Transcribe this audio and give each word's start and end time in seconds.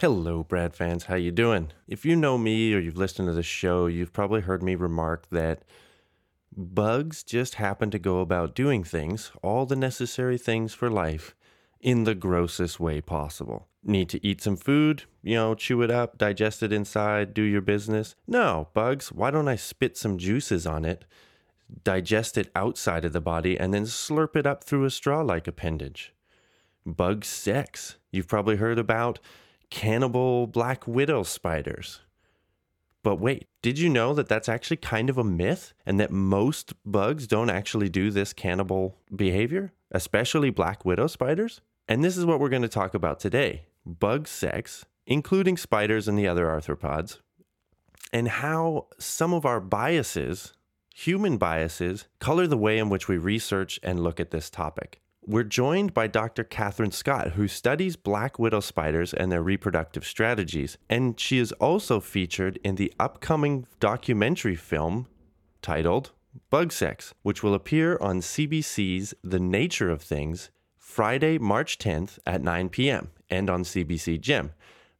Hello, 0.00 0.44
Brad 0.44 0.76
fans. 0.76 1.06
How 1.06 1.16
you 1.16 1.32
doing? 1.32 1.72
If 1.88 2.06
you 2.06 2.14
know 2.14 2.38
me 2.38 2.72
or 2.72 2.78
you've 2.78 2.96
listened 2.96 3.26
to 3.26 3.34
the 3.34 3.42
show, 3.42 3.86
you've 3.86 4.12
probably 4.12 4.42
heard 4.42 4.62
me 4.62 4.76
remark 4.76 5.28
that 5.30 5.64
bugs 6.56 7.24
just 7.24 7.56
happen 7.56 7.90
to 7.90 7.98
go 7.98 8.20
about 8.20 8.54
doing 8.54 8.84
things, 8.84 9.32
all 9.42 9.66
the 9.66 9.74
necessary 9.74 10.38
things 10.38 10.72
for 10.72 10.88
life, 10.88 11.34
in 11.80 12.04
the 12.04 12.14
grossest 12.14 12.78
way 12.78 13.00
possible. 13.00 13.66
Need 13.82 14.08
to 14.10 14.24
eat 14.24 14.40
some 14.40 14.56
food, 14.56 15.02
you 15.20 15.34
know, 15.34 15.56
chew 15.56 15.82
it 15.82 15.90
up, 15.90 16.16
digest 16.16 16.62
it 16.62 16.72
inside, 16.72 17.34
do 17.34 17.42
your 17.42 17.60
business? 17.60 18.14
No, 18.24 18.68
bugs, 18.74 19.10
why 19.10 19.32
don't 19.32 19.48
I 19.48 19.56
spit 19.56 19.96
some 19.96 20.16
juices 20.16 20.64
on 20.64 20.84
it, 20.84 21.06
digest 21.82 22.38
it 22.38 22.52
outside 22.54 23.04
of 23.04 23.12
the 23.12 23.20
body, 23.20 23.58
and 23.58 23.74
then 23.74 23.82
slurp 23.82 24.36
it 24.36 24.46
up 24.46 24.62
through 24.62 24.84
a 24.84 24.90
straw 24.90 25.22
like 25.22 25.48
appendage? 25.48 26.14
Bug 26.86 27.24
sex. 27.24 27.96
You've 28.12 28.28
probably 28.28 28.58
heard 28.58 28.78
about 28.78 29.18
cannibal 29.70 30.46
black 30.46 30.86
widow 30.86 31.22
spiders. 31.22 32.00
But 33.02 33.16
wait, 33.16 33.46
did 33.62 33.78
you 33.78 33.88
know 33.88 34.12
that 34.14 34.28
that's 34.28 34.48
actually 34.48 34.78
kind 34.78 35.08
of 35.08 35.18
a 35.18 35.24
myth 35.24 35.72
and 35.86 35.98
that 36.00 36.10
most 36.10 36.74
bugs 36.84 37.26
don't 37.26 37.50
actually 37.50 37.88
do 37.88 38.10
this 38.10 38.32
cannibal 38.32 38.98
behavior, 39.14 39.72
especially 39.90 40.50
black 40.50 40.84
widow 40.84 41.06
spiders? 41.06 41.60
And 41.88 42.04
this 42.04 42.16
is 42.16 42.26
what 42.26 42.40
we're 42.40 42.48
going 42.48 42.62
to 42.62 42.68
talk 42.68 42.94
about 42.94 43.20
today 43.20 43.62
bug 43.86 44.28
sex, 44.28 44.84
including 45.06 45.56
spiders 45.56 46.06
and 46.06 46.18
the 46.18 46.28
other 46.28 46.46
arthropods, 46.46 47.20
and 48.12 48.28
how 48.28 48.86
some 48.98 49.32
of 49.32 49.46
our 49.46 49.60
biases, 49.60 50.52
human 50.94 51.38
biases, 51.38 52.06
color 52.18 52.46
the 52.46 52.58
way 52.58 52.78
in 52.78 52.90
which 52.90 53.08
we 53.08 53.16
research 53.16 53.80
and 53.82 54.00
look 54.00 54.20
at 54.20 54.30
this 54.30 54.50
topic. 54.50 55.00
We're 55.28 55.42
joined 55.42 55.92
by 55.92 56.06
Dr. 56.06 56.42
Catherine 56.42 56.90
Scott, 56.90 57.32
who 57.32 57.48
studies 57.48 57.96
black 57.96 58.38
widow 58.38 58.60
spiders 58.60 59.12
and 59.12 59.30
their 59.30 59.42
reproductive 59.42 60.06
strategies, 60.06 60.78
and 60.88 61.20
she 61.20 61.36
is 61.36 61.52
also 61.60 62.00
featured 62.00 62.58
in 62.64 62.76
the 62.76 62.90
upcoming 62.98 63.66
documentary 63.78 64.56
film 64.56 65.06
titled 65.60 66.12
Bug 66.48 66.72
Sex, 66.72 67.12
which 67.20 67.42
will 67.42 67.52
appear 67.52 67.98
on 68.00 68.20
CBC's 68.20 69.12
The 69.22 69.38
Nature 69.38 69.90
of 69.90 70.00
Things 70.00 70.48
Friday, 70.78 71.36
March 71.36 71.76
10th 71.76 72.18
at 72.24 72.40
9 72.40 72.70
p.m. 72.70 73.10
and 73.28 73.50
on 73.50 73.64
CBC 73.64 74.22
Gem. 74.22 74.52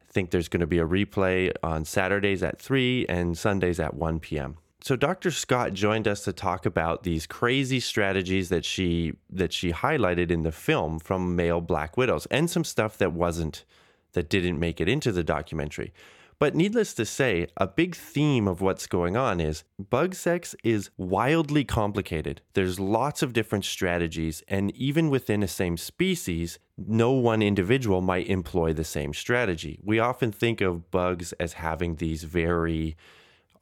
I 0.03 0.13
think 0.13 0.31
there's 0.31 0.49
going 0.49 0.61
to 0.61 0.67
be 0.67 0.79
a 0.79 0.87
replay 0.87 1.55
on 1.63 1.87
Saturdays 1.87 2.43
at 2.43 2.61
3 2.61 3.07
and 3.09 3.39
Sundays 3.39 3.81
at 3.81 3.95
1 3.95 4.21
p.m. 4.21 4.59
So 4.81 4.95
Dr. 4.95 5.31
Scott 5.33 5.73
joined 5.73 6.07
us 6.07 6.23
to 6.25 6.33
talk 6.33 6.65
about 6.65 7.03
these 7.03 7.27
crazy 7.27 7.81
strategies 7.81 8.49
that 8.49 8.65
she 8.65 9.15
that 9.29 9.53
she 9.53 9.73
highlighted 9.73 10.31
in 10.31 10.45
the 10.45 10.53
film 10.53 10.99
from 10.99 11.35
male 11.35 11.61
black 11.61 11.97
widows 11.97 12.27
and 12.27 12.49
some 12.49 12.65
stuff 12.65 12.97
that 12.99 13.13
wasn't 13.13 13.65
that 14.13 14.29
didn't 14.31 14.59
make 14.59 14.81
it 14.81 14.89
into 14.89 15.13
the 15.13 15.25
documentary. 15.25 15.93
But 16.39 16.55
needless 16.55 16.95
to 16.95 17.05
say, 17.05 17.49
a 17.57 17.67
big 17.67 17.97
theme 17.97 18.47
of 18.47 18.61
what's 18.61 18.87
going 18.87 19.17
on 19.17 19.41
is 19.41 19.65
bug 19.91 20.15
sex 20.15 20.55
is 20.63 20.91
wildly 20.97 21.65
complicated. 21.65 22.43
There's 22.55 22.79
lots 22.79 23.23
of 23.23 23.33
different 23.33 23.65
strategies, 23.65 24.45
and 24.47 24.71
even 24.77 25.11
within 25.11 25.43
a 25.43 25.49
same 25.49 25.77
species, 25.77 26.61
no 26.77 27.11
one 27.11 27.43
individual 27.43 28.01
might 28.01 28.29
employ 28.29 28.73
the 28.73 28.85
same 28.85 29.13
strategy. 29.15 29.81
We 29.83 29.99
often 29.99 30.31
think 30.31 30.61
of 30.61 30.93
bugs 30.93 31.33
as 31.35 31.55
having 31.55 31.97
these 31.97 32.23
very 32.23 32.97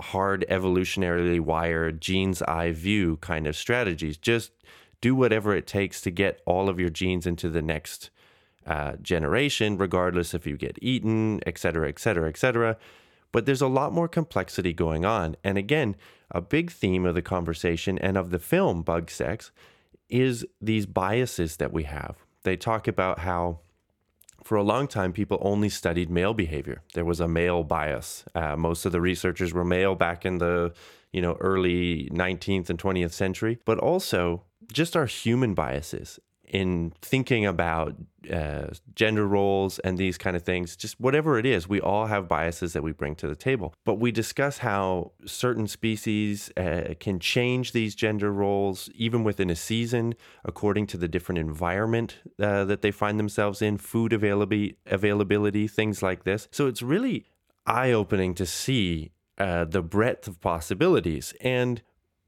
hard 0.01 0.45
evolutionarily 0.49 1.41
wired 1.41 2.01
gene's 2.01 2.43
eye 2.43 2.73
view 2.73 3.17
kind 3.19 3.47
of 3.47 3.57
strategies. 3.57 4.17
Just 4.17 4.53
do 5.01 5.15
whatever 5.15 5.55
it 5.55 5.67
takes 5.67 6.01
to 6.03 6.11
get 6.11 6.41
all 6.47 6.69
of 6.69 6.81
your 6.81 6.91
genes 6.91 7.27
into 7.27 7.49
the 7.49 7.63
next 7.63 8.11
uh, 8.67 8.97
generation, 9.03 9.77
regardless 9.77 10.35
if 10.35 10.47
you 10.47 10.57
get 10.57 10.79
eaten, 10.83 11.41
et 11.47 11.59
cetera, 11.59 11.89
et 11.89 11.99
cetera, 11.99 12.29
et 12.29 12.37
cetera. 12.37 12.77
But 13.33 13.47
there's 13.47 13.63
a 13.63 13.69
lot 13.69 13.93
more 13.93 14.09
complexity 14.09 14.73
going 14.73 15.05
on. 15.05 15.37
And 15.45 15.59
again, 15.59 15.97
a 16.31 16.41
big 16.41 16.71
theme 16.71 17.05
of 17.05 17.15
the 17.15 17.23
conversation 17.23 17.99
and 17.99 18.17
of 18.17 18.31
the 18.31 18.39
film 18.39 18.83
Bug 18.83 19.11
Sex 19.11 19.53
is 20.09 20.47
these 20.61 20.87
biases 20.87 21.57
that 21.57 21.73
we 21.73 21.85
have. 21.85 22.17
They 22.43 22.57
talk 22.57 22.89
about 22.89 23.21
how 23.21 23.61
for 24.47 24.57
a 24.57 24.63
long 24.63 24.87
time, 24.87 25.13
people 25.13 25.39
only 25.41 25.69
studied 25.69 26.09
male 26.09 26.33
behavior. 26.33 26.81
There 26.95 27.05
was 27.05 27.19
a 27.19 27.27
male 27.27 27.65
bias. 27.65 28.25
Uh, 28.33 28.55
most 28.55 28.87
of 28.87 28.93
the 28.93 29.01
researchers 29.01 29.53
were 29.53 29.65
male 29.65 29.97
back 29.97 30.25
in 30.25 30.39
the 30.39 30.73
you 31.13 31.21
know 31.21 31.37
early 31.41 32.09
19th 32.13 32.71
and 32.71 32.79
20th 32.79 33.13
century, 33.13 33.59
but 33.65 33.79
also 33.79 34.45
just 34.73 34.97
our 34.97 35.07
human 35.07 35.53
biases 35.53 36.21
in 36.49 36.93
thinking 37.03 37.47
about 37.47 37.95
uh, 38.33 38.69
gender 38.95 39.27
roles 39.27 39.79
and 39.81 39.99
these 39.99 40.19
kind 40.19 40.37
of 40.37 40.43
things, 40.43 40.77
just 40.77 40.99
whatever 41.01 41.39
it 41.39 41.47
is, 41.47 41.69
we 41.69 41.81
all 41.81 42.07
have 42.07 42.29
biases 42.29 42.73
that 42.73 42.83
we 42.83 42.93
bring 42.93 43.15
to 43.17 43.29
the 43.29 43.37
table. 43.37 43.75
But 43.85 43.95
we 43.95 44.11
discuss 44.13 44.59
how 44.59 45.13
certain 45.25 45.67
species 45.67 46.51
uh, 46.57 46.95
can 46.99 47.19
change 47.19 47.73
these 47.73 47.95
gender 47.95 48.33
roles 48.33 48.89
even 48.95 49.25
within 49.25 49.51
a 49.51 49.57
season 49.57 50.15
according 50.45 50.87
to 50.89 50.97
the 50.97 51.09
different 51.09 51.39
environment 51.39 52.19
uh, 52.41 52.65
that 52.65 52.83
they 52.83 52.91
find 52.91 53.19
themselves 53.19 53.63
in, 53.63 53.79
food 53.79 54.13
availability, 54.13 54.77
availability, 54.87 55.69
things 55.69 56.03
like 56.03 56.25
this. 56.25 56.49
So 56.51 56.67
it's 56.67 56.83
really 56.83 57.27
eye 57.67 57.93
opening 57.93 58.35
to 58.35 58.47
see 58.47 59.13
uh, 59.39 59.65
the 59.65 59.83
breadth 59.83 60.29
of 60.29 60.41
possibilities. 60.41 61.35
And 61.41 61.83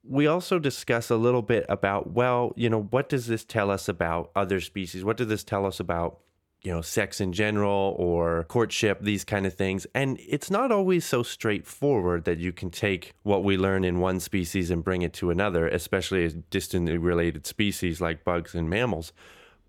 we 0.09 0.27
also 0.27 0.59
discuss 0.59 1.11
a 1.11 1.17
little 1.17 1.43
bit 1.43 1.67
about 1.69 2.13
well 2.13 2.53
you 2.57 2.71
know 2.71 2.83
what 2.83 3.09
does 3.09 3.27
this 3.27 3.45
tell 3.45 3.71
us 3.71 3.89
about 3.89 4.31
other 4.35 4.61
species? 4.61 5.05
What 5.05 5.17
does 5.17 5.29
this 5.29 5.45
tell 5.45 5.67
us 5.67 5.79
about 5.79 6.21
you 6.63 6.73
know 6.73 6.81
sex 6.81 7.21
in 7.21 7.33
general 7.33 7.95
or 7.99 8.45
courtship 8.45 9.03
these 9.03 9.25
kind 9.25 9.47
of 9.47 9.55
things? 9.55 9.87
And 9.95 10.19
it's 10.27 10.51
not 10.51 10.73
always 10.73 11.05
so 11.05 11.23
straightforward 11.23 12.25
that 12.25 12.39
you 12.39 12.53
can 12.53 12.71
take 12.71 13.15
what 13.23 13.45
we 13.45 13.57
learn 13.57 13.85
in 13.85 14.01
one 14.01 14.19
species 14.21 14.71
and 14.71 14.83
bring 14.83 15.03
it 15.03 15.13
to 15.15 15.31
another 15.31 15.69
especially 15.69 16.25
a 16.25 16.31
distantly 16.31 16.97
related 16.97 17.47
species 17.47 18.01
like 18.01 18.25
bugs 18.25 18.55
and 18.55 18.71
mammals. 18.71 19.13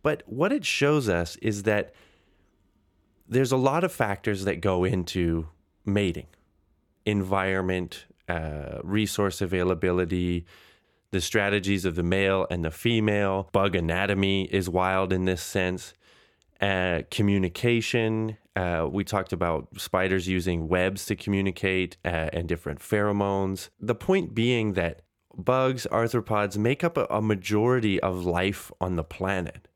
But 0.01 0.23
what 0.25 0.53
it 0.53 0.63
shows 0.66 1.09
us 1.09 1.35
is 1.38 1.63
that 1.63 1.94
there's 3.27 3.51
a 3.51 3.57
lot 3.57 3.83
of 3.83 3.91
factors 3.91 4.45
that 4.45 4.61
go 4.61 4.85
into 4.85 5.50
mating 5.85 6.27
environment 7.06 8.06
uh, 8.29 8.79
resource 8.84 9.41
availability, 9.41 10.45
the 11.12 11.19
strategies 11.19 11.85
of 11.85 11.95
the 11.95 12.03
male 12.03 12.45
and 12.50 12.63
the 12.63 12.72
female. 12.72 13.50
Bug 13.51 13.75
anatomy 13.75 14.44
is 14.45 14.69
wild 14.69 15.12
in 15.12 15.25
this 15.25 15.41
sense. 15.41 15.94
Uh, 16.62 17.01
communication. 17.09 18.38
Uh, 18.56 18.88
we 18.89 19.03
talked 19.03 19.34
about 19.34 19.68
spiders 19.79 20.28
using 20.28 20.68
webs 20.68 21.06
to 21.06 21.16
communicate 21.16 21.97
uh, 22.06 22.29
and 22.34 22.47
different 22.47 22.79
pheromones. 22.79 23.69
The 23.79 23.95
point 23.95 24.35
being 24.35 24.73
that 24.73 25.01
bugs, 25.35 25.88
arthropods 25.91 26.57
make 26.57 26.84
up 26.84 26.97
a, 26.97 27.07
a 27.09 27.22
majority 27.22 28.00
of 28.00 28.25
life 28.25 28.72
on 28.79 28.95
the 28.95 29.03
planet. 29.03 29.68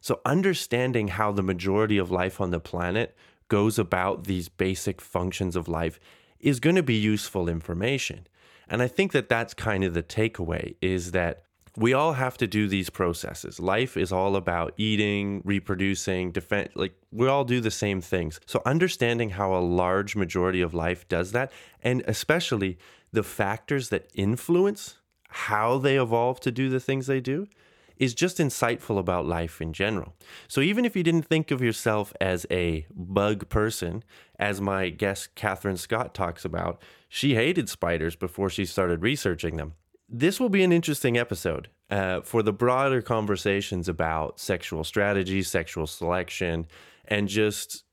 So, 0.00 0.20
understanding 0.24 1.08
how 1.08 1.32
the 1.32 1.42
majority 1.42 1.98
of 1.98 2.10
life 2.10 2.40
on 2.40 2.50
the 2.50 2.60
planet 2.60 3.16
goes 3.48 3.78
about 3.78 4.24
these 4.24 4.48
basic 4.48 5.00
functions 5.00 5.56
of 5.56 5.66
life 5.66 5.98
is 6.40 6.60
going 6.60 6.76
to 6.76 6.82
be 6.82 6.94
useful 6.94 7.48
information. 7.48 8.26
And 8.68 8.82
I 8.82 8.88
think 8.88 9.12
that 9.12 9.28
that's 9.28 9.54
kind 9.54 9.84
of 9.84 9.94
the 9.94 10.02
takeaway 10.02 10.76
is 10.80 11.12
that 11.12 11.44
we 11.76 11.92
all 11.92 12.14
have 12.14 12.36
to 12.38 12.46
do 12.46 12.66
these 12.66 12.90
processes. 12.90 13.60
Life 13.60 13.96
is 13.96 14.10
all 14.10 14.34
about 14.34 14.74
eating, 14.76 15.42
reproducing, 15.44 16.32
defend 16.32 16.70
like 16.74 16.92
we 17.12 17.28
all 17.28 17.44
do 17.44 17.60
the 17.60 17.70
same 17.70 18.00
things. 18.00 18.40
So 18.46 18.62
understanding 18.66 19.30
how 19.30 19.54
a 19.54 19.62
large 19.62 20.16
majority 20.16 20.60
of 20.60 20.74
life 20.74 21.06
does 21.08 21.32
that 21.32 21.52
and 21.82 22.02
especially 22.06 22.78
the 23.12 23.22
factors 23.22 23.90
that 23.90 24.10
influence 24.14 24.96
how 25.30 25.78
they 25.78 26.00
evolve 26.00 26.40
to 26.40 26.50
do 26.50 26.68
the 26.68 26.80
things 26.80 27.06
they 27.06 27.20
do 27.20 27.46
is 27.98 28.14
just 28.14 28.38
insightful 28.38 28.98
about 28.98 29.26
life 29.26 29.60
in 29.60 29.72
general. 29.72 30.14
So 30.46 30.60
even 30.60 30.84
if 30.84 30.96
you 30.96 31.02
didn't 31.02 31.26
think 31.26 31.50
of 31.50 31.60
yourself 31.60 32.12
as 32.20 32.46
a 32.50 32.86
bug 32.94 33.48
person, 33.48 34.04
as 34.38 34.60
my 34.60 34.88
guest 34.90 35.34
Catherine 35.34 35.76
Scott 35.76 36.14
talks 36.14 36.44
about, 36.44 36.80
she 37.08 37.34
hated 37.34 37.68
spiders 37.68 38.16
before 38.16 38.50
she 38.50 38.64
started 38.64 39.02
researching 39.02 39.56
them. 39.56 39.74
This 40.08 40.40
will 40.40 40.48
be 40.48 40.62
an 40.62 40.72
interesting 40.72 41.18
episode 41.18 41.68
uh, 41.90 42.22
for 42.22 42.42
the 42.42 42.52
broader 42.52 43.02
conversations 43.02 43.88
about 43.88 44.40
sexual 44.40 44.84
strategy, 44.84 45.42
sexual 45.42 45.86
selection, 45.86 46.66
and 47.06 47.28
just 47.28 47.84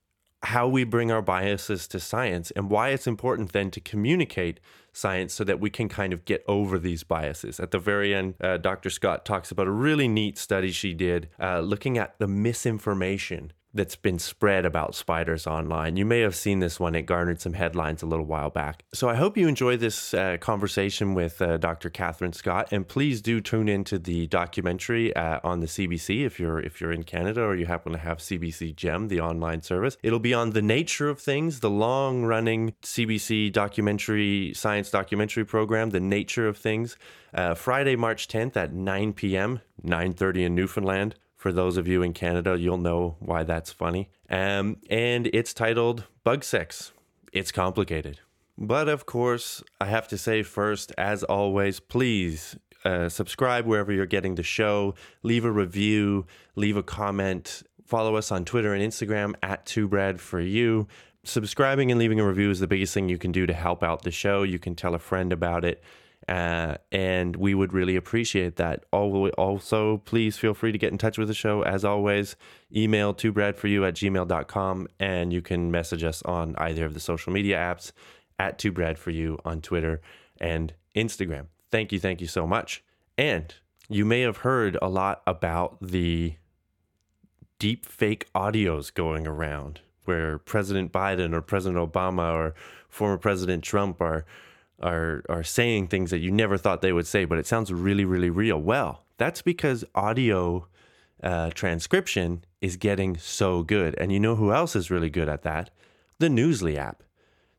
how 0.42 0.68
we 0.68 0.84
bring 0.84 1.10
our 1.10 1.22
biases 1.22 1.88
to 1.88 1.98
science 1.98 2.50
and 2.52 2.70
why 2.70 2.90
it's 2.90 3.06
important 3.06 3.52
then 3.52 3.70
to 3.70 3.80
communicate 3.80 4.60
science 4.92 5.34
so 5.34 5.44
that 5.44 5.60
we 5.60 5.70
can 5.70 5.88
kind 5.88 6.12
of 6.12 6.24
get 6.24 6.44
over 6.46 6.78
these 6.78 7.02
biases. 7.02 7.58
At 7.60 7.70
the 7.70 7.78
very 7.78 8.14
end, 8.14 8.34
uh, 8.40 8.56
Dr. 8.56 8.90
Scott 8.90 9.24
talks 9.24 9.50
about 9.50 9.66
a 9.66 9.72
really 9.72 10.08
neat 10.08 10.38
study 10.38 10.70
she 10.70 10.94
did 10.94 11.28
uh, 11.40 11.60
looking 11.60 11.98
at 11.98 12.18
the 12.18 12.26
misinformation 12.26 13.52
that's 13.76 13.96
been 13.96 14.18
spread 14.18 14.64
about 14.64 14.94
spiders 14.94 15.46
online. 15.46 15.96
You 15.96 16.04
may 16.04 16.20
have 16.20 16.34
seen 16.34 16.60
this 16.60 16.80
one, 16.80 16.94
it 16.94 17.02
garnered 17.02 17.40
some 17.40 17.52
headlines 17.52 18.02
a 18.02 18.06
little 18.06 18.24
while 18.24 18.50
back. 18.50 18.84
So 18.92 19.08
I 19.08 19.14
hope 19.14 19.36
you 19.36 19.46
enjoy 19.46 19.76
this 19.76 20.14
uh, 20.14 20.38
conversation 20.38 21.14
with 21.14 21.40
uh, 21.40 21.58
Dr. 21.58 21.90
Catherine 21.90 22.32
Scott, 22.32 22.68
and 22.72 22.88
please 22.88 23.20
do 23.20 23.40
tune 23.40 23.68
into 23.68 23.98
the 23.98 24.26
documentary 24.26 25.14
uh, 25.14 25.40
on 25.44 25.60
the 25.60 25.66
CBC 25.66 26.24
if 26.24 26.40
you're 26.40 26.58
if 26.60 26.80
you're 26.80 26.92
in 26.92 27.02
Canada 27.02 27.42
or 27.42 27.54
you 27.54 27.66
happen 27.66 27.92
to 27.92 27.98
have 27.98 28.18
CBC 28.18 28.74
Gem, 28.74 29.08
the 29.08 29.20
online 29.20 29.62
service. 29.62 29.96
It'll 30.02 30.18
be 30.18 30.34
on 30.34 30.50
the 30.50 30.62
nature 30.62 31.08
of 31.08 31.20
things, 31.20 31.60
the 31.60 31.70
long 31.70 32.24
running 32.24 32.74
CBC 32.82 33.52
documentary 33.52 34.52
science 34.54 34.90
documentary 34.90 35.44
program, 35.44 35.90
the 35.90 36.00
nature 36.00 36.48
of 36.48 36.56
things. 36.56 36.96
Uh, 37.34 37.54
Friday, 37.54 37.96
March 37.96 38.28
10th 38.28 38.56
at 38.56 38.72
9 38.72 39.12
p.m., 39.12 39.60
9:30 39.84 40.46
in 40.46 40.54
Newfoundland. 40.54 41.14
For 41.36 41.52
those 41.52 41.76
of 41.76 41.86
you 41.86 42.02
in 42.02 42.12
Canada, 42.12 42.56
you'll 42.58 42.78
know 42.78 43.16
why 43.20 43.44
that's 43.44 43.70
funny. 43.70 44.10
Um, 44.30 44.78
and 44.90 45.28
it's 45.32 45.54
titled 45.54 46.04
Bug 46.24 46.42
Sex. 46.42 46.92
It's 47.32 47.52
complicated. 47.52 48.20
But 48.58 48.88
of 48.88 49.04
course, 49.04 49.62
I 49.80 49.86
have 49.86 50.08
to 50.08 50.18
say 50.18 50.42
first, 50.42 50.92
as 50.96 51.22
always, 51.22 51.78
please 51.78 52.56
uh, 52.84 53.08
subscribe 53.08 53.66
wherever 53.66 53.92
you're 53.92 54.06
getting 54.06 54.36
the 54.36 54.42
show, 54.42 54.94
leave 55.22 55.44
a 55.44 55.50
review, 55.50 56.26
leave 56.54 56.76
a 56.76 56.82
comment, 56.82 57.62
follow 57.84 58.16
us 58.16 58.32
on 58.32 58.44
Twitter 58.44 58.72
and 58.72 58.82
Instagram 58.82 59.34
at 59.42 59.66
TwoBrad 59.66 60.18
for 60.18 60.40
you. 60.40 60.88
Subscribing 61.24 61.90
and 61.90 61.98
leaving 61.98 62.20
a 62.20 62.26
review 62.26 62.50
is 62.50 62.60
the 62.60 62.66
biggest 62.66 62.94
thing 62.94 63.08
you 63.08 63.18
can 63.18 63.32
do 63.32 63.46
to 63.46 63.52
help 63.52 63.82
out 63.82 64.02
the 64.02 64.10
show. 64.10 64.42
You 64.42 64.58
can 64.58 64.74
tell 64.74 64.94
a 64.94 64.98
friend 64.98 65.32
about 65.32 65.64
it. 65.64 65.82
Uh, 66.28 66.76
and 66.90 67.36
we 67.36 67.54
would 67.54 67.72
really 67.72 67.94
appreciate 67.94 68.56
that. 68.56 68.84
Also, 68.92 69.98
please 69.98 70.36
feel 70.36 70.54
free 70.54 70.72
to 70.72 70.78
get 70.78 70.90
in 70.90 70.98
touch 70.98 71.18
with 71.18 71.28
the 71.28 71.34
show. 71.34 71.62
As 71.62 71.84
always, 71.84 72.36
email 72.74 73.14
to 73.14 73.32
bradforyou 73.32 73.86
at 73.86 73.94
gmail.com, 73.94 74.88
and 74.98 75.32
you 75.32 75.40
can 75.40 75.70
message 75.70 76.02
us 76.02 76.22
on 76.22 76.56
either 76.58 76.84
of 76.84 76.94
the 76.94 77.00
social 77.00 77.32
media 77.32 77.56
apps 77.56 77.92
at 78.38 78.58
to 78.58 78.72
bradforyou 78.72 79.38
on 79.44 79.60
Twitter 79.60 80.00
and 80.40 80.74
Instagram. 80.96 81.46
Thank 81.70 81.92
you, 81.92 82.00
thank 82.00 82.20
you 82.20 82.26
so 82.26 82.46
much. 82.46 82.82
And 83.16 83.54
you 83.88 84.04
may 84.04 84.22
have 84.22 84.38
heard 84.38 84.76
a 84.82 84.88
lot 84.88 85.22
about 85.26 85.78
the 85.80 86.34
deep 87.58 87.86
fake 87.86 88.26
audios 88.34 88.92
going 88.92 89.26
around 89.26 89.80
where 90.04 90.38
President 90.38 90.92
Biden 90.92 91.34
or 91.34 91.40
President 91.40 91.92
Obama 91.92 92.32
or 92.32 92.54
former 92.88 93.18
President 93.18 93.62
Trump 93.64 94.00
are 94.00 94.24
are 94.80 95.22
are 95.28 95.42
saying 95.42 95.88
things 95.88 96.10
that 96.10 96.18
you 96.18 96.30
never 96.30 96.56
thought 96.56 96.82
they 96.82 96.92
would 96.92 97.06
say, 97.06 97.24
but 97.24 97.38
it 97.38 97.46
sounds 97.46 97.72
really, 97.72 98.04
really 98.04 98.30
real. 98.30 98.58
Well, 98.58 99.04
that's 99.16 99.42
because 99.42 99.84
audio 99.94 100.66
uh, 101.22 101.50
transcription 101.50 102.44
is 102.60 102.76
getting 102.76 103.16
so 103.16 103.62
good, 103.62 103.94
and 103.98 104.12
you 104.12 104.20
know 104.20 104.36
who 104.36 104.52
else 104.52 104.76
is 104.76 104.90
really 104.90 105.10
good 105.10 105.28
at 105.28 105.42
that? 105.42 105.70
The 106.18 106.28
Newsly 106.28 106.76
app. 106.76 107.02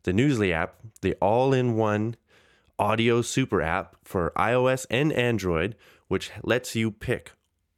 The 0.04 0.14
Newsly 0.14 0.52
app, 0.52 0.76
the 1.02 1.16
all-in-one 1.16 2.16
audio 2.80 3.22
super 3.22 3.62
app 3.62 3.96
for 4.04 4.32
iOS 4.38 4.86
and 4.90 5.12
Android, 5.12 5.76
which 6.08 6.32
lets 6.44 6.76
you 6.76 6.92
pick 6.92 7.32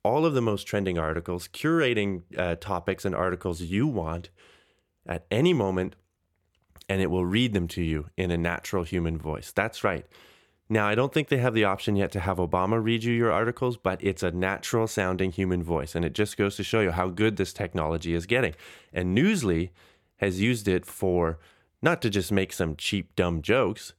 all 0.04 0.26
of 0.26 0.34
the 0.34 0.42
most 0.42 0.66
trending 0.66 0.98
articles, 0.98 1.48
curating 1.48 2.24
uh, 2.38 2.56
topics 2.56 3.06
and 3.06 3.16
articles 3.16 3.62
you 3.62 3.88
want 3.88 4.30
at 5.06 5.26
any 5.32 5.54
moment 5.54 5.96
and 6.90 7.02
it 7.02 7.12
will 7.12 7.26
read 7.26 7.54
them 7.54 7.68
to 7.70 7.84
you 7.84 8.08
in 8.18 8.32
a 8.32 8.38
natural 8.38 8.84
human 8.84 9.18
voice. 9.18 9.52
That's 9.52 9.84
right. 9.84 10.06
Now, 10.72 10.88
I 10.88 10.94
don't 10.94 11.14
think 11.14 11.30
they 11.30 11.38
have 11.38 11.54
the 11.54 11.64
option 11.64 11.96
yet 11.96 12.12
to 12.12 12.20
have 12.20 12.38
Obama 12.38 12.84
read 12.84 13.04
you 13.04 13.14
your 13.14 13.32
articles, 13.32 13.78
but 13.78 14.04
it's 14.04 14.22
a 14.22 14.32
natural 14.32 14.88
sounding 14.88 15.32
human 15.32 15.64
voice. 15.64 15.96
And 15.96 16.06
it 16.06 16.14
just 16.14 16.38
goes 16.38 16.56
to 16.58 16.64
show 16.64 16.82
you 16.82 16.92
how 16.92 17.08
good 17.08 17.38
this 17.38 17.54
technology 17.54 18.14
is 18.14 18.28
getting. 18.28 18.54
And 18.94 19.18
Newsly 19.18 19.70
has 20.18 20.42
used 20.42 20.68
it 20.68 20.86
for 20.86 21.40
not 21.82 22.02
to 22.04 22.10
just 22.10 22.32
make 22.32 22.54
some 22.54 22.76
cheap, 22.76 23.16
dumb 23.16 23.42
jokes, 23.42 23.94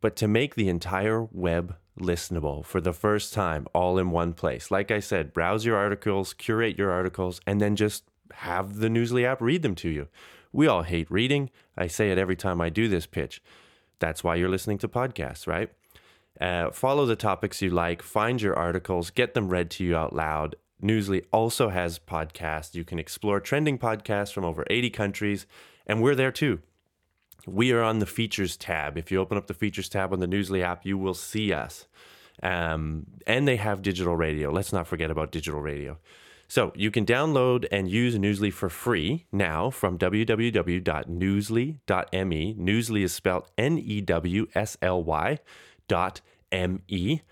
but 0.00 0.16
to 0.16 0.28
make 0.28 0.54
the 0.54 0.68
entire 0.68 1.24
web 1.24 1.76
listenable 1.98 2.64
for 2.64 2.80
the 2.80 2.92
first 2.92 3.34
time 3.34 3.66
all 3.74 3.98
in 3.98 4.10
one 4.10 4.32
place. 4.32 4.70
Like 4.70 4.90
I 4.90 5.00
said, 5.00 5.32
browse 5.32 5.64
your 5.64 5.76
articles, 5.76 6.32
curate 6.32 6.78
your 6.78 6.90
articles, 6.90 7.40
and 7.46 7.60
then 7.60 7.76
just 7.76 8.04
have 8.32 8.76
the 8.78 8.88
Newsly 8.88 9.24
app 9.24 9.40
read 9.40 9.62
them 9.62 9.74
to 9.76 9.88
you. 9.90 10.08
We 10.54 10.68
all 10.68 10.84
hate 10.84 11.10
reading. 11.10 11.50
I 11.76 11.88
say 11.88 12.12
it 12.12 12.18
every 12.18 12.36
time 12.36 12.60
I 12.60 12.70
do 12.70 12.86
this 12.86 13.06
pitch. 13.06 13.42
That's 13.98 14.22
why 14.22 14.36
you're 14.36 14.48
listening 14.48 14.78
to 14.78 14.88
podcasts, 14.88 15.48
right? 15.48 15.68
Uh, 16.40 16.70
follow 16.70 17.06
the 17.06 17.16
topics 17.16 17.60
you 17.60 17.70
like, 17.70 18.02
find 18.02 18.40
your 18.40 18.54
articles, 18.54 19.10
get 19.10 19.34
them 19.34 19.48
read 19.48 19.68
to 19.72 19.84
you 19.84 19.96
out 19.96 20.14
loud. 20.14 20.54
Newsly 20.80 21.24
also 21.32 21.70
has 21.70 21.98
podcasts. 21.98 22.76
You 22.76 22.84
can 22.84 23.00
explore 23.00 23.40
trending 23.40 23.78
podcasts 23.78 24.32
from 24.32 24.44
over 24.44 24.64
80 24.70 24.90
countries, 24.90 25.46
and 25.88 26.00
we're 26.00 26.14
there 26.14 26.32
too. 26.32 26.60
We 27.48 27.72
are 27.72 27.82
on 27.82 27.98
the 27.98 28.06
features 28.06 28.56
tab. 28.56 28.96
If 28.96 29.10
you 29.10 29.18
open 29.18 29.36
up 29.36 29.48
the 29.48 29.54
features 29.54 29.88
tab 29.88 30.12
on 30.12 30.20
the 30.20 30.28
Newsly 30.28 30.62
app, 30.62 30.86
you 30.86 30.96
will 30.96 31.14
see 31.14 31.52
us. 31.52 31.88
Um, 32.44 33.06
and 33.26 33.48
they 33.48 33.56
have 33.56 33.82
digital 33.82 34.14
radio. 34.14 34.52
Let's 34.52 34.72
not 34.72 34.86
forget 34.86 35.10
about 35.10 35.32
digital 35.32 35.60
radio. 35.60 35.98
So 36.54 36.70
you 36.76 36.92
can 36.92 37.04
download 37.04 37.66
and 37.72 37.90
use 37.90 38.14
Newsly 38.14 38.52
for 38.52 38.68
free 38.68 39.26
now 39.32 39.70
from 39.70 39.98
www.newsly.me. 39.98 42.54
Newsly 42.54 43.02
is 43.02 43.12
spelled 43.12 43.50
N 43.58 43.76
E 43.76 44.00
W 44.00 44.46
S 44.54 44.76
L 44.80 45.02
Y 45.02 45.40
dot 45.88 46.20
M 46.52 46.82
E, 46.86 47.22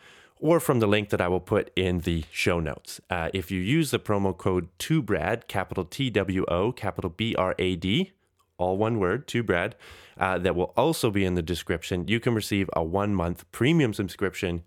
or 0.40 0.58
from 0.58 0.80
the 0.80 0.88
link 0.88 1.10
that 1.10 1.20
I 1.20 1.28
will 1.28 1.38
put 1.38 1.70
in 1.76 2.00
the 2.00 2.24
show 2.32 2.58
notes. 2.58 3.00
Uh, 3.08 3.30
if 3.32 3.52
you 3.52 3.60
use 3.60 3.92
the 3.92 4.00
promo 4.00 4.36
code 4.36 4.66
2BRAD, 4.80 5.46
capital 5.46 5.84
T 5.84 6.10
W 6.10 6.44
O, 6.48 6.72
capital 6.72 7.10
B 7.10 7.36
R 7.36 7.54
A 7.60 7.76
D, 7.76 8.10
all 8.58 8.76
one 8.76 8.98
word, 8.98 9.28
2BRAD, 9.28 9.74
uh, 10.18 10.38
that 10.38 10.56
will 10.56 10.72
also 10.76 11.12
be 11.12 11.24
in 11.24 11.36
the 11.36 11.42
description, 11.42 12.08
you 12.08 12.18
can 12.18 12.34
receive 12.34 12.68
a 12.72 12.82
one 12.82 13.14
month 13.14 13.44
premium 13.52 13.94
subscription 13.94 14.64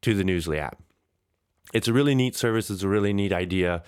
to 0.00 0.14
the 0.14 0.22
Newsly 0.22 0.58
app 0.58 0.80
it's 1.72 1.88
a 1.88 1.92
really 1.92 2.14
neat 2.14 2.36
service. 2.36 2.70
It's 2.70 2.82
a 2.82 2.88
really 2.88 3.12
neat 3.12 3.32
idea. 3.32 3.82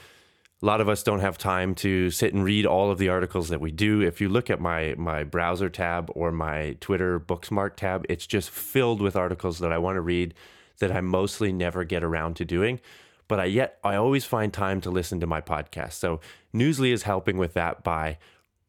A 0.60 0.66
lot 0.66 0.80
of 0.80 0.88
us 0.88 1.04
don't 1.04 1.20
have 1.20 1.38
time 1.38 1.74
to 1.76 2.10
sit 2.10 2.34
and 2.34 2.42
read 2.42 2.66
all 2.66 2.90
of 2.90 2.98
the 2.98 3.08
articles 3.08 3.48
that 3.48 3.60
we 3.60 3.70
do. 3.70 4.00
If 4.00 4.20
you 4.20 4.28
look 4.28 4.50
at 4.50 4.60
my 4.60 4.94
my 4.98 5.22
browser 5.22 5.68
tab 5.68 6.10
or 6.14 6.32
my 6.32 6.76
Twitter 6.80 7.20
Booksmark 7.20 7.76
tab, 7.76 8.04
it's 8.08 8.26
just 8.26 8.50
filled 8.50 9.00
with 9.00 9.14
articles 9.14 9.60
that 9.60 9.72
I 9.72 9.78
want 9.78 9.96
to 9.96 10.00
read 10.00 10.34
that 10.80 10.90
I 10.90 11.00
mostly 11.00 11.52
never 11.52 11.84
get 11.84 12.02
around 12.02 12.34
to 12.36 12.44
doing. 12.44 12.80
But 13.28 13.38
I 13.38 13.44
yet 13.44 13.78
I 13.84 13.94
always 13.94 14.24
find 14.24 14.52
time 14.52 14.80
to 14.80 14.90
listen 14.90 15.20
to 15.20 15.26
my 15.26 15.40
podcast. 15.40 15.92
So 15.92 16.20
Newsly 16.52 16.92
is 16.92 17.04
helping 17.04 17.36
with 17.36 17.54
that 17.54 17.84
by 17.84 18.18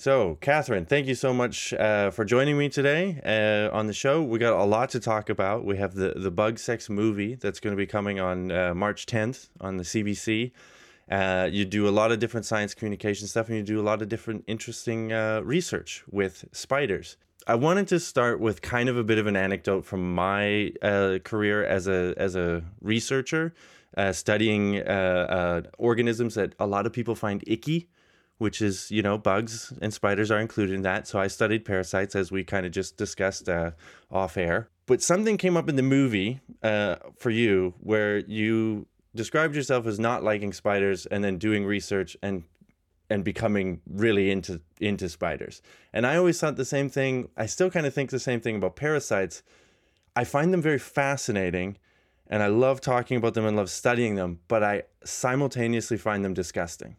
So, 0.04 0.38
Catherine, 0.42 0.86
thank 0.86 1.08
you 1.08 1.16
so 1.16 1.34
much 1.34 1.72
uh, 1.72 2.12
for 2.12 2.26
joining 2.26 2.58
me 2.58 2.68
today 2.68 3.22
uh, 3.24 3.74
on 3.74 3.88
the 3.88 3.94
show. 3.94 4.22
We 4.22 4.38
got 4.38 4.52
a 4.52 4.66
lot 4.66 4.90
to 4.90 5.00
talk 5.00 5.30
about. 5.30 5.64
We 5.64 5.78
have 5.78 5.96
the 5.96 6.12
the 6.18 6.30
Bug 6.30 6.60
Sex 6.60 6.90
movie 6.90 7.36
that's 7.36 7.62
going 7.62 7.72
to 7.72 7.78
be 7.78 7.86
coming 7.86 8.20
on 8.20 8.52
uh, 8.52 8.74
March 8.74 9.06
10th 9.06 9.48
on 9.62 9.78
the 9.78 9.86
CBC. 9.86 10.52
Uh, 11.10 11.48
you 11.50 11.64
do 11.64 11.88
a 11.88 11.90
lot 12.02 12.12
of 12.12 12.20
different 12.20 12.46
science 12.46 12.74
communication 12.74 13.30
stuff, 13.30 13.48
and 13.48 13.56
you 13.56 13.64
do 13.64 13.80
a 13.80 13.88
lot 13.92 14.02
of 14.02 14.10
different 14.10 14.44
interesting 14.46 15.14
uh, 15.14 15.40
research 15.42 16.04
with 16.12 16.44
spiders. 16.52 17.16
I 17.48 17.56
wanted 17.56 17.88
to 17.88 18.00
start 18.02 18.42
with 18.42 18.62
kind 18.62 18.90
of 18.90 18.98
a 18.98 19.06
bit 19.06 19.20
of 19.20 19.26
an 19.28 19.38
anecdote 19.38 19.86
from 19.86 20.14
my 20.14 20.74
uh, 20.82 21.20
career 21.24 21.64
as 21.64 21.88
a 21.88 22.14
as 22.18 22.36
a 22.36 22.62
researcher, 22.82 23.54
studying 24.12 24.82
organisms 25.78 26.36
that 26.36 26.56
a 26.60 26.68
lot 26.68 26.86
of 26.86 26.92
people 26.92 27.16
find 27.16 27.42
icky 27.48 27.88
which 28.38 28.62
is 28.62 28.92
you 28.92 29.02
know 29.02 29.18
bugs 29.18 29.74
and 29.82 29.94
spiders 29.94 30.32
are 30.32 30.40
included 30.40 30.76
in 30.76 30.82
that. 30.84 31.08
So 31.08 31.20
i 31.20 31.28
studied 31.28 31.66
parasites 31.66 32.16
as 32.16 32.32
we 32.32 32.44
kind 32.44 32.66
of 32.66 32.72
just 32.72 32.98
discussed 32.98 33.50
uh, 33.50 33.72
off 34.12 34.38
air. 34.38 34.70
But 34.86 35.02
something 35.02 35.38
came 35.38 35.56
up 35.56 35.70
in 35.70 35.76
the 35.76 35.84
movie 35.84 36.42
uh, 36.62 36.98
for 37.18 37.30
you 37.30 37.74
where 37.80 38.20
you 38.20 38.88
described 39.16 39.56
yourself 39.56 39.88
as 39.88 40.00
not 40.00 40.24
liking 40.24 40.52
spiders 40.52 41.06
and 41.06 41.24
then 41.24 41.38
doing 41.38 41.66
research 41.66 42.18
and 42.22 42.44
and 43.10 43.24
becoming 43.24 43.82
really 43.88 44.32
into 44.32 44.62
into 44.80 45.08
spiders. 45.10 45.62
And 45.94 46.06
i 46.06 46.16
always 46.16 46.40
thought 46.40 46.56
the 46.56 46.66
same 46.66 46.90
thing. 46.90 47.30
I 47.38 47.46
still 47.46 47.70
kind 47.70 47.86
of 47.86 47.94
think 47.94 48.10
the 48.10 48.20
same 48.20 48.42
thing 48.42 48.56
about 48.56 48.76
parasites. 48.76 49.44
I 50.16 50.24
find 50.24 50.54
them 50.54 50.62
very 50.62 50.80
fascinating 50.80 51.78
and 52.28 52.42
I 52.42 52.48
love 52.48 52.82
talking 52.82 53.18
about 53.18 53.34
them 53.34 53.46
and 53.46 53.56
love 53.56 53.70
studying 53.70 54.16
them, 54.16 54.40
but 54.48 54.64
I 54.64 54.84
simultaneously 55.04 55.98
find 55.98 56.24
them 56.24 56.34
disgusting. 56.34 56.96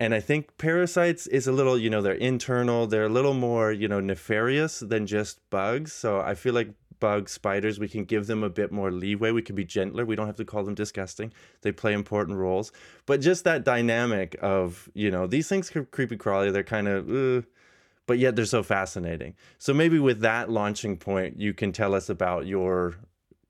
And 0.00 0.14
I 0.14 0.20
think 0.20 0.56
parasites 0.56 1.26
is 1.26 1.46
a 1.46 1.52
little, 1.52 1.76
you 1.76 1.90
know, 1.90 2.00
they're 2.00 2.14
internal, 2.14 2.86
they're 2.86 3.04
a 3.04 3.10
little 3.10 3.34
more, 3.34 3.70
you 3.70 3.86
know, 3.86 4.00
nefarious 4.00 4.80
than 4.80 5.06
just 5.06 5.38
bugs. 5.50 5.92
So 5.92 6.20
I 6.20 6.34
feel 6.34 6.54
like 6.54 6.70
bugs, 7.00 7.32
spiders, 7.32 7.78
we 7.78 7.86
can 7.86 8.04
give 8.04 8.26
them 8.26 8.42
a 8.42 8.48
bit 8.48 8.72
more 8.72 8.90
leeway. 8.90 9.30
We 9.30 9.42
can 9.42 9.54
be 9.54 9.64
gentler. 9.64 10.06
We 10.06 10.16
don't 10.16 10.26
have 10.26 10.36
to 10.36 10.44
call 10.46 10.64
them 10.64 10.74
disgusting. 10.74 11.34
They 11.60 11.70
play 11.70 11.92
important 11.92 12.38
roles. 12.38 12.72
But 13.04 13.20
just 13.20 13.44
that 13.44 13.62
dynamic 13.62 14.36
of, 14.40 14.88
you 14.94 15.10
know, 15.10 15.26
these 15.26 15.48
things 15.48 15.74
are 15.76 15.84
creepy 15.84 16.16
crawly, 16.16 16.50
they're 16.50 16.62
kind 16.62 16.88
of, 16.88 17.10
uh, 17.10 17.46
but 18.06 18.18
yet 18.18 18.36
they're 18.36 18.46
so 18.46 18.62
fascinating. 18.62 19.34
So 19.58 19.74
maybe 19.74 19.98
with 19.98 20.20
that 20.20 20.50
launching 20.50 20.96
point, 20.96 21.38
you 21.38 21.52
can 21.52 21.72
tell 21.72 21.94
us 21.94 22.08
about 22.08 22.46
your 22.46 22.96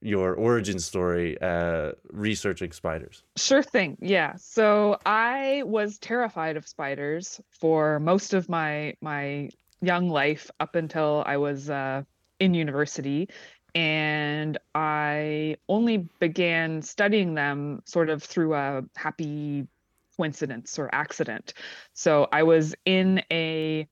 your 0.02 0.34
origin 0.34 0.78
story 0.78 1.40
uh, 1.40 1.92
researching 2.10 2.72
spiders. 2.72 3.22
Sure 3.36 3.62
thing. 3.62 3.98
Yeah. 4.00 4.36
So 4.36 4.98
I 5.04 5.62
was 5.66 5.98
terrified 5.98 6.56
of 6.56 6.66
spiders 6.66 7.40
for 7.50 8.00
most 8.00 8.34
of 8.34 8.48
my 8.48 8.94
my 9.00 9.50
young 9.82 10.08
life 10.08 10.50
up 10.60 10.74
until 10.74 11.22
I 11.26 11.36
was 11.36 11.70
uh, 11.70 12.02
in 12.38 12.54
university. 12.54 13.28
And 13.74 14.58
I 14.74 15.56
only 15.68 16.08
began 16.18 16.82
studying 16.82 17.34
them 17.34 17.82
sort 17.84 18.10
of 18.10 18.22
through 18.22 18.54
a 18.54 18.82
happy 18.96 19.68
coincidence 20.16 20.78
or 20.78 20.92
accident. 20.92 21.54
So 21.94 22.26
I 22.32 22.42
was 22.42 22.74
in 22.84 23.22
a 23.30 23.86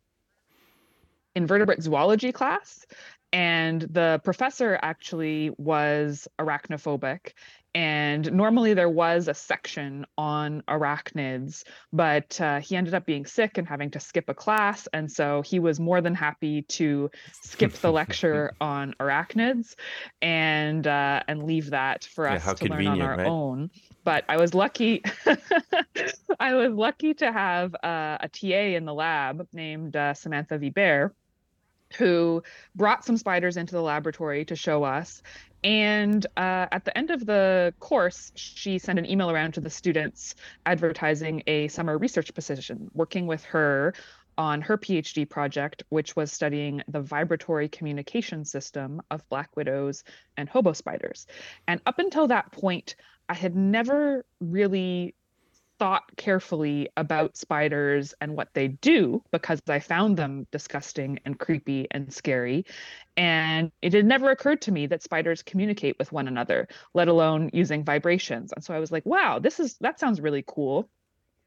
invertebrate 1.36 1.80
zoology 1.80 2.32
class 2.32 2.84
and 3.32 3.82
the 3.82 4.20
professor 4.24 4.78
actually 4.80 5.50
was 5.58 6.26
arachnophobic 6.38 7.32
and 7.74 8.32
normally 8.32 8.72
there 8.72 8.88
was 8.88 9.28
a 9.28 9.34
section 9.34 10.06
on 10.16 10.62
arachnids 10.68 11.64
but 11.92 12.40
uh, 12.40 12.60
he 12.60 12.76
ended 12.76 12.94
up 12.94 13.04
being 13.04 13.26
sick 13.26 13.58
and 13.58 13.68
having 13.68 13.90
to 13.90 14.00
skip 14.00 14.28
a 14.28 14.34
class 14.34 14.88
and 14.94 15.10
so 15.12 15.42
he 15.42 15.58
was 15.58 15.78
more 15.78 16.00
than 16.00 16.14
happy 16.14 16.62
to 16.62 17.10
skip 17.40 17.72
the 17.74 17.92
lecture 17.92 18.52
on 18.60 18.94
arachnids 19.00 19.74
and 20.22 20.86
uh, 20.86 21.22
and 21.28 21.42
leave 21.42 21.70
that 21.70 22.04
for 22.04 22.26
Yeah, 22.26 22.36
us 22.36 22.54
to 22.54 22.66
learn 22.66 22.86
on 22.86 23.00
our 23.02 23.18
right? 23.18 23.26
own 23.26 23.70
but 24.04 24.24
i 24.28 24.38
was 24.38 24.54
lucky 24.54 25.02
i 26.40 26.54
was 26.54 26.72
lucky 26.72 27.12
to 27.14 27.30
have 27.30 27.74
uh, 27.74 28.16
a 28.20 28.28
ta 28.32 28.46
in 28.46 28.86
the 28.86 28.94
lab 28.94 29.46
named 29.52 29.94
uh, 29.94 30.14
samantha 30.14 30.58
vibert 30.58 31.10
who 31.96 32.42
brought 32.74 33.04
some 33.04 33.16
spiders 33.16 33.56
into 33.56 33.74
the 33.74 33.82
laboratory 33.82 34.44
to 34.44 34.56
show 34.56 34.84
us. 34.84 35.22
And 35.64 36.24
uh, 36.36 36.66
at 36.70 36.84
the 36.84 36.96
end 36.96 37.10
of 37.10 37.26
the 37.26 37.74
course, 37.80 38.30
she 38.34 38.78
sent 38.78 38.98
an 38.98 39.10
email 39.10 39.30
around 39.30 39.54
to 39.54 39.60
the 39.60 39.70
students 39.70 40.34
advertising 40.66 41.42
a 41.46 41.68
summer 41.68 41.98
research 41.98 42.32
position, 42.34 42.90
working 42.94 43.26
with 43.26 43.44
her 43.44 43.94
on 44.36 44.60
her 44.60 44.78
PhD 44.78 45.28
project, 45.28 45.82
which 45.88 46.14
was 46.14 46.30
studying 46.30 46.80
the 46.86 47.00
vibratory 47.00 47.68
communication 47.68 48.44
system 48.44 49.02
of 49.10 49.28
black 49.28 49.56
widows 49.56 50.04
and 50.36 50.48
hobo 50.48 50.72
spiders. 50.72 51.26
And 51.66 51.80
up 51.86 51.98
until 51.98 52.28
that 52.28 52.52
point, 52.52 52.94
I 53.28 53.34
had 53.34 53.56
never 53.56 54.24
really 54.40 55.16
thought 55.78 56.04
carefully 56.16 56.88
about 56.96 57.36
spiders 57.36 58.14
and 58.20 58.36
what 58.36 58.48
they 58.54 58.68
do 58.68 59.22
because 59.32 59.60
I 59.68 59.78
found 59.80 60.16
them 60.16 60.46
disgusting 60.52 61.20
and 61.24 61.38
creepy 61.38 61.86
and 61.90 62.12
scary. 62.12 62.66
And 63.16 63.72
it 63.82 63.92
had 63.94 64.06
never 64.06 64.30
occurred 64.30 64.62
to 64.62 64.72
me 64.72 64.86
that 64.86 65.02
spiders 65.02 65.42
communicate 65.42 65.98
with 65.98 66.12
one 66.12 66.28
another, 66.28 66.68
let 66.94 67.08
alone 67.08 67.50
using 67.52 67.84
vibrations. 67.84 68.52
And 68.52 68.64
so 68.64 68.74
I 68.74 68.78
was 68.80 68.92
like, 68.92 69.06
wow, 69.06 69.38
this 69.38 69.60
is 69.60 69.76
that 69.80 69.98
sounds 70.00 70.20
really 70.20 70.44
cool. 70.46 70.88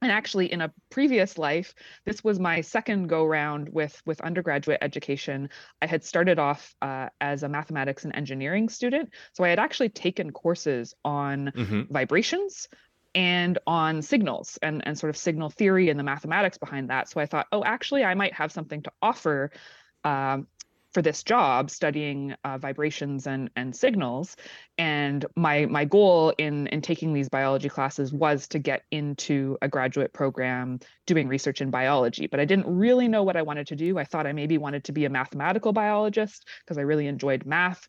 And 0.04 0.12
actually, 0.12 0.52
in 0.52 0.62
a 0.62 0.74
previous 0.90 1.38
life, 1.38 1.76
this 2.06 2.24
was 2.24 2.40
my 2.40 2.62
second 2.62 3.08
go 3.08 3.24
round 3.26 3.70
with 3.70 4.02
with 4.06 4.20
undergraduate 4.22 4.80
education. 4.82 5.50
I 5.82 5.86
had 5.86 6.04
started 6.04 6.40
off 6.40 6.76
uh, 6.82 7.10
as 7.22 7.44
a 7.44 7.50
mathematics 7.50 8.04
and 8.04 8.16
engineering 8.16 8.68
student, 8.70 9.14
so 9.34 9.44
I 9.44 9.50
had 9.50 9.60
actually 9.60 9.90
taken 9.90 10.32
courses 10.32 10.96
on 11.06 11.54
hmm 11.56 11.82
vibrations 11.92 12.68
and 13.14 13.60
on 13.68 14.02
signals 14.02 14.58
and, 14.62 14.86
and 14.86 14.98
sort 14.98 15.10
of 15.10 15.18
signal 15.18 15.50
theory 15.50 15.90
and 15.90 16.00
the 16.00 16.04
mathematics 16.04 16.58
behind 16.58 16.90
that. 16.90 17.10
So 17.10 17.20
I 17.20 17.26
thought, 17.26 17.48
oh, 17.52 17.64
actually, 17.64 18.04
I 18.04 18.14
might 18.14 18.34
have 18.34 18.52
something 18.52 18.82
to 18.84 18.92
offer 19.02 19.52
um, 20.04 20.48
for 20.94 21.02
this 21.02 21.24
job, 21.24 21.70
studying 21.70 22.36
uh, 22.44 22.58
vibrations 22.58 23.26
and, 23.26 23.50
and 23.56 23.76
signals. 23.76 24.36
And 24.78 25.26
my 25.36 25.66
my 25.66 25.86
goal 25.86 26.34
in 26.38 26.68
in 26.68 26.82
taking 26.82 27.14
these 27.14 27.30
biology 27.30 27.70
classes 27.70 28.12
was 28.12 28.48
to 28.50 28.60
get 28.60 28.84
into 28.92 29.58
a 29.62 29.68
graduate 29.68 30.12
program 30.12 30.80
doing 31.06 31.28
research 31.28 31.62
in 31.62 31.70
biology. 31.70 32.28
But 32.28 32.40
I 32.40 32.46
didn't 32.46 32.68
really 32.68 33.08
know 33.08 33.24
what 33.24 33.38
I 33.38 33.42
wanted 33.42 33.68
to 33.68 33.76
do. 33.76 33.98
I 33.98 34.04
thought 34.04 34.28
I 34.28 34.34
maybe 34.34 34.58
wanted 34.58 34.84
to 34.86 34.92
be 34.92 35.06
a 35.06 35.10
mathematical 35.10 35.72
biologist 35.72 36.48
because 36.60 36.78
I 36.78 36.82
really 36.82 37.08
enjoyed 37.08 37.46
math. 37.46 37.88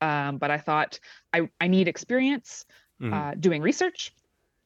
Um, 0.00 0.38
but 0.38 0.50
I 0.50 0.58
thought 0.58 1.00
I, 1.32 1.50
I 1.60 1.66
need 1.66 1.88
experience 1.88 2.64
hmm 3.00 3.12
uh, 3.12 3.34
doing 3.38 3.62
research 3.62 4.12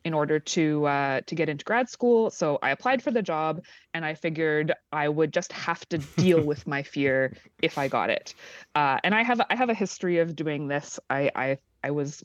in 0.04 0.14
order 0.14 0.40
to 0.40 0.84
uh, 0.86 1.20
to 1.26 1.34
get 1.34 1.48
into 1.48 1.64
grad 1.64 1.88
school. 1.88 2.30
So 2.30 2.58
I 2.62 2.70
applied 2.70 3.02
for 3.02 3.10
the 3.10 3.22
job, 3.22 3.64
and 3.94 4.04
I 4.04 4.14
figured 4.14 4.72
I 4.90 5.08
would 5.08 5.32
just 5.32 5.52
have 5.52 5.86
to 5.90 5.98
deal 5.98 6.40
with 6.46 6.66
my 6.66 6.82
fear 6.82 7.32
if 7.60 7.78
I 7.78 7.88
got 7.88 8.10
it. 8.10 8.34
Uh, 8.74 8.98
and 9.04 9.14
I 9.14 9.22
have 9.22 9.40
I 9.48 9.56
have 9.56 9.70
a 9.70 9.74
history 9.74 10.18
of 10.18 10.34
doing 10.34 10.68
this. 10.68 10.98
I 11.08 11.30
I, 11.34 11.58
I 11.84 11.90
was 11.92 12.24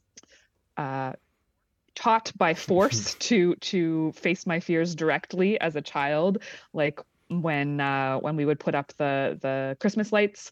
uh, 0.77 1.13
taught 1.95 2.31
by 2.37 2.53
force 2.53 3.15
to 3.19 3.55
to 3.55 4.11
face 4.13 4.45
my 4.45 4.59
fears 4.59 4.95
directly 4.95 5.59
as 5.59 5.75
a 5.75 5.81
child, 5.81 6.43
like 6.73 6.99
when 7.29 7.79
uh, 7.79 8.17
when 8.17 8.35
we 8.35 8.45
would 8.45 8.59
put 8.59 8.75
up 8.75 8.93
the 8.97 9.37
the 9.41 9.77
Christmas 9.79 10.11
lights 10.11 10.51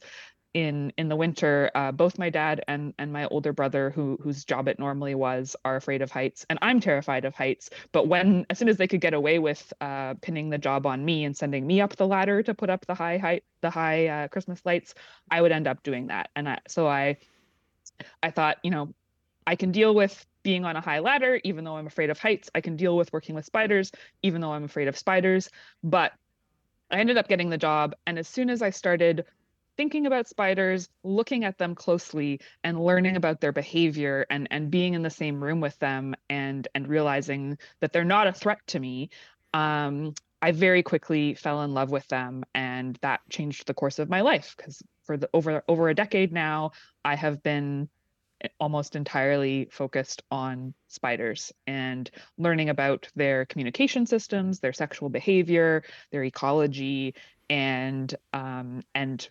in 0.56 0.94
in 0.98 1.10
the 1.10 1.16
winter 1.18 1.70
uh, 1.76 1.92
both 1.92 2.18
my 2.18 2.30
dad 2.30 2.64
and 2.70 2.94
and 2.98 3.12
my 3.12 3.26
older 3.26 3.52
brother 3.52 3.90
who 3.90 4.18
whose 4.24 4.46
job 4.46 4.70
it 4.70 4.80
normally 4.80 5.14
was 5.14 5.54
are 5.66 5.76
afraid 5.76 6.02
of 6.02 6.10
heights 6.10 6.46
and 6.50 6.58
i'm 6.62 6.80
terrified 6.80 7.26
of 7.26 7.36
heights. 7.36 7.70
But 7.92 8.08
when 8.08 8.46
as 8.50 8.58
soon 8.58 8.70
as 8.70 8.78
they 8.78 8.88
could 8.88 9.02
get 9.02 9.14
away 9.14 9.38
with 9.38 9.74
uh, 9.82 10.14
pinning 10.22 10.50
the 10.50 10.58
job 10.58 10.86
on 10.86 11.04
me 11.04 11.26
and 11.26 11.36
sending 11.36 11.68
me 11.68 11.82
up 11.82 11.98
the 11.98 12.08
ladder 12.08 12.42
to 12.42 12.54
put 12.54 12.70
up 12.70 12.86
the 12.86 12.96
high 12.96 13.18
height 13.18 13.44
the 13.62 13.70
high 13.70 14.08
uh, 14.08 14.28
christmas 14.30 14.62
lights 14.66 14.96
i 15.30 15.42
would 15.42 15.52
end 15.52 15.68
up 15.68 15.84
doing 15.84 16.08
that. 16.08 16.30
And 16.36 16.48
I, 16.48 16.60
so 16.70 16.88
i 16.88 17.18
i 18.24 18.32
thought 18.32 18.58
you 18.64 18.72
know 18.72 18.94
i 19.46 19.56
can 19.58 19.72
deal 19.72 19.94
with 19.94 20.26
being 20.44 20.64
on 20.64 20.78
a 20.78 20.82
high 20.82 21.00
ladder 21.00 21.42
even 21.44 21.66
though 21.66 21.76
i'm 21.76 21.88
afraid 21.88 22.10
of 22.10 22.18
heights. 22.18 22.50
I 22.56 22.62
can 22.62 22.78
deal 22.78 22.96
with 22.96 23.12
working 23.12 23.36
with 23.36 23.46
spiders 23.46 23.92
even 24.24 24.40
though 24.40 24.54
i'm 24.54 24.64
afraid 24.64 24.88
of 24.88 24.98
spiders. 24.98 25.50
But 25.84 26.14
i 26.90 27.00
ended 27.00 27.18
up 27.18 27.28
getting 27.28 27.50
the 27.50 27.58
job 27.58 27.94
and 28.08 28.18
as 28.18 28.28
soon 28.30 28.50
as 28.50 28.62
i 28.62 28.70
started 28.70 29.26
thinking 29.78 30.06
about 30.06 30.28
spiders, 30.28 30.90
looking 31.04 31.44
at 31.44 31.58
them 31.58 31.76
closely 31.76 32.40
and 32.64 32.84
learning 32.84 33.16
about 33.16 33.42
their 33.42 33.52
behavior 33.52 34.26
and 34.30 34.48
and 34.52 34.72
being 34.72 34.94
in 34.94 35.02
the 35.02 35.10
same 35.10 35.44
room 35.44 35.62
with 35.62 35.78
them 35.80 36.16
and 36.30 36.68
and 36.76 36.88
realizing 36.88 37.58
that 37.80 37.94
they're 37.94 38.04
not 38.04 38.28
a 38.28 38.34
threat 38.34 38.60
to 38.68 38.80
me, 38.80 39.10
um, 39.54 40.14
I 40.42 40.52
very 40.52 40.84
quickly 40.84 41.34
fell 41.34 41.64
in 41.64 41.74
love 41.74 41.92
with 41.92 42.08
them 42.08 42.44
and 42.54 42.98
that 43.02 43.22
changed 43.30 43.68
the 43.68 43.74
course 43.74 44.00
of 44.00 44.10
my 44.10 44.22
life 44.22 44.56
because 44.58 44.82
for 45.04 45.18
the 45.18 45.30
over 45.34 45.64
over 45.68 45.90
a 45.90 45.96
decade 45.96 46.32
now, 46.32 46.72
I 47.04 47.16
have 47.16 47.42
been 47.44 47.90
almost 48.60 48.96
entirely 48.96 49.68
focused 49.72 50.22
on 50.30 50.74
spiders 50.88 51.54
and 51.68 52.10
learning 52.38 52.70
about 52.70 53.08
their 53.16 53.46
communication 53.46 54.06
systems, 54.06 54.60
their 54.60 54.74
sexual 54.74 55.10
behavior, 55.10 55.84
their 56.12 56.24
ecology, 56.24 57.16
and 57.50 58.14
um, 58.34 58.84
and 58.94 59.30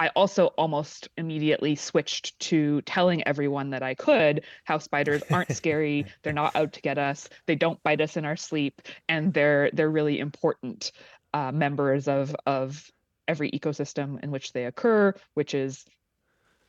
I 0.00 0.08
also 0.08 0.46
almost 0.58 1.08
immediately 1.16 1.76
switched 1.76 2.38
to 2.40 2.82
telling 2.82 3.26
everyone 3.26 3.70
that 3.70 3.82
I 3.82 3.94
could 3.94 4.44
how 4.64 4.78
spiders 4.78 5.22
aren't 5.32 5.52
scary, 5.52 6.06
they're 6.22 6.32
not 6.32 6.56
out 6.56 6.72
to 6.74 6.80
get 6.80 6.98
us, 6.98 7.28
they 7.46 7.54
don't 7.54 7.82
bite 7.82 8.00
us 8.00 8.16
in 8.16 8.24
our 8.24 8.36
sleep, 8.36 8.82
and 9.08 9.32
they're 9.32 9.70
they're 9.72 9.90
really 9.90 10.18
important 10.18 10.92
uh, 11.32 11.52
members 11.52 12.08
of 12.08 12.34
of 12.46 12.90
every 13.28 13.50
ecosystem 13.52 14.22
in 14.22 14.30
which 14.30 14.52
they 14.52 14.66
occur, 14.66 15.14
which 15.34 15.54
is 15.54 15.84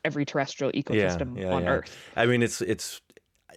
every 0.04 0.24
terrestrial 0.24 0.72
Yeah, 0.72 0.82
ecosystem 0.82 1.40
yeah, 1.40 1.54
on 1.54 1.62
yeah. 1.64 1.70
Earth. 1.70 1.96
I 2.16 2.26
mean, 2.26 2.42
it's 2.42 2.60
it's 2.60 3.00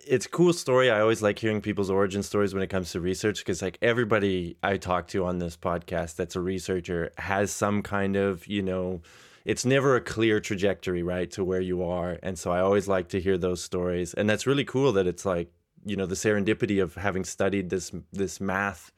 it's 0.07 0.25
a 0.25 0.29
cool 0.29 0.53
story. 0.53 0.89
I 0.89 0.99
always 1.01 1.21
like 1.21 1.39
hearing 1.39 1.61
people's 1.61 1.89
origin 1.89 2.23
stories 2.23 2.53
when 2.53 2.63
it 2.63 2.67
comes 2.67 2.91
to 2.91 3.01
research 3.01 3.39
because 3.39 3.61
like 3.61 3.77
everybody 3.81 4.57
I 4.63 4.77
talk 4.77 5.07
to 5.09 5.25
on 5.25 5.39
this 5.39 5.57
podcast 5.57 6.15
that's 6.15 6.35
a 6.35 6.41
researcher 6.41 7.11
has 7.17 7.51
some 7.51 7.81
kind 7.81 8.15
of, 8.15 8.47
you 8.47 8.61
know, 8.61 9.01
it's 9.49 9.65
never 9.65 9.95
a 9.95 10.01
clear 10.01 10.39
trajectory, 10.39 11.01
right, 11.01 11.31
to 11.31 11.43
where 11.43 11.59
you 11.59 11.83
are. 11.83 12.19
And 12.21 12.37
so 12.37 12.51
I 12.51 12.59
always 12.59 12.87
like 12.87 13.09
to 13.09 13.19
hear 13.19 13.35
those 13.35 13.63
stories. 13.63 14.13
And 14.13 14.29
that's 14.29 14.45
really 14.45 14.63
cool 14.63 14.91
that 14.91 15.07
it's 15.07 15.25
like, 15.25 15.51
you 15.83 15.95
know, 15.95 16.05
the 16.05 16.13
serendipity 16.13 16.79
of 16.83 16.93
having 16.93 17.25
studied 17.25 17.71
this 17.71 17.91
this 18.13 18.39
math 18.39 18.91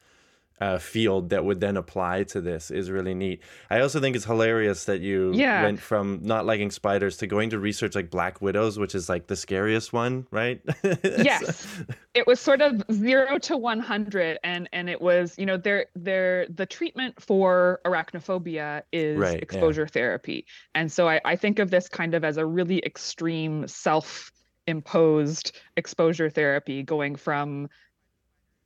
uh, 0.62 0.78
field 0.78 1.30
that 1.30 1.44
would 1.44 1.60
then 1.60 1.76
apply 1.76 2.22
to 2.32 2.40
this 2.40 2.70
is 2.70 2.90
really 2.96 3.14
neat. 3.14 3.38
I 3.68 3.80
also 3.80 3.98
think 4.00 4.14
it's 4.16 4.24
hilarious 4.24 4.84
that 4.84 5.00
you 5.00 5.32
Yeah. 5.34 5.62
went 5.66 5.80
from 5.80 6.20
not 6.22 6.46
liking 6.46 6.70
spiders 6.70 7.16
to 7.18 7.26
going 7.26 7.50
to 7.50 7.58
research 7.58 7.94
like 7.94 8.10
black 8.10 8.40
widows, 8.40 8.78
which 8.78 8.94
is 8.94 9.08
like 9.08 9.26
the 9.26 9.36
scariest 9.36 9.92
one, 9.92 10.14
right? 10.30 10.60
yes 11.04 11.66
it 12.14 12.26
was 12.26 12.38
sort 12.40 12.60
of 12.60 12.82
0 12.92 13.38
to 13.38 13.56
100 13.56 14.38
and 14.44 14.68
and 14.72 14.90
it 14.94 15.00
was 15.00 15.34
you 15.40 15.46
know 15.46 15.56
there 15.56 15.86
there 15.96 16.46
the 16.60 16.66
treatment 16.66 17.12
for 17.28 17.80
arachnophobia 17.86 18.82
is 18.92 19.18
Right, 19.18 19.34
yeah. 19.34 19.38
exposure 19.48 19.86
therapy 19.86 20.44
and 20.74 20.92
so 20.92 21.08
I, 21.08 21.20
I 21.24 21.36
think 21.36 21.58
of 21.58 21.70
this 21.70 21.88
kind 21.88 22.14
of 22.14 22.22
as 22.24 22.36
a 22.36 22.46
really 22.46 22.78
extreme 22.84 23.66
self 23.66 24.30
imposed 24.66 25.46
exposure 25.76 26.30
therapy 26.30 26.82
going 26.82 27.16
from 27.16 27.68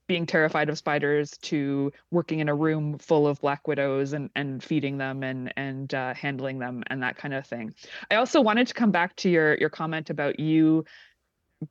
being 0.07 0.27
terrified 0.27 0.69
of 0.69 0.79
spiders 0.79 1.33
to 1.39 1.93
working 2.11 2.41
in 2.41 2.49
a 2.49 2.55
room 2.55 2.99
full 2.99 3.27
of 3.27 3.41
black 3.41 3.67
widows 3.67 4.13
and, 4.13 4.31
and 4.37 4.63
feeding 4.63 4.99
them 4.99 5.23
and 5.23 5.53
and 5.57 5.93
uh, 5.95 6.15
handling 6.15 6.59
them 6.59 6.83
and 6.89 7.03
that 7.03 7.17
kind 7.17 7.35
of 7.35 7.47
thing. 7.47 7.75
I 8.11 8.17
also 8.17 8.41
wanted 8.41 8.69
to 8.69 8.75
come 8.75 8.91
back 8.91 9.17
to 9.17 9.31
your 9.31 9.57
your 9.57 9.71
comment 9.71 10.11
about 10.11 10.39
you 10.39 10.85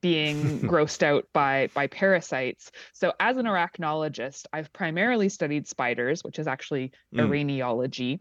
being 0.02 0.62
grossed 0.68 1.04
out 1.04 1.28
by 1.34 1.70
by 1.74 1.88
parasites. 1.88 2.72
So 2.94 3.14
as 3.20 3.38
an 3.38 3.46
arachnologist, 3.46 4.46
I've 4.52 4.74
primarily 4.74 5.30
studied 5.30 5.68
spiders, 5.68 6.24
which 6.24 6.40
is 6.40 6.48
actually 6.48 6.92
Mm. 7.14 7.22
araneology. 7.22 8.20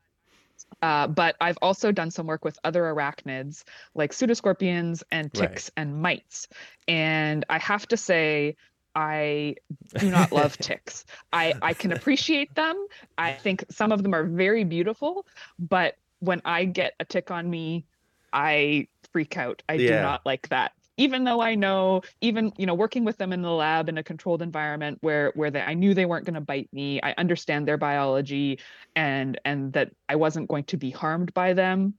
Uh, 0.83 1.06
but 1.06 1.37
I've 1.40 1.59
also 1.62 1.92
done 1.92 2.11
some 2.11 2.26
work 2.26 2.44
with 2.44 2.59
other 2.64 2.83
arachnids 2.83 3.64
like 3.94 4.12
pseudoscorpions 4.12 5.02
and 5.11 5.33
Right. 5.33 5.49
ticks 5.50 5.71
and 5.76 6.00
mites. 6.00 6.49
And 6.88 7.44
I 7.49 7.59
have 7.59 7.87
to 7.88 7.97
say, 7.97 8.56
I 8.95 9.57
do 9.99 10.11
not 10.11 10.33
love 10.33 10.57
ticks. 10.59 11.05
I, 11.33 11.55
I 11.63 11.75
can 11.75 11.93
appreciate 11.97 12.55
them. 12.55 12.87
I 13.19 13.33
think 13.33 13.65
some 13.71 13.93
of 13.93 14.03
them 14.03 14.15
are 14.15 14.25
very 14.25 14.65
beautiful, 14.65 15.27
but 15.59 15.97
when 16.21 16.41
I 16.45 16.65
get 16.65 16.95
a 17.01 17.05
tick 17.05 17.31
on 17.31 17.49
me, 17.49 17.85
I 18.33 18.89
freak 19.13 19.37
out. 19.37 19.63
I 19.69 19.77
do 19.77 19.91
not 19.91 20.25
like 20.27 20.49
that. 20.49 20.73
Even 20.97 21.25
though 21.25 21.41
I 21.41 21.57
know, 21.57 22.03
even 22.21 22.53
you 22.57 22.67
know, 22.67 22.75
working 22.75 23.05
with 23.05 23.17
them 23.19 23.33
in 23.33 23.43
the 23.43 23.51
lab 23.51 23.89
in 23.89 23.99
a 23.99 24.03
controlled 24.03 24.43
environment 24.43 24.99
where 25.01 25.33
where 25.35 25.51
they, 25.51 25.61
I 25.61 25.75
knew 25.75 25.93
they 25.93 26.07
weren't 26.07 26.25
going 26.25 26.35
to 26.35 26.41
bite 26.41 26.69
me. 26.73 27.01
I 27.03 27.15
understand 27.19 27.67
their 27.67 27.77
biology, 27.77 28.61
and 28.95 29.41
and 29.45 29.73
that 29.73 29.91
I 30.09 30.15
wasn't 30.15 30.49
going 30.49 30.65
to 30.65 30.77
be 30.77 30.91
harmed 30.91 31.35
by 31.35 31.53
them. 31.53 31.95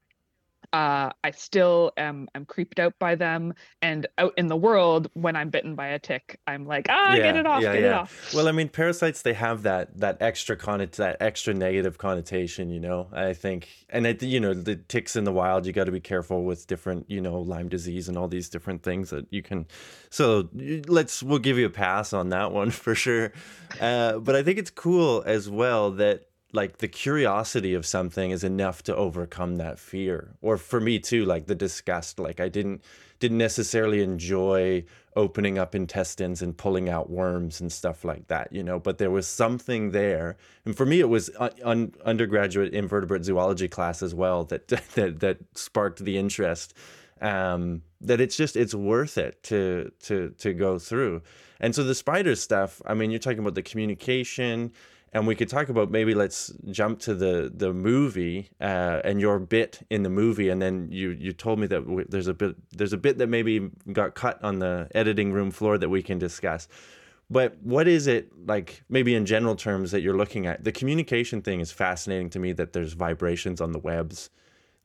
Uh, 0.73 1.11
I 1.23 1.31
still 1.31 1.91
am 1.97 2.27
am 2.35 2.45
creeped 2.45 2.79
out 2.79 2.93
by 2.99 3.15
them, 3.15 3.53
and 3.81 4.07
out 4.17 4.33
in 4.37 4.47
the 4.47 4.55
world 4.55 5.09
when 5.13 5.35
I'm 5.35 5.49
bitten 5.49 5.75
by 5.75 5.87
a 5.87 5.99
tick, 5.99 6.39
I'm 6.47 6.65
like, 6.65 6.87
ah, 6.89 7.15
get 7.15 7.35
it 7.35 7.45
off, 7.45 7.61
get 7.61 7.75
it 7.75 7.91
off. 7.91 8.33
Well, 8.33 8.47
I 8.47 8.51
mean, 8.51 8.69
parasites 8.69 9.21
they 9.21 9.33
have 9.33 9.63
that 9.63 9.97
that 9.99 10.17
extra 10.21 10.55
con 10.55 10.79
that 10.79 11.17
extra 11.19 11.53
negative 11.53 11.97
connotation, 11.97 12.69
you 12.69 12.79
know. 12.79 13.07
I 13.13 13.33
think, 13.33 13.69
and 13.89 14.07
I, 14.07 14.17
you 14.19 14.39
know, 14.39 14.53
the 14.53 14.75
ticks 14.75 15.15
in 15.15 15.23
the 15.23 15.31
wild, 15.31 15.65
you 15.65 15.73
got 15.73 15.85
to 15.85 15.91
be 15.91 15.99
careful 15.99 16.43
with 16.43 16.67
different, 16.67 17.09
you 17.09 17.21
know, 17.21 17.39
Lyme 17.39 17.69
disease 17.69 18.07
and 18.07 18.17
all 18.17 18.27
these 18.27 18.49
different 18.49 18.83
things 18.83 19.09
that 19.09 19.25
you 19.31 19.41
can. 19.41 19.67
So 20.09 20.49
let's 20.87 21.23
we'll 21.23 21.39
give 21.39 21.57
you 21.57 21.65
a 21.65 21.69
pass 21.69 22.13
on 22.13 22.29
that 22.29 22.51
one 22.51 22.71
for 22.71 22.95
sure. 22.95 23.31
Uh, 23.79 24.19
but 24.19 24.35
I 24.35 24.43
think 24.43 24.59
it's 24.59 24.71
cool 24.71 25.23
as 25.25 25.49
well 25.49 25.91
that 25.91 26.27
like 26.55 26.77
the 26.77 26.87
curiosity 26.87 27.73
of 27.73 27.85
something 27.85 28.31
is 28.31 28.43
enough 28.43 28.81
to 28.83 28.95
overcome 28.95 29.57
that 29.57 29.77
fear. 29.77 30.35
Or 30.41 30.57
for 30.57 30.79
me 30.79 30.99
too 30.99 31.25
like 31.25 31.45
the 31.47 31.55
disgust 31.55 32.19
like 32.19 32.39
i 32.39 32.49
didn't 32.49 32.81
didn't 33.19 33.37
necessarily 33.37 34.01
enjoy 34.01 34.83
opening 35.15 35.57
up 35.57 35.73
intestines 35.75 36.41
and 36.41 36.57
pulling 36.57 36.89
out 36.89 37.09
worms 37.09 37.61
and 37.61 37.71
stuff 37.71 38.03
like 38.03 38.27
that 38.27 38.51
you 38.51 38.63
know? 38.63 38.79
But 38.79 38.97
there 38.97 39.11
was 39.11 39.27
something 39.27 39.91
there. 39.91 40.37
And 40.65 40.75
for 40.75 40.85
me 40.85 40.99
it 40.99 41.09
was 41.09 41.29
un- 41.39 41.51
un- 41.63 41.93
undergraduate 42.05 42.73
invertebrate 42.73 43.25
zoology 43.25 43.67
class 43.67 44.01
as 44.01 44.15
well 44.15 44.45
that 44.45 44.67
that 44.95 45.19
that 45.19 45.37
sparked 45.55 45.99
the 45.99 46.17
interest 46.17 46.73
um 47.21 47.81
that 48.01 48.19
it's 48.19 48.35
just 48.35 48.55
it's 48.55 48.75
worth 48.75 49.17
it 49.17 49.41
to 49.43 49.91
to 49.99 50.33
to 50.37 50.53
go 50.53 50.79
through. 50.79 51.21
And 51.59 51.75
so 51.75 51.83
the 51.83 51.95
spider 51.95 52.35
stuff 52.35 52.81
i 52.85 52.93
mean 52.93 53.11
you're 53.11 53.19
talking 53.19 53.39
about 53.39 53.55
the 53.55 53.61
communication 53.63 54.71
and 55.15 55.25
we 55.25 55.33
could 55.33 55.47
talk 55.47 55.69
about 55.69 55.89
maybe 55.89 56.13
let's 56.13 56.51
jump 56.71 56.99
to 56.99 57.15
the 57.15 57.49
the 57.55 57.71
movie 57.73 58.49
uh, 58.59 58.99
and 59.05 59.21
your 59.21 59.39
bit 59.39 59.79
in 59.89 60.03
the 60.03 60.09
movie, 60.09 60.49
and 60.49 60.61
then 60.61 60.89
you 60.91 61.11
you 61.11 61.31
told 61.31 61.57
me 61.57 61.67
that 61.67 61.87
w- 61.87 62.05
there's 62.09 62.27
a 62.27 62.33
bit 62.33 62.55
there's 62.71 62.91
a 62.91 62.97
bit 62.97 63.17
that 63.19 63.27
maybe 63.27 63.71
got 63.93 64.13
cut 64.13 64.43
on 64.43 64.59
the 64.59 64.89
editing 64.93 65.31
room 65.31 65.51
floor 65.51 65.77
that 65.77 65.87
we 65.87 66.03
can 66.03 66.19
discuss. 66.19 66.67
But 67.29 67.57
what 67.63 67.87
is 67.87 68.05
it 68.07 68.29
like, 68.45 68.83
maybe 68.87 69.15
in 69.15 69.25
general 69.25 69.55
terms, 69.55 69.91
that 69.91 70.01
you're 70.01 70.17
looking 70.17 70.45
at? 70.45 70.63
The 70.63 70.71
communication 70.73 71.41
thing 71.41 71.61
is 71.61 71.71
fascinating 71.71 72.29
to 72.31 72.39
me. 72.39 72.51
That 72.51 72.73
there's 72.73 72.91
vibrations 72.91 73.61
on 73.61 73.71
the 73.71 73.79
webs, 73.79 74.29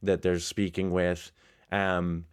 that 0.01 0.23
they're 0.23 0.39
speaking 0.39 0.93
with. 0.93 1.33
Um, 1.73 2.27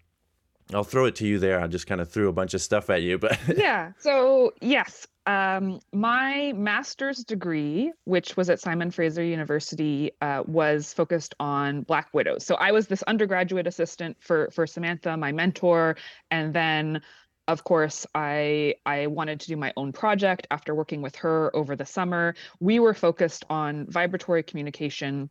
I'll 0.74 0.84
throw 0.84 1.06
it 1.06 1.16
to 1.16 1.28
you 1.28 1.40
there. 1.40 1.60
I 1.60 1.68
just 1.68 1.88
kind 1.88 2.02
of 2.02 2.10
threw 2.10 2.28
a 2.28 2.34
bunch 2.34 2.54
of 2.54 2.62
stuff 2.62 2.90
at 2.90 3.02
you, 3.02 3.18
but 3.18 3.40
yeah. 3.58 3.92
So 4.00 4.54
yes, 4.62 5.08
um, 5.26 5.80
my 5.94 6.54
master's 6.56 7.24
degree, 7.24 7.92
which 8.06 8.36
was 8.36 8.50
at 8.50 8.60
Simon 8.60 8.92
Fraser 8.92 9.24
University, 9.24 10.12
uh, 10.22 10.44
was 10.46 10.94
focused 10.94 11.36
on 11.40 11.82
Black 11.82 12.10
widows. 12.14 12.46
So 12.46 12.56
I 12.56 12.72
was 12.72 12.88
this 12.88 13.04
undergraduate 13.04 13.68
assistant 13.68 14.18
for 14.20 14.50
for 14.52 14.68
Samantha, 14.68 15.16
my 15.18 15.32
mentor, 15.32 15.98
and 16.32 16.54
then. 16.54 17.02
Of 17.50 17.64
course, 17.64 18.06
I 18.14 18.76
I 18.86 19.08
wanted 19.08 19.40
to 19.40 19.48
do 19.48 19.56
my 19.56 19.72
own 19.78 19.94
project 19.94 20.48
after 20.52 20.76
working 20.76 21.02
with 21.02 21.16
her 21.16 21.50
over 21.56 21.78
the 21.78 21.86
summer. 21.86 22.36
We 22.60 22.80
were 22.80 22.94
focused 22.94 23.46
on 23.50 23.86
vibratory 23.90 24.44
communication 24.44 25.30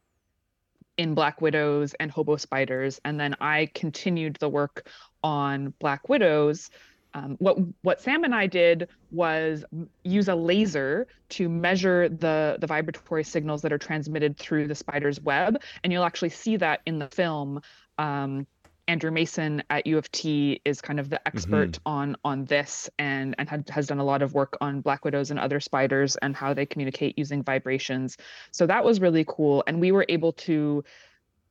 in 0.96 1.14
black 1.14 1.40
widows 1.40 1.94
and 2.01 2.11
hobo 2.11 2.37
spiders 2.37 3.01
and 3.05 3.20
then 3.20 3.37
i 3.40 3.68
continued 3.75 4.37
the 4.37 4.49
work 4.49 4.88
on 5.27 5.75
black 5.81 6.09
widows 6.09 6.71
um, 7.15 7.37
what 7.39 7.57
what 7.83 8.01
sam 8.01 8.25
and 8.25 8.35
i 8.35 8.47
did 8.47 8.89
was 9.11 9.65
use 10.05 10.29
a 10.29 10.35
laser 10.35 11.07
to 11.29 11.49
measure 11.49 12.09
the 12.09 12.57
the 12.61 12.67
vibratory 12.67 13.25
signals 13.25 13.62
that 13.62 13.73
are 13.73 13.79
transmitted 13.79 14.37
through 14.37 14.69
the 14.69 14.75
spider's 14.75 15.21
web. 15.21 15.61
And 15.83 15.93
you'll 15.93 16.05
actually 16.05 16.31
see 16.31 16.57
that 16.59 16.81
in 16.87 16.99
the 16.99 17.09
film. 17.09 17.61
Um, 17.99 18.47
Andrew 18.89 19.11
Mason 19.11 19.65
at 19.69 19.85
U 19.89 19.99
of 19.99 20.11
T 20.12 20.61
is 20.65 20.81
kind 20.81 21.01
of 21.01 21.11
the 21.11 21.27
expert 21.27 21.77
on 21.85 22.17
on 22.25 22.45
this 22.45 22.89
and 23.01 23.35
and 23.37 23.49
had, 23.49 23.69
has 23.69 23.89
done 23.89 23.99
a 23.99 24.05
lot 24.05 24.23
of 24.23 24.33
work 24.33 24.57
on 24.61 24.81
black 24.81 25.05
widows 25.05 25.33
and 25.33 25.41
other 25.41 25.59
spiders 25.59 26.15
and 26.17 26.37
how 26.37 26.55
they 26.55 26.67
communicate 26.67 27.19
using 27.19 27.43
vibrations. 27.43 28.17
So 28.53 28.65
that 28.67 28.85
was 28.85 29.01
really 29.01 29.25
cool, 29.27 29.65
and 29.67 29.81
we 29.81 29.91
were 29.91 30.07
able 30.09 30.33
to 30.35 30.85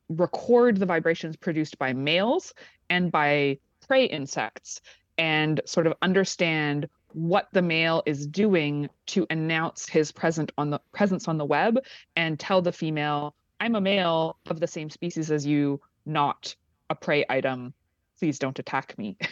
record 0.08 0.78
the 0.78 0.86
vibrations 0.86 1.36
produced 1.36 1.78
by 1.78 1.92
males 1.92 2.54
and 2.88 3.12
by 3.12 3.58
prey 3.86 4.04
insects 4.06 4.80
and 5.18 5.60
sort 5.64 5.86
of 5.86 5.94
understand 6.02 6.88
what 7.12 7.48
the 7.52 7.62
male 7.62 8.02
is 8.04 8.26
doing 8.26 8.88
to 9.06 9.26
announce 9.30 9.88
his 9.88 10.12
present 10.12 10.52
on 10.58 10.70
the 10.70 10.80
presence 10.92 11.28
on 11.28 11.38
the 11.38 11.44
web 11.44 11.78
and 12.16 12.38
tell 12.38 12.60
the 12.60 12.72
female 12.72 13.34
i'm 13.60 13.74
a 13.74 13.80
male 13.80 14.38
of 14.50 14.60
the 14.60 14.66
same 14.66 14.90
species 14.90 15.30
as 15.30 15.46
you 15.46 15.80
not 16.06 16.54
a 16.88 16.94
prey 16.94 17.24
item. 17.28 17.74
Please 18.18 18.38
don't 18.38 18.58
attack 18.58 18.96
me. 18.98 19.16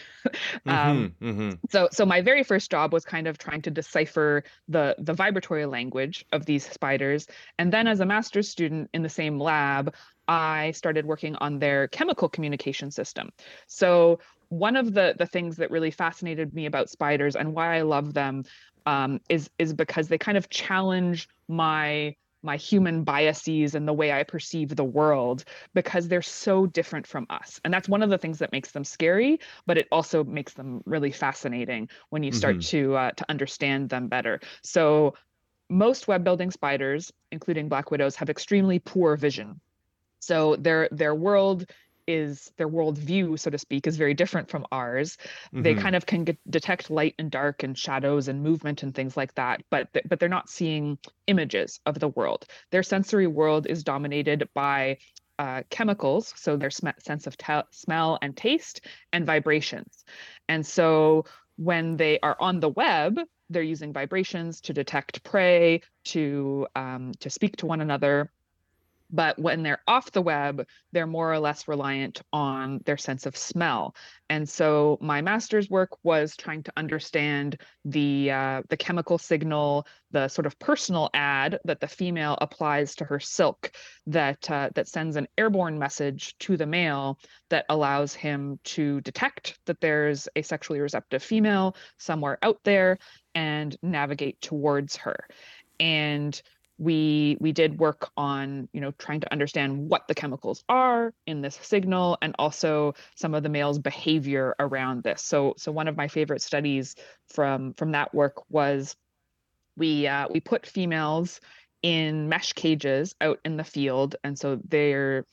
Um, 0.66 1.14
Mhm, 1.20 1.36
mhm. 1.36 1.58
so 1.70 1.88
so 1.92 2.06
my 2.06 2.22
very 2.22 2.42
first 2.44 2.70
job 2.70 2.94
was 2.94 3.04
kind 3.04 3.26
of 3.26 3.36
trying 3.36 3.60
to 3.62 3.70
decipher 3.70 4.42
the 4.68 4.96
the 4.98 5.12
vibratory 5.12 5.66
language 5.66 6.24
of 6.32 6.46
these 6.46 6.64
spiders. 6.66 7.26
And 7.58 7.70
then 7.70 7.86
as 7.86 8.00
a 8.00 8.06
master's 8.06 8.48
student 8.48 8.88
in 8.94 9.02
the 9.02 9.10
same 9.10 9.38
lab 9.38 9.94
i 10.26 10.70
started 10.70 11.04
working 11.04 11.36
on 11.36 11.58
their 11.58 11.88
chemical 11.88 12.30
communication 12.30 12.90
system. 12.90 13.30
So 13.66 14.20
one 14.58 14.76
of 14.76 14.94
the 14.94 15.14
the 15.18 15.26
things 15.26 15.56
that 15.56 15.70
really 15.70 15.90
fascinated 15.90 16.54
me 16.54 16.66
about 16.66 16.88
spiders 16.88 17.36
and 17.36 17.52
why 17.54 17.76
i 17.76 17.82
love 17.82 18.14
them 18.14 18.44
um, 18.86 19.20
is 19.28 19.50
is 19.58 19.72
because 19.72 20.08
they 20.08 20.18
kind 20.18 20.36
of 20.36 20.48
challenge 20.50 21.28
my 21.48 22.14
my 22.44 22.56
human 22.56 23.04
biases 23.04 23.74
and 23.74 23.88
the 23.88 23.92
way 23.92 24.12
I 24.12 24.22
perceive 24.22 24.76
the 24.76 24.84
world 24.84 25.44
because 25.72 26.08
they're 26.08 26.20
so 26.20 26.66
different 26.66 27.06
from 27.06 27.26
us. 27.30 27.58
And 27.64 27.72
that's 27.72 27.88
one 27.88 28.02
of 28.02 28.10
the 28.10 28.18
things 28.18 28.38
that 28.40 28.52
makes 28.52 28.70
them 28.70 28.84
scary, 28.84 29.40
but 29.66 29.78
it 29.78 29.88
also 29.90 30.22
makes 30.22 30.52
them 30.52 30.82
really 30.84 31.10
fascinating 31.10 31.88
when 32.10 32.22
you 32.22 32.32
start 32.32 32.60
to 32.60 32.94
uh, 32.96 33.10
to 33.12 33.24
understand 33.30 33.88
them 33.88 34.08
better. 34.08 34.40
So 34.62 35.14
most 35.70 36.06
web 36.06 36.22
building 36.22 36.50
spiders, 36.50 37.10
including 37.32 37.68
black 37.68 37.90
widows, 37.90 38.14
have 38.16 38.28
extremely 38.28 38.78
poor 38.78 39.16
vision. 39.16 39.60
So 40.20 40.56
their 40.56 40.88
their 40.92 41.14
world 41.14 41.64
is 42.06 42.52
their 42.56 42.68
world 42.68 42.98
view, 42.98 43.36
so 43.36 43.50
to 43.50 43.58
speak, 43.58 43.86
is 43.86 43.96
very 43.96 44.14
different 44.14 44.48
from 44.50 44.66
ours. 44.72 45.16
They 45.58 45.74
Mhm. 45.74 45.78
kind 45.78 45.96
of 45.96 46.06
can 46.06 46.24
get, 46.24 46.38
detect 46.50 46.90
light 46.90 47.14
and 47.18 47.30
dark 47.30 47.62
and 47.62 47.76
shadows 47.78 48.28
and 48.28 48.42
movement 48.42 48.82
and 48.82 48.94
things 48.94 49.16
like 49.16 49.34
that, 49.34 49.62
but 49.70 49.92
th- 49.92 50.06
but 50.08 50.20
they're 50.20 50.28
not 50.28 50.48
seeing 50.48 50.98
images 51.26 51.80
of 51.86 51.98
the 51.98 52.08
world. 52.08 52.46
Their 52.70 52.82
sensory 52.82 53.26
world 53.26 53.66
is 53.66 53.84
dominated 53.84 54.48
by 54.54 54.98
uh, 55.38 55.62
chemicals, 55.70 56.32
so 56.36 56.56
their 56.56 56.70
sm- 56.70 56.88
sense 56.98 57.26
of 57.26 57.36
te- 57.36 57.62
smell 57.72 58.18
and 58.22 58.36
taste 58.36 58.86
and 59.12 59.26
vibrations. 59.26 60.04
And 60.48 60.64
so 60.66 61.24
when 61.56 61.96
they 61.96 62.20
are 62.20 62.36
on 62.40 62.60
the 62.60 62.68
web, 62.68 63.18
they're 63.50 63.62
using 63.62 63.92
vibrations 63.92 64.60
to 64.62 64.72
detect 64.72 65.22
prey, 65.24 65.82
to 66.04 66.66
um, 66.76 67.12
to 67.20 67.30
speak 67.30 67.56
to 67.56 67.66
one 67.66 67.80
another. 67.80 68.30
But 69.10 69.38
when 69.38 69.62
they're 69.62 69.82
off 69.86 70.10
the 70.12 70.22
web, 70.22 70.66
they're 70.92 71.06
more 71.06 71.32
or 71.32 71.38
less 71.38 71.68
reliant 71.68 72.22
on 72.32 72.80
their 72.84 72.96
sense 72.96 73.26
of 73.26 73.36
smell. 73.36 73.94
And 74.28 74.48
so 74.48 74.98
my 75.00 75.20
master's 75.20 75.70
work 75.70 75.90
was 76.02 76.36
trying 76.36 76.62
to 76.64 76.72
understand 76.76 77.60
the 77.84 78.30
uh, 78.30 78.62
the 78.68 78.76
chemical 78.76 79.18
signal, 79.18 79.86
the 80.10 80.28
sort 80.28 80.46
of 80.46 80.58
personal 80.58 81.10
ad 81.14 81.58
that 81.64 81.80
the 81.80 81.88
female 81.88 82.38
applies 82.40 82.94
to 82.96 83.04
her 83.04 83.20
silk, 83.20 83.70
that 84.06 84.50
uh, 84.50 84.70
that 84.74 84.88
sends 84.88 85.16
an 85.16 85.28
airborne 85.38 85.78
message 85.78 86.36
to 86.38 86.56
the 86.56 86.66
male 86.66 87.18
that 87.50 87.66
allows 87.68 88.14
him 88.14 88.58
to 88.64 89.00
detect 89.02 89.58
that 89.66 89.80
there's 89.80 90.28
a 90.34 90.42
sexually 90.42 90.80
receptive 90.80 91.22
female 91.22 91.76
somewhere 91.98 92.38
out 92.42 92.58
there 92.64 92.98
and 93.34 93.76
navigate 93.82 94.40
towards 94.40 94.96
her. 94.96 95.16
And 95.80 96.40
we 96.78 97.36
we 97.40 97.52
did 97.52 97.78
work 97.78 98.10
on 98.16 98.68
you 98.72 98.80
know 98.80 98.90
trying 98.92 99.20
to 99.20 99.32
understand 99.32 99.88
what 99.88 100.08
the 100.08 100.14
chemicals 100.14 100.64
are 100.68 101.12
in 101.26 101.40
this 101.40 101.58
signal 101.62 102.18
and 102.20 102.34
also 102.38 102.94
some 103.14 103.34
of 103.34 103.42
the 103.42 103.48
male's 103.48 103.78
behavior 103.78 104.54
around 104.58 105.02
this. 105.02 105.22
So 105.22 105.54
so 105.56 105.70
one 105.70 105.88
of 105.88 105.96
my 105.96 106.08
favorite 106.08 106.42
studies 106.42 106.96
from 107.28 107.74
from 107.74 107.92
that 107.92 108.14
work 108.14 108.42
was 108.50 108.96
we 109.76 110.06
uh, 110.06 110.28
we 110.30 110.40
put 110.40 110.66
females 110.66 111.40
in 111.82 112.28
mesh 112.28 112.54
cages 112.54 113.14
out 113.20 113.38
in 113.44 113.56
the 113.56 113.64
field. 113.64 114.16
And 114.24 114.38
so 114.38 114.58
they're 114.68 115.26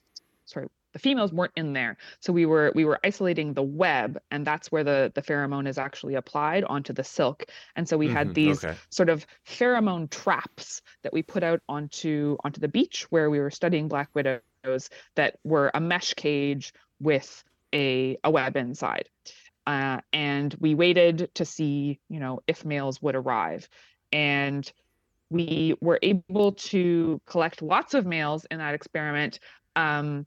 sorry 0.46 0.68
the 0.94 1.00
females 1.00 1.32
weren't 1.32 1.54
in 1.56 1.74
there. 1.74 1.98
So 2.20 2.34
we 2.34 2.46
were 2.46 2.72
we 2.76 2.86
were 2.86 3.00
isolating 3.04 3.54
the 3.54 3.64
web 3.64 4.20
and 4.32 4.46
that's 4.46 4.72
where 4.72 4.84
the 4.84 5.12
the 5.14 5.22
pheromone 5.22 5.68
is 5.68 5.78
actually 5.78 6.16
applied 6.16 6.64
onto 6.64 6.94
the 6.94 7.04
silk. 7.04 7.46
And 7.76 7.88
so 7.88 7.98
we 7.98 8.08
mm-hmm, 8.08 8.16
had 8.16 8.34
these 8.34 8.64
okay. 8.64 8.78
sort 8.90 9.10
of 9.10 9.26
pheromone 9.48 10.10
traps 10.10 10.82
that 11.04 11.14
we 11.14 11.24
put 11.24 11.44
out 11.44 11.62
onto 11.70 12.38
onto 12.44 12.60
the 12.60 12.68
beach 12.68 13.08
where 13.10 13.30
we 13.30 13.40
were 13.40 13.52
studying 13.52 13.88
black 13.88 14.10
widows 14.14 14.90
that 15.16 15.38
were 15.44 15.72
a 15.74 15.82
mesh 15.82 16.14
cage 16.14 16.74
with 17.00 17.44
a 17.74 18.18
a 18.24 18.32
web 18.32 18.56
inside. 18.58 19.10
Uh, 19.68 20.00
and 20.12 20.56
we 20.60 20.74
waited 20.74 21.30
to 21.36 21.46
see 21.46 22.00
you 22.10 22.20
know 22.20 22.42
if 22.48 22.66
males 22.66 23.02
would 23.02 23.16
arrive. 23.16 23.68
And 24.14 24.70
we 25.32 25.76
were 25.80 25.98
able 26.02 26.52
to 26.52 27.22
collect 27.26 27.62
lots 27.62 27.94
of 27.94 28.06
males 28.06 28.46
in 28.52 28.58
that 28.58 28.74
experiment. 28.74 29.40
Um, 29.78 30.26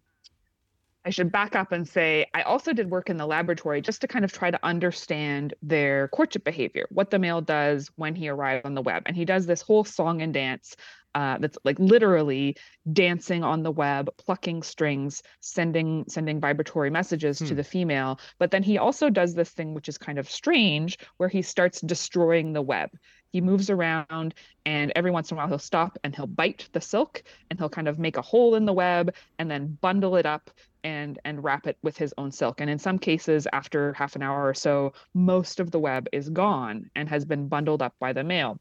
I 1.04 1.10
should 1.10 1.30
back 1.30 1.54
up 1.54 1.72
and 1.72 1.86
say 1.86 2.26
I 2.32 2.42
also 2.42 2.72
did 2.72 2.90
work 2.90 3.10
in 3.10 3.18
the 3.18 3.26
laboratory 3.26 3.82
just 3.82 4.00
to 4.00 4.08
kind 4.08 4.24
of 4.24 4.32
try 4.32 4.50
to 4.50 4.58
understand 4.62 5.54
their 5.62 6.08
courtship 6.08 6.44
behavior, 6.44 6.86
what 6.90 7.10
the 7.10 7.18
male 7.18 7.42
does 7.42 7.90
when 7.96 8.14
he 8.14 8.28
arrives 8.28 8.64
on 8.64 8.74
the 8.74 8.82
web. 8.82 9.02
And 9.06 9.16
he 9.16 9.24
does 9.24 9.44
this 9.44 9.60
whole 9.60 9.84
song 9.84 10.22
and 10.22 10.32
dance 10.32 10.76
uh, 11.14 11.38
that's 11.38 11.58
like 11.64 11.78
literally 11.78 12.56
dancing 12.92 13.44
on 13.44 13.62
the 13.62 13.70
web, 13.70 14.10
plucking 14.16 14.62
strings, 14.62 15.22
sending 15.40 16.04
sending 16.08 16.40
vibratory 16.40 16.90
messages 16.90 17.38
hmm. 17.38 17.46
to 17.46 17.54
the 17.54 17.64
female. 17.64 18.18
But 18.38 18.50
then 18.50 18.62
he 18.62 18.78
also 18.78 19.10
does 19.10 19.34
this 19.34 19.50
thing 19.50 19.74
which 19.74 19.88
is 19.88 19.98
kind 19.98 20.18
of 20.18 20.30
strange, 20.30 20.98
where 21.18 21.28
he 21.28 21.42
starts 21.42 21.80
destroying 21.80 22.52
the 22.52 22.62
web. 22.62 22.90
He 23.34 23.40
moves 23.40 23.68
around, 23.68 24.32
and 24.64 24.92
every 24.94 25.10
once 25.10 25.32
in 25.32 25.36
a 25.36 25.38
while 25.38 25.48
he'll 25.48 25.58
stop 25.58 25.98
and 26.04 26.14
he'll 26.14 26.28
bite 26.28 26.68
the 26.70 26.80
silk, 26.80 27.20
and 27.50 27.58
he'll 27.58 27.68
kind 27.68 27.88
of 27.88 27.98
make 27.98 28.16
a 28.16 28.22
hole 28.22 28.54
in 28.54 28.64
the 28.64 28.72
web 28.72 29.12
and 29.40 29.50
then 29.50 29.76
bundle 29.80 30.14
it 30.14 30.24
up 30.24 30.52
and 30.84 31.18
and 31.24 31.42
wrap 31.42 31.66
it 31.66 31.76
with 31.82 31.96
his 31.96 32.14
own 32.16 32.30
silk. 32.30 32.60
And 32.60 32.70
in 32.70 32.78
some 32.78 32.96
cases 32.96 33.48
after 33.52 33.92
half 33.94 34.14
an 34.14 34.22
hour 34.22 34.46
or 34.46 34.54
so 34.54 34.92
most 35.14 35.58
of 35.58 35.72
the 35.72 35.80
web 35.80 36.06
is 36.12 36.28
gone 36.28 36.88
and 36.94 37.08
has 37.08 37.24
been 37.24 37.48
bundled 37.48 37.82
up 37.82 37.96
by 37.98 38.12
the 38.12 38.22
male 38.22 38.60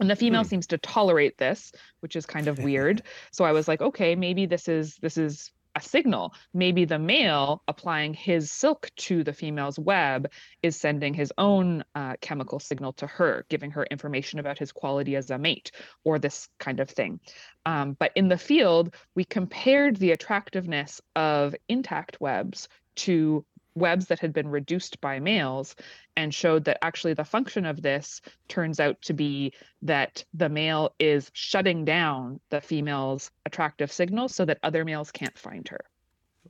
and 0.00 0.08
the 0.08 0.16
female 0.16 0.44
hmm. 0.44 0.48
seems 0.48 0.66
to 0.68 0.78
tolerate 0.78 1.36
this 1.36 1.72
which 2.00 2.16
is 2.16 2.24
kind 2.24 2.48
of 2.48 2.58
weird. 2.68 3.02
So 3.32 3.44
i 3.44 3.52
was 3.52 3.68
like 3.68 3.82
okay 3.82 4.14
maybe 4.14 4.46
this 4.46 4.66
is 4.66 4.96
this 4.96 5.18
is 5.18 5.52
a 5.76 5.80
signal. 5.80 6.34
Maybe 6.54 6.86
the 6.86 6.98
male 6.98 7.62
applying 7.68 8.14
his 8.14 8.50
silk 8.50 8.90
to 8.96 9.22
the 9.22 9.32
female's 9.32 9.78
web 9.78 10.32
is 10.62 10.74
sending 10.74 11.12
his 11.12 11.32
own 11.36 11.84
uh, 11.94 12.14
chemical 12.20 12.58
signal 12.58 12.94
to 12.94 13.06
her, 13.06 13.44
giving 13.50 13.70
her 13.72 13.84
information 13.84 14.38
about 14.38 14.58
his 14.58 14.72
quality 14.72 15.14
as 15.16 15.30
a 15.30 15.38
mate 15.38 15.70
or 16.02 16.18
this 16.18 16.48
kind 16.58 16.80
of 16.80 16.88
thing. 16.88 17.20
Um, 17.66 17.92
but 17.98 18.12
in 18.16 18.28
the 18.28 18.38
field, 18.38 18.94
we 19.14 19.24
compared 19.24 19.96
the 19.96 20.12
attractiveness 20.12 21.00
of 21.14 21.54
intact 21.68 22.20
webs 22.20 22.68
to 22.96 23.44
webs 23.76 24.06
that 24.06 24.18
had 24.18 24.32
been 24.32 24.48
reduced 24.48 25.00
by 25.00 25.20
males 25.20 25.76
and 26.16 26.34
showed 26.34 26.64
that 26.64 26.78
actually 26.82 27.14
the 27.14 27.24
function 27.24 27.64
of 27.64 27.82
this 27.82 28.20
turns 28.48 28.80
out 28.80 29.00
to 29.02 29.12
be 29.12 29.52
that 29.82 30.24
the 30.34 30.48
male 30.48 30.94
is 30.98 31.30
shutting 31.34 31.84
down 31.84 32.40
the 32.50 32.60
female's 32.60 33.30
attractive 33.44 33.92
signals 33.92 34.34
so 34.34 34.44
that 34.44 34.58
other 34.62 34.84
males 34.84 35.12
can't 35.12 35.38
find 35.38 35.68
her. 35.68 35.84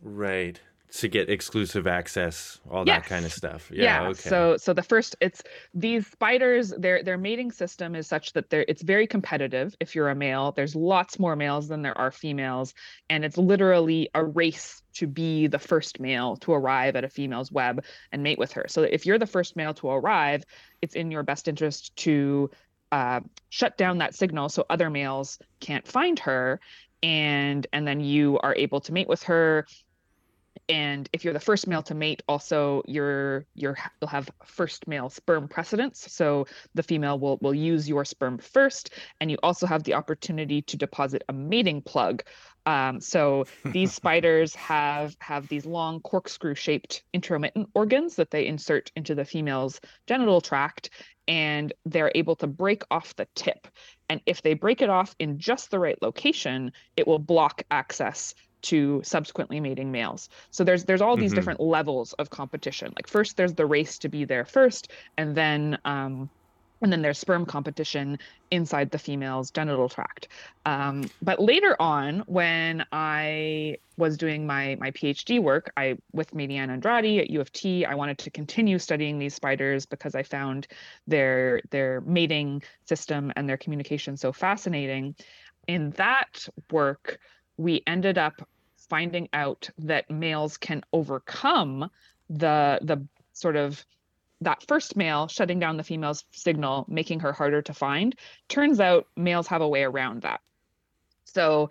Right 0.01 0.61
to 0.93 1.09
get 1.09 1.29
exclusive 1.29 1.87
access, 1.87 2.61
all 2.71 2.85
yes. 2.87 3.03
that 3.03 3.09
kind 3.09 3.25
of 3.25 3.33
stuff. 3.33 3.71
Yeah, 3.73 4.03
yeah. 4.03 4.09
Okay. 4.09 4.29
So 4.29 4.57
so 4.57 4.73
the 4.73 4.83
first 4.83 5.17
it's 5.21 5.43
these 5.75 6.07
spiders, 6.07 6.73
their 6.79 7.03
their 7.03 7.19
mating 7.19 7.53
system 7.53 7.95
is 7.95 8.07
such 8.07 8.33
that 8.35 8.51
they're 8.51 8.65
it's 8.69 8.83
very 8.83 9.07
competitive 9.07 9.77
if 9.81 9.95
you're 9.95 10.09
a 10.09 10.15
male. 10.15 10.53
There's 10.53 10.75
lots 10.75 11.19
more 11.19 11.37
males 11.37 11.69
than 11.69 11.83
there 11.83 11.97
are 11.99 12.11
females. 12.11 12.75
And 13.11 13.25
it's 13.25 13.37
literally 13.37 14.09
a 14.15 14.25
race 14.25 14.83
to 14.95 15.07
be 15.07 15.47
the 15.47 15.59
first 15.59 16.01
male 16.01 16.37
to 16.37 16.53
arrive 16.53 16.97
at 16.97 17.05
a 17.05 17.09
female's 17.09 17.53
web 17.53 17.85
and 18.13 18.23
mate 18.23 18.39
with 18.39 18.53
her. 18.53 18.67
So 18.69 18.83
if 18.83 19.05
you're 19.05 19.19
the 19.19 19.27
first 19.27 19.57
male 19.57 19.75
to 19.75 19.89
arrive, 19.89 20.45
it's 20.81 20.95
in 20.95 21.11
your 21.11 21.23
best 21.23 21.49
interest 21.49 21.95
to 21.97 22.51
uh, 22.93 23.21
shut 23.51 23.77
down 23.77 23.99
that 23.99 24.15
signal 24.15 24.49
so 24.49 24.65
other 24.71 24.89
males 24.89 25.39
can't 25.61 25.87
find 25.87 26.19
her 26.21 26.61
and 27.03 27.67
and 27.73 27.87
then 27.87 28.01
you 28.01 28.39
are 28.39 28.55
able 28.55 28.81
to 28.81 28.93
mate 28.93 29.09
with 29.09 29.23
her 29.25 29.67
and 30.69 31.09
if 31.13 31.25
you're 31.25 31.35
the 31.35 31.41
first 31.41 31.67
male 31.67 31.83
to 31.83 31.95
mate 31.95 32.23
also 32.29 32.83
you're 32.87 33.47
you're 33.55 33.77
you'll 34.01 34.09
have 34.09 34.31
first 34.45 34.87
male 34.89 35.09
sperm 35.09 35.49
precedence 35.49 36.07
so 36.09 36.47
the 36.75 36.83
female 36.83 37.19
will 37.19 37.39
will 37.41 37.55
use 37.55 37.89
your 37.89 38.05
sperm 38.05 38.39
first 38.39 38.91
and 39.21 39.31
you 39.31 39.37
also 39.43 39.67
have 39.67 39.85
the 39.85 39.95
opportunity 39.95 40.63
to 40.63 40.77
deposit 40.77 41.23
a 41.29 41.33
mating 41.33 41.83
plug. 41.83 42.23
Um, 42.65 43.01
so 43.01 43.45
these 43.65 43.93
spiders 43.93 44.55
have 44.55 45.17
have 45.21 45.49
these 45.49 45.67
long 45.67 46.01
corkscrew 46.01 46.55
shaped 46.55 47.05
intromittent 47.13 47.69
organs 47.75 48.17
that 48.17 48.31
they 48.31 48.47
insert 48.47 48.91
into 48.97 49.15
the 49.15 49.25
female's 49.25 49.81
genital 50.07 50.41
tract 50.41 50.91
and 51.29 51.73
they're 51.85 52.13
able 52.15 52.37
to 52.37 52.47
break 52.47 52.83
off 52.91 53.17
the 53.17 53.27
tip. 53.35 53.67
And 54.09 54.21
if 54.27 54.43
they 54.43 54.55
break 54.55 54.83
it 54.83 54.91
off 54.91 55.17
in 55.19 55.39
just 55.39 55.71
the 55.71 55.79
right 55.79 56.01
location 56.01 56.73
it 56.97 57.07
will 57.07 57.19
block 57.19 57.63
access 57.71 58.35
to 58.67 59.01
subsequently 59.05 59.61
mating 59.61 59.91
males. 59.93 60.29
So 60.51 60.65
there's 60.65 60.85
there's 60.85 61.01
all 61.01 61.17
these 61.17 61.31
mm-hmm. 61.31 61.37
different 61.37 61.61
levels 61.61 62.13
of 62.15 62.31
competition. 62.31 62.93
Like 62.97 63.09
first 63.09 63.37
there's 63.37 63.55
the 63.55 63.67
race 63.67 63.99
to 63.99 64.09
be 64.09 64.25
there 64.25 64.45
first, 64.45 64.91
and 65.17 65.37
then 65.37 65.79
um, 65.85 66.29
and 66.83 66.93
then 66.93 67.03
there's 67.03 67.19
sperm 67.19 67.47
competition 67.47 68.19
inside 68.51 68.91
the 68.91 68.99
female's 68.99 69.51
genital 69.51 69.89
tract. 69.89 70.29
Um, 70.67 71.09
but 71.23 71.41
later 71.41 71.75
on, 71.81 72.21
when 72.27 72.85
I 72.93 73.77
was 73.97 74.17
doing 74.17 74.47
my 74.47 74.77
my 74.81 74.91
PhD 74.91 75.41
work, 75.41 75.71
I 75.77 75.97
with 76.13 76.33
Maydianne 76.33 76.71
Andrade 76.71 77.21
at 77.21 77.31
U 77.31 77.41
of 77.41 77.53
T, 77.53 77.85
I 77.85 77.95
wanted 77.95 78.19
to 78.19 78.31
continue 78.31 78.79
studying 78.79 79.19
these 79.19 79.35
spiders 79.35 79.87
because 79.87 80.15
I 80.15 80.23
found 80.23 80.67
their 81.07 81.63
their 81.71 82.03
mating 82.03 82.63
system 82.85 83.33
and 83.37 83.49
their 83.49 83.57
communication 83.57 84.17
so 84.17 84.33
fascinating. 84.33 85.15
In 85.67 85.91
that 85.93 86.47
work, 86.71 87.19
we 87.57 87.83
ended 87.87 88.19
up 88.19 88.47
finding 88.89 89.29
out 89.33 89.69
that 89.79 90.11
males 90.11 90.57
can 90.57 90.83
overcome 90.93 91.91
the 92.31 92.79
the 92.83 93.07
sort 93.33 93.57
of 93.57 93.85
that 94.41 94.63
first 94.67 94.97
male 94.97 95.29
shutting 95.29 95.59
down 95.59 95.77
the 95.77 95.85
female's 95.85 96.25
signal, 96.31 96.85
making 96.89 97.21
her 97.21 97.33
harder 97.33 97.63
to 97.63 97.73
find. 97.73 98.15
Turns 98.49 98.81
out 98.81 99.07
males 99.17 99.47
have 99.47 99.63
a 99.63 99.69
way 99.69 99.83
around 99.83 100.23
that. 100.23 100.41
So 101.25 101.71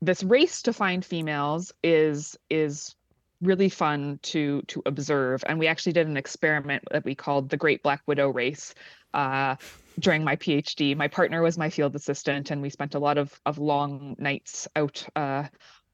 this 0.00 0.22
race 0.22 0.62
to 0.62 0.72
find 0.72 1.04
females 1.04 1.72
is 1.82 2.38
is 2.48 2.94
really 3.40 3.68
fun 3.68 4.18
to 4.22 4.62
to 4.62 4.82
observe 4.84 5.42
and 5.46 5.58
we 5.58 5.66
actually 5.66 5.92
did 5.92 6.06
an 6.06 6.16
experiment 6.16 6.82
that 6.90 7.04
we 7.04 7.14
called 7.14 7.48
the 7.48 7.56
great 7.56 7.82
black 7.82 8.02
widow 8.06 8.28
race 8.28 8.74
uh, 9.14 9.56
during 9.98 10.22
my 10.22 10.36
phd 10.36 10.94
my 10.96 11.08
partner 11.08 11.40
was 11.40 11.56
my 11.56 11.70
field 11.70 11.96
assistant 11.96 12.50
and 12.50 12.60
we 12.60 12.68
spent 12.68 12.94
a 12.94 12.98
lot 12.98 13.16
of 13.16 13.40
of 13.46 13.56
long 13.56 14.14
nights 14.18 14.68
out 14.76 15.06
uh, 15.16 15.44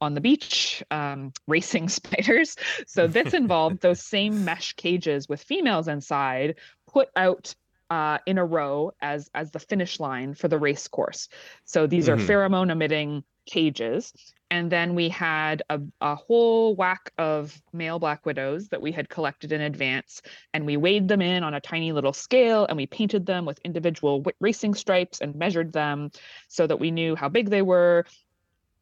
on 0.00 0.14
the 0.14 0.20
beach 0.20 0.82
um, 0.90 1.32
racing 1.46 1.88
spiders. 1.88 2.56
So 2.86 3.06
this 3.06 3.34
involved 3.34 3.80
those 3.80 4.02
same 4.02 4.44
mesh 4.44 4.74
cages 4.74 5.28
with 5.28 5.42
females 5.42 5.88
inside 5.88 6.56
put 6.86 7.08
out 7.16 7.54
uh, 7.90 8.18
in 8.26 8.38
a 8.38 8.44
row 8.44 8.92
as 9.00 9.30
as 9.34 9.50
the 9.52 9.60
finish 9.60 10.00
line 10.00 10.34
for 10.34 10.48
the 10.48 10.58
race 10.58 10.88
course. 10.88 11.28
So 11.64 11.86
these 11.86 12.08
mm-hmm. 12.08 12.20
are 12.20 12.24
pheromone 12.24 12.70
emitting 12.70 13.22
cages. 13.46 14.12
And 14.50 14.70
then 14.70 14.94
we 14.94 15.08
had 15.08 15.62
a, 15.70 15.80
a 16.00 16.14
whole 16.14 16.76
whack 16.76 17.12
of 17.18 17.60
male 17.72 17.98
black 17.98 18.24
widows 18.24 18.68
that 18.68 18.80
we 18.80 18.92
had 18.92 19.08
collected 19.08 19.50
in 19.50 19.60
advance. 19.60 20.22
And 20.54 20.66
we 20.66 20.76
weighed 20.76 21.08
them 21.08 21.20
in 21.20 21.42
on 21.42 21.54
a 21.54 21.60
tiny 21.60 21.92
little 21.92 22.12
scale 22.12 22.64
and 22.66 22.76
we 22.76 22.86
painted 22.86 23.26
them 23.26 23.44
with 23.44 23.58
individual 23.64 24.18
w- 24.18 24.36
racing 24.40 24.74
stripes 24.74 25.20
and 25.20 25.34
measured 25.34 25.72
them 25.72 26.10
so 26.48 26.66
that 26.66 26.78
we 26.78 26.92
knew 26.92 27.16
how 27.16 27.28
big 27.28 27.50
they 27.50 27.62
were 27.62 28.04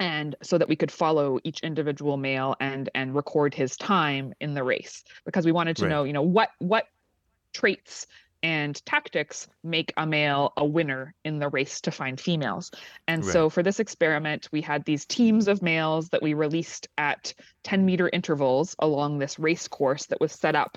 and 0.01 0.37
so 0.43 0.59
that 0.59 0.69
we 0.69 0.77
could 0.77 0.91
follow 0.91 1.39
each 1.45 1.61
individual 1.61 2.17
male 2.17 2.57
and 2.61 2.91
and 2.95 3.15
record 3.15 3.55
his 3.55 3.77
time 3.77 4.35
in 4.41 4.55
the 4.55 4.63
race 4.63 5.05
because 5.25 5.45
we 5.45 5.53
wanted 5.53 5.77
to 5.77 5.85
right. 5.85 5.91
know 5.91 6.05
you 6.05 6.13
know 6.13 6.23
what 6.23 6.51
what 6.59 6.87
traits 7.53 8.07
and 8.43 8.85
tactics 8.85 9.49
make 9.63 9.91
a 9.97 10.07
male 10.07 10.53
a 10.59 10.65
winner 10.65 11.15
in 11.25 11.39
the 11.39 11.49
race 11.49 11.81
to 11.81 11.91
find 11.91 12.21
females. 12.21 12.71
And 13.09 13.25
right. 13.25 13.33
so 13.33 13.49
for 13.49 13.63
this 13.63 13.81
experiment, 13.81 14.51
we 14.53 14.61
had 14.61 14.85
these 14.85 15.07
teams 15.07 15.49
of 15.49 15.63
males 15.63 16.11
that 16.11 16.21
we 16.21 16.35
released 16.35 16.89
at 16.99 17.33
10 17.63 17.87
meter 17.87 18.11
intervals 18.13 18.77
along 18.81 19.19
this 19.19 19.39
race 19.39 19.67
course 19.67 20.05
that 20.07 20.21
was 20.21 20.33
set 20.33 20.55
up 20.55 20.77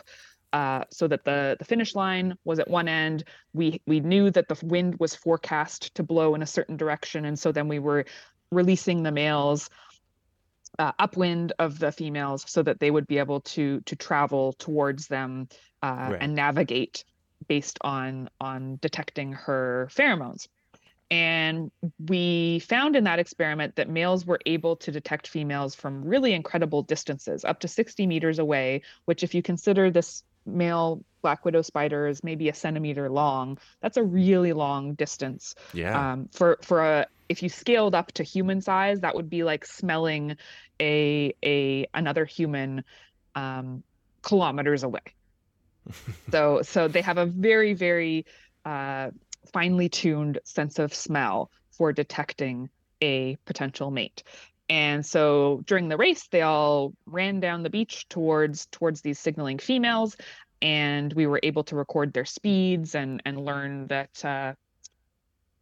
uh, 0.53 0.86
so 0.89 1.10
that 1.10 1.25
the 1.25 1.58
the 1.60 1.65
finish 1.65 1.93
line 1.93 2.38
was 2.45 2.58
at 2.60 2.69
one 2.69 2.88
end. 2.88 3.25
We 3.53 3.82
we 3.86 3.99
knew 3.99 4.32
that 4.32 4.47
the 4.47 4.58
wind 4.65 4.95
was 4.97 5.13
forecast 5.13 5.93
to 5.95 6.03
blow 6.03 6.36
in 6.36 6.41
a 6.41 6.47
certain 6.47 6.77
direction, 6.77 7.25
and 7.25 7.38
so 7.38 7.51
then 7.51 7.67
we 7.67 7.80
were 7.80 8.06
releasing 8.51 9.03
the 9.03 9.12
males 9.12 9.69
uh, 10.79 10.91
upwind 10.99 11.53
of 11.60 11.79
the 11.79 11.91
females 11.91 12.45
so 12.47 12.62
that 12.63 12.79
they 12.79 12.91
would 12.91 13.07
be 13.07 13.17
able 13.17 13.41
to 13.41 13.81
to 13.81 13.95
travel 13.95 14.53
towards 14.53 15.07
them 15.07 15.47
uh, 15.81 16.10
right. 16.12 16.17
and 16.21 16.36
navigate 16.36 17.03
based 17.47 17.77
on 17.81 18.29
on 18.39 18.77
detecting 18.81 19.31
her 19.31 19.89
pheromones 19.91 20.47
and 21.10 21.71
we 22.07 22.60
found 22.60 22.95
in 22.95 23.05
that 23.05 23.17
experiment 23.17 23.75
that 23.77 23.89
males 23.89 24.25
were 24.25 24.39
able 24.45 24.75
to 24.75 24.91
detect 24.91 25.27
females 25.27 25.73
from 25.73 26.03
really 26.03 26.33
incredible 26.33 26.81
distances 26.81 27.45
up 27.45 27.60
to 27.60 27.67
60 27.67 28.05
meters 28.05 28.39
away 28.39 28.81
which 29.05 29.23
if 29.23 29.33
you 29.33 29.41
consider 29.41 29.89
this 29.89 30.23
male 30.45 31.03
black 31.21 31.43
widow 31.43 31.62
spider 31.62 32.07
is 32.07 32.23
maybe 32.23 32.49
a 32.49 32.53
centimeter 32.53 33.10
long 33.10 33.57
that's 33.81 33.97
a 33.97 34.03
really 34.03 34.53
long 34.53 34.93
distance 34.93 35.55
yeah 35.73 36.13
um, 36.13 36.29
for 36.31 36.57
for 36.62 36.83
a 36.83 37.07
if 37.30 37.44
you 37.44 37.50
scaled 37.50 37.96
up 37.96 38.12
to 38.13 38.24
human 38.24 38.62
size 38.62 39.02
that 39.02 39.16
would 39.16 39.30
be 39.30 39.44
like 39.44 39.66
smelling 39.66 40.38
a 40.80 41.34
a 41.44 41.88
another 41.94 42.26
human 42.26 42.84
um, 43.36 43.84
kilometers 44.22 44.84
away. 44.84 45.02
So 46.32 46.62
so 46.62 46.88
they 46.88 47.02
have 47.02 47.18
a 47.18 47.26
very 47.26 47.74
very 47.74 48.26
uh, 48.66 49.12
finely 49.54 49.88
tuned 49.90 50.40
sense 50.44 50.80
of 50.80 50.94
smell 50.94 51.50
for 51.72 51.94
detecting 51.94 52.70
a 53.02 53.38
potential 53.46 53.92
mate. 53.92 54.24
And 54.70 55.06
so 55.06 55.62
during 55.66 55.88
the 55.88 55.96
race 55.96 56.28
they 56.28 56.42
all 56.42 56.94
ran 57.06 57.40
down 57.40 57.63
the 57.63 57.70
beach 57.70 58.10
towards 58.10 58.66
towards 58.66 59.02
these 59.02 59.20
signaling 59.20 59.60
females 59.60 60.18
and 60.62 61.13
we 61.13 61.28
were 61.28 61.40
able 61.44 61.63
to 61.63 61.76
record 61.76 62.12
their 62.13 62.26
speeds 62.26 62.96
and 62.96 63.22
and 63.26 63.46
learn 63.46 63.88
that 63.88 64.26
uh, 64.26 64.54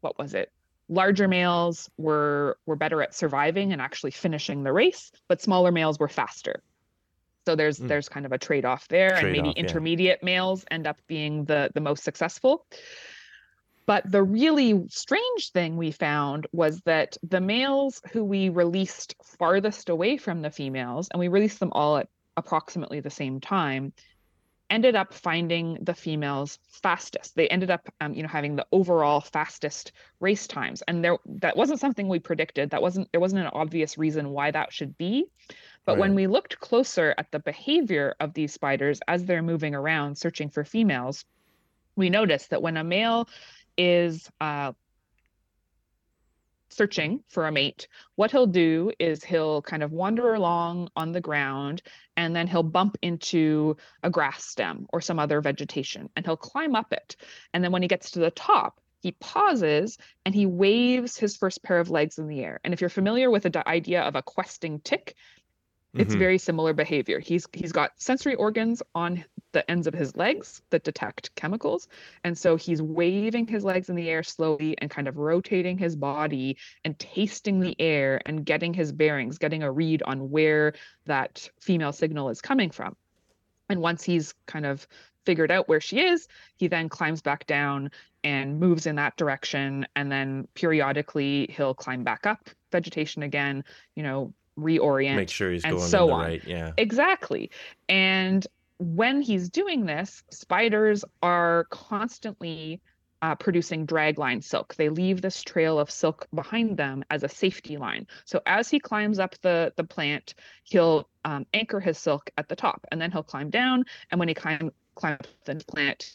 what 0.01 0.17
was 0.17 0.33
it 0.33 0.51
larger 0.87 1.27
males 1.27 1.89
were 1.97 2.57
were 2.65 2.75
better 2.75 3.01
at 3.01 3.13
surviving 3.13 3.73
and 3.73 3.81
actually 3.81 4.11
finishing 4.11 4.63
the 4.63 4.71
race 4.71 5.11
but 5.27 5.41
smaller 5.41 5.71
males 5.71 5.97
were 5.97 6.07
faster 6.07 6.61
so 7.45 7.55
there's 7.55 7.79
mm. 7.79 7.87
there's 7.87 8.07
kind 8.09 8.25
of 8.25 8.31
a 8.31 8.37
trade-off 8.37 8.87
there 8.87 9.11
trade 9.11 9.23
and 9.23 9.31
maybe 9.31 9.49
intermediate 9.51 10.19
yeah. 10.21 10.25
males 10.25 10.65
end 10.69 10.85
up 10.85 10.97
being 11.07 11.45
the 11.45 11.71
the 11.73 11.81
most 11.81 12.03
successful 12.03 12.65
but 13.87 14.09
the 14.11 14.23
really 14.23 14.83
strange 14.89 15.51
thing 15.51 15.77
we 15.77 15.91
found 15.91 16.47
was 16.51 16.81
that 16.81 17.17
the 17.21 17.41
males 17.41 18.01
who 18.11 18.23
we 18.23 18.49
released 18.49 19.15
farthest 19.23 19.89
away 19.89 20.17
from 20.17 20.41
the 20.41 20.49
females 20.49 21.07
and 21.11 21.19
we 21.19 21.27
released 21.27 21.59
them 21.59 21.71
all 21.71 21.97
at 21.97 22.07
approximately 22.37 22.99
the 22.99 23.09
same 23.09 23.39
time 23.39 23.93
ended 24.69 24.95
up 24.95 25.13
finding 25.13 25.77
the 25.81 25.93
females 25.93 26.59
fastest. 26.67 27.35
They 27.35 27.47
ended 27.47 27.69
up, 27.69 27.87
um, 28.01 28.13
you 28.13 28.23
know, 28.23 28.29
having 28.29 28.55
the 28.55 28.65
overall 28.71 29.21
fastest 29.21 29.91
race 30.19 30.47
times, 30.47 30.81
and 30.87 31.03
there 31.03 31.17
that 31.25 31.55
wasn't 31.55 31.79
something 31.79 32.07
we 32.07 32.19
predicted. 32.19 32.71
That 32.71 32.81
wasn't 32.81 33.11
there 33.11 33.21
wasn't 33.21 33.43
an 33.45 33.51
obvious 33.53 33.97
reason 33.97 34.29
why 34.29 34.51
that 34.51 34.73
should 34.73 34.97
be. 34.97 35.25
But 35.85 35.93
right. 35.93 35.99
when 35.99 36.15
we 36.15 36.27
looked 36.27 36.59
closer 36.59 37.13
at 37.17 37.31
the 37.31 37.39
behavior 37.39 38.15
of 38.19 38.33
these 38.33 38.53
spiders 38.53 38.99
as 39.07 39.25
they're 39.25 39.43
moving 39.43 39.75
around 39.75 40.17
searching 40.17 40.49
for 40.49 40.63
females, 40.63 41.25
we 41.95 42.09
noticed 42.09 42.49
that 42.49 42.61
when 42.61 42.77
a 42.77 42.83
male 42.83 43.29
is 43.77 44.29
uh, 44.41 44.71
searching 46.75 47.23
for 47.29 47.47
a 47.47 47.51
mate, 47.51 47.87
what 48.15 48.31
he'll 48.31 48.47
do 48.47 48.91
is 48.99 49.23
he'll 49.23 49.61
kind 49.61 49.81
of 49.81 49.91
wander 49.91 50.33
along 50.33 50.89
on 50.95 51.11
the 51.11 51.21
ground 51.21 51.81
and 52.17 52.35
then 52.35 52.47
he'll 52.47 52.63
bump 52.63 52.97
into 53.01 53.77
a 54.03 54.09
grass 54.09 54.45
stem 54.45 54.85
or 54.91 55.01
some 55.01 55.19
other 55.19 55.41
vegetation 55.41 56.09
and 56.15 56.25
he'll 56.25 56.37
climb 56.37 56.75
up 56.75 56.91
it. 56.91 57.15
And 57.53 57.63
then 57.63 57.71
when 57.71 57.81
he 57.81 57.87
gets 57.87 58.11
to 58.11 58.19
the 58.19 58.31
top, 58.31 58.79
he 59.01 59.11
pauses 59.11 59.97
and 60.25 60.33
he 60.33 60.47
waves 60.47 61.15
his 61.15 61.37
first 61.37 61.61
pair 61.63 61.79
of 61.79 61.91
legs 61.91 62.17
in 62.17 62.27
the 62.27 62.41
air. 62.41 62.59
And 62.63 62.73
if 62.73 62.81
you're 62.81 62.89
familiar 62.89 63.29
with 63.29 63.43
the 63.43 63.67
idea 63.67 64.01
of 64.01 64.15
a 64.15 64.23
questing 64.23 64.79
tick, 64.79 65.15
it's 65.95 66.11
mm-hmm. 66.11 66.19
very 66.19 66.37
similar 66.37 66.73
behavior. 66.73 67.19
He's 67.19 67.47
he's 67.53 67.71
got 67.71 67.91
sensory 67.95 68.35
organs 68.35 68.83
on 68.93 69.23
the 69.53 69.69
ends 69.71 69.87
of 69.87 69.93
his 69.93 70.15
legs 70.15 70.61
that 70.69 70.83
detect 70.83 71.33
chemicals, 71.35 71.87
and 72.23 72.37
so 72.37 72.55
he's 72.55 72.81
waving 72.81 73.47
his 73.47 73.63
legs 73.63 73.89
in 73.89 73.95
the 73.95 74.09
air 74.09 74.23
slowly 74.23 74.77
and 74.79 74.89
kind 74.89 75.07
of 75.07 75.17
rotating 75.17 75.77
his 75.77 75.95
body 75.95 76.57
and 76.83 76.97
tasting 76.99 77.59
the 77.59 77.75
air 77.79 78.21
and 78.25 78.45
getting 78.45 78.73
his 78.73 78.91
bearings, 78.91 79.37
getting 79.37 79.63
a 79.63 79.71
read 79.71 80.03
on 80.03 80.29
where 80.29 80.73
that 81.05 81.49
female 81.59 81.93
signal 81.93 82.29
is 82.29 82.41
coming 82.41 82.69
from. 82.69 82.95
And 83.69 83.81
once 83.81 84.03
he's 84.03 84.33
kind 84.45 84.65
of 84.65 84.87
figured 85.25 85.51
out 85.51 85.67
where 85.67 85.81
she 85.81 86.01
is, 86.01 86.27
he 86.55 86.67
then 86.67 86.89
climbs 86.89 87.21
back 87.21 87.47
down 87.47 87.89
and 88.23 88.59
moves 88.59 88.85
in 88.85 88.95
that 88.95 89.15
direction 89.17 89.87
and 89.95 90.11
then 90.11 90.47
periodically 90.53 91.47
he'll 91.49 91.73
climb 91.73 92.03
back 92.03 92.25
up 92.25 92.49
vegetation 92.71 93.23
again, 93.23 93.63
you 93.95 94.03
know, 94.03 94.33
reorient 94.59 95.15
make 95.15 95.29
sure 95.29 95.51
he's 95.51 95.63
and 95.63 95.77
going 95.77 95.87
so 95.89 96.07
the 96.07 96.13
on. 96.13 96.21
right 96.21 96.43
yeah. 96.45 96.71
Exactly. 96.77 97.51
And 97.89 98.45
when 98.77 99.21
he's 99.21 99.49
doing 99.49 99.85
this 99.85 100.23
spiders 100.31 101.03
are 101.21 101.65
constantly 101.69 102.81
uh, 103.21 103.33
producing 103.33 103.87
dragline 103.87 104.43
silk. 104.43 104.75
They 104.75 104.89
leave 104.89 105.21
this 105.21 105.41
trail 105.41 105.79
of 105.79 105.89
silk 105.89 106.27
behind 106.33 106.77
them 106.77 107.03
as 107.09 107.23
a 107.23 107.29
safety 107.29 107.75
line. 107.77 108.05
So 108.25 108.41
as 108.45 108.69
he 108.69 108.79
climbs 108.79 109.19
up 109.19 109.35
the 109.41 109.73
the 109.77 109.83
plant 109.83 110.35
he'll 110.63 111.09
um, 111.23 111.45
anchor 111.53 111.79
his 111.79 111.97
silk 111.97 112.29
at 112.37 112.49
the 112.49 112.55
top 112.55 112.85
and 112.91 113.01
then 113.01 113.11
he'll 113.11 113.23
climb 113.23 113.49
down. 113.49 113.85
And 114.11 114.19
when 114.19 114.27
he 114.27 114.33
climb 114.33 114.71
climb 114.95 115.13
up 115.13 115.27
the 115.45 115.55
plant 115.67 116.13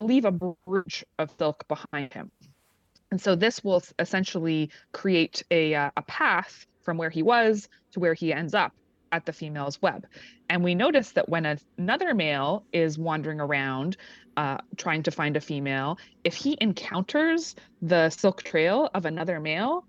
leave 0.00 0.24
a 0.24 0.32
bridge 0.32 1.04
of 1.18 1.30
silk 1.38 1.66
behind 1.66 2.12
him 2.12 2.30
and 3.14 3.22
so 3.22 3.36
this 3.36 3.62
will 3.62 3.80
essentially 4.00 4.70
create 4.90 5.44
a, 5.52 5.72
uh, 5.72 5.90
a 5.96 6.02
path 6.02 6.66
from 6.82 6.98
where 6.98 7.10
he 7.10 7.22
was 7.22 7.68
to 7.92 8.00
where 8.00 8.12
he 8.12 8.32
ends 8.32 8.54
up 8.54 8.72
at 9.12 9.24
the 9.24 9.32
female's 9.32 9.80
web. 9.80 10.04
And 10.50 10.64
we 10.64 10.74
notice 10.74 11.12
that 11.12 11.28
when 11.28 11.46
a, 11.46 11.56
another 11.78 12.12
male 12.12 12.64
is 12.72 12.98
wandering 12.98 13.38
around 13.38 13.98
uh, 14.36 14.58
trying 14.76 15.04
to 15.04 15.12
find 15.12 15.36
a 15.36 15.40
female, 15.40 15.96
if 16.24 16.34
he 16.34 16.58
encounters 16.60 17.54
the 17.80 18.10
silk 18.10 18.42
trail 18.42 18.90
of 18.94 19.06
another 19.06 19.38
male, 19.38 19.84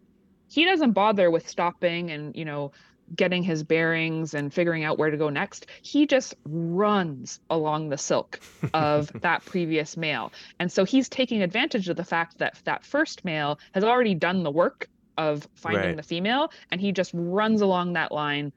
he 0.47 0.63
doesn't 0.63 0.91
bother 0.91 1.31
with 1.31 1.49
stopping 1.49 2.11
and, 2.11 2.35
you 2.35 2.45
know, 2.45 2.73
getting 3.15 3.43
his 3.43 3.63
bearings 3.63 4.33
and 4.33 4.53
figuring 4.53 4.83
out 4.83 4.97
where 4.97 5.11
to 5.11 5.17
go 5.17 5.29
next. 5.29 5.67
He 5.81 6.05
just 6.05 6.35
runs 6.45 7.39
along 7.49 7.89
the 7.89 7.97
silk 7.97 8.39
of 8.73 9.11
that 9.21 9.45
previous 9.45 9.97
male. 9.97 10.31
And 10.59 10.71
so 10.71 10.85
he's 10.85 11.09
taking 11.09 11.41
advantage 11.41 11.89
of 11.89 11.97
the 11.97 12.03
fact 12.03 12.37
that 12.39 12.59
that 12.65 12.83
first 12.83 13.25
male 13.25 13.59
has 13.73 13.83
already 13.83 14.15
done 14.15 14.43
the 14.43 14.51
work 14.51 14.89
of 15.17 15.47
finding 15.55 15.81
right. 15.81 15.97
the 15.97 16.03
female 16.03 16.51
and 16.71 16.81
he 16.81 16.91
just 16.91 17.11
runs 17.13 17.61
along 17.61 17.93
that 17.93 18.11
line 18.11 18.51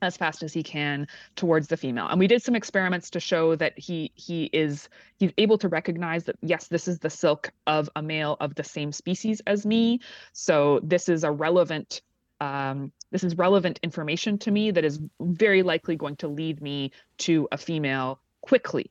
as 0.00 0.16
fast 0.16 0.42
as 0.42 0.52
he 0.52 0.62
can 0.62 1.06
towards 1.36 1.68
the 1.68 1.76
female 1.76 2.08
and 2.08 2.18
we 2.18 2.26
did 2.26 2.42
some 2.42 2.56
experiments 2.56 3.10
to 3.10 3.20
show 3.20 3.54
that 3.54 3.78
he 3.78 4.10
he 4.14 4.44
is 4.52 4.88
he's 5.18 5.32
able 5.38 5.58
to 5.58 5.68
recognize 5.68 6.24
that 6.24 6.36
yes 6.42 6.66
this 6.68 6.88
is 6.88 6.98
the 6.98 7.10
silk 7.10 7.52
of 7.66 7.88
a 7.94 8.02
male 8.02 8.36
of 8.40 8.54
the 8.54 8.64
same 8.64 8.90
species 8.90 9.40
as 9.46 9.64
me 9.64 10.00
so 10.32 10.80
this 10.82 11.08
is 11.08 11.24
a 11.24 11.30
relevant 11.30 12.00
um, 12.42 12.92
this 13.10 13.24
is 13.24 13.36
relevant 13.36 13.78
information 13.82 14.38
to 14.38 14.50
me 14.50 14.70
that 14.70 14.84
is 14.84 15.00
very 15.20 15.62
likely 15.62 15.96
going 15.96 16.16
to 16.16 16.28
lead 16.28 16.60
me 16.60 16.92
to 17.18 17.48
a 17.52 17.56
female 17.56 18.20
quickly 18.40 18.90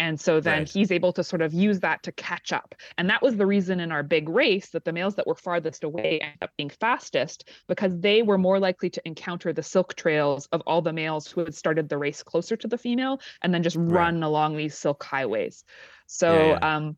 and 0.00 0.20
so 0.20 0.40
then 0.40 0.60
right. 0.60 0.68
he's 0.68 0.92
able 0.92 1.12
to 1.14 1.24
sort 1.24 1.42
of 1.42 1.52
use 1.52 1.80
that 1.80 2.02
to 2.04 2.12
catch 2.12 2.52
up. 2.52 2.74
And 2.96 3.10
that 3.10 3.20
was 3.20 3.36
the 3.36 3.46
reason 3.46 3.80
in 3.80 3.90
our 3.90 4.02
big 4.02 4.28
race 4.28 4.70
that 4.70 4.84
the 4.84 4.92
males 4.92 5.16
that 5.16 5.26
were 5.26 5.34
farthest 5.34 5.82
away 5.82 6.20
ended 6.20 6.38
up 6.42 6.50
being 6.56 6.70
fastest 6.70 7.48
because 7.66 7.98
they 7.98 8.22
were 8.22 8.38
more 8.38 8.60
likely 8.60 8.90
to 8.90 9.02
encounter 9.04 9.52
the 9.52 9.62
silk 9.62 9.94
trails 9.94 10.46
of 10.52 10.62
all 10.66 10.82
the 10.82 10.92
males 10.92 11.26
who 11.26 11.44
had 11.44 11.54
started 11.54 11.88
the 11.88 11.98
race 11.98 12.22
closer 12.22 12.56
to 12.56 12.68
the 12.68 12.78
female 12.78 13.20
and 13.42 13.52
then 13.52 13.62
just 13.62 13.76
right. 13.76 13.90
run 13.90 14.22
along 14.22 14.56
these 14.56 14.78
silk 14.78 15.02
highways. 15.02 15.64
So, 16.06 16.32
yeah, 16.32 16.58
yeah. 16.60 16.76
um, 16.76 16.96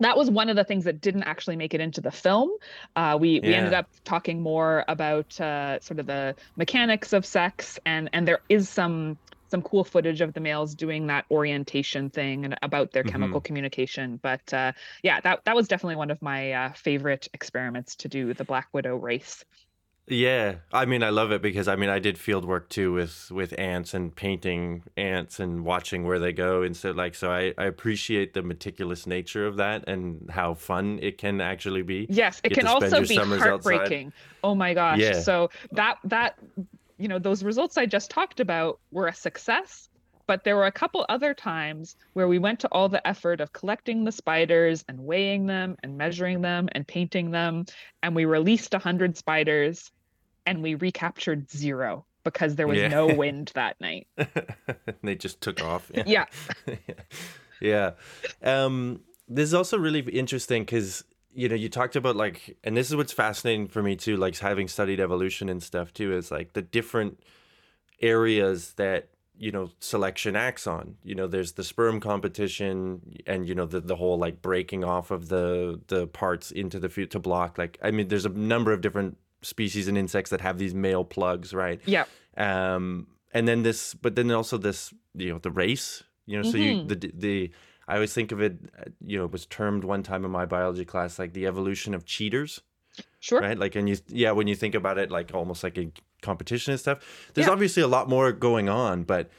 that 0.00 0.16
was 0.16 0.30
one 0.30 0.48
of 0.48 0.56
the 0.56 0.64
things 0.64 0.84
that 0.84 1.00
didn't 1.00 1.24
actually 1.24 1.56
make 1.56 1.74
it 1.74 1.80
into 1.80 2.00
the 2.00 2.10
film. 2.10 2.50
Uh, 2.94 3.16
we 3.20 3.40
we 3.40 3.54
ended 3.54 3.74
up 3.74 3.88
talking 4.04 4.40
more 4.40 4.84
about 4.88 5.38
uh, 5.40 5.80
sort 5.80 5.98
of 5.98 6.06
the 6.06 6.34
mechanics 6.56 7.12
of 7.12 7.26
sex, 7.26 7.78
and 7.84 8.08
and 8.12 8.26
there 8.26 8.40
is 8.48 8.68
some 8.68 9.18
some 9.50 9.62
cool 9.62 9.82
footage 9.82 10.20
of 10.20 10.34
the 10.34 10.40
males 10.40 10.74
doing 10.74 11.06
that 11.06 11.24
orientation 11.30 12.10
thing 12.10 12.44
and 12.44 12.56
about 12.62 12.92
their 12.92 13.02
chemical 13.02 13.40
communication. 13.40 14.18
But 14.22 14.52
uh, 14.52 14.72
yeah, 15.02 15.20
that 15.20 15.44
that 15.44 15.56
was 15.56 15.68
definitely 15.68 15.96
one 15.96 16.10
of 16.10 16.20
my 16.22 16.52
uh, 16.52 16.72
favorite 16.72 17.28
experiments 17.34 17.96
to 17.96 18.08
do 18.08 18.34
the 18.34 18.44
Black 18.44 18.68
Widow 18.72 18.96
race. 18.96 19.44
Yeah, 20.10 20.56
I 20.72 20.86
mean, 20.86 21.02
I 21.02 21.10
love 21.10 21.32
it 21.32 21.42
because 21.42 21.68
I 21.68 21.76
mean, 21.76 21.90
I 21.90 21.98
did 21.98 22.18
field 22.18 22.44
work 22.44 22.68
too 22.70 22.92
with 22.92 23.30
with 23.30 23.58
ants 23.58 23.92
and 23.92 24.14
painting 24.14 24.84
ants 24.96 25.38
and 25.38 25.64
watching 25.64 26.04
where 26.04 26.18
they 26.18 26.32
go, 26.32 26.62
and 26.62 26.74
so 26.76 26.92
like, 26.92 27.14
so 27.14 27.30
I 27.30 27.52
I 27.58 27.64
appreciate 27.66 28.32
the 28.32 28.42
meticulous 28.42 29.06
nature 29.06 29.46
of 29.46 29.56
that 29.56 29.86
and 29.86 30.30
how 30.30 30.54
fun 30.54 30.98
it 31.02 31.18
can 31.18 31.40
actually 31.40 31.82
be. 31.82 32.06
Yes, 32.08 32.40
it 32.42 32.50
Get 32.50 32.60
can 32.60 32.66
also 32.66 33.00
be 33.02 33.16
summers 33.16 33.42
outside. 33.42 33.74
heartbreaking. 33.74 34.12
Oh 34.42 34.54
my 34.54 34.72
gosh. 34.72 34.98
Yeah. 34.98 35.20
So 35.20 35.50
that 35.72 35.98
that 36.04 36.38
you 36.96 37.08
know, 37.08 37.18
those 37.18 37.44
results 37.44 37.76
I 37.76 37.86
just 37.86 38.10
talked 38.10 38.40
about 38.40 38.80
were 38.90 39.08
a 39.08 39.14
success, 39.14 39.88
but 40.26 40.42
there 40.44 40.56
were 40.56 40.66
a 40.66 40.72
couple 40.72 41.04
other 41.08 41.34
times 41.34 41.96
where 42.14 42.28
we 42.28 42.38
went 42.38 42.60
to 42.60 42.68
all 42.72 42.88
the 42.88 43.06
effort 43.06 43.40
of 43.40 43.52
collecting 43.52 44.04
the 44.04 44.12
spiders 44.12 44.84
and 44.88 44.98
weighing 44.98 45.46
them 45.46 45.76
and 45.82 45.96
measuring 45.98 46.40
them 46.40 46.68
and 46.72 46.86
painting 46.88 47.30
them 47.30 47.66
and 48.02 48.16
we 48.16 48.24
released 48.24 48.72
100 48.72 49.16
spiders 49.16 49.92
and 50.48 50.62
we 50.62 50.74
recaptured 50.74 51.50
zero 51.50 52.04
because 52.24 52.56
there 52.56 52.66
was 52.66 52.78
Yeah. 52.78 52.88
no 52.88 53.06
wind 53.06 53.52
that 53.54 53.80
night. 53.80 54.06
they 55.02 55.14
just 55.14 55.40
took 55.40 55.62
off. 55.62 55.90
Yeah. 56.06 56.24
yeah. 57.60 57.92
Um, 58.42 59.00
this 59.28 59.44
is 59.44 59.54
also 59.54 59.78
really 59.78 60.00
interesting 60.00 60.62
because 60.62 61.04
you 61.34 61.48
know 61.48 61.54
you 61.54 61.68
talked 61.68 61.96
about 61.96 62.16
like, 62.16 62.56
and 62.64 62.76
this 62.76 62.88
is 62.88 62.96
what's 62.96 63.12
fascinating 63.12 63.68
for 63.68 63.82
me 63.82 63.94
too, 63.96 64.16
like 64.16 64.36
having 64.38 64.68
studied 64.68 65.00
evolution 65.00 65.48
and 65.48 65.62
stuff 65.62 65.92
too, 65.92 66.16
is 66.16 66.30
like 66.30 66.54
the 66.54 66.62
different 66.62 67.20
areas 68.00 68.72
that 68.74 69.08
you 69.36 69.52
know 69.52 69.70
selection 69.80 70.34
acts 70.34 70.66
on. 70.66 70.96
You 71.04 71.14
know, 71.14 71.26
there's 71.26 71.52
the 71.52 71.64
sperm 71.64 72.00
competition, 72.00 73.16
and 73.26 73.46
you 73.48 73.54
know 73.54 73.66
the 73.66 73.80
the 73.80 73.96
whole 73.96 74.18
like 74.18 74.40
breaking 74.42 74.82
off 74.84 75.10
of 75.10 75.28
the 75.28 75.80
the 75.88 76.06
parts 76.06 76.50
into 76.50 76.78
the 76.80 76.88
food 76.88 77.10
to 77.12 77.18
block. 77.18 77.58
Like, 77.58 77.78
I 77.82 77.90
mean, 77.90 78.08
there's 78.08 78.26
a 78.26 78.30
number 78.30 78.72
of 78.72 78.80
different 78.80 79.18
species 79.42 79.88
and 79.88 79.96
insects 79.98 80.30
that 80.30 80.40
have 80.40 80.58
these 80.58 80.74
male 80.74 81.04
plugs, 81.04 81.52
right? 81.54 81.80
Yeah. 81.86 82.04
um 82.36 83.06
and 83.34 83.46
then 83.48 83.62
this 83.62 83.94
but 83.94 84.14
then 84.16 84.30
also 84.30 84.56
this 84.58 84.92
you 85.14 85.30
know 85.32 85.38
the 85.38 85.50
race 85.50 86.02
you 86.26 86.36
know 86.36 86.42
so 86.50 86.56
you 86.56 86.76
Mhm. 86.76 86.88
the 86.88 87.12
the 87.14 87.50
i 87.88 87.94
always 87.94 88.14
think 88.14 88.32
of 88.32 88.40
it 88.40 88.54
you 89.04 89.18
know 89.18 89.24
it 89.24 89.32
was 89.32 89.44
termed 89.46 89.82
one 89.84 90.02
time 90.02 90.24
in 90.24 90.30
my 90.30 90.46
biology 90.46 90.84
class 90.84 91.18
like 91.18 91.32
the 91.32 91.46
evolution 91.46 91.94
of 91.94 92.04
cheaters 92.04 92.62
Sure. 93.20 93.40
right 93.40 93.58
like 93.58 93.74
and 93.76 93.88
you 93.88 93.96
yeah 94.08 94.30
when 94.32 94.46
you 94.46 94.54
think 94.54 94.74
about 94.74 94.98
it 94.98 95.10
like 95.10 95.34
almost 95.34 95.62
like 95.62 95.76
a 95.78 95.90
competition 96.22 96.70
and 96.72 96.80
stuff 96.80 96.98
there's 97.34 97.46
Yeah. 97.48 97.52
obviously 97.52 97.82
a 97.82 97.88
lot 97.88 98.08
more 98.08 98.30
going 98.32 98.68
on 98.68 99.02
but 99.04 99.30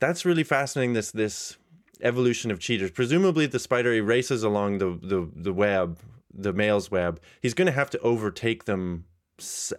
that's 0.00 0.24
really 0.24 0.44
fascinating 0.44 0.94
this 0.94 1.10
this 1.12 1.56
evolution 2.00 2.50
of 2.50 2.58
cheaters 2.58 2.90
presumably 2.90 3.46
the 3.46 3.58
spider 3.58 3.92
he 3.92 4.00
races 4.00 4.42
along 4.42 4.78
the 4.78 4.98
the, 5.02 5.28
the 5.36 5.52
web 5.52 5.98
the 6.32 6.52
male's 6.52 6.90
web 6.90 7.20
he's 7.40 7.54
going 7.54 7.66
to 7.66 7.72
have 7.80 7.90
to 7.90 7.98
overtake 8.00 8.64
them 8.64 9.04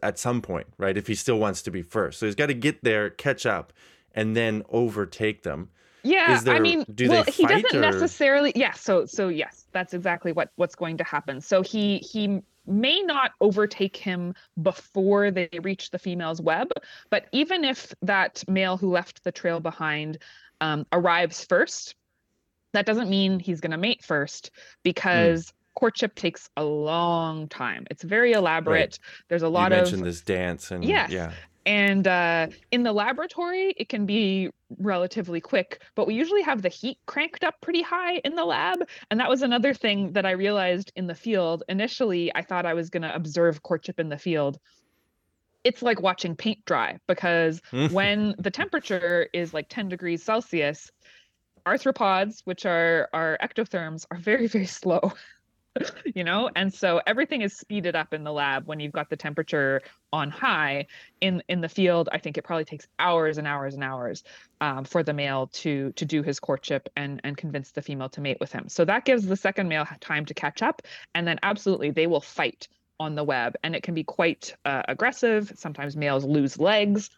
at 0.04 0.18
some 0.20 0.42
point 0.42 0.68
right 0.78 0.98
if 0.98 1.08
he 1.08 1.16
still 1.16 1.40
wants 1.40 1.62
to 1.62 1.72
be 1.72 1.82
first 1.82 2.20
so 2.20 2.26
he's 2.26 2.36
got 2.36 2.48
to 2.48 2.54
get 2.54 2.84
there 2.84 3.10
catch 3.10 3.46
up 3.46 3.74
and 4.16 4.36
then 4.36 4.64
overtake 4.70 5.44
them 5.44 5.70
Yeah, 6.04 6.40
there- 6.42 6.56
I 6.56 6.60
mean, 6.60 6.86
do 6.94 7.08
well, 7.10 7.24
they 7.24 7.32
he 7.32 7.46
doesn't 7.46 7.76
or- 7.76 7.80
necessarily. 7.80 8.52
Yeah, 8.56 8.74
so 8.74 9.06
so 9.06 9.30
yes, 9.30 9.66
that's 9.72 9.94
exactly 9.94 10.34
what 10.34 10.50
what's 10.58 10.76
going 10.76 10.98
to 10.98 11.04
happen. 11.06 11.40
So 11.42 11.62
he 11.62 12.00
he 12.00 12.42
may 12.68 13.02
not 13.02 13.32
overtake 13.40 13.96
him 13.96 14.34
before 14.62 15.32
they 15.32 15.50
reach 15.64 15.92
the 15.92 15.98
female's 16.00 16.42
web, 16.42 16.68
but 17.10 17.28
even 17.32 17.64
if 17.64 17.94
that 18.02 18.44
male 18.50 18.76
who 18.78 18.90
left 18.92 19.24
the 19.24 19.32
trail 19.32 19.60
behind 19.62 20.18
um, 20.62 20.86
arrives 20.92 21.46
first, 21.46 21.96
that 22.74 22.86
doesn't 22.86 23.10
mean 23.10 23.40
he's 23.40 23.62
going 23.62 23.72
to 23.72 23.78
mate 23.78 24.04
first 24.04 24.52
because 24.84 25.54
courtship 25.76 26.16
takes 26.16 26.50
a 26.58 26.64
long 26.64 27.48
time. 27.48 27.86
It's 27.90 28.04
very 28.04 28.34
elaborate. 28.34 29.00
There's 29.30 29.44
a 29.44 29.48
you 29.48 29.52
lot 29.52 29.72
of 29.72 29.80
mentioned 29.80 30.06
this 30.06 30.22
dance 30.22 30.72
and 30.72 30.84
Yes. 30.84 31.12
yeah 31.12 31.34
and 31.66 32.08
uh, 32.08 32.48
in 32.72 32.84
the 32.84 32.92
laboratory, 32.92 33.74
it 33.78 33.90
can 33.90 34.06
be 34.06 34.50
relatively 34.80 35.40
quick, 35.40 35.82
but 35.96 36.08
we 36.08 36.14
usually 36.14 36.42
have 36.42 36.62
the 36.62 36.70
heat 36.70 36.98
cranked 37.06 37.44
up 37.44 37.56
pretty 37.62 37.82
high 37.82 38.18
in 38.26 38.36
the 38.36 38.44
lab. 38.44 38.80
And 39.10 39.20
that 39.20 39.30
was 39.30 39.42
another 39.42 39.74
thing 39.74 40.12
that 40.14 40.26
I 40.26 40.32
realized 40.32 40.92
in 40.96 41.08
the 41.08 41.16
field. 41.16 41.64
Initially, 41.70 42.34
I 42.36 42.42
thought 42.42 42.66
I 42.66 42.74
was 42.74 42.90
going 42.90 43.04
to 43.04 43.16
observe 43.16 43.64
courtship 43.64 44.00
in 44.00 44.10
the 44.10 44.18
field. 44.18 44.60
It's 45.64 45.82
like 45.82 46.02
watching 46.02 46.36
paint 46.36 46.66
dry 46.66 46.98
because 47.08 47.62
when 47.92 48.36
the 48.38 48.52
temperature 48.52 49.30
is 49.34 49.54
like 49.54 49.68
10 49.70 49.88
degrees 49.88 50.22
Celsius, 50.22 50.92
arthropods, 51.66 52.42
which 52.44 52.66
are, 52.66 53.08
are 53.14 53.38
ectotherms, 53.42 54.06
are 54.12 54.18
very, 54.18 54.48
very 54.48 54.66
slow. 54.66 55.14
you 56.16 56.24
know 56.24 56.50
and 56.56 56.74
so 56.74 57.02
everything 57.08 57.42
is 57.42 57.58
speeded 57.58 57.96
up 57.96 58.14
in 58.14 58.24
the 58.24 58.32
lab 58.32 58.68
when 58.68 58.80
you've 58.80 58.92
got 58.92 59.10
the 59.10 59.18
temperature 59.18 59.82
on 60.12 60.30
high 60.30 60.86
in 61.22 61.42
in 61.50 61.62
the 61.62 61.70
field. 61.70 62.10
I 62.12 62.20
think 62.20 62.38
it 62.38 62.44
probably 62.44 62.66
takes 62.66 62.88
hours 63.00 63.38
and 63.38 63.48
hours 63.48 63.74
and 63.74 63.84
hours 63.84 64.24
um, 64.62 64.86
for 64.86 65.04
the 65.04 65.14
male 65.14 65.48
to 65.54 65.92
to 65.94 66.06
do 66.06 66.22
his 66.22 66.40
courtship 66.40 66.90
and 66.96 67.20
and 67.24 67.36
convince 67.36 67.72
the 67.72 67.82
female 67.82 68.10
to 68.10 68.22
mate 68.22 68.38
with 68.40 68.52
him. 68.52 68.70
So 68.70 68.86
that 68.86 69.06
gives 69.06 69.26
the 69.26 69.36
second 69.36 69.68
male 69.68 69.86
time 70.00 70.26
to 70.26 70.34
catch 70.34 70.62
up 70.62 70.82
and 71.16 71.28
then 71.28 71.40
absolutely 71.42 71.90
they 71.92 72.08
will 72.08 72.22
fight 72.22 72.68
on 73.00 73.16
the 73.16 73.24
web 73.24 73.56
and 73.64 73.76
it 73.76 73.82
can 73.84 73.96
be 73.96 74.04
quite 74.04 74.56
uh, 74.66 74.84
aggressive. 74.88 75.52
Sometimes 75.56 75.96
males 75.98 76.24
lose 76.26 76.60
legs. 76.60 77.10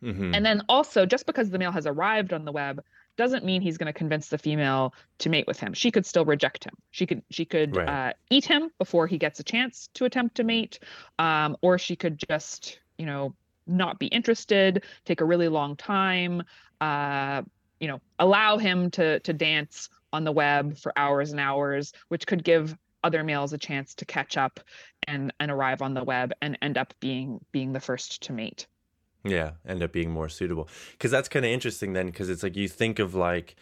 Mhm. 0.00 0.32
and 0.32 0.46
then 0.46 0.62
also, 0.68 1.04
just 1.04 1.26
because 1.26 1.50
the 1.50 1.58
male 1.58 1.72
has 1.72 1.84
arrived 1.84 2.32
on 2.32 2.44
the 2.44 2.52
web 2.52 2.80
doesn't 3.18 3.44
mean 3.44 3.60
he's 3.60 3.76
going 3.76 3.92
to 3.92 3.92
convince 3.92 4.28
the 4.28 4.38
female 4.38 4.94
to 5.18 5.28
mate 5.28 5.46
with 5.46 5.58
him. 5.60 5.74
She 5.74 5.90
could 5.90 6.06
still 6.06 6.24
reject 6.24 6.64
him. 6.64 6.74
She 6.92 7.04
could 7.04 7.22
she 7.30 7.44
could 7.44 7.76
Right. 7.76 7.88
uh, 7.88 8.12
eat 8.30 8.46
him 8.46 8.70
before 8.78 9.06
he 9.06 9.18
gets 9.18 9.40
a 9.40 9.44
chance 9.44 9.88
to 9.94 10.04
attempt 10.06 10.36
to 10.36 10.44
mate, 10.44 10.78
um, 11.18 11.56
or 11.60 11.78
she 11.78 11.96
could 11.96 12.22
just 12.28 12.80
you 12.96 13.04
know 13.04 13.34
not 13.66 13.98
be 13.98 14.06
interested, 14.06 14.84
take 15.04 15.20
a 15.20 15.24
really 15.26 15.48
long 15.48 15.76
time, 15.76 16.42
uh, 16.80 17.42
you 17.80 17.88
know, 17.88 18.00
allow 18.18 18.56
him 18.56 18.90
to 18.92 19.20
to 19.20 19.32
dance 19.32 19.90
on 20.12 20.24
the 20.24 20.32
web 20.32 20.78
for 20.78 20.92
hours 20.96 21.32
and 21.32 21.40
hours, 21.40 21.92
which 22.08 22.26
could 22.26 22.42
give 22.44 22.74
other 23.04 23.22
males 23.22 23.52
a 23.52 23.58
chance 23.58 23.94
to 23.96 24.04
catch 24.04 24.36
up 24.36 24.60
and 25.08 25.32
and 25.40 25.50
arrive 25.50 25.82
on 25.82 25.92
the 25.94 26.04
web 26.04 26.32
and 26.40 26.56
end 26.62 26.78
up 26.78 26.94
being 27.00 27.44
being 27.52 27.72
the 27.72 27.80
first 27.80 28.22
to 28.22 28.32
mate. 28.32 28.66
Yeah, 29.24 29.52
end 29.66 29.82
up 29.82 29.92
being 29.92 30.10
more 30.10 30.28
suitable. 30.28 30.68
Because 30.92 31.10
that's 31.10 31.28
kind 31.28 31.44
of 31.44 31.50
interesting 31.50 31.92
then, 31.92 32.06
because 32.06 32.28
it's 32.28 32.42
like 32.42 32.56
you 32.56 32.68
think 32.68 32.98
of 32.98 33.14
like, 33.14 33.56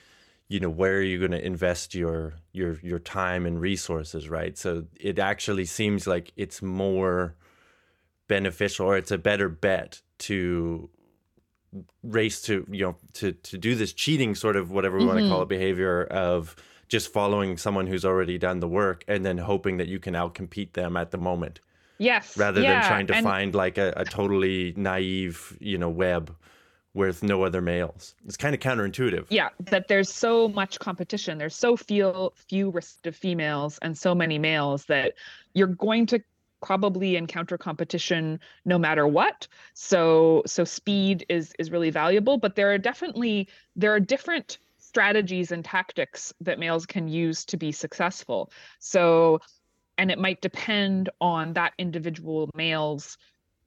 you 0.49 0.61
know, 0.61 0.71
where 0.71 0.99
are 0.99 1.03
you 1.03 1.19
going 1.19 1.31
to 1.33 1.45
invest 1.45 1.95
your 1.95 2.35
your 2.53 2.79
your 2.83 2.99
time 2.99 3.47
and 3.47 3.61
resources, 3.61 4.29
right? 4.29 4.57
So 4.57 4.85
it 5.01 5.19
actually 5.19 5.65
seems 5.65 6.07
like 6.07 6.33
it's 6.37 6.63
more 6.63 7.35
beneficial, 8.29 8.87
or 8.87 8.97
it's 8.97 9.11
a 9.11 9.19
better 9.19 9.49
bet 9.49 10.03
to 10.19 10.91
race 12.03 12.41
to 12.43 12.67
you 12.71 12.85
know 12.85 12.97
to 13.13 13.33
to 13.33 13.59
do 13.59 13.75
this 13.75 13.93
cheating 13.93 14.35
sort 14.35 14.57
of 14.57 14.71
whatever 14.71 14.99
we 14.99 15.05
want 15.05 15.19
to 15.19 15.29
call 15.29 15.39
mm-hmm. 15.39 15.43
it 15.43 15.49
behavior 15.49 16.05
of 16.05 16.57
just 16.89 17.13
following 17.13 17.57
someone 17.57 17.87
who's 17.87 18.05
already 18.05 18.39
done 18.39 18.61
the 18.61 18.69
work 18.69 19.05
and 19.09 19.27
then 19.27 19.39
hoping 19.39 19.77
that 19.77 19.89
you 19.89 19.99
can 19.99 20.15
outcompete 20.15 20.73
them 20.73 20.97
at 20.97 21.11
the 21.11 21.19
moment 21.19 21.61
Yes. 21.99 22.37
rather 22.37 22.61
yeah, 22.61 22.81
than 22.81 22.89
trying 22.89 23.07
to 23.09 23.15
and- 23.15 23.25
find 23.25 23.55
like 23.55 23.79
a, 23.79 23.93
a 23.97 24.05
totally 24.05 24.75
naive, 24.77 25.57
you 25.61 25.79
know, 25.79 25.89
web 25.89 26.35
with 26.95 27.23
no 27.23 27.43
other 27.43 27.61
males. 27.61 28.15
It's 28.25 28.39
kind 28.39 28.55
of 28.55 28.61
counterintuitive. 28.61 29.27
yeah 29.29 29.51
that 29.71 29.87
there's 29.89 30.11
so 30.11 30.49
much 30.49 30.79
competition 30.79 31.37
there's 31.37 31.55
so 31.55 31.77
few 31.77 32.31
few 32.49 32.71
receptive 32.71 33.15
females 33.15 33.79
and 33.83 33.97
so 33.97 34.15
many 34.15 34.39
males 34.39 34.87
that 34.87 35.13
you're 35.53 35.67
going 35.67 36.07
to 36.07 36.21
probably 36.63 37.17
encounter 37.17 37.59
competition 37.59 38.41
no 38.65 38.79
matter 38.79 39.07
what 39.07 39.47
so 39.75 40.43
so 40.47 40.65
speed 40.65 41.27
is 41.29 41.53
is 41.59 41.71
really 41.71 41.91
valuable 41.91 42.39
but 42.39 42.57
there 42.57 42.73
are 42.73 42.79
definitely 42.79 43.47
there 43.77 43.93
are 43.93 44.01
different 44.01 44.57
strategies 44.79 45.53
and 45.53 45.67
tactics 45.67 46.33
that 46.41 46.59
males 46.59 46.87
can 46.87 47.09
use 47.09 47.45
to 47.45 47.59
be 47.59 47.71
successful 47.71 48.51
so 48.79 49.39
and 49.99 50.11
it 50.11 50.19
might 50.19 50.41
depend 50.41 51.09
on 51.21 51.53
that 51.55 51.73
individual 51.79 52.51
male's 52.55 53.17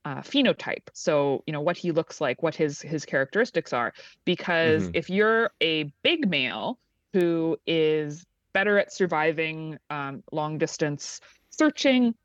uh, 0.06 0.22
phenotype 0.22 0.88
so 0.94 1.44
you 1.46 1.54
know 1.54 1.62
what 1.62 1.78
he 1.78 1.92
looks 1.92 2.22
like 2.22 2.42
what 2.42 2.56
his 2.56 2.82
his 2.82 3.06
characteristics 3.06 3.74
are 3.74 3.94
because 4.26 4.88
Mhm. 4.88 4.96
if 4.96 5.10
you're 5.10 5.52
a 5.62 5.92
big 6.04 6.28
male 6.30 6.80
who 7.14 7.58
is 7.68 8.26
better 8.54 8.80
at 8.80 8.92
surviving 8.94 9.78
um, 9.90 10.24
long 10.32 10.58
distance 10.58 11.20
searching 11.50 12.16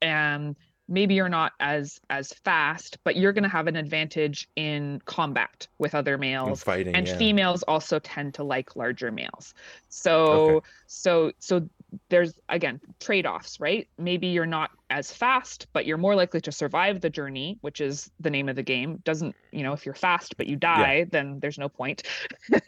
and 0.00 0.56
maybe 0.88 1.14
you're 1.14 1.28
not 1.28 1.52
as 1.60 2.00
as 2.10 2.32
fast 2.44 2.98
but 3.04 3.16
you're 3.16 3.32
going 3.32 3.42
to 3.44 3.48
have 3.48 3.66
an 3.68 3.76
advantage 3.76 4.48
in 4.56 5.00
combat 5.06 5.66
with 5.78 5.94
other 5.94 6.14
And 6.14 6.20
males 6.20 6.62
fighting. 6.62 6.94
and 6.94 7.06
yeah. 7.06 7.16
females 7.16 7.62
also 7.62 7.98
tend 8.00 8.34
to 8.34 8.44
like 8.44 8.76
larger 8.76 9.10
males 9.10 9.54
so 9.88 10.56
Okay. 10.56 10.66
so 10.86 11.32
so 11.38 11.68
there's 12.08 12.34
again 12.48 12.80
trade-offs 13.00 13.60
right? 13.60 13.88
Maybe 13.98 14.28
you're 14.28 14.46
not 14.46 14.70
as 14.90 15.12
fast 15.12 15.66
but 15.72 15.86
you're 15.86 15.98
more 15.98 16.14
likely 16.14 16.40
to 16.42 16.52
survive 16.52 17.00
the 17.00 17.10
journey 17.10 17.58
which 17.60 17.80
is 17.80 18.10
the 18.20 18.30
name 18.30 18.48
of 18.48 18.56
the 18.56 18.62
game. 18.62 19.00
Doesn't 19.04 19.34
you 19.50 19.62
know 19.62 19.72
if 19.72 19.84
you're 19.84 19.94
fast 19.94 20.36
but 20.36 20.46
you 20.46 20.56
die 20.56 20.98
yeah. 20.98 21.04
then 21.10 21.40
there's 21.40 21.58
no 21.58 21.68
point. 21.68 22.02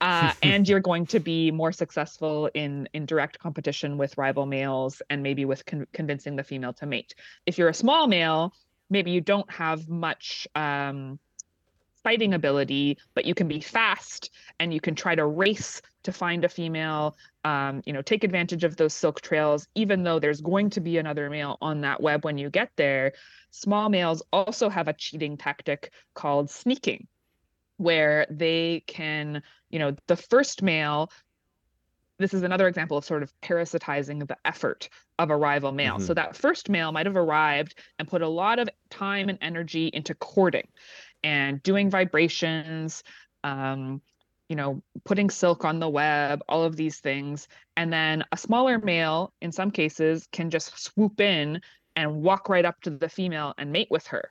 Uh, 0.00 0.32
and 0.42 0.68
you're 0.68 0.80
going 0.80 1.06
to 1.06 1.18
be 1.18 1.50
more 1.50 1.72
successful 1.72 2.50
in 2.52 2.86
in 2.92 3.06
direct 3.06 3.38
competition 3.38 3.96
with 3.96 4.18
rival 4.18 4.44
males 4.44 5.00
and 5.08 5.22
maybe 5.22 5.46
with 5.46 5.64
con- 5.64 5.86
convincing 5.94 6.36
the 6.36 6.42
female 6.42 6.74
to 6.74 6.84
mate. 6.84 7.14
If 7.46 7.56
you're 7.56 7.70
a 7.70 7.74
small 7.74 8.06
male 8.06 8.52
maybe 8.90 9.10
you 9.10 9.20
don't 9.20 9.50
have 9.50 9.88
much 9.88 10.46
um, 10.54 11.18
fighting 12.02 12.34
ability, 12.34 12.98
but 13.14 13.24
you 13.24 13.34
can 13.34 13.48
be 13.48 13.60
fast 13.60 14.30
and 14.60 14.72
you 14.72 14.80
can 14.80 14.94
try 14.94 15.14
to 15.14 15.26
race 15.26 15.80
to 16.04 16.12
find 16.12 16.44
a 16.44 16.48
female, 16.48 17.16
um, 17.44 17.82
you 17.84 17.92
know, 17.92 18.02
take 18.02 18.24
advantage 18.24 18.64
of 18.64 18.76
those 18.76 18.94
silk 18.94 19.20
trails, 19.20 19.66
even 19.74 20.04
though 20.04 20.18
there's 20.18 20.40
going 20.40 20.70
to 20.70 20.80
be 20.80 20.98
another 20.98 21.28
male 21.28 21.58
on 21.60 21.80
that 21.82 22.00
web 22.00 22.24
when 22.24 22.38
you 22.38 22.50
get 22.50 22.70
there. 22.76 23.12
Small 23.50 23.88
males 23.88 24.22
also 24.32 24.68
have 24.68 24.88
a 24.88 24.92
cheating 24.92 25.36
tactic 25.36 25.92
called 26.14 26.50
sneaking, 26.50 27.06
where 27.76 28.26
they 28.30 28.84
can, 28.86 29.42
you 29.70 29.78
know, 29.78 29.96
the 30.06 30.16
first 30.16 30.62
male 30.62 31.10
this 32.18 32.32
is 32.32 32.44
another 32.44 32.68
example 32.68 32.96
of 32.96 33.04
sort 33.04 33.22
of 33.22 33.32
parasitizing 33.40 34.26
the 34.26 34.36
effort 34.44 34.88
of 35.18 35.30
a 35.30 35.36
rival 35.36 35.72
male. 35.72 35.96
Mm-hmm. 35.96 36.04
So 36.04 36.14
that 36.14 36.36
first 36.36 36.68
male 36.68 36.92
might 36.92 37.06
have 37.06 37.16
arrived 37.16 37.74
and 37.98 38.06
put 38.06 38.22
a 38.22 38.28
lot 38.28 38.58
of 38.58 38.68
time 38.88 39.28
and 39.28 39.38
energy 39.40 39.90
into 39.92 40.14
courting 40.14 40.68
and 41.24 41.62
doing 41.62 41.90
vibrations, 41.90 43.02
um, 43.42 44.00
you 44.48 44.56
know, 44.56 44.82
putting 45.04 45.30
silk 45.30 45.64
on 45.64 45.80
the 45.80 45.88
web, 45.88 46.42
all 46.48 46.64
of 46.64 46.76
these 46.76 47.00
things. 47.00 47.48
And 47.76 47.92
then 47.92 48.24
a 48.32 48.36
smaller 48.36 48.78
male, 48.78 49.32
in 49.40 49.52
some 49.52 49.70
cases, 49.70 50.28
can 50.32 50.50
just 50.50 50.78
swoop 50.78 51.20
in 51.20 51.60
and 51.96 52.22
walk 52.22 52.48
right 52.48 52.64
up 52.64 52.80
to 52.82 52.90
the 52.90 53.08
female 53.08 53.54
and 53.56 53.72
mate 53.72 53.88
with 53.90 54.06
her 54.08 54.30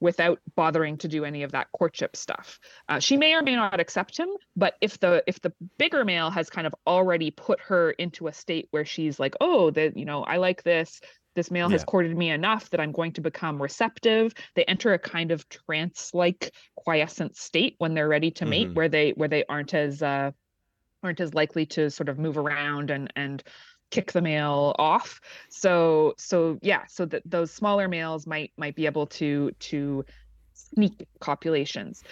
without 0.00 0.38
bothering 0.54 0.98
to 0.98 1.08
do 1.08 1.24
any 1.24 1.42
of 1.44 1.52
that 1.52 1.68
courtship 1.72 2.14
stuff. 2.14 2.60
Uh, 2.88 2.98
she 2.98 3.16
may 3.16 3.34
or 3.34 3.42
may 3.42 3.56
not 3.56 3.80
accept 3.80 4.16
him, 4.18 4.28
but 4.54 4.74
if 4.80 5.00
the 5.00 5.24
if 5.26 5.40
the 5.40 5.52
bigger 5.78 6.04
male 6.04 6.30
has 6.30 6.50
kind 6.50 6.66
of 6.66 6.74
already 6.86 7.30
put 7.30 7.60
her 7.60 7.90
into 7.92 8.26
a 8.26 8.32
state 8.32 8.68
where 8.70 8.84
she's 8.84 9.18
like, 9.18 9.34
oh, 9.40 9.70
that 9.70 9.96
you 9.96 10.04
know, 10.04 10.22
I 10.22 10.36
like 10.36 10.62
this 10.62 11.00
this 11.34 11.50
male 11.50 11.68
yeah. 11.68 11.74
has 11.74 11.84
courted 11.84 12.16
me 12.16 12.30
enough 12.30 12.70
that 12.70 12.80
I'm 12.80 12.92
going 12.92 13.12
to 13.12 13.20
become 13.20 13.60
receptive. 13.60 14.32
They 14.54 14.64
enter 14.64 14.92
a 14.92 14.98
kind 14.98 15.30
of 15.30 15.48
trance-like 15.48 16.52
quiescent 16.76 17.36
state 17.36 17.74
when 17.78 17.94
they're 17.94 18.08
ready 18.08 18.30
to 18.32 18.46
mate, 18.46 18.68
mm-hmm. 18.68 18.74
where 18.74 18.88
they 18.88 19.10
where 19.12 19.28
they 19.28 19.44
aren't 19.48 19.74
as 19.74 20.02
uh, 20.02 20.30
aren't 21.02 21.20
as 21.20 21.34
likely 21.34 21.66
to 21.66 21.90
sort 21.90 22.08
of 22.08 22.18
move 22.18 22.38
around 22.38 22.90
and 22.90 23.12
and 23.16 23.42
kick 23.90 24.12
the 24.12 24.22
male 24.22 24.74
off. 24.78 25.20
So 25.48 26.14
so 26.18 26.58
yeah, 26.62 26.84
so 26.88 27.06
that 27.06 27.22
those 27.24 27.50
smaller 27.50 27.88
males 27.88 28.26
might 28.26 28.52
might 28.56 28.76
be 28.76 28.86
able 28.86 29.06
to 29.08 29.50
to 29.50 30.04
sneak 30.54 31.06
copulations 31.20 32.02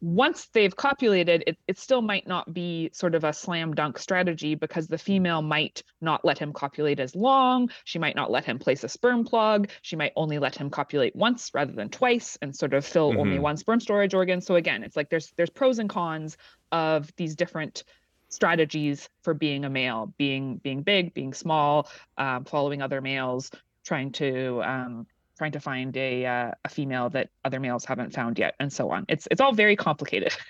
once 0.00 0.46
they've 0.52 0.74
copulated, 0.74 1.42
it, 1.46 1.58
it 1.66 1.78
still 1.78 2.02
might 2.02 2.26
not 2.26 2.52
be 2.52 2.90
sort 2.92 3.14
of 3.14 3.24
a 3.24 3.32
slam 3.32 3.74
dunk 3.74 3.98
strategy 3.98 4.54
because 4.54 4.86
the 4.86 4.98
female 4.98 5.42
might 5.42 5.82
not 6.00 6.24
let 6.24 6.38
him 6.38 6.52
copulate 6.52 7.00
as 7.00 7.16
long. 7.16 7.70
She 7.84 7.98
might 7.98 8.14
not 8.14 8.30
let 8.30 8.44
him 8.44 8.58
place 8.58 8.84
a 8.84 8.88
sperm 8.88 9.24
plug. 9.24 9.70
She 9.82 9.96
might 9.96 10.12
only 10.14 10.38
let 10.38 10.54
him 10.54 10.70
copulate 10.70 11.16
once 11.16 11.50
rather 11.52 11.72
than 11.72 11.88
twice 11.88 12.38
and 12.42 12.54
sort 12.54 12.74
of 12.74 12.84
fill 12.84 13.10
mm-hmm. 13.10 13.20
only 13.20 13.38
one 13.38 13.56
sperm 13.56 13.80
storage 13.80 14.14
organ. 14.14 14.40
So 14.40 14.54
again, 14.54 14.84
it's 14.84 14.96
like 14.96 15.10
there's 15.10 15.32
there's 15.36 15.50
pros 15.50 15.80
and 15.80 15.90
cons 15.90 16.36
of 16.70 17.10
these 17.16 17.34
different 17.34 17.82
strategies 18.28 19.08
for 19.22 19.34
being 19.34 19.64
a 19.64 19.70
male, 19.70 20.14
being 20.16 20.58
being 20.58 20.82
big, 20.82 21.12
being 21.12 21.34
small, 21.34 21.88
um, 22.16 22.44
following 22.44 22.82
other 22.82 23.00
males, 23.00 23.50
trying 23.84 24.12
to 24.12 24.62
um, 24.62 25.06
trying 25.38 25.52
to 25.52 25.60
find 25.60 25.96
a 25.96 26.26
uh, 26.26 26.50
a 26.64 26.68
female 26.68 27.08
that 27.10 27.30
other 27.44 27.60
males 27.60 27.84
haven't 27.84 28.12
found 28.12 28.38
yet, 28.38 28.54
and 28.60 28.72
so 28.72 28.90
on. 28.90 29.06
It's 29.08 29.26
it's 29.30 29.40
all 29.40 29.52
very 29.52 29.76
complicated. 29.76 30.32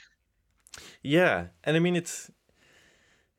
Yeah, 1.03 1.47
and 1.65 1.77
I 1.77 1.81
mean 1.81 1.97
it's 1.97 2.31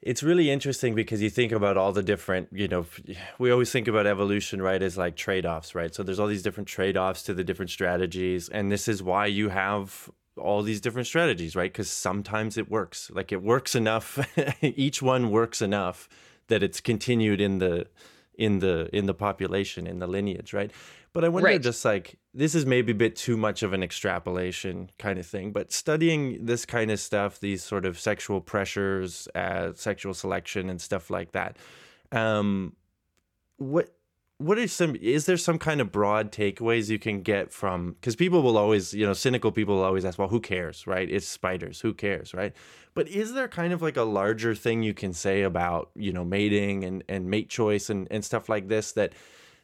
it's 0.02 0.24
really 0.24 0.50
interesting 0.50 0.96
because 0.96 1.22
you 1.22 1.30
think 1.30 1.52
about 1.52 1.76
all 1.76 1.92
the 1.92 2.04
different, 2.04 2.48
you 2.54 2.68
know, 2.68 2.86
we 3.38 3.52
always 3.52 3.72
think 3.72 3.88
about 3.88 4.08
evolution, 4.08 4.62
right, 4.62 4.82
as 4.82 4.98
like 4.98 5.18
trade 5.18 5.46
offs, 5.46 5.76
right? 5.76 5.94
So 5.94 6.04
there's 6.04 6.20
all 6.20 6.28
these 6.28 6.42
different 6.42 6.70
trade 6.70 6.96
offs 6.96 7.22
to 7.24 7.34
the 7.34 7.44
different 7.44 7.70
strategies. 7.70 8.48
And 8.48 8.72
this 8.72 8.88
is 8.88 9.04
why 9.04 9.26
you 9.26 9.50
have 9.50 10.10
all 10.38 10.64
these 10.64 10.80
different 10.80 11.08
strategies, 11.08 11.54
right? 11.54 11.72
Because 11.72 11.90
sometimes 11.90 12.58
it 12.58 12.72
works. 12.72 13.12
Like 13.14 13.34
it 13.34 13.44
works 13.44 13.76
enough, 13.76 14.18
each 14.62 15.02
one 15.02 15.32
works 15.32 15.62
enough 15.62 16.08
that 16.48 16.64
it's 16.64 16.80
continued 16.80 17.42
in 17.42 17.60
the 17.60 17.88
in 18.40 18.60
the 18.60 18.90
in 18.96 19.06
the 19.06 19.14
population 19.14 19.86
in 19.86 20.00
the 20.00 20.08
lineage 20.08 20.54
right 20.54 20.72
but 21.20 21.26
I 21.26 21.30
wonder, 21.30 21.50
right. 21.50 21.62
just 21.62 21.84
like 21.84 22.18
this 22.34 22.56
is 22.56 22.66
maybe 22.66 22.94
a 22.94 22.96
bit 22.96 23.18
too 23.18 23.36
much 23.36 23.62
of 23.62 23.74
an 23.74 23.84
extrapolation 23.84 24.90
kind 24.98 25.20
of 25.20 25.26
thing. 25.26 25.52
But 25.52 25.74
studying 25.74 26.46
this 26.46 26.66
kind 26.66 26.90
of 26.92 26.98
stuff, 26.98 27.42
these 27.42 27.62
sort 27.62 27.86
of 27.86 28.00
sexual 28.00 28.40
pressures, 28.40 29.28
uh, 29.36 29.74
sexual 29.76 30.14
selection, 30.14 30.70
and 30.70 30.80
stuff 30.80 31.10
like 31.10 31.34
that, 31.34 31.58
um, 32.14 32.74
what 33.58 33.90
what 34.38 34.58
are 34.58 34.66
some 34.70 34.96
is 35.02 35.26
there 35.26 35.36
some 35.36 35.60
kind 35.60 35.82
of 35.82 35.92
broad 35.92 36.32
takeaways 36.32 36.90
you 36.90 36.98
can 36.98 37.22
get 37.22 37.52
from 37.52 37.98
because 38.00 38.16
people 38.16 38.42
will 38.42 38.58
always 38.58 38.94
you 38.94 39.06
know 39.06 39.12
cynical 39.12 39.52
people 39.52 39.76
will 39.76 39.84
always 39.84 40.06
ask 40.06 40.18
well 40.18 40.30
who 40.30 40.40
cares 40.40 40.88
right 40.88 41.10
it's 41.12 41.28
spiders 41.28 41.82
who 41.82 41.94
cares 41.94 42.34
right 42.34 42.54
but 42.94 43.10
is 43.10 43.34
there 43.34 43.50
kind 43.50 43.74
of 43.74 43.82
like 43.82 43.98
a 43.98 44.04
larger 44.04 44.56
thing 44.56 44.84
you 44.84 44.94
can 44.94 45.12
say 45.12 45.42
about 45.42 45.90
you 45.94 46.14
know 46.14 46.24
mating 46.24 46.86
and 46.86 47.04
and 47.10 47.30
mate 47.30 47.50
choice 47.50 47.90
and 47.90 48.08
and 48.10 48.24
stuff 48.24 48.48
like 48.48 48.70
this 48.70 48.94
that 48.94 49.12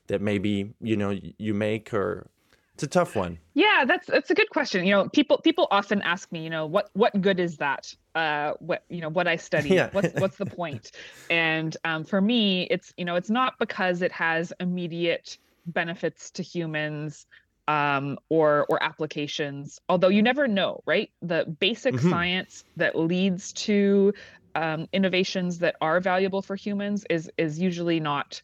that 0.08 0.22
maybe 0.22 0.74
you 0.82 0.98
know 0.98 1.18
you 1.38 1.54
make 1.54 1.94
or 1.94 2.28
it's 2.76 2.84
a 2.84 2.88
tough 2.88 3.16
one. 3.16 3.40
Yeah 3.54 3.86
that's 3.88 4.06
that's 4.08 4.30
a 4.32 4.36
good 4.36 4.50
question. 4.50 4.86
You 4.86 4.92
know 4.92 5.10
people 5.10 5.38
people 5.38 5.68
often 5.72 6.02
ask 6.02 6.30
me 6.32 6.44
you 6.44 6.50
know 6.50 6.66
what 6.66 6.90
what 6.94 7.20
good 7.22 7.40
is 7.40 7.58
that? 7.58 7.94
Uh 8.14 8.54
what 8.60 8.84
you 8.90 9.00
know 9.02 9.10
what 9.10 9.28
i 9.28 9.38
study? 9.38 9.70
Yeah. 9.76 9.90
what's 9.94 10.14
what's 10.20 10.38
the 10.38 10.46
point? 10.46 10.92
And 11.30 11.76
um, 11.86 12.04
for 12.04 12.20
me 12.20 12.64
it's 12.64 12.94
you 12.98 13.06
know 13.06 13.16
it's 13.16 13.30
not 13.30 13.58
because 13.60 14.02
it 14.02 14.12
has 14.12 14.52
immediate 14.60 15.38
benefits 15.68 16.30
to 16.32 16.44
humans 16.44 17.26
um, 17.68 18.20
or 18.30 18.66
or 18.70 18.84
applications 18.84 19.80
although 19.90 20.10
you 20.10 20.22
never 20.22 20.46
know 20.46 20.84
right? 20.86 21.10
The 21.22 21.46
basic 21.60 21.96
mm-hmm. 21.96 22.10
science 22.10 22.66
that 22.76 22.98
leads 22.98 23.54
to 23.54 24.14
um, 24.56 24.88
innovations 24.92 25.60
that 25.60 25.76
are 25.80 26.02
valuable 26.02 26.42
for 26.42 26.58
humans 26.58 27.06
is 27.10 27.32
is 27.38 27.58
usually 27.58 28.02
not 28.02 28.42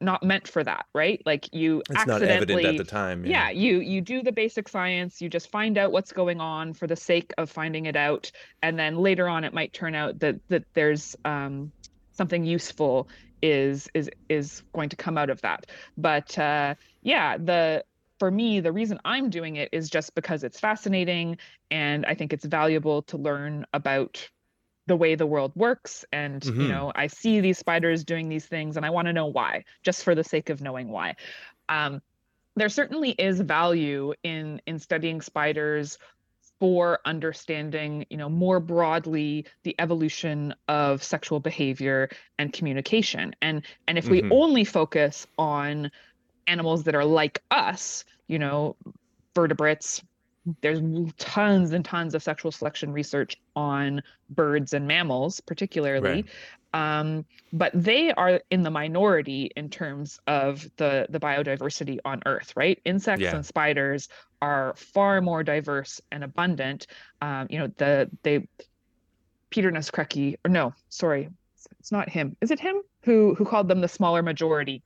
not 0.00 0.22
meant 0.22 0.48
for 0.48 0.64
that 0.64 0.86
right 0.94 1.22
like 1.26 1.52
you 1.52 1.82
it's 1.90 2.06
not 2.06 2.22
evident 2.22 2.64
at 2.64 2.76
the 2.76 2.84
time 2.84 3.24
yeah. 3.24 3.48
yeah. 3.48 3.50
you 3.50 3.80
you 3.80 4.00
do 4.00 4.22
the 4.22 4.32
basic 4.32 4.68
science 4.68 5.20
you 5.20 5.28
just 5.28 5.50
find 5.50 5.76
out 5.76 5.92
what's 5.92 6.12
going 6.12 6.40
on 6.40 6.72
for 6.72 6.86
the 6.86 6.96
sake 6.96 7.32
of 7.38 7.50
finding 7.50 7.86
it 7.86 7.96
out 7.96 8.30
and 8.62 8.78
then 8.78 8.96
later 8.96 9.28
on 9.28 9.44
it 9.44 9.52
might 9.52 9.72
turn 9.72 9.94
out 9.94 10.18
that 10.20 10.36
that 10.48 10.64
there's 10.74 11.16
um, 11.24 11.70
something 12.12 12.44
useful 12.44 13.08
is 13.42 13.88
is 13.94 14.10
is 14.28 14.62
going 14.74 14.88
to 14.88 14.96
come 14.96 15.16
out 15.16 15.30
of 15.30 15.40
that 15.42 15.66
but 15.96 16.36
uh, 16.38 16.74
yeah 17.02 17.36
the 17.36 17.84
for 18.18 18.30
me 18.30 18.60
the 18.60 18.72
reason 18.72 18.98
i'm 19.04 19.30
doing 19.30 19.56
it 19.56 19.68
is 19.72 19.88
just 19.88 20.14
because 20.14 20.44
it's 20.44 20.60
fascinating 20.60 21.38
and 21.70 22.04
i 22.06 22.14
think 22.14 22.32
it's 22.32 22.44
valuable 22.44 23.02
to 23.02 23.16
learn 23.16 23.64
about 23.72 24.28
the 24.90 24.96
way 24.96 25.14
the 25.14 25.24
world 25.24 25.52
works 25.54 26.04
and 26.12 26.42
mm-hmm. 26.42 26.62
you 26.62 26.66
know 26.68 26.90
i 26.96 27.06
see 27.06 27.38
these 27.38 27.56
spiders 27.56 28.02
doing 28.02 28.28
these 28.28 28.44
things 28.44 28.76
and 28.76 28.84
i 28.84 28.90
want 28.90 29.06
to 29.06 29.12
know 29.12 29.26
why 29.26 29.64
just 29.84 30.02
for 30.02 30.16
the 30.16 30.24
sake 30.24 30.50
of 30.50 30.60
knowing 30.60 30.88
why 30.88 31.14
um, 31.68 32.02
there 32.56 32.68
certainly 32.68 33.10
is 33.12 33.38
value 33.40 34.12
in 34.24 34.60
in 34.66 34.80
studying 34.80 35.20
spiders 35.20 35.96
for 36.58 36.98
understanding 37.04 38.04
you 38.10 38.16
know 38.16 38.28
more 38.28 38.58
broadly 38.58 39.46
the 39.62 39.76
evolution 39.78 40.52
of 40.66 41.04
sexual 41.04 41.38
behavior 41.38 42.08
and 42.40 42.52
communication 42.52 43.32
and 43.40 43.62
and 43.86 43.96
if 43.96 44.06
mm-hmm. 44.06 44.28
we 44.28 44.36
only 44.36 44.64
focus 44.64 45.24
on 45.38 45.88
animals 46.48 46.82
that 46.82 46.96
are 46.96 47.04
like 47.04 47.40
us 47.52 48.04
you 48.26 48.40
know 48.40 48.74
vertebrates 49.36 50.02
there's 50.60 50.80
tons 51.18 51.72
and 51.72 51.84
tons 51.84 52.14
of 52.14 52.22
sexual 52.22 52.52
selection 52.52 52.92
research 52.92 53.36
on 53.56 54.02
birds 54.30 54.72
and 54.72 54.86
mammals 54.86 55.40
particularly. 55.40 56.24
Right. 56.74 57.00
um, 57.00 57.24
but 57.52 57.72
they 57.74 58.12
are 58.12 58.40
in 58.50 58.62
the 58.62 58.70
minority 58.70 59.50
in 59.56 59.68
terms 59.70 60.20
of 60.26 60.68
the 60.76 61.06
the 61.10 61.20
biodiversity 61.20 61.98
on 62.04 62.22
earth 62.26 62.52
right? 62.56 62.80
Insects 62.84 63.22
yeah. 63.22 63.34
and 63.34 63.44
spiders 63.44 64.08
are 64.40 64.74
far 64.76 65.20
more 65.20 65.42
diverse 65.42 66.00
and 66.12 66.24
abundant. 66.24 66.86
Um, 67.20 67.46
you 67.50 67.58
know 67.58 67.68
the 67.76 68.10
they 68.22 68.46
peter 69.50 69.70
Naskrecki, 69.70 70.36
or 70.44 70.50
no 70.50 70.74
sorry 70.88 71.28
it's 71.78 71.92
not 71.92 72.08
him. 72.08 72.36
Is 72.40 72.50
it 72.50 72.60
him 72.60 72.82
who 73.02 73.34
who 73.34 73.44
called 73.44 73.68
them 73.68 73.80
the 73.80 73.88
smaller 73.88 74.22
majority? 74.22 74.82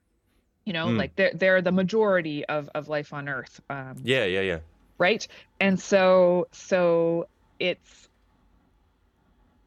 You 0.64 0.72
know 0.72 0.86
mm. 0.86 0.98
like 0.98 1.14
they're 1.16 1.32
they're 1.34 1.62
the 1.62 1.72
majority 1.72 2.44
of 2.46 2.70
of 2.74 2.88
life 2.88 3.12
on 3.12 3.28
earth. 3.28 3.60
Um, 3.68 3.96
yeah 4.02 4.24
yeah 4.24 4.40
yeah 4.40 4.58
right 4.99 5.26
and 5.61 5.78
so 5.78 6.47
so 6.53 7.28
it's 7.59 8.09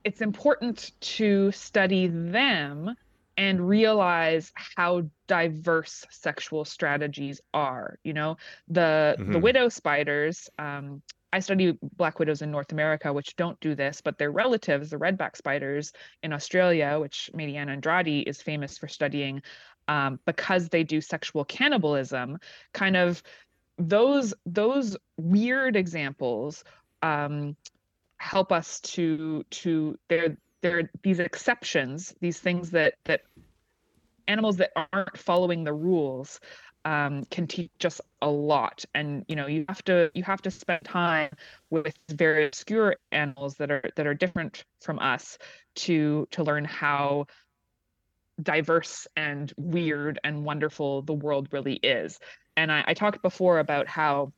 it's 0.03 0.21
important 0.21 0.91
to 1.01 1.51
study 1.51 2.07
them 2.07 2.95
and 3.36 3.67
realize 3.67 4.51
how 4.55 5.03
diverse 5.28 6.05
sexual 6.09 6.65
strategies 6.65 7.41
are 7.53 7.99
you 8.03 8.13
know 8.13 8.38
the 8.67 9.15
mm-hmm. 9.19 9.34
the 9.34 9.39
widow 9.39 9.69
spiders 9.69 10.49
um, 10.59 11.01
I 11.34 11.39
study 11.39 11.78
black 11.97 12.19
widows 12.19 12.41
in 12.41 12.51
North 12.51 12.71
America, 12.71 13.11
which 13.11 13.36
don't 13.36 13.59
do 13.59 13.75
this, 13.75 14.01
but 14.01 14.17
their 14.17 14.32
relatives, 14.32 14.89
the 14.89 14.97
redback 14.97 15.36
spiders 15.36 15.91
in 16.23 16.32
Australia, 16.32 16.97
which 16.99 17.30
Maydianne 17.36 17.69
Andrade 17.69 18.28
is 18.28 18.41
famous 18.41 18.78
for 18.78 18.88
studying, 18.88 19.41
um, 19.88 20.19
because 20.25 20.69
they 20.69 20.84
do 20.84 21.01
sexual 21.01 21.43
cannibalism, 21.45 22.39
kind 22.73 22.95
of 22.95 23.21
those 23.78 24.34
those 24.45 24.97
weird 25.17 25.75
examples 25.75 26.63
um, 27.01 27.55
help 28.17 28.51
us 28.51 28.80
to 28.82 29.43
to 29.51 29.97
they're 30.09 30.38
they're 30.61 30.89
these 31.03 31.19
exceptions, 31.19 32.15
these 32.19 32.39
things 32.39 32.71
that 32.71 32.95
that 33.05 33.21
animals 34.28 34.57
that 34.57 34.71
aren't 34.91 35.17
following 35.17 35.63
the 35.63 35.73
rules 35.73 36.39
um, 36.86 37.23
can 37.25 37.47
teach 37.47 37.86
us 37.86 38.01
a 38.21 38.30
lot. 38.30 38.84
And 38.95 39.25
you 39.28 39.36
know 39.36 39.47
you 39.47 39.65
have 39.69 39.84
to 39.86 40.11
you 40.13 40.23
have 40.23 40.41
to 40.43 40.51
spend 40.51 40.84
time 40.84 41.30
with 41.69 41.93
very 42.09 42.47
obscure 42.47 42.95
animals 43.11 43.55
that 43.55 43.69
are 43.69 43.84
that 43.95 44.07
are 44.07 44.15
different 44.15 44.63
from 44.82 44.99
us 44.99 45.38
to 45.75 46.28
to 46.32 46.43
learn 46.43 46.65
how 46.65 47.28
diverse 48.41 49.07
and 49.15 49.51
weird 49.57 50.19
and 50.23 50.45
wonderful 50.45 51.01
the 51.01 51.13
world 51.13 51.47
really 51.51 51.75
is 51.75 52.19
and 52.58 52.72
I, 52.72 52.84
I 52.88 52.93
talked 52.93 53.22
before 53.22 53.60
about 53.60 53.88
how 53.88 54.34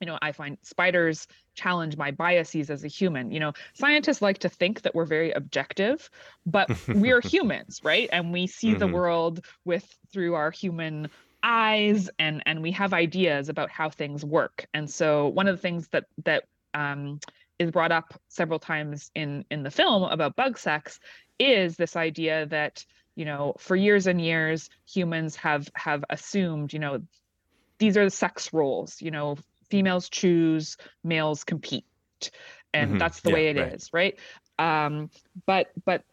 you 0.00 0.06
know 0.06 0.18
i 0.22 0.32
find 0.32 0.58
spiders 0.62 1.26
challenge 1.54 1.96
my 1.96 2.10
biases 2.10 2.68
as 2.70 2.84
a 2.84 2.88
human. 2.88 3.30
You 3.30 3.40
know 3.40 3.52
scientists 3.74 4.20
like 4.20 4.38
to 4.38 4.48
think 4.48 4.82
that 4.82 4.94
we're 4.94 5.04
very 5.04 5.32
objective 5.32 6.10
but 6.44 6.68
we're 6.88 7.20
humans 7.20 7.80
right? 7.82 8.08
And 8.12 8.32
we 8.32 8.46
see 8.46 8.70
mm-hmm. 8.70 8.80
the 8.80 8.88
world 8.88 9.44
with 9.64 9.86
through 10.12 10.34
our 10.34 10.50
human 10.50 11.10
eyes 11.42 12.10
and 12.18 12.42
and 12.46 12.62
we 12.62 12.72
have 12.72 12.92
ideas 12.92 13.48
about 13.48 13.70
how 13.70 13.90
things 13.90 14.24
work. 14.24 14.66
And 14.74 14.90
so 14.90 15.28
one 15.28 15.48
of 15.48 15.56
the 15.56 15.62
things 15.62 15.88
that 15.88 16.04
that 16.24 16.44
um, 16.74 17.20
is 17.58 17.70
brought 17.70 17.92
up 17.92 18.14
several 18.28 18.58
times 18.58 19.10
in 19.14 19.44
in 19.50 19.62
the 19.62 19.70
film 19.70 20.02
about 20.04 20.36
bug 20.36 20.58
sex 20.58 20.98
is 21.38 21.76
this 21.76 21.96
idea 21.96 22.46
that 22.46 22.84
you 23.14 23.24
know 23.24 23.54
for 23.58 23.76
years 23.76 24.06
and 24.06 24.20
years 24.20 24.70
humans 24.88 25.36
have 25.36 25.68
have 25.74 26.04
assumed 26.10 26.72
you 26.72 26.78
know 26.78 27.00
these 27.78 27.96
are 27.96 28.04
the 28.04 28.10
sex 28.10 28.52
roles 28.52 29.00
you 29.02 29.10
know 29.10 29.36
females 29.74 30.08
choose, 30.08 30.76
males 31.02 31.44
compete, 31.44 31.84
and 32.72 32.90
mm-hmm. 32.90 32.98
that's 32.98 33.20
the 33.20 33.30
yeah, 33.30 33.34
way 33.34 33.48
it 33.48 33.56
right. 33.56 33.72
is, 33.72 33.90
right? 33.92 34.18
Um, 34.58 35.10
but 35.46 35.72
but 35.84 36.04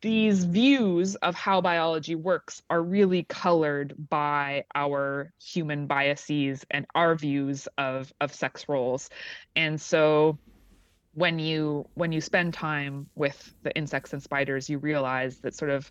these 0.00 0.44
views 0.44 1.14
of 1.14 1.36
how 1.36 1.60
biology 1.60 2.16
works 2.16 2.62
are 2.68 2.82
really 2.82 3.22
colored 3.22 3.94
by 4.08 4.64
our 4.74 5.32
human 5.40 5.86
biases 5.86 6.66
and 6.72 6.86
our 6.94 7.14
views 7.14 7.68
of 7.78 8.12
of 8.20 8.34
sex 8.34 8.68
roles, 8.68 9.10
and 9.54 9.80
so 9.80 10.38
when 11.14 11.38
you 11.38 11.88
when 11.94 12.12
you 12.12 12.20
spend 12.20 12.54
time 12.54 13.08
with 13.14 13.54
the 13.62 13.74
insects 13.76 14.12
and 14.12 14.22
spiders, 14.22 14.68
you 14.68 14.78
realize 14.78 15.38
that 15.38 15.54
sort 15.54 15.70
of 15.70 15.90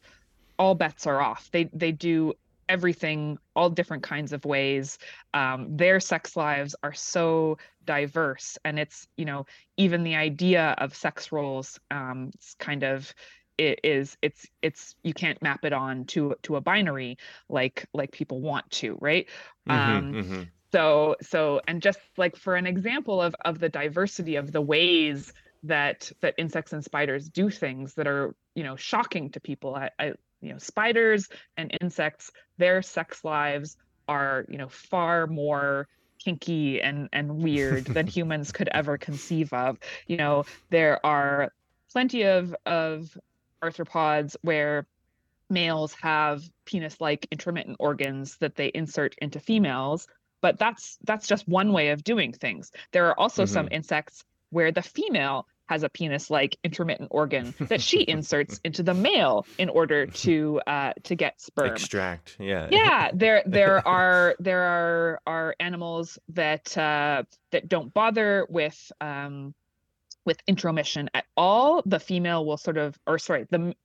all 0.57 0.75
bets 0.75 1.07
are 1.07 1.21
off. 1.21 1.49
They 1.51 1.69
they 1.71 1.93
do 1.93 2.33
everything, 2.69 3.37
all 3.55 3.69
different 3.69 4.03
kinds 4.03 4.31
of 4.31 4.45
ways. 4.45 4.97
Um, 5.33 5.75
their 5.75 5.99
sex 5.99 6.37
lives 6.37 6.75
are 6.83 6.93
so 6.93 7.57
diverse, 7.85 8.57
and 8.63 8.79
it's 8.79 9.07
you 9.17 9.25
know 9.25 9.45
even 9.75 10.03
the 10.03 10.15
idea 10.15 10.75
of 10.77 10.95
sex 10.95 11.31
roles 11.31 11.79
um, 11.91 12.31
it's 12.35 12.55
kind 12.59 12.83
of 12.83 13.13
it 13.57 13.81
is 13.83 14.17
it's 14.21 14.47
it's 14.61 14.95
you 15.03 15.13
can't 15.13 15.41
map 15.41 15.65
it 15.65 15.73
on 15.73 16.05
to 16.05 16.35
to 16.43 16.55
a 16.55 16.61
binary 16.61 17.17
like 17.49 17.85
like 17.93 18.11
people 18.11 18.39
want 18.39 18.69
to, 18.71 18.97
right? 19.01 19.27
Mm-hmm, 19.67 19.97
um, 19.97 20.13
mm-hmm. 20.13 20.41
So 20.71 21.15
so 21.21 21.61
and 21.67 21.81
just 21.81 21.99
like 22.17 22.37
for 22.37 22.55
an 22.55 22.65
example 22.65 23.21
of 23.21 23.35
of 23.43 23.59
the 23.59 23.69
diversity 23.69 24.37
of 24.37 24.51
the 24.51 24.61
ways 24.61 25.33
that 25.63 26.11
that 26.21 26.35
insects 26.37 26.71
and 26.71 26.83
spiders 26.83 27.27
do 27.27 27.49
things 27.49 27.95
that 27.95 28.07
are 28.07 28.33
you 28.55 28.63
know 28.63 28.77
shocking 28.77 29.29
to 29.31 29.39
people 29.41 29.75
I, 29.75 29.89
I 29.99 30.13
you 30.41 30.51
know 30.51 30.57
spiders 30.57 31.29
and 31.57 31.75
insects 31.81 32.31
their 32.57 32.81
sex 32.81 33.23
lives 33.23 33.77
are 34.07 34.45
you 34.49 34.57
know 34.57 34.69
far 34.69 35.27
more 35.27 35.87
kinky 36.17 36.81
and 36.81 37.09
and 37.13 37.37
weird 37.37 37.85
than 37.85 38.07
humans 38.17 38.51
could 38.51 38.69
ever 38.71 38.97
conceive 38.97 39.51
of 39.53 39.77
you 40.07 40.17
know 40.17 40.45
there 40.69 41.03
are 41.05 41.51
plenty 41.91 42.23
of 42.23 42.55
of 42.65 43.17
arthropods 43.63 44.35
where 44.41 44.85
males 45.49 45.93
have 45.93 46.43
penis 46.65 46.99
like 47.01 47.27
intromittent 47.31 47.77
organs 47.79 48.37
that 48.37 48.55
they 48.55 48.67
insert 48.73 49.15
into 49.19 49.39
females 49.39 50.07
but 50.41 50.57
that's 50.59 50.97
that's 51.03 51.27
just 51.27 51.47
one 51.47 51.73
way 51.73 51.89
of 51.89 52.03
doing 52.03 52.31
things 52.31 52.71
there 52.91 53.07
are 53.07 53.19
also 53.19 53.43
mm-hmm. 53.43 53.53
some 53.53 53.67
insects 53.71 54.23
where 54.51 54.71
the 54.71 54.81
female 54.81 55.47
has 55.69 55.83
a 55.83 55.89
penis 55.89 56.31
like 56.31 56.57
intromittent 56.63 57.09
organ 57.11 57.53
that 57.59 57.79
she 57.79 58.01
inserts 58.01 58.59
into 58.63 58.81
the 58.81 58.93
male 58.95 59.45
in 59.59 59.69
order 59.69 60.07
to 60.07 60.59
uh 60.65 60.93
to 61.03 61.13
get 61.13 61.39
sperm. 61.39 61.67
Extract 61.67 62.37
yeah. 62.39 62.67
Yeah 62.71 63.11
there 63.13 63.43
there 63.45 63.87
are 63.87 64.35
there 64.39 64.63
are 64.63 65.21
are 65.27 65.55
animals 65.59 66.17
that 66.29 66.75
uh 66.75 67.21
that 67.51 67.69
don't 67.69 67.93
bother 67.93 68.47
with 68.49 68.91
um 68.99 69.53
with 70.25 70.39
intromission 70.47 71.07
at 71.13 71.25
all. 71.37 71.83
The 71.85 71.99
female 71.99 72.45
will 72.45 72.57
sort 72.57 72.77
of 72.77 72.97
or 73.05 73.19
sorry 73.19 73.45
the 73.51 73.75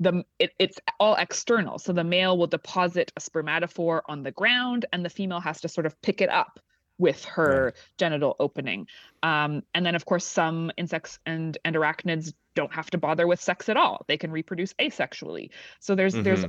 the 0.00 0.24
it, 0.40 0.50
it's 0.58 0.80
all 0.98 1.14
external. 1.14 1.78
So 1.78 1.92
the 1.92 2.02
male 2.02 2.36
will 2.36 2.48
deposit 2.48 3.12
a 3.16 3.20
spermatophore 3.20 4.00
on 4.08 4.24
the 4.24 4.32
ground 4.32 4.86
and 4.92 5.04
the 5.04 5.10
female 5.10 5.40
has 5.40 5.60
to 5.60 5.68
sort 5.68 5.86
of 5.86 6.02
pick 6.02 6.20
it 6.20 6.30
up 6.30 6.58
with 6.98 7.24
her 7.24 7.66
right. 7.66 7.74
genital 7.96 8.36
opening. 8.40 8.86
Um, 9.22 9.62
and 9.74 9.86
then, 9.86 9.94
of 9.94 10.04
course, 10.04 10.24
some 10.24 10.70
insects 10.76 11.18
and, 11.26 11.56
and 11.64 11.76
arachnids 11.76 12.32
don't 12.54 12.72
have 12.72 12.90
to 12.90 12.98
bother 12.98 13.26
with 13.26 13.40
sex 13.40 13.68
at 13.68 13.76
all. 13.76 14.04
They 14.08 14.16
can 14.16 14.32
reproduce 14.32 14.72
asexually. 14.74 15.50
So 15.80 15.94
there's 15.94 16.14
mm-hmm. 16.14 16.24
there's 16.24 16.44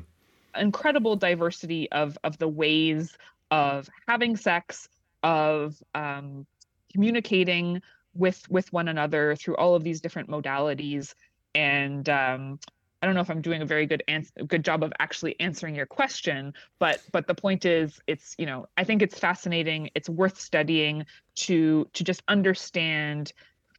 incredible 0.58 1.16
diversity 1.16 1.92
of 1.92 2.18
of 2.24 2.38
the 2.40 2.48
ways 2.48 3.16
of 3.52 3.90
having 4.08 4.36
sex, 4.36 4.90
of 5.24 5.76
um, 5.94 6.46
communicating 6.92 7.82
with 8.16 8.50
with 8.50 8.72
one 8.74 8.88
another 8.88 9.36
through 9.36 9.56
all 9.58 9.76
of 9.76 9.84
these 9.84 10.02
different 10.02 10.30
modalities. 10.30 11.14
And 11.54 12.08
um, 12.10 12.60
I 13.02 13.06
don't 13.06 13.16
know 13.16 13.22
if 13.22 13.30
I'm 13.30 13.42
doing 13.42 13.62
a 13.62 13.66
very 13.66 13.86
good 13.86 14.04
ans- 14.08 14.32
good 14.48 14.64
job 14.64 14.84
of 14.84 14.92
actually 15.00 15.40
answering 15.40 15.76
your 15.76 15.86
question, 15.86 16.54
but 16.80 17.02
but 17.12 17.28
the 17.28 17.36
point 17.36 17.66
is, 17.66 18.00
it's 18.08 18.36
you 18.38 18.46
know 18.46 18.68
I 18.78 18.84
think 18.84 19.02
it's 19.02 19.18
fascinating. 19.18 19.90
It's 19.96 20.10
worth 20.10 20.40
studying 20.40 21.06
to 21.36 21.88
to 21.94 22.04
just 22.04 22.22
understand 22.28 23.32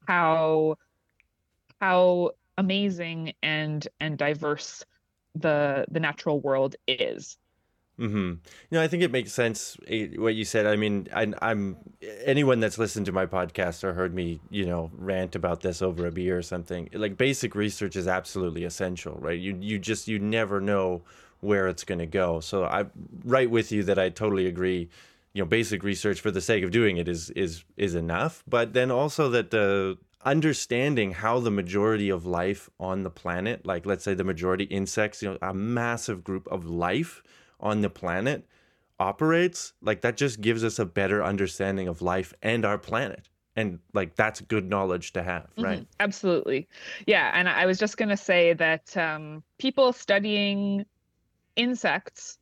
how 0.07 0.77
how 1.81 2.33
amazing 2.57 3.35
and 3.43 3.87
and 4.01 4.17
diverse 4.19 4.85
the 5.35 5.87
the 5.91 6.01
natural 6.01 6.41
world 6.41 6.77
is 6.89 7.39
Mm-hmm. 8.01 8.33
No, 8.71 8.83
I 8.83 8.89
think 8.89 9.03
it 9.03 9.11
makes 9.11 9.31
sense 9.33 9.77
eh, 9.87 10.09
what 10.17 10.35
you 10.35 10.45
said. 10.45 10.67
I 10.67 10.77
mean, 10.77 11.09
I, 11.15 11.33
I'm 11.43 11.77
anyone 12.25 12.59
that's 12.59 12.79
listened 12.79 13.07
to 13.07 13.13
my 13.13 13.27
podcast 13.27 13.85
or 13.85 13.93
heard 13.93 14.15
me, 14.15 14.41
you 14.49 14.65
know, 14.65 14.91
rant 14.97 15.37
about 15.37 15.61
this 15.61 15.83
over 15.83 16.07
a 16.07 16.11
beer 16.11 16.39
or 16.39 16.43
something. 16.43 16.89
Like 16.95 17.19
basic 17.19 17.55
research 17.55 17.97
is 17.97 18.09
absolutely 18.09 18.65
essential, 18.65 19.17
right? 19.21 19.39
You 19.39 19.57
you 19.61 19.79
just 19.79 20.09
you 20.09 20.19
never 20.19 20.63
know 20.63 21.03
where 21.41 21.69
it's 21.69 21.85
going 21.85 21.99
to 21.99 22.07
go. 22.07 22.41
So 22.41 22.65
I'm 22.65 22.91
right 23.25 23.51
with 23.51 23.71
you 23.71 23.83
that 23.85 23.99
I 23.99 24.09
totally 24.09 24.47
agree. 24.47 24.89
You 25.35 25.43
know, 25.43 25.47
basic 25.47 25.83
research 25.83 26.21
for 26.21 26.31
the 26.31 26.41
sake 26.41 26.65
of 26.65 26.71
doing 26.71 26.97
it 26.97 27.07
is 27.07 27.29
is 27.31 27.65
is 27.77 27.95
enough, 27.95 28.43
but 28.49 28.73
then 28.73 28.91
also 28.91 29.29
that 29.29 29.51
the 29.51 29.99
understanding 30.25 31.13
how 31.13 31.39
the 31.41 31.51
majority 31.51 32.09
of 32.09 32.25
life 32.27 32.71
on 32.79 33.03
the 33.03 33.11
planet, 33.11 33.67
like 33.67 33.85
let's 33.85 34.05
say 34.05 34.15
the 34.15 34.25
majority 34.25 34.65
insects, 34.65 35.23
you 35.23 35.31
know, 35.31 35.39
a 35.43 35.55
massive 35.55 36.25
group 36.25 36.49
of 36.49 36.67
life 36.67 37.23
on 37.61 37.81
the 37.81 37.91
planet 37.91 38.47
operates, 38.99 39.73
like 39.81 40.03
that 40.03 40.17
just 40.17 40.41
gives 40.41 40.63
us 40.63 40.79
a 40.79 40.85
better 40.85 41.25
understanding 41.25 41.89
of 41.89 42.03
life 42.03 42.35
and 42.43 42.65
our 42.65 42.79
planet. 42.79 43.29
And 43.57 43.81
like 43.93 44.15
that's 44.15 44.41
good 44.41 44.69
knowledge 44.69 45.13
to 45.15 45.23
have, 45.23 45.43
mm-hmm. 45.43 45.65
right? 45.65 45.87
Absolutely. 45.99 46.69
Yeah. 47.07 47.31
And 47.35 47.49
I 47.49 47.67
was 47.67 47.79
just 47.79 47.97
going 47.97 48.11
to 48.11 48.17
say 48.17 48.53
that 48.55 48.97
um, 48.97 49.43
people 49.59 49.93
studying 49.93 50.85
insects 51.57 52.39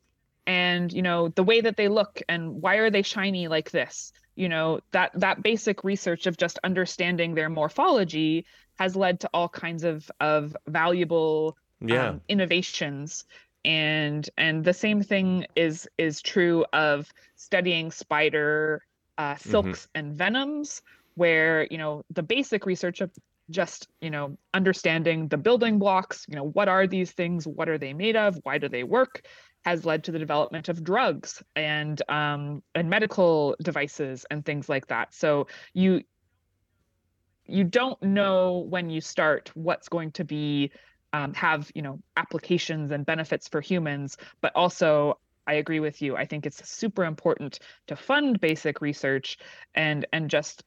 and, 0.46 0.92
you 0.92 1.02
know, 1.02 1.28
the 1.28 1.42
way 1.42 1.60
that 1.60 1.76
they 1.76 1.88
look 1.88 2.20
and 2.28 2.60
why 2.60 2.76
are 2.76 2.90
they 2.90 3.02
shiny 3.02 3.48
like 3.48 3.70
this? 3.70 4.12
You 4.34 4.48
know, 4.48 4.80
that 4.92 5.10
that 5.14 5.42
basic 5.42 5.82
research 5.82 6.26
of 6.26 6.36
just 6.36 6.58
understanding 6.62 7.34
their 7.34 7.48
morphology 7.48 8.46
has 8.78 8.94
led 8.94 9.20
to 9.20 9.30
all 9.34 9.48
kinds 9.48 9.84
of 9.84 10.10
of 10.20 10.56
valuable 10.66 11.56
yeah. 11.80 12.10
um, 12.10 12.20
innovations 12.28 13.24
and 13.64 14.28
and 14.36 14.64
the 14.64 14.72
same 14.72 15.02
thing 15.02 15.46
is 15.56 15.88
is 15.98 16.20
true 16.20 16.64
of 16.72 17.12
studying 17.36 17.90
spider 17.90 18.82
uh, 19.16 19.34
mm-hmm. 19.34 19.50
silks 19.50 19.82
mm-hmm. 19.82 19.98
and 19.98 20.16
venoms 20.16 20.82
where 21.14 21.66
you 21.70 21.78
know 21.78 22.04
the 22.10 22.22
basic 22.22 22.66
research 22.66 23.00
of 23.00 23.10
just 23.50 23.88
you 24.00 24.10
know 24.10 24.36
understanding 24.54 25.28
the 25.28 25.36
building 25.36 25.78
blocks 25.78 26.26
you 26.28 26.36
know 26.36 26.44
what 26.44 26.68
are 26.68 26.86
these 26.86 27.12
things 27.12 27.46
what 27.46 27.68
are 27.68 27.78
they 27.78 27.92
made 27.92 28.16
of 28.16 28.38
why 28.44 28.58
do 28.58 28.68
they 28.68 28.84
work 28.84 29.22
has 29.64 29.84
led 29.84 30.04
to 30.04 30.12
the 30.12 30.18
development 30.18 30.68
of 30.68 30.84
drugs 30.84 31.42
and 31.56 32.00
um, 32.08 32.62
and 32.74 32.88
medical 32.88 33.56
devices 33.62 34.24
and 34.30 34.44
things 34.44 34.68
like 34.68 34.86
that 34.86 35.12
so 35.12 35.46
you 35.72 36.02
you 37.46 37.64
don't 37.64 38.00
know 38.02 38.66
when 38.68 38.90
you 38.90 39.00
start 39.00 39.50
what's 39.54 39.88
going 39.88 40.12
to 40.12 40.24
be 40.24 40.70
um, 41.12 41.34
have 41.34 41.70
you 41.74 41.82
know 41.82 42.00
applications 42.16 42.90
and 42.90 43.06
benefits 43.06 43.48
for 43.48 43.60
humans 43.60 44.16
but 44.40 44.52
also 44.54 45.18
i 45.46 45.54
agree 45.54 45.80
with 45.80 46.02
you 46.02 46.16
i 46.16 46.24
think 46.24 46.46
it's 46.46 46.68
super 46.68 47.04
important 47.04 47.58
to 47.86 47.96
fund 47.96 48.40
basic 48.40 48.80
research 48.80 49.38
and 49.74 50.06
and 50.12 50.30
just 50.30 50.64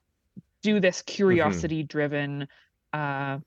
do 0.62 0.80
this 0.80 1.00
mm-hmm. 1.00 1.14
curiosity 1.14 1.84
driven 1.84 2.48
uh, 2.94 3.38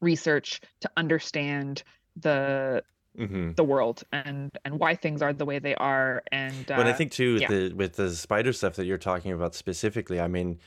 research 0.00 0.60
to 0.80 0.90
understand 0.96 1.82
the 2.16 2.82
mm-hmm. 3.18 3.52
the 3.52 3.64
world 3.64 4.02
and 4.12 4.50
and 4.64 4.78
why 4.78 4.94
things 4.94 5.22
are 5.22 5.32
the 5.32 5.44
way 5.44 5.58
they 5.58 5.74
are 5.76 6.22
and 6.32 6.70
uh, 6.70 6.76
but 6.76 6.86
i 6.86 6.92
think 6.92 7.10
too 7.10 7.38
yeah. 7.40 7.48
the, 7.48 7.72
with 7.72 7.94
the 7.94 8.10
spider 8.10 8.52
stuff 8.52 8.76
that 8.76 8.86
you're 8.86 8.98
talking 8.98 9.32
about 9.32 9.54
specifically 9.54 10.20
i 10.20 10.28
mean 10.28 10.58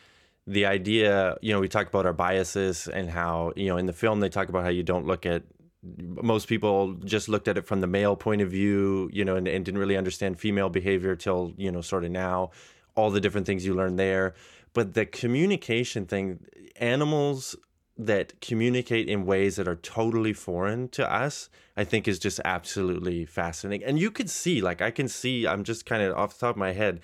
the 0.52 0.66
idea 0.66 1.38
you 1.42 1.54
know 1.54 1.60
we 1.60 1.68
talk 1.68 1.88
about 1.88 2.06
our 2.06 2.14
biases 2.14 2.88
and 2.88 3.10
how 3.10 3.54
you 3.56 3.68
know 3.68 3.78
in 3.78 3.86
the 3.86 3.94
film 3.94 4.20
they 4.20 4.30
talk 4.30 4.50
about 4.50 4.64
how 4.64 4.70
you 4.70 4.84
don't 4.84 5.08
look 5.08 5.26
at 5.26 5.44
most 5.82 6.48
people 6.48 6.94
just 7.06 7.28
looked 7.28 7.48
at 7.48 7.58
it 7.58 7.66
from 7.66 7.82
the 7.82 7.88
male 7.88 8.16
point 8.16 8.42
of 8.42 8.50
view 8.50 9.10
you 9.14 9.24
know 9.24 9.36
and, 9.36 9.48
and 9.48 9.66
didn't 9.66 9.80
really 9.80 9.98
understand 9.98 10.40
female 10.40 10.70
behavior 10.70 11.16
till 11.16 11.54
you 11.58 11.72
know 11.72 11.82
sort 11.82 12.04
of 12.04 12.12
now 12.12 12.52
all 12.96 13.10
the 13.10 13.22
different 13.22 13.48
things 13.48 13.66
you 13.66 13.74
learn 13.74 13.96
there 13.96 14.34
but 14.74 14.94
the 14.94 15.06
communication 15.06 16.06
thing 16.06 16.40
animals 16.76 17.56
that 17.98 18.40
communicate 18.42 19.08
in 19.08 19.26
ways 19.26 19.56
that 19.58 19.68
are 19.68 19.76
totally 19.76 20.34
foreign 20.34 20.88
to 20.90 21.12
us, 21.12 21.50
I 21.78 21.84
think 21.84 22.08
is 22.08 22.20
just 22.20 22.40
absolutely 22.44 23.26
fascinating. 23.26 23.86
And 23.86 24.00
you 24.00 24.10
could 24.10 24.30
see, 24.30 24.62
like, 24.62 24.82
I 24.82 24.92
can 24.92 25.08
see, 25.08 25.46
I'm 25.46 25.64
just 25.64 25.86
kind 25.86 26.02
of 26.02 26.18
off 26.18 26.34
the 26.34 26.48
top 26.48 26.56
of 26.56 26.60
my 26.60 26.72
head, 26.72 27.02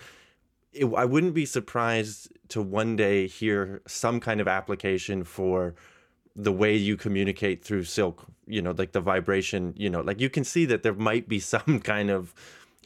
it, 0.78 0.86
I 0.96 1.06
wouldn't 1.06 1.34
be 1.34 1.46
surprised 1.46 2.32
to 2.50 2.62
one 2.62 2.96
day 2.96 3.28
hear 3.28 3.82
some 3.88 4.20
kind 4.20 4.40
of 4.40 4.48
application 4.48 5.24
for 5.24 5.76
the 6.36 6.52
way 6.52 6.76
you 6.76 6.96
communicate 6.96 7.64
through 7.64 7.84
silk, 7.84 8.26
you 8.46 8.62
know, 8.62 8.72
like 8.78 8.92
the 8.92 9.02
vibration, 9.02 9.74
you 9.76 9.90
know, 9.90 10.02
like 10.02 10.22
you 10.22 10.30
can 10.30 10.44
see 10.44 10.66
that 10.66 10.84
there 10.84 10.94
might 10.94 11.28
be 11.28 11.40
some 11.56 11.80
kind 11.80 12.10
of 12.10 12.34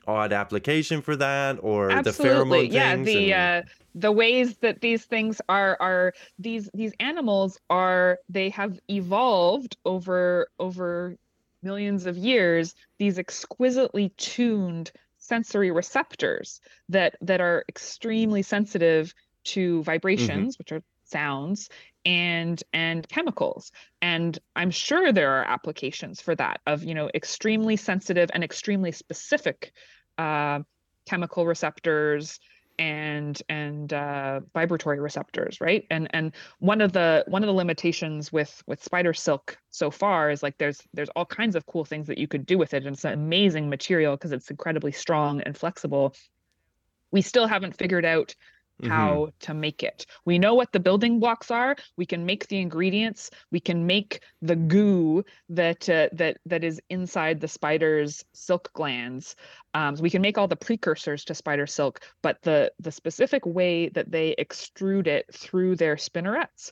odd 0.07 0.33
application 0.33 1.01
for 1.01 1.15
that 1.15 1.57
or 1.61 1.91
Absolutely. 1.91 2.67
the 2.67 2.67
pheromone 2.67 2.73
yeah 2.73 2.95
the 2.95 3.33
and... 3.33 3.65
uh 3.65 3.69
the 3.93 4.11
ways 4.11 4.57
that 4.57 4.81
these 4.81 5.05
things 5.05 5.39
are 5.47 5.77
are 5.79 6.13
these 6.39 6.71
these 6.73 6.91
animals 6.99 7.59
are 7.69 8.17
they 8.27 8.49
have 8.49 8.79
evolved 8.89 9.77
over 9.85 10.47
over 10.59 11.15
millions 11.61 12.07
of 12.07 12.17
years 12.17 12.73
these 12.97 13.19
exquisitely 13.19 14.09
tuned 14.17 14.91
sensory 15.21 15.71
receptors 15.71 16.59
that 16.89 17.15
that 17.21 17.39
are 17.39 17.63
extremely 17.69 18.41
sensitive 18.41 19.13
to 19.43 19.83
vibrations 19.83 20.55
mm-hmm. 20.55 20.59
which 20.59 20.71
are 20.71 20.83
sounds 21.05 21.69
and 22.05 22.63
and 22.73 23.07
chemicals 23.07 23.71
and 24.01 24.39
i'm 24.55 24.71
sure 24.71 25.11
there 25.11 25.31
are 25.31 25.45
applications 25.45 26.19
for 26.19 26.35
that 26.35 26.59
of 26.65 26.83
you 26.83 26.95
know 26.95 27.09
extremely 27.13 27.75
sensitive 27.75 28.29
and 28.33 28.43
extremely 28.43 28.91
specific 28.91 29.71
uh, 30.17 30.59
chemical 31.05 31.45
receptors 31.45 32.39
and 32.79 33.41
and 33.49 33.93
uh, 33.93 34.41
vibratory 34.53 34.99
receptors 34.99 35.61
right? 35.61 35.85
And 35.89 36.07
and 36.13 36.33
one 36.59 36.81
of 36.81 36.93
the 36.93 37.23
one 37.27 37.43
of 37.43 37.47
the 37.47 37.53
limitations 37.53 38.31
with 38.31 38.63
with 38.67 38.83
spider 38.83 39.13
silk 39.13 39.57
so 39.69 39.91
far 39.91 40.31
is 40.31 40.43
like 40.43 40.57
there's 40.57 40.81
there's 40.93 41.09
all 41.09 41.25
kinds 41.25 41.55
of 41.55 41.65
cool 41.65 41.85
things 41.85 42.07
that 42.07 42.17
you 42.17 42.27
could 42.27 42.45
do 42.45 42.57
with 42.57 42.73
it 42.73 42.85
and 42.85 42.95
it's 42.95 43.05
an 43.05 43.13
amazing 43.13 43.69
material 43.69 44.15
because 44.15 44.31
it's 44.31 44.49
incredibly 44.49 44.91
strong 44.91 45.41
and 45.41 45.57
flexible. 45.57 46.15
We 47.11 47.21
still 47.21 47.47
haven't 47.47 47.75
figured 47.75 48.05
out 48.05 48.35
how 48.83 49.13
mm-hmm. 49.13 49.29
to 49.39 49.53
make 49.53 49.83
it. 49.83 50.05
We 50.25 50.39
know 50.39 50.53
what 50.53 50.71
the 50.71 50.79
building 50.79 51.19
blocks 51.19 51.51
are. 51.51 51.75
We 51.97 52.05
can 52.05 52.25
make 52.25 52.47
the 52.47 52.59
ingredients. 52.59 53.31
We 53.51 53.59
can 53.59 53.85
make 53.85 54.21
the 54.41 54.55
goo 54.55 55.23
that 55.49 55.89
uh, 55.89 56.09
that 56.13 56.37
that 56.45 56.63
is 56.63 56.81
inside 56.89 57.39
the 57.39 57.47
spider's 57.47 58.23
silk 58.33 58.71
glands. 58.73 59.35
Um, 59.73 59.95
so 59.95 60.03
we 60.03 60.09
can 60.09 60.21
make 60.21 60.37
all 60.37 60.47
the 60.47 60.55
precursors 60.55 61.23
to 61.25 61.35
spider 61.35 61.67
silk, 61.67 62.01
but 62.21 62.41
the 62.41 62.71
the 62.79 62.91
specific 62.91 63.45
way 63.45 63.89
that 63.89 64.11
they 64.11 64.35
extrude 64.39 65.07
it 65.07 65.25
through 65.33 65.75
their 65.75 65.95
spinnerets, 65.95 66.71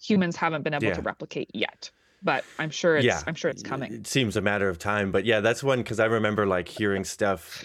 humans 0.00 0.36
haven't 0.36 0.62
been 0.62 0.74
able 0.74 0.84
yeah. 0.84 0.94
to 0.94 1.02
replicate 1.02 1.50
yet 1.54 1.90
but 2.22 2.44
I'm 2.58 2.70
sure 2.70 2.96
it's 2.96 3.06
yeah. 3.06 3.22
I'm 3.26 3.34
sure 3.34 3.50
it's 3.50 3.62
coming. 3.62 3.92
It 3.92 4.06
seems 4.06 4.36
a 4.36 4.40
matter 4.40 4.68
of 4.68 4.78
time, 4.78 5.10
but 5.10 5.24
yeah, 5.24 5.40
that's 5.40 5.62
one 5.62 5.78
because 5.78 6.00
I 6.00 6.06
remember 6.06 6.46
like 6.46 6.68
hearing 6.68 7.04
stuff 7.04 7.64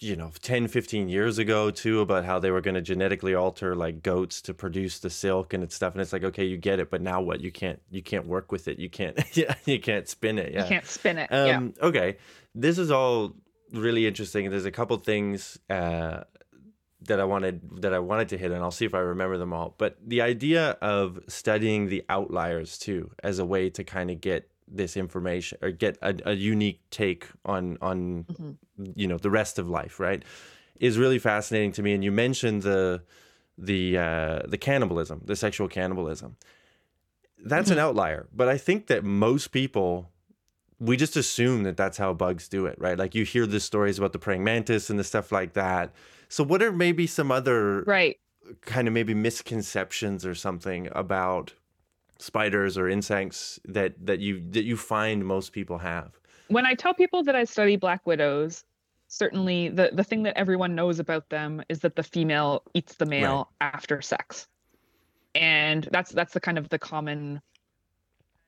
you 0.00 0.14
know 0.14 0.30
10 0.42 0.68
15 0.68 1.08
years 1.08 1.38
ago 1.38 1.70
too 1.70 2.00
about 2.00 2.24
how 2.24 2.38
they 2.38 2.50
were 2.50 2.60
going 2.60 2.74
to 2.74 2.80
genetically 2.80 3.34
alter 3.34 3.74
like 3.74 4.02
goats 4.02 4.40
to 4.42 4.54
produce 4.54 4.98
the 5.00 5.10
silk 5.10 5.52
and 5.52 5.64
it's 5.64 5.74
stuff 5.74 5.94
and 5.94 6.00
it's 6.00 6.12
like 6.12 6.24
okay 6.24 6.44
you 6.44 6.56
get 6.56 6.78
it 6.78 6.90
but 6.90 7.00
now 7.00 7.20
what? 7.20 7.40
You 7.40 7.50
can't 7.50 7.80
you 7.90 8.02
can't 8.02 8.26
work 8.26 8.52
with 8.52 8.68
it. 8.68 8.78
You 8.78 8.88
can't 8.88 9.18
yeah 9.36 9.54
you 9.64 9.80
can't 9.80 10.08
spin 10.08 10.38
it 10.38 10.52
yeah. 10.52 10.62
you 10.62 10.68
can't 10.68 10.86
spin 10.86 11.18
it 11.18 11.32
um 11.32 11.74
yeah. 11.78 11.86
okay. 11.86 12.16
This 12.54 12.78
is 12.78 12.90
all 12.90 13.34
really 13.72 14.06
interesting. 14.06 14.50
There's 14.50 14.64
a 14.64 14.70
couple 14.70 14.96
things 14.98 15.58
uh 15.68 16.24
that 17.02 17.20
I 17.20 17.24
wanted 17.24 17.82
that 17.82 17.94
I 17.94 17.98
wanted 17.98 18.28
to 18.30 18.38
hit 18.38 18.50
and 18.50 18.62
I'll 18.62 18.70
see 18.70 18.84
if 18.84 18.94
I 18.94 19.00
remember 19.00 19.38
them 19.38 19.52
all. 19.52 19.74
But 19.78 19.98
the 20.04 20.20
idea 20.20 20.70
of 20.80 21.20
studying 21.28 21.88
the 21.88 22.04
outliers 22.08 22.78
too 22.78 23.10
as 23.22 23.38
a 23.38 23.44
way 23.44 23.70
to 23.70 23.84
kind 23.84 24.10
of 24.10 24.20
get 24.20 24.50
this 24.70 24.96
information 24.96 25.58
or 25.62 25.70
get 25.70 25.96
a, 26.02 26.14
a 26.24 26.32
unique 26.34 26.80
take 26.90 27.26
on 27.44 27.78
on 27.80 28.24
mm-hmm. 28.24 28.84
you 28.94 29.06
know 29.06 29.18
the 29.18 29.30
rest 29.30 29.58
of 29.58 29.68
life 29.68 29.98
right 29.98 30.24
is 30.80 30.98
really 30.98 31.18
fascinating 31.18 31.72
to 31.72 31.82
me. 31.82 31.92
And 31.92 32.04
you 32.04 32.12
mentioned 32.12 32.62
the 32.62 33.02
the 33.56 33.98
uh, 33.98 34.38
the 34.46 34.58
cannibalism 34.58 35.22
the 35.24 35.36
sexual 35.36 35.68
cannibalism. 35.68 36.36
That's 37.44 37.70
mm-hmm. 37.70 37.78
an 37.78 37.84
outlier. 37.84 38.28
But 38.34 38.48
i 38.48 38.58
think 38.58 38.86
that 38.88 39.04
most 39.04 39.48
people 39.48 40.10
we 40.80 40.96
just 40.96 41.16
assume 41.16 41.64
that 41.64 41.76
that's 41.76 41.98
how 41.98 42.12
bugs 42.12 42.48
do 42.48 42.66
it 42.66 42.76
right? 42.78 42.98
Like 42.98 43.14
you 43.14 43.24
hear 43.24 43.46
the 43.46 43.60
stories 43.60 43.98
about 43.98 44.12
the 44.12 44.18
praying 44.18 44.44
mantis 44.44 44.90
and 44.90 44.98
the 44.98 45.04
stuff 45.04 45.32
like 45.32 45.54
that. 45.54 45.92
So 46.28 46.44
what 46.44 46.62
are 46.62 46.72
maybe 46.72 47.06
some 47.06 47.32
other 47.32 47.82
right. 47.82 48.16
kind 48.62 48.86
of 48.86 48.94
maybe 48.94 49.14
misconceptions 49.14 50.24
or 50.24 50.34
something 50.34 50.88
about 50.92 51.54
spiders 52.18 52.76
or 52.76 52.88
insects 52.88 53.58
that 53.64 53.94
that 54.06 54.20
you 54.20 54.42
that 54.50 54.64
you 54.64 54.76
find 54.76 55.24
most 55.24 55.52
people 55.52 55.78
have? 55.78 56.18
When 56.48 56.66
I 56.66 56.74
tell 56.74 56.94
people 56.94 57.22
that 57.24 57.36
I 57.36 57.44
study 57.44 57.76
black 57.76 58.06
widows, 58.06 58.64
certainly 59.08 59.68
the 59.68 59.90
the 59.92 60.04
thing 60.04 60.22
that 60.24 60.36
everyone 60.36 60.74
knows 60.74 60.98
about 60.98 61.28
them 61.30 61.62
is 61.68 61.80
that 61.80 61.96
the 61.96 62.02
female 62.02 62.62
eats 62.74 62.94
the 62.94 63.06
male 63.06 63.48
right. 63.60 63.72
after 63.74 64.00
sex. 64.00 64.46
And 65.34 65.88
that's 65.92 66.10
that's 66.10 66.32
the 66.32 66.40
kind 66.40 66.58
of 66.58 66.68
the 66.68 66.78
common 66.78 67.40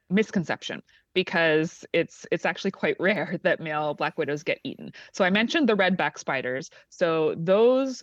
misconception 0.09 0.83
because 1.15 1.85
it's 1.93 2.27
it's 2.31 2.45
actually 2.45 2.71
quite 2.71 2.97
rare 2.99 3.39
that 3.43 3.61
male 3.61 3.95
black 3.95 4.19
widows 4.19 4.43
get 4.43 4.61
eaten. 4.65 4.93
So 5.13 5.25
I 5.25 5.31
mentioned 5.31 5.69
the 5.69 5.77
redback 5.77 6.19
spiders. 6.19 6.71
So 6.89 7.35
those 7.37 8.03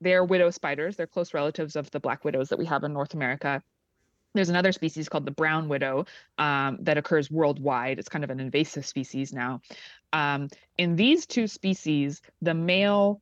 they're 0.00 0.24
widow 0.24 0.50
spiders. 0.50 0.96
They're 0.96 1.06
close 1.06 1.34
relatives 1.34 1.74
of 1.74 1.90
the 1.90 2.00
black 2.00 2.24
widows 2.24 2.48
that 2.50 2.58
we 2.58 2.66
have 2.66 2.84
in 2.84 2.92
North 2.92 3.14
America. 3.14 3.62
There's 4.38 4.48
another 4.48 4.70
species 4.70 5.08
called 5.08 5.24
the 5.24 5.32
brown 5.32 5.68
widow 5.68 6.06
um, 6.38 6.78
that 6.82 6.96
occurs 6.96 7.28
worldwide. 7.28 7.98
It's 7.98 8.08
kind 8.08 8.22
of 8.22 8.30
an 8.30 8.38
invasive 8.38 8.86
species 8.86 9.32
now. 9.32 9.62
Um, 10.12 10.48
in 10.78 10.94
these 10.94 11.26
two 11.26 11.48
species, 11.48 12.22
the 12.40 12.54
male 12.54 13.20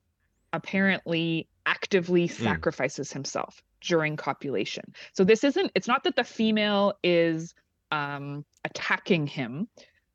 apparently 0.52 1.48
actively 1.64 2.28
mm. 2.28 2.30
sacrifices 2.30 3.10
himself 3.10 3.62
during 3.80 4.18
copulation. 4.18 4.92
So 5.14 5.24
this 5.24 5.42
isn't, 5.42 5.72
it's 5.74 5.88
not 5.88 6.04
that 6.04 6.16
the 6.16 6.24
female 6.24 6.92
is 7.02 7.54
um, 7.90 8.44
attacking 8.66 9.26
him. 9.26 9.68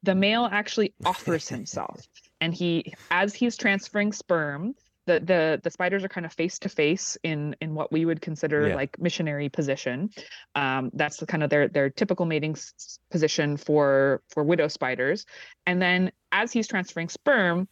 The 0.04 0.14
male 0.14 0.48
actually 0.52 0.94
offers 1.04 1.50
himself. 1.50 2.08
and 2.42 2.54
he, 2.54 2.94
as 3.10 3.34
he's 3.34 3.58
transferring 3.58 4.12
sperm, 4.12 4.76
the 5.06 5.20
the 5.20 5.60
the 5.64 5.72
spiders 5.72 6.04
are 6.04 6.10
kind 6.10 6.26
of 6.26 6.34
face 6.34 6.60
to 6.60 6.70
face 6.70 7.18
in 7.24 7.56
in 7.62 7.74
what 7.74 7.92
we 7.92 8.06
would 8.06 8.22
consider 8.22 8.70
yeah. 8.70 8.76
like 8.76 9.00
missionary 9.00 9.50
position. 9.50 10.10
Um, 10.56 10.92
that's 10.94 11.18
the 11.18 11.26
kind 11.26 11.44
of 11.44 11.50
their 11.50 11.68
their 11.68 11.90
typical 11.90 12.26
mating 12.26 12.52
s- 12.52 13.00
position 13.10 13.58
for 13.58 14.22
for 14.30 14.44
widow 14.44 14.68
spiders. 14.68 15.26
And 15.66 15.82
then 15.82 16.12
as 16.32 16.52
he's 16.52 16.68
transferring 16.68 17.10
sperm 17.10 17.68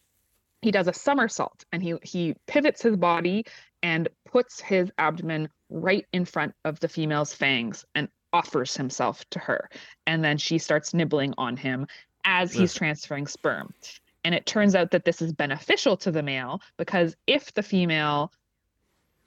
he 0.62 0.72
does 0.72 0.88
a 0.88 0.94
somersault 0.94 1.64
and 1.72 1.82
he 1.82 1.96
he 2.04 2.36
pivots 2.48 2.82
his 2.82 2.98
body 2.98 3.46
and 3.82 4.10
puts 4.26 4.60
his 4.60 4.92
abdomen 4.98 5.50
right 5.70 6.06
in 6.12 6.26
front 6.26 6.54
of 6.66 6.80
the 6.80 6.88
female's 6.90 7.34
fangs 7.34 7.86
and 7.96 8.10
offers 8.34 8.76
himself 8.76 9.24
to 9.30 9.40
her. 9.40 9.70
And 10.06 10.24
then 10.24 10.38
she 10.38 10.58
starts 10.58 10.94
nibbling 10.94 11.34
on 11.38 11.56
him 11.56 11.88
as 12.26 12.54
he's 12.54 12.74
transferring 12.74 13.28
sperm 13.28 13.74
and 14.24 14.36
it 14.36 14.46
turns 14.46 14.76
out 14.76 14.92
that 14.92 15.06
this 15.06 15.22
is 15.22 15.34
beneficial 15.34 15.98
to 15.98 16.12
the 16.12 16.24
male 16.24 16.62
because 16.78 17.16
if 17.28 17.54
the 17.54 17.64
female 17.64 18.32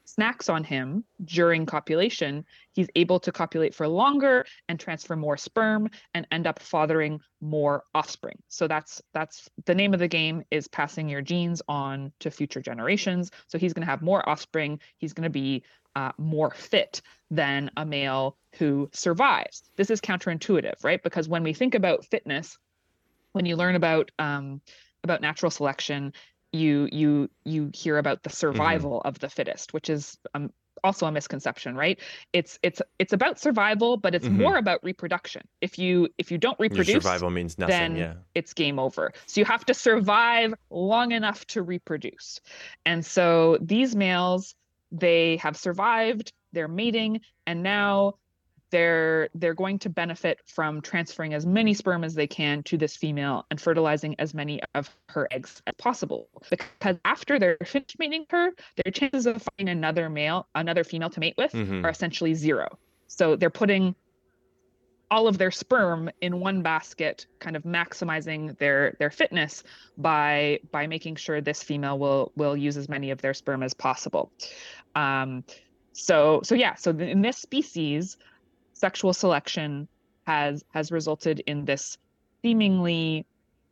snacks 0.04 0.48
on 0.48 0.64
him 0.64 1.04
during 1.24 1.64
copulation, 1.64 2.44
he's 2.72 2.88
able 2.96 3.18
to 3.20 3.32
copulate 3.32 3.74
for 3.74 3.88
longer 3.88 4.44
and 4.68 4.78
transfer 4.78 5.16
more 5.16 5.36
sperm 5.36 5.88
and 6.14 6.26
end 6.30 6.46
up 6.46 6.60
fathering 6.60 7.20
more 7.40 7.84
offspring. 7.94 8.36
So 8.48 8.68
that's 8.68 9.00
that's 9.12 9.48
the 9.64 9.74
name 9.74 9.94
of 9.94 10.00
the 10.00 10.08
game 10.08 10.44
is 10.50 10.68
passing 10.68 11.08
your 11.08 11.22
genes 11.22 11.62
on 11.68 12.12
to 12.20 12.30
future 12.30 12.60
generations. 12.60 13.30
So 13.46 13.58
he's 13.58 13.72
going 13.72 13.86
to 13.86 13.90
have 13.90 14.02
more 14.02 14.28
offspring. 14.28 14.80
He's 14.98 15.12
going 15.12 15.24
to 15.24 15.30
be 15.30 15.64
uh, 15.94 16.12
more 16.18 16.50
fit 16.50 17.02
than 17.30 17.70
a 17.76 17.84
male 17.84 18.36
who 18.58 18.90
survives. 18.92 19.62
This 19.76 19.90
is 19.90 20.00
counterintuitive, 20.00 20.84
right? 20.84 21.02
Because 21.02 21.28
when 21.28 21.42
we 21.42 21.52
think 21.52 21.74
about 21.74 22.04
fitness, 22.06 22.58
when 23.32 23.46
you 23.46 23.56
learn 23.56 23.74
about 23.74 24.10
um, 24.18 24.60
about 25.04 25.20
natural 25.20 25.50
selection, 25.50 26.12
you 26.52 26.88
you 26.92 27.30
you 27.44 27.70
hear 27.74 27.98
about 27.98 28.22
the 28.22 28.30
mm-hmm. 28.30 28.36
survival 28.36 28.98
mm-hmm. 28.98 29.08
of 29.08 29.18
the 29.18 29.28
fittest, 29.28 29.72
which 29.74 29.90
is 29.90 30.18
um, 30.34 30.50
also 30.84 31.06
a 31.06 31.12
misconception, 31.12 31.74
right? 31.74 31.98
It's 32.32 32.58
it's 32.62 32.82
it's 32.98 33.12
about 33.12 33.38
survival, 33.38 33.96
but 33.96 34.14
it's 34.14 34.26
mm-hmm. 34.26 34.42
more 34.42 34.56
about 34.56 34.82
reproduction. 34.82 35.42
If 35.60 35.78
you 35.78 36.08
if 36.18 36.30
you 36.30 36.38
don't 36.38 36.58
reproduce, 36.58 36.88
Your 36.88 37.00
survival 37.00 37.30
means 37.30 37.58
nothing. 37.58 37.72
Then 37.72 37.96
yeah. 37.96 38.14
it's 38.34 38.52
game 38.52 38.78
over. 38.78 39.12
So 39.26 39.40
you 39.40 39.44
have 39.44 39.64
to 39.66 39.74
survive 39.74 40.54
long 40.70 41.12
enough 41.12 41.46
to 41.48 41.62
reproduce, 41.62 42.40
and 42.84 43.04
so 43.04 43.58
these 43.60 43.94
males 43.94 44.54
they 44.90 45.36
have 45.38 45.56
survived. 45.56 46.32
They're 46.52 46.68
mating, 46.68 47.22
and 47.46 47.62
now 47.62 48.14
they're 48.72 49.28
they're 49.34 49.54
going 49.54 49.78
to 49.78 49.88
benefit 49.88 50.40
from 50.46 50.80
transferring 50.80 51.34
as 51.34 51.46
many 51.46 51.74
sperm 51.74 52.02
as 52.02 52.14
they 52.14 52.26
can 52.26 52.62
to 52.64 52.76
this 52.76 52.96
female 52.96 53.46
and 53.50 53.60
fertilizing 53.60 54.16
as 54.18 54.34
many 54.34 54.60
of 54.74 54.90
her 55.10 55.28
eggs 55.30 55.62
as 55.68 55.74
possible. 55.78 56.28
Because 56.50 56.96
after 57.04 57.38
they're 57.38 57.58
finished 57.64 57.98
mating 58.00 58.26
her 58.30 58.50
their 58.82 58.90
chances 58.90 59.26
of 59.26 59.46
finding 59.56 59.70
another 59.70 60.08
male 60.10 60.48
another 60.56 60.82
female 60.82 61.10
to 61.10 61.20
mate 61.20 61.34
with 61.38 61.52
mm-hmm. 61.52 61.84
are 61.84 61.90
essentially 61.90 62.34
zero. 62.34 62.78
So 63.06 63.36
they're 63.36 63.50
putting 63.50 63.94
all 65.10 65.28
of 65.28 65.36
their 65.36 65.50
sperm 65.50 66.10
in 66.22 66.40
one 66.40 66.62
basket 66.62 67.26
kind 67.38 67.54
of 67.54 67.64
maximizing 67.64 68.56
their 68.56 68.96
their 68.98 69.10
fitness 69.10 69.62
by 69.98 70.58
by 70.70 70.86
making 70.86 71.16
sure 71.16 71.42
this 71.42 71.62
female 71.62 71.98
will 71.98 72.32
will 72.34 72.56
use 72.56 72.78
as 72.78 72.88
many 72.88 73.10
of 73.10 73.20
their 73.20 73.34
sperm 73.34 73.62
as 73.62 73.74
possible. 73.74 74.32
Um 74.94 75.44
so 75.92 76.40
so 76.42 76.54
yeah 76.54 76.74
so 76.74 76.90
in 76.90 77.20
this 77.20 77.36
species 77.36 78.16
sexual 78.82 79.12
selection 79.12 79.86
has 80.26 80.64
has 80.74 80.90
resulted 80.90 81.38
in 81.46 81.64
this 81.64 81.98
seemingly 82.42 83.24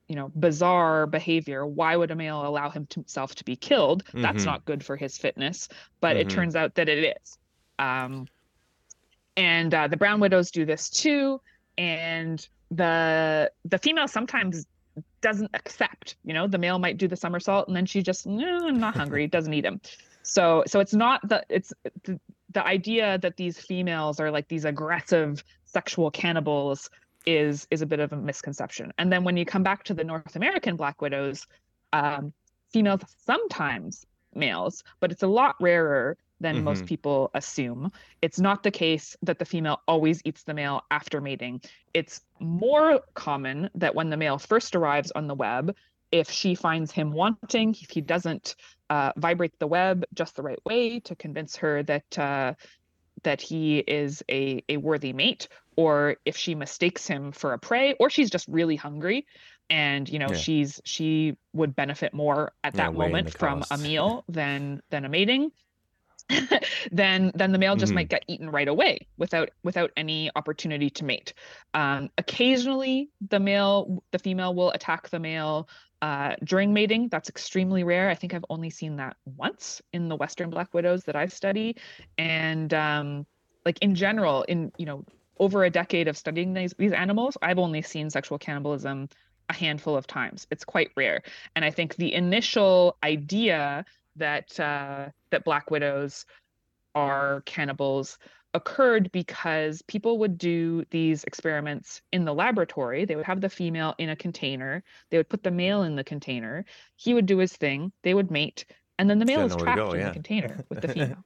you 0.06 0.14
know 0.14 0.30
bizarre 0.36 1.04
behavior 1.08 1.66
why 1.66 1.96
would 1.96 2.12
a 2.12 2.14
male 2.14 2.46
allow 2.46 2.70
himself 2.70 3.34
to 3.34 3.44
be 3.44 3.56
killed 3.56 4.04
mm-hmm. 4.04 4.22
that's 4.22 4.44
not 4.44 4.64
good 4.64 4.84
for 4.84 4.96
his 4.96 5.18
fitness 5.18 5.68
but 6.00 6.16
mm-hmm. 6.16 6.28
it 6.28 6.30
turns 6.30 6.54
out 6.54 6.76
that 6.76 6.88
it 6.88 7.16
is 7.16 7.38
um, 7.80 8.26
and 9.36 9.74
uh, 9.74 9.88
the 9.88 9.96
brown 9.96 10.20
widows 10.20 10.52
do 10.52 10.64
this 10.64 10.88
too 10.88 11.40
and 11.76 12.48
the 12.70 13.50
the 13.64 13.78
female 13.78 14.06
sometimes 14.06 14.64
doesn't 15.22 15.50
accept 15.54 16.14
you 16.24 16.32
know 16.32 16.46
the 16.46 16.58
male 16.58 16.78
might 16.78 16.98
do 16.98 17.08
the 17.08 17.16
somersault 17.16 17.66
and 17.66 17.76
then 17.76 17.84
she 17.84 18.00
just 18.00 18.28
no, 18.28 18.68
i'm 18.68 18.78
not 18.78 18.94
hungry 18.96 19.26
doesn't 19.36 19.54
eat 19.54 19.64
him 19.64 19.80
so 20.22 20.62
so 20.68 20.78
it's 20.78 20.94
not 20.94 21.20
the 21.28 21.42
it's 21.48 21.72
the, 22.04 22.20
the 22.52 22.64
idea 22.66 23.18
that 23.18 23.36
these 23.36 23.58
females 23.58 24.20
are 24.20 24.30
like 24.30 24.48
these 24.48 24.64
aggressive 24.64 25.44
sexual 25.64 26.10
cannibals 26.10 26.90
is 27.26 27.66
is 27.70 27.82
a 27.82 27.86
bit 27.86 28.00
of 28.00 28.12
a 28.12 28.16
misconception. 28.16 28.92
And 28.98 29.12
then 29.12 29.24
when 29.24 29.36
you 29.36 29.44
come 29.44 29.62
back 29.62 29.84
to 29.84 29.94
the 29.94 30.04
North 30.04 30.36
American 30.36 30.76
black 30.76 31.00
widows, 31.02 31.46
um, 31.92 32.32
females 32.72 33.02
sometimes 33.24 34.06
males, 34.34 34.82
but 35.00 35.12
it's 35.12 35.22
a 35.22 35.26
lot 35.26 35.56
rarer 35.60 36.16
than 36.40 36.56
mm-hmm. 36.56 36.64
most 36.64 36.86
people 36.86 37.30
assume. 37.34 37.92
It's 38.22 38.40
not 38.40 38.62
the 38.62 38.70
case 38.70 39.16
that 39.22 39.38
the 39.38 39.44
female 39.44 39.80
always 39.86 40.22
eats 40.24 40.44
the 40.44 40.54
male 40.54 40.82
after 40.90 41.20
mating. 41.20 41.60
It's 41.92 42.22
more 42.38 43.00
common 43.14 43.68
that 43.74 43.94
when 43.94 44.08
the 44.08 44.16
male 44.16 44.38
first 44.38 44.74
arrives 44.74 45.12
on 45.14 45.26
the 45.26 45.34
web, 45.34 45.76
if 46.12 46.30
she 46.30 46.54
finds 46.54 46.90
him 46.90 47.12
wanting, 47.12 47.76
if 47.80 47.90
he 47.90 48.00
doesn't 48.00 48.56
uh, 48.90 49.12
vibrate 49.16 49.58
the 49.58 49.66
web 49.66 50.04
just 50.12 50.36
the 50.36 50.42
right 50.42 50.58
way 50.66 51.00
to 51.00 51.14
convince 51.14 51.56
her 51.56 51.82
that 51.84 52.18
uh, 52.18 52.54
that 53.22 53.40
he 53.40 53.78
is 53.78 54.22
a, 54.30 54.62
a 54.68 54.76
worthy 54.76 55.12
mate, 55.12 55.48
or 55.76 56.16
if 56.24 56.36
she 56.36 56.54
mistakes 56.54 57.06
him 57.06 57.32
for 57.32 57.52
a 57.52 57.58
prey, 57.58 57.94
or 58.00 58.10
she's 58.10 58.30
just 58.30 58.48
really 58.48 58.76
hungry, 58.76 59.26
and 59.70 60.08
you 60.08 60.18
know 60.18 60.28
yeah. 60.30 60.36
she's 60.36 60.80
she 60.84 61.36
would 61.52 61.76
benefit 61.76 62.12
more 62.12 62.52
at 62.64 62.74
that 62.74 62.92
yeah, 62.92 62.98
moment 62.98 63.30
from 63.38 63.62
a 63.70 63.78
meal 63.78 64.24
than 64.28 64.82
than 64.90 65.04
a 65.04 65.08
mating. 65.08 65.52
then 66.92 67.32
then 67.34 67.52
the 67.52 67.58
male 67.58 67.76
just 67.76 67.90
mm-hmm. 67.90 67.96
might 67.96 68.08
get 68.08 68.24
eaten 68.28 68.50
right 68.50 68.68
away 68.68 69.06
without 69.18 69.50
without 69.62 69.90
any 69.96 70.30
opportunity 70.34 70.90
to 70.90 71.04
mate. 71.04 71.32
Um, 71.74 72.10
occasionally, 72.18 73.10
the 73.28 73.40
male 73.40 74.02
the 74.10 74.18
female 74.18 74.54
will 74.54 74.70
attack 74.72 75.08
the 75.10 75.20
male 75.20 75.68
uh, 76.02 76.34
during 76.44 76.72
mating. 76.72 77.08
That's 77.08 77.28
extremely 77.28 77.84
rare. 77.84 78.08
I 78.08 78.14
think 78.14 78.34
I've 78.34 78.44
only 78.50 78.70
seen 78.70 78.96
that 78.96 79.16
once 79.36 79.82
in 79.92 80.08
the 80.08 80.16
Western 80.16 80.50
black 80.50 80.72
widows 80.72 81.04
that 81.04 81.16
I 81.16 81.26
study, 81.26 81.76
and 82.18 82.72
um, 82.72 83.26
like 83.64 83.78
in 83.80 83.94
general, 83.94 84.42
in 84.44 84.72
you 84.78 84.86
know 84.86 85.04
over 85.38 85.64
a 85.64 85.70
decade 85.70 86.08
of 86.08 86.16
studying 86.16 86.52
these 86.52 86.74
these 86.78 86.92
animals, 86.92 87.36
I've 87.42 87.58
only 87.58 87.82
seen 87.82 88.10
sexual 88.10 88.38
cannibalism 88.38 89.08
a 89.48 89.54
handful 89.54 89.96
of 89.96 90.06
times. 90.06 90.46
It's 90.50 90.64
quite 90.64 90.90
rare, 90.96 91.22
and 91.56 91.64
I 91.64 91.70
think 91.70 91.96
the 91.96 92.14
initial 92.14 92.96
idea 93.02 93.84
that 94.16 94.58
uh, 94.58 95.08
that 95.30 95.44
black 95.44 95.70
widows 95.70 96.26
are 96.94 97.42
cannibals 97.42 98.18
occurred 98.54 99.12
because 99.12 99.82
people 99.82 100.18
would 100.18 100.38
do 100.38 100.84
these 100.90 101.24
experiments 101.24 102.02
in 102.12 102.24
the 102.24 102.34
laboratory. 102.34 103.04
They 103.04 103.16
would 103.16 103.26
have 103.26 103.40
the 103.40 103.48
female 103.48 103.94
in 103.98 104.08
a 104.10 104.16
container, 104.16 104.82
they 105.10 105.16
would 105.16 105.28
put 105.28 105.42
the 105.42 105.50
male 105.50 105.82
in 105.82 105.96
the 105.96 106.04
container, 106.04 106.64
he 106.96 107.14
would 107.14 107.26
do 107.26 107.38
his 107.38 107.52
thing, 107.52 107.92
they 108.02 108.14
would 108.14 108.30
mate, 108.30 108.64
and 108.98 109.08
then 109.08 109.18
the 109.18 109.24
male 109.24 109.46
is 109.46 109.56
trapped 109.56 109.78
go, 109.78 109.92
in 109.92 110.04
the 110.04 110.12
container 110.12 110.64
with 110.68 110.82
the 110.82 110.88
female. 110.88 111.24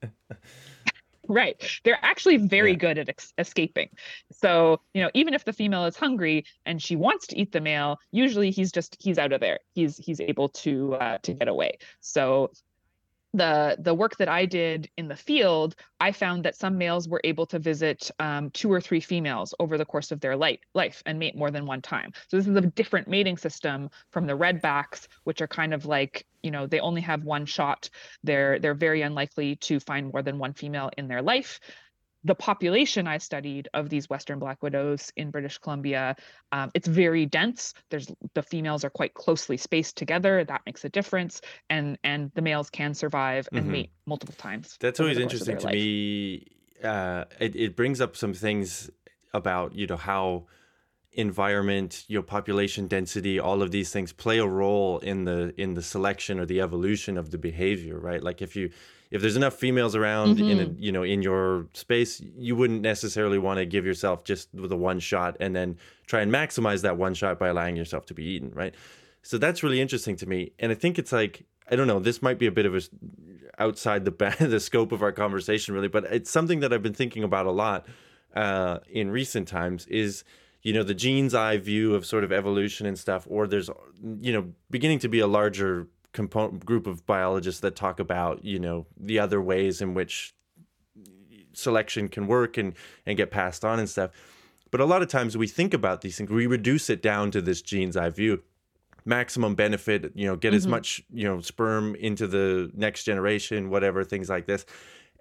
right. 1.28 1.60
They're 1.82 1.98
actually 2.02 2.36
very 2.36 2.70
yeah. 2.70 2.78
good 2.78 2.98
at 2.98 3.08
ex- 3.08 3.32
escaping. 3.36 3.88
So, 4.30 4.80
you 4.92 5.02
know, 5.02 5.10
even 5.14 5.34
if 5.34 5.44
the 5.44 5.52
female 5.52 5.84
is 5.86 5.96
hungry 5.96 6.44
and 6.66 6.80
she 6.80 6.94
wants 6.94 7.26
to 7.28 7.38
eat 7.38 7.50
the 7.50 7.60
male, 7.60 7.98
usually 8.12 8.50
he's 8.50 8.70
just 8.70 8.96
he's 9.00 9.18
out 9.18 9.32
of 9.32 9.40
there. 9.40 9.58
He's 9.74 9.96
he's 9.96 10.20
able 10.20 10.50
to 10.50 10.94
uh, 10.94 11.18
to 11.22 11.32
get 11.32 11.48
away. 11.48 11.78
So 11.98 12.52
the 13.34 13.76
the 13.80 13.92
work 13.92 14.16
that 14.18 14.28
I 14.28 14.46
did 14.46 14.88
in 14.96 15.08
the 15.08 15.16
field, 15.16 15.74
I 16.00 16.12
found 16.12 16.44
that 16.44 16.54
some 16.54 16.78
males 16.78 17.08
were 17.08 17.20
able 17.24 17.46
to 17.46 17.58
visit 17.58 18.10
um, 18.20 18.50
two 18.50 18.72
or 18.72 18.80
three 18.80 19.00
females 19.00 19.52
over 19.58 19.76
the 19.76 19.84
course 19.84 20.12
of 20.12 20.20
their 20.20 20.36
life, 20.36 20.60
life 20.74 21.02
and 21.04 21.18
mate 21.18 21.36
more 21.36 21.50
than 21.50 21.66
one 21.66 21.82
time. 21.82 22.12
So 22.28 22.36
this 22.36 22.46
is 22.46 22.56
a 22.56 22.60
different 22.60 23.08
mating 23.08 23.36
system 23.36 23.90
from 24.10 24.26
the 24.26 24.38
redbacks, 24.38 25.08
which 25.24 25.42
are 25.42 25.48
kind 25.48 25.74
of 25.74 25.84
like 25.84 26.24
you 26.44 26.52
know 26.52 26.66
they 26.66 26.80
only 26.80 27.00
have 27.00 27.24
one 27.24 27.44
shot. 27.44 27.90
They're 28.22 28.60
they're 28.60 28.74
very 28.74 29.02
unlikely 29.02 29.56
to 29.56 29.80
find 29.80 30.12
more 30.12 30.22
than 30.22 30.38
one 30.38 30.52
female 30.52 30.90
in 30.96 31.08
their 31.08 31.20
life 31.20 31.58
the 32.24 32.34
population 32.34 33.06
I 33.06 33.18
studied 33.18 33.68
of 33.74 33.90
these 33.90 34.08
Western 34.08 34.38
black 34.38 34.62
widows 34.62 35.12
in 35.16 35.30
British 35.30 35.58
Columbia, 35.58 36.16
um, 36.52 36.70
it's 36.74 36.88
very 36.88 37.26
dense. 37.26 37.74
There's 37.90 38.10
the 38.34 38.42
females 38.42 38.84
are 38.84 38.90
quite 38.90 39.14
closely 39.14 39.56
spaced 39.56 39.96
together. 39.96 40.44
That 40.44 40.62
makes 40.66 40.84
a 40.84 40.88
difference, 40.88 41.40
and 41.68 41.98
and 42.02 42.30
the 42.34 42.42
males 42.42 42.70
can 42.70 42.94
survive 42.94 43.48
and 43.52 43.62
mm-hmm. 43.62 43.72
mate 43.72 43.90
multiple 44.06 44.34
times. 44.38 44.76
That's 44.80 45.00
always 45.00 45.18
interesting 45.18 45.58
to 45.58 45.64
life. 45.66 45.74
me. 45.74 46.46
Uh, 46.82 47.24
it 47.38 47.54
it 47.54 47.76
brings 47.76 48.00
up 48.00 48.16
some 48.16 48.34
things 48.34 48.90
about 49.32 49.74
you 49.74 49.86
know 49.86 49.96
how 49.96 50.46
environment, 51.14 52.04
your 52.08 52.22
population 52.22 52.88
density, 52.88 53.38
all 53.38 53.62
of 53.62 53.70
these 53.70 53.90
things 53.90 54.12
play 54.12 54.38
a 54.38 54.46
role 54.46 54.98
in 54.98 55.24
the 55.24 55.54
in 55.56 55.74
the 55.74 55.82
selection 55.82 56.38
or 56.38 56.46
the 56.46 56.60
evolution 56.60 57.16
of 57.16 57.30
the 57.30 57.38
behavior, 57.38 57.98
right? 57.98 58.22
Like 58.22 58.42
if 58.42 58.56
you 58.56 58.70
if 59.14 59.20
there's 59.20 59.36
enough 59.36 59.54
females 59.54 59.94
around 59.94 60.38
mm-hmm. 60.38 60.50
in 60.50 60.60
a, 60.60 60.64
you 60.76 60.90
know 60.90 61.04
in 61.04 61.22
your 61.22 61.68
space, 61.72 62.20
you 62.36 62.56
wouldn't 62.56 62.82
necessarily 62.82 63.38
want 63.38 63.58
to 63.58 63.64
give 63.64 63.86
yourself 63.86 64.24
just 64.24 64.48
the 64.52 64.76
one 64.76 64.98
shot 64.98 65.36
and 65.38 65.54
then 65.54 65.78
try 66.08 66.20
and 66.20 66.32
maximize 66.32 66.82
that 66.82 66.96
one 66.96 67.14
shot 67.14 67.38
by 67.38 67.46
allowing 67.46 67.76
yourself 67.76 68.04
to 68.06 68.14
be 68.14 68.24
eaten, 68.24 68.50
right? 68.52 68.74
So 69.22 69.38
that's 69.38 69.62
really 69.62 69.80
interesting 69.80 70.16
to 70.16 70.26
me, 70.26 70.50
and 70.58 70.72
I 70.72 70.74
think 70.74 70.98
it's 70.98 71.12
like 71.12 71.46
I 71.70 71.76
don't 71.76 71.86
know. 71.86 72.00
This 72.00 72.22
might 72.22 72.40
be 72.40 72.48
a 72.48 72.52
bit 72.52 72.66
of 72.66 72.74
a 72.74 72.80
outside 73.60 74.04
the 74.04 74.36
the 74.40 74.58
scope 74.58 74.90
of 74.90 75.00
our 75.00 75.12
conversation, 75.12 75.74
really, 75.74 75.88
but 75.88 76.04
it's 76.06 76.30
something 76.30 76.58
that 76.58 76.72
I've 76.72 76.82
been 76.82 76.92
thinking 76.92 77.22
about 77.22 77.46
a 77.46 77.52
lot 77.52 77.86
uh, 78.34 78.80
in 78.90 79.12
recent 79.12 79.46
times. 79.46 79.86
Is 79.86 80.24
you 80.62 80.72
know 80.72 80.82
the 80.82 80.92
gene's 80.92 81.34
eye 81.34 81.58
view 81.58 81.94
of 81.94 82.04
sort 82.04 82.24
of 82.24 82.32
evolution 82.32 82.84
and 82.84 82.98
stuff, 82.98 83.28
or 83.30 83.46
there's 83.46 83.70
you 84.20 84.32
know 84.32 84.52
beginning 84.70 84.98
to 84.98 85.08
be 85.08 85.20
a 85.20 85.28
larger 85.28 85.86
component 86.14 86.64
group 86.64 86.86
of 86.86 87.04
biologists 87.04 87.60
that 87.60 87.76
talk 87.76 88.00
about 88.00 88.42
you 88.42 88.58
know 88.58 88.86
the 88.96 89.18
other 89.18 89.42
ways 89.42 89.82
in 89.82 89.92
which 89.92 90.32
selection 91.52 92.08
can 92.08 92.26
work 92.26 92.56
and 92.56 92.74
and 93.06 93.16
get 93.16 93.30
passed 93.30 93.64
on 93.64 93.78
and 93.78 93.88
stuff. 93.88 94.10
But 94.70 94.80
a 94.80 94.84
lot 94.86 95.02
of 95.02 95.08
times 95.08 95.36
we 95.36 95.46
think 95.46 95.74
about 95.74 96.00
these 96.00 96.16
things 96.16 96.30
we 96.30 96.46
reduce 96.46 96.88
it 96.90 97.02
down 97.02 97.30
to 97.32 97.40
this 97.42 97.60
gene's 97.62 97.96
eye 97.96 98.08
view. 98.10 98.42
Maximum 99.04 99.54
benefit 99.54 100.12
you 100.14 100.26
know 100.26 100.36
get 100.36 100.54
as 100.54 100.66
Mhm. 100.66 100.70
much 100.70 101.02
you 101.12 101.24
know 101.24 101.40
sperm 101.40 101.94
into 101.96 102.26
the 102.26 102.70
next 102.74 103.04
generation 103.04 103.68
whatever 103.70 104.02
things 104.04 104.28
like 104.28 104.46
this. 104.46 104.64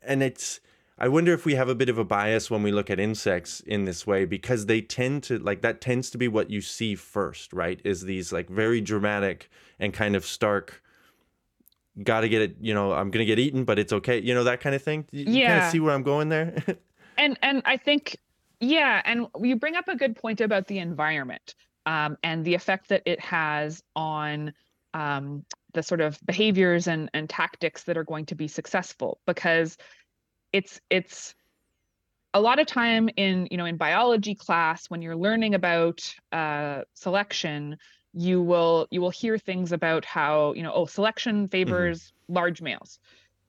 And 0.02 0.24
it's 0.24 0.60
i 0.98 1.08
wonder 1.08 1.34
if 1.34 1.46
we 1.46 1.56
have 1.56 1.70
a 1.70 1.76
bit 1.76 1.90
of 1.90 1.98
a 1.98 2.04
bias 2.04 2.50
when 2.52 2.64
we 2.64 2.72
look 2.72 2.90
at 2.90 3.00
insects 3.00 3.60
in 3.62 3.86
this 3.86 4.06
way 4.08 4.26
because 4.26 4.66
they 4.66 4.82
tend 4.82 5.24
to 5.24 5.38
like 5.40 5.62
that 5.62 5.82
tends 5.82 6.10
to 6.10 6.18
be 6.18 6.28
what 6.28 6.50
you 6.50 6.62
see 6.62 6.96
first 6.96 7.52
right? 7.54 7.82
Is 7.84 8.04
these 8.04 8.32
like 8.32 8.50
very 8.50 8.82
dramatic 8.82 9.50
and 9.80 9.94
kind 9.94 10.16
of 10.16 10.26
stark 10.26 10.82
gotta 12.04 12.28
get 12.28 12.42
it 12.42 12.56
you 12.60 12.74
know 12.74 12.92
i'm 12.92 13.12
gonna 13.12 13.26
get 13.26 13.38
eaten 13.38 13.64
but 13.66 13.78
it's 13.78 13.94
okay 13.94 14.20
you 14.20 14.34
know 14.34 14.44
that 14.44 14.60
kind 14.60 14.76
of 14.76 14.82
thing? 14.82 15.06
You, 15.12 15.28
you 15.30 15.42
kind 15.42 15.42
Yeah. 15.50 15.58
of 15.58 15.64
see 15.64 15.80
where 15.80 15.94
i'm 15.94 16.04
going 16.04 16.30
there? 16.30 16.64
And 17.18 17.38
and 17.42 17.62
i 17.66 17.78
think 17.78 18.18
yeah 18.60 19.02
and 19.06 19.28
you 19.42 19.56
bring 19.56 19.76
up 19.76 19.88
a 19.88 19.96
good 19.96 20.16
point 20.16 20.42
about 20.42 20.68
the 20.68 20.80
environment 20.80 21.56
um, 21.86 22.18
and 22.24 22.46
the 22.46 22.54
effect 22.54 22.88
that 22.90 23.04
it 23.06 23.20
has 23.20 23.84
on 23.96 24.54
um, 24.94 25.46
the 25.74 25.84
sort 25.84 26.02
of 26.02 26.20
behaviors 26.26 26.88
and 26.88 27.10
and 27.14 27.30
tactics 27.30 27.84
that 27.84 27.98
are 27.98 28.04
going 28.04 28.26
to 28.28 28.36
be 28.36 28.48
successful 28.48 29.20
because 29.28 29.78
it's 30.54 30.80
it's 30.90 31.36
a 32.34 32.40
lot 32.40 32.60
of 32.60 32.66
time 32.66 33.10
in 33.18 33.48
you 33.52 33.58
know 33.58 33.66
in 33.66 33.78
biology 33.78 34.36
class 34.36 34.90
when 34.90 35.02
you're 35.02 35.16
learning 35.16 35.56
about 35.56 36.14
uh, 36.32 36.82
selection 36.94 37.78
you 38.14 38.42
will 38.42 38.88
you 38.92 39.02
will 39.02 39.10
hear 39.10 39.38
things 39.38 39.72
about 39.72 40.06
how 40.06 40.54
you 40.54 40.64
know 40.64 40.72
oh 40.74 40.86
selection 40.86 41.48
favors 41.48 42.14
large 42.28 42.62
males 42.62 43.00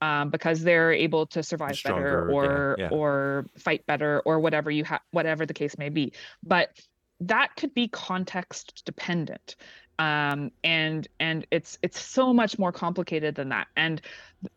um, 0.01 0.31
because 0.31 0.63
they're 0.63 0.93
able 0.93 1.27
to 1.27 1.43
survive 1.43 1.77
Stronger, 1.77 2.03
better 2.03 2.31
yeah, 2.31 2.37
or 2.37 2.77
yeah. 2.79 2.89
or 2.91 3.47
fight 3.59 3.87
better 3.87 4.21
or 4.25 4.41
whatever 4.41 4.71
you 4.71 4.85
have 4.85 5.01
whatever 5.13 5.47
the 5.47 5.55
case 5.55 5.79
may 5.79 5.89
be. 5.89 6.13
But 6.43 6.79
that 7.21 7.57
could 7.57 7.73
be 7.75 7.89
context 7.89 8.83
dependent 8.85 9.57
um, 9.99 10.51
and 10.63 11.07
and 11.21 11.47
it's 11.51 11.79
it's 11.83 12.01
so 12.01 12.33
much 12.33 12.59
more 12.59 12.73
complicated 12.73 13.35
than 13.35 13.49
that 13.51 13.69
and 13.77 14.01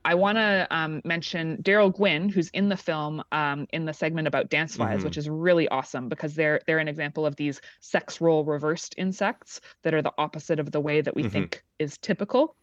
i 0.03 0.15
want 0.15 0.37
to 0.37 0.67
um, 0.71 1.01
mention 1.05 1.57
darryl 1.63 1.93
gwynne 1.93 2.29
who's 2.29 2.49
in 2.49 2.69
the 2.69 2.77
film 2.77 3.23
um, 3.31 3.67
in 3.71 3.85
the 3.85 3.93
segment 3.93 4.27
about 4.27 4.49
dance 4.49 4.75
flies 4.75 5.01
Mhm. 5.01 5.03
which 5.05 5.17
is 5.17 5.29
really 5.29 5.67
awesome 5.69 6.09
because 6.09 6.33
they're 6.35 6.61
they're 6.65 6.79
an 6.79 6.87
example 6.87 7.25
of 7.25 7.35
these 7.35 7.61
sex 7.79 8.19
role 8.19 8.43
reversed 8.43 8.95
insects 8.97 9.61
that 9.83 9.93
are 9.93 10.01
the 10.01 10.13
opposite 10.17 10.59
of 10.59 10.71
the 10.71 10.81
way 10.81 11.01
that 11.01 11.15
we 11.15 11.23
Mhm. 11.23 11.31
think 11.31 11.63
is 11.79 11.97
typical 11.97 12.55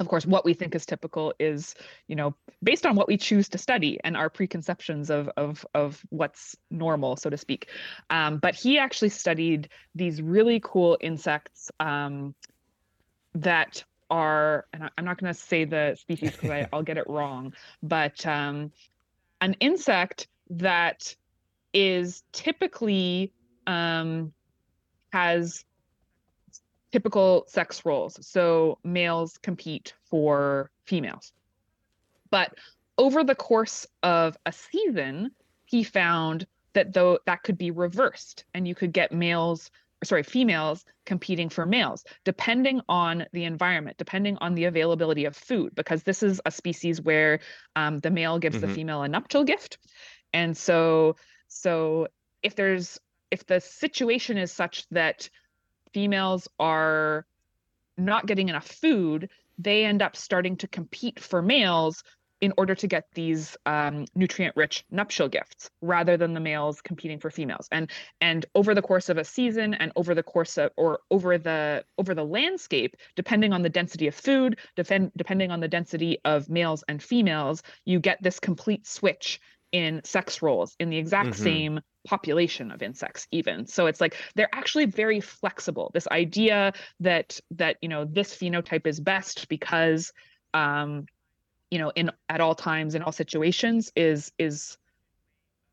of 0.00 0.08
course 0.08 0.26
what 0.26 0.44
we 0.44 0.54
think 0.54 0.74
is 0.74 0.84
typical 0.84 1.32
is 1.38 1.74
you 2.08 2.16
know 2.16 2.34
based 2.62 2.84
on 2.84 2.96
what 2.96 3.06
we 3.06 3.16
choose 3.16 3.48
to 3.48 3.58
study 3.58 3.98
and 4.04 4.16
our 4.16 4.28
preconceptions 4.28 5.10
of 5.10 5.28
of 5.36 5.64
of 5.74 6.04
what's 6.10 6.56
normal 6.70 7.16
so 7.16 7.30
to 7.30 7.36
speak. 7.36 7.68
Um, 8.10 8.38
but 8.38 8.54
he 8.54 8.78
actually 8.78 9.10
studied 9.10 9.68
these 9.94 10.20
really 10.20 10.60
cool 10.62 10.98
insects 11.00 11.70
um, 11.80 12.34
that 13.34 13.84
are 14.10 14.66
and 14.72 14.90
i'm 14.98 15.04
not 15.04 15.18
going 15.18 15.32
to 15.32 15.38
say 15.38 15.64
the 15.64 15.96
species 15.98 16.32
because 16.32 16.66
i'll 16.72 16.82
get 16.82 16.98
it 16.98 17.08
wrong 17.08 17.52
but 17.82 18.24
um, 18.26 18.70
an 19.40 19.54
insect 19.60 20.28
that 20.50 21.16
is 21.72 22.22
typically 22.32 23.32
um, 23.66 24.32
has 25.12 25.64
typical 26.94 27.44
sex 27.48 27.84
roles. 27.84 28.24
So 28.24 28.78
males 28.84 29.36
compete 29.38 29.94
for 30.08 30.70
females. 30.84 31.32
But 32.30 32.54
over 32.96 33.24
the 33.24 33.34
course 33.34 33.84
of 34.04 34.36
a 34.46 34.52
season, 34.52 35.32
he 35.64 35.82
found 35.82 36.46
that 36.74 36.92
though 36.92 37.18
that 37.26 37.42
could 37.42 37.58
be 37.58 37.72
reversed 37.72 38.44
and 38.54 38.68
you 38.68 38.76
could 38.76 38.92
get 38.92 39.10
males 39.10 39.72
or 40.00 40.06
sorry 40.06 40.22
females 40.22 40.84
competing 41.04 41.48
for 41.48 41.66
males 41.66 42.04
depending 42.24 42.80
on 42.88 43.26
the 43.32 43.44
environment 43.44 43.96
depending 43.96 44.36
on 44.38 44.54
the 44.54 44.64
availability 44.64 45.24
of 45.24 45.36
food 45.36 45.74
because 45.74 46.02
this 46.02 46.22
is 46.22 46.40
a 46.46 46.50
species 46.50 47.00
where 47.00 47.40
um, 47.76 47.98
the 47.98 48.10
male 48.10 48.38
gives 48.38 48.60
the 48.60 48.66
Mhm. 48.66 48.74
female 48.74 49.02
a 49.02 49.08
nuptial 49.08 49.44
gift 49.44 49.78
and 50.32 50.56
so 50.56 51.16
so 51.48 52.08
if 52.42 52.54
there's 52.54 53.00
if 53.30 53.46
the 53.46 53.60
situation 53.60 54.36
is 54.36 54.52
such 54.52 54.88
that 54.90 55.28
females 55.94 56.48
are 56.58 57.24
not 57.96 58.26
getting 58.26 58.48
enough 58.48 58.66
food, 58.66 59.30
they 59.56 59.84
end 59.84 60.02
up 60.02 60.16
starting 60.16 60.56
to 60.56 60.68
compete 60.68 61.20
for 61.20 61.40
males 61.40 62.02
in 62.40 62.52
order 62.58 62.74
to 62.74 62.86
get 62.86 63.06
these 63.14 63.56
um, 63.64 64.04
nutrient-rich 64.14 64.84
nuptial 64.90 65.28
gifts, 65.28 65.70
rather 65.80 66.16
than 66.18 66.34
the 66.34 66.40
males 66.40 66.82
competing 66.82 67.18
for 67.18 67.30
females. 67.30 67.68
And 67.72 67.90
and 68.20 68.44
over 68.54 68.74
the 68.74 68.82
course 68.82 69.08
of 69.08 69.16
a 69.16 69.24
season, 69.24 69.72
and 69.72 69.92
over 69.96 70.14
the 70.14 70.22
course 70.22 70.58
of 70.58 70.72
or 70.76 71.00
over 71.10 71.38
the 71.38 71.84
over 71.96 72.12
the 72.14 72.24
landscape, 72.24 72.96
depending 73.14 73.52
on 73.54 73.62
the 73.62 73.70
density 73.70 74.08
of 74.08 74.14
food, 74.14 74.58
defend, 74.76 75.12
depending 75.16 75.50
on 75.52 75.60
the 75.60 75.68
density 75.68 76.18
of 76.24 76.50
males 76.50 76.84
and 76.88 77.02
females, 77.02 77.62
you 77.86 77.98
get 78.00 78.22
this 78.22 78.40
complete 78.40 78.86
switch 78.86 79.40
in 79.72 80.00
sex 80.04 80.42
roles 80.42 80.76
in 80.78 80.90
the 80.90 80.96
exact 80.96 81.34
Mhm. 81.34 81.42
same 81.42 81.80
population 82.06 82.70
of 82.70 82.82
insects 82.82 83.26
even 83.30 83.66
so 83.66 83.86
it's 83.86 84.00
like 84.00 84.14
they're 84.34 84.54
actually 84.54 84.84
very 84.84 85.20
flexible 85.20 85.90
this 85.94 86.06
idea 86.08 86.72
that 87.00 87.40
that 87.50 87.76
you 87.80 87.88
know 87.88 88.04
this 88.04 88.36
phenotype 88.36 88.86
is 88.86 89.00
best 89.00 89.48
because 89.48 90.12
um 90.52 91.06
you 91.70 91.78
know 91.78 91.90
in 91.96 92.10
at 92.28 92.40
all 92.40 92.54
times 92.54 92.94
in 92.94 93.02
all 93.02 93.12
situations 93.12 93.90
is 93.96 94.32
is 94.38 94.76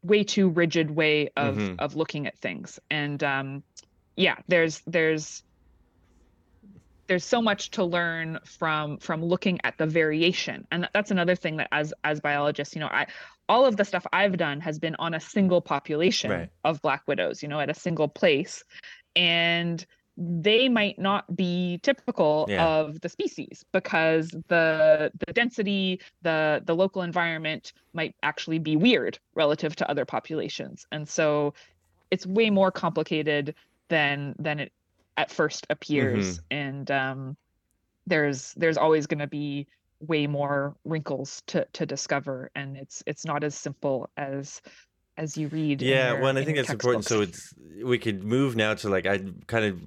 way 0.03 0.23
too 0.23 0.49
rigid 0.49 0.89
way 0.89 1.29
of 1.35 1.55
Mhm. 1.57 1.75
of 1.79 1.95
looking 1.95 2.27
at 2.27 2.37
things 2.39 2.79
and 2.89 3.23
um 3.23 3.63
yeah 4.15 4.37
there's 4.47 4.81
there's 4.87 5.43
there's 7.07 7.25
so 7.25 7.41
much 7.41 7.71
to 7.71 7.83
learn 7.83 8.39
from 8.45 8.97
from 8.97 9.23
looking 9.23 9.59
at 9.63 9.77
the 9.77 9.85
variation 9.85 10.65
and 10.71 10.89
that's 10.93 11.11
another 11.11 11.35
thing 11.35 11.57
that 11.57 11.67
as 11.71 11.93
as 12.03 12.19
biologists 12.21 12.73
you 12.73 12.79
know 12.79 12.87
i 12.87 13.05
all 13.51 13.65
of 13.65 13.75
the 13.75 13.83
stuff 13.85 14.05
i've 14.13 14.37
done 14.37 14.61
has 14.61 14.79
been 14.79 14.95
on 14.97 15.13
a 15.13 15.19
single 15.19 15.61
population 15.61 16.31
Right. 16.31 16.49
of 16.63 16.81
black 16.81 17.03
widows 17.07 17.43
you 17.43 17.49
know 17.49 17.59
at 17.59 17.69
a 17.69 17.73
single 17.73 18.07
place 18.07 18.63
and 19.15 19.85
they 20.17 20.69
might 20.69 20.99
not 20.99 21.35
be 21.35 21.79
typical 21.83 22.45
Yeah. 22.49 22.65
of 22.67 23.01
the 23.01 23.09
species 23.09 23.63
because 23.73 24.29
the 24.47 25.11
the 25.25 25.33
density 25.33 25.99
the 26.21 26.61
the 26.65 26.75
local 26.75 27.01
environment 27.01 27.73
might 27.93 28.15
actually 28.23 28.59
be 28.59 28.75
weird 28.75 29.19
relative 29.35 29.75
to 29.77 29.89
other 29.89 30.05
populations 30.05 30.85
and 30.91 31.07
so 31.07 31.53
it's 32.09 32.25
way 32.25 32.49
more 32.49 32.71
complicated 32.71 33.55
than 33.89 34.35
than 34.39 34.59
it 34.59 34.71
at 35.17 35.29
first 35.31 35.67
appears 35.69 36.39
and 36.51 36.89
um 36.91 37.35
there's 38.07 38.53
there's 38.55 38.77
always 38.77 39.07
going 39.07 39.19
to 39.19 39.27
be 39.27 39.67
way 40.07 40.27
more 40.27 40.75
wrinkles 40.85 41.43
to 41.47 41.65
to 41.73 41.85
discover 41.85 42.51
and 42.55 42.77
it's 42.77 43.03
it's 43.05 43.25
not 43.25 43.43
as 43.43 43.55
simple 43.55 44.09
as 44.17 44.61
as 45.17 45.37
you 45.37 45.47
read 45.49 45.81
Yeah, 45.81 46.11
your- 46.11 46.21
well, 46.21 46.29
and 46.29 46.39
I 46.39 46.43
think 46.43 46.57
that's 46.57 46.69
important. 46.71 47.05
So 47.05 47.21
it's 47.21 47.53
we 47.83 47.97
could 47.97 48.23
move 48.23 48.55
now 48.55 48.73
to 48.75 48.89
like 48.89 49.05
I 49.05 49.19
kind 49.47 49.65
of 49.65 49.81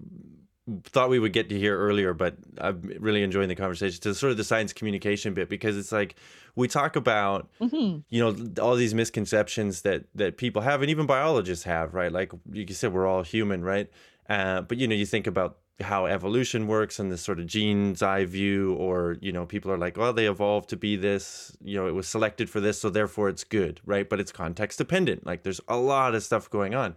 thought 0.84 1.10
we 1.10 1.18
would 1.18 1.32
get 1.32 1.48
to 1.50 1.58
here 1.58 1.78
earlier, 1.78 2.14
but 2.14 2.36
I'm 2.58 2.80
really 2.98 3.22
enjoying 3.22 3.48
the 3.48 3.54
conversation 3.54 4.00
to 4.02 4.14
sort 4.14 4.30
of 4.30 4.36
the 4.38 4.44
science 4.44 4.72
communication 4.72 5.34
bit 5.34 5.48
because 5.48 5.76
it's 5.76 5.92
like 5.92 6.16
we 6.56 6.68
talk 6.68 6.96
about 6.96 7.50
Mhm. 7.60 8.04
you 8.10 8.20
know 8.20 8.62
all 8.62 8.76
these 8.76 8.94
misconceptions 8.94 9.82
that 9.82 10.04
that 10.14 10.36
people 10.36 10.62
have 10.62 10.82
and 10.82 10.90
even 10.90 11.06
biologists 11.06 11.64
have, 11.64 11.94
right? 11.94 12.12
Like 12.12 12.32
you 12.52 12.66
said, 12.74 12.92
we're 12.92 13.06
all 13.06 13.22
human, 13.22 13.62
right? 13.64 13.90
Uh, 14.28 14.62
but 14.62 14.78
you 14.78 14.88
know, 14.88 14.94
you 14.94 15.06
think 15.06 15.26
about 15.26 15.58
how 15.80 16.06
evolution 16.06 16.68
works 16.68 16.98
and 16.98 17.10
this 17.10 17.22
sort 17.22 17.40
of 17.40 17.46
gene's 17.46 18.02
eye 18.02 18.24
view, 18.24 18.74
or 18.74 19.16
you 19.20 19.32
know, 19.32 19.44
people 19.44 19.72
are 19.72 19.78
like, 19.78 19.96
well, 19.96 20.12
they 20.12 20.26
evolved 20.26 20.68
to 20.70 20.76
be 20.76 20.96
this, 20.96 21.56
you 21.62 21.76
know, 21.76 21.86
it 21.86 21.94
was 21.94 22.06
selected 22.06 22.48
for 22.48 22.60
this, 22.60 22.80
so 22.80 22.90
therefore 22.90 23.28
it's 23.28 23.44
good, 23.44 23.80
right? 23.84 24.08
But 24.08 24.20
it's 24.20 24.30
context 24.30 24.78
dependent. 24.78 25.26
Like 25.26 25.42
there's 25.42 25.60
a 25.66 25.76
lot 25.76 26.14
of 26.14 26.22
stuff 26.22 26.48
going 26.48 26.74
on. 26.74 26.94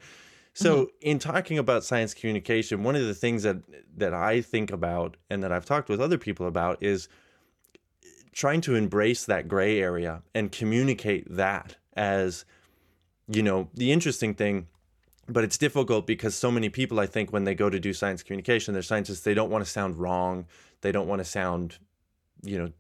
So 0.53 0.75
mm-hmm. 0.75 0.89
in 1.01 1.19
talking 1.19 1.57
about 1.59 1.83
science 1.83 2.13
communication, 2.15 2.83
one 2.83 2.95
of 2.95 3.05
the 3.05 3.13
things 3.13 3.43
that 3.43 3.57
that 3.95 4.13
I 4.13 4.41
think 4.41 4.71
about 4.71 5.17
and 5.29 5.43
that 5.43 5.51
I've 5.51 5.65
talked 5.65 5.89
with 5.89 6.01
other 6.01 6.17
people 6.17 6.47
about 6.47 6.81
is 6.81 7.09
eh, 8.03 8.07
trying 8.31 8.61
to 8.61 8.75
embrace 8.75 9.25
that 9.25 9.47
gray 9.47 9.79
area 9.79 10.23
and 10.33 10.51
communicate 10.51 11.27
that 11.29 11.77
as 11.95 12.45
you 13.27 13.43
know 13.43 13.69
the 13.73 13.91
interesting 13.91 14.33
thing 14.33 14.67
but 15.29 15.43
it's 15.43 15.57
difficult 15.57 16.07
because 16.07 16.35
so 16.35 16.49
many 16.49 16.69
people 16.69 16.99
i 16.99 17.05
think 17.05 17.33
when 17.33 17.43
they 17.43 17.55
go 17.55 17.69
to 17.69 17.79
do 17.79 17.93
science 17.93 18.23
communication 18.23 18.73
they're 18.73 18.83
scientists 18.83 19.21
they 19.21 19.33
don't 19.33 19.49
want 19.49 19.63
to 19.63 19.69
sound 19.69 19.97
wrong. 19.97 20.45
They 20.81 20.91
don't 20.91 21.07
want 21.07 21.19
to 21.19 21.25
sound 21.25 21.77
you 22.43 22.57
know 22.57 22.71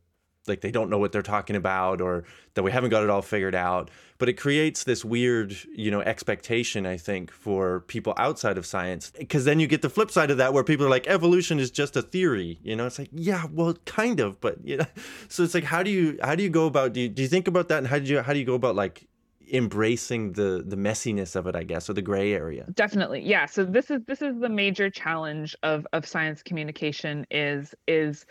like 0.47 0.61
they 0.61 0.71
don't 0.71 0.89
know 0.89 0.97
what 0.97 1.11
they're 1.11 1.21
talking 1.21 1.57
about 1.57 1.99
or 1.99 2.23
that 2.53 2.63
we 2.63 2.71
haven't 2.71 2.89
got 2.89 3.03
it 3.03 3.09
all 3.09 3.21
figured 3.21 3.53
out. 3.53 3.91
But 4.17 4.29
it 4.29 4.33
creates 4.33 4.85
this 4.85 5.03
weird 5.03 5.55
you 5.73 5.91
know 5.91 6.01
expectation 6.01 6.85
i 6.85 6.97
think 6.97 7.31
for 7.31 7.81
people 7.81 8.13
outside 8.17 8.57
of 8.57 8.65
science 8.65 9.11
because 9.17 9.45
then 9.45 9.59
you 9.59 9.67
get 9.67 9.81
the 9.81 9.89
flip 9.89 10.09
side 10.09 10.31
of 10.31 10.37
that 10.37 10.53
where 10.53 10.63
people 10.63 10.85
are 10.85 10.89
like 10.89 11.07
evolution 11.07 11.59
is 11.59 11.69
just 11.69 11.95
a 11.95 12.01
theory 12.01 12.59
you 12.63 12.75
know? 12.75 12.85
It's 12.85 12.99
like 12.99 13.09
yeah 13.11 13.45
well 13.51 13.73
kind 13.85 14.19
of 14.19 14.39
but 14.39 14.55
you 14.63 14.77
know? 14.77 14.85
So 15.29 15.43
it's 15.43 15.53
like 15.53 15.65
how 15.65 15.83
do 15.83 15.91
you 15.91 16.17
how 16.23 16.35
do 16.35 16.43
you 16.43 16.49
go 16.49 16.65
about 16.65 16.93
do 16.93 17.01
you, 17.01 17.09
do 17.09 17.21
you 17.21 17.27
think 17.27 17.47
about 17.47 17.67
that 17.69 17.79
and 17.79 17.87
how 17.87 17.99
do 17.99 18.05
you 18.05 18.21
how 18.21 18.33
do 18.33 18.39
you 18.39 18.45
go 18.45 18.55
about 18.55 18.75
like 18.75 19.07
embracing 19.51 20.33
the 20.33 20.63
the 20.65 20.75
messiness 20.75 21.35
of 21.35 21.47
it 21.47 21.55
i 21.55 21.63
guess 21.63 21.89
or 21.89 21.93
the 21.93 22.01
gray 22.01 22.33
area. 22.33 22.65
Definitely 22.73 23.21
yeah. 23.21 23.45
So 23.45 23.65
this 23.65 23.89
is 23.91 24.01
this 24.07 24.21
is 24.21 24.39
the 24.39 24.49
major 24.49 24.89
challenge 24.89 25.55
of 25.63 25.85
of 25.93 26.05
science 26.05 26.43
communication 26.43 27.25
is 27.31 27.73
is 27.87 28.25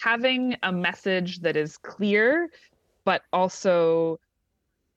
having 0.00 0.56
a 0.62 0.72
message 0.72 1.40
that 1.40 1.56
is 1.56 1.76
clear 1.76 2.48
but 3.04 3.22
also 3.32 4.18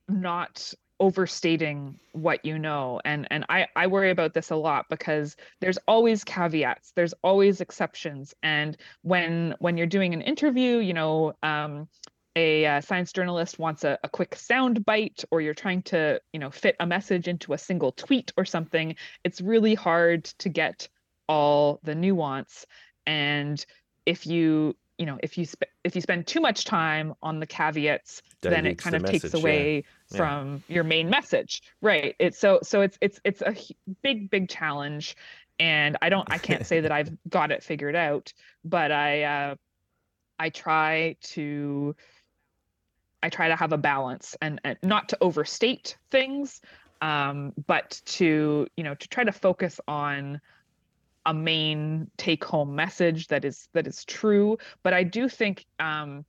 not 0.08 0.74
overstating 1.00 2.00
what 2.14 2.44
you 2.46 2.58
know. 2.58 3.02
And 3.04 3.28
and 3.30 3.46
I 3.50 3.68
I 3.76 3.88
worry 3.88 4.12
about 4.12 4.34
this 4.34 4.50
a 4.50 4.56
lot 4.56 4.86
because 4.90 5.36
there's 5.60 5.78
always 5.88 6.24
caveats 6.24 6.92
there's 6.96 7.14
always 7.24 7.62
exceptions. 7.62 8.34
And 8.44 8.78
when 9.02 9.56
when 9.60 9.78
you're 9.78 9.88
doing 9.88 10.14
an 10.14 10.22
interview 10.22 10.78
you 10.78 10.94
know 10.94 11.34
um 11.44 11.88
a 12.36 12.66
uh, 12.66 12.82
science 12.82 13.14
journalist 13.14 13.60
wants 13.60 13.84
a, 13.84 13.98
a 14.04 14.10
quick 14.10 14.36
sound 14.36 14.86
bite 14.86 15.24
or 15.32 15.42
you're 15.42 15.54
trying 15.54 15.82
to 15.84 16.20
you 16.34 16.40
know 16.40 16.52
fit 16.52 16.76
a 16.80 16.86
message 16.86 17.28
into 17.28 17.54
a 17.54 17.58
single 17.58 17.92
tweet 17.92 18.32
or 18.38 18.46
something 18.46 18.96
it's 19.24 19.42
really 19.42 19.76
hard 19.76 20.26
to 20.26 20.50
get 20.50 20.88
all 21.28 21.80
the 21.84 21.96
nuance 21.96 22.66
and 23.08 23.66
if 24.06 24.28
you 24.28 24.76
you 24.98 25.06
know 25.06 25.18
if 25.24 25.38
you 25.38 25.46
sp- 25.48 25.72
if 25.84 25.96
you 25.96 26.02
spend 26.02 26.28
too 26.28 26.40
much 26.40 26.66
time 26.66 27.14
on 27.22 27.40
the 27.40 27.46
caveats 27.46 28.22
then 28.42 28.66
it 28.66 28.78
kind 28.78 28.96
of 28.96 29.04
takes 29.04 29.34
away 29.34 29.84
yeah. 30.12 30.18
from 30.18 30.64
yeah. 30.68 30.76
your 30.76 30.84
main 30.84 31.10
message 31.10 31.64
right 31.82 32.16
it's 32.20 32.40
so 32.40 32.60
so 32.64 32.82
it's 32.82 32.98
it's 33.02 33.20
it's 33.24 33.42
a 33.42 33.56
big 34.04 34.30
big 34.30 34.48
challenge 34.48 35.16
and 35.60 35.98
i 36.02 36.10
don't 36.10 36.32
i 36.32 36.38
can't 36.38 36.66
say 36.66 36.80
that 36.80 36.92
i've 36.92 37.12
got 37.30 37.52
it 37.52 37.64
figured 37.64 37.96
out 37.96 38.32
but 38.64 38.92
i 38.92 39.24
uh 39.24 39.56
i 40.40 40.50
try 40.50 41.16
to 41.22 41.96
I 43.26 43.30
try 43.30 43.48
to 43.48 43.56
have 43.56 43.74
a 43.74 43.78
balance 43.78 44.38
and, 44.40 44.62
and 44.64 44.78
not 44.84 45.10
to 45.10 45.18
overstate 45.20 45.98
things, 46.12 46.62
um, 47.02 47.54
but 47.66 48.00
to 48.06 48.68
you 48.78 48.84
know 48.84 48.94
to 48.94 49.08
try 49.08 49.24
to 49.24 49.32
focus 49.32 49.82
on 49.88 50.40
a 51.26 51.34
main 51.34 52.12
take 52.18 52.44
home 52.44 52.76
message 52.76 53.28
that 53.30 53.44
is 53.44 53.68
that 53.74 53.88
is 53.88 54.06
true. 54.06 54.60
But 54.84 54.94
I 54.94 55.02
do 55.02 55.28
think 55.28 55.66
um, 55.80 56.24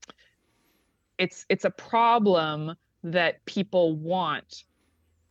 it's 1.19 1.45
it's 1.51 1.67
a 1.67 1.71
problem 1.71 2.75
that 3.05 3.45
people 3.45 3.95
want 3.95 4.65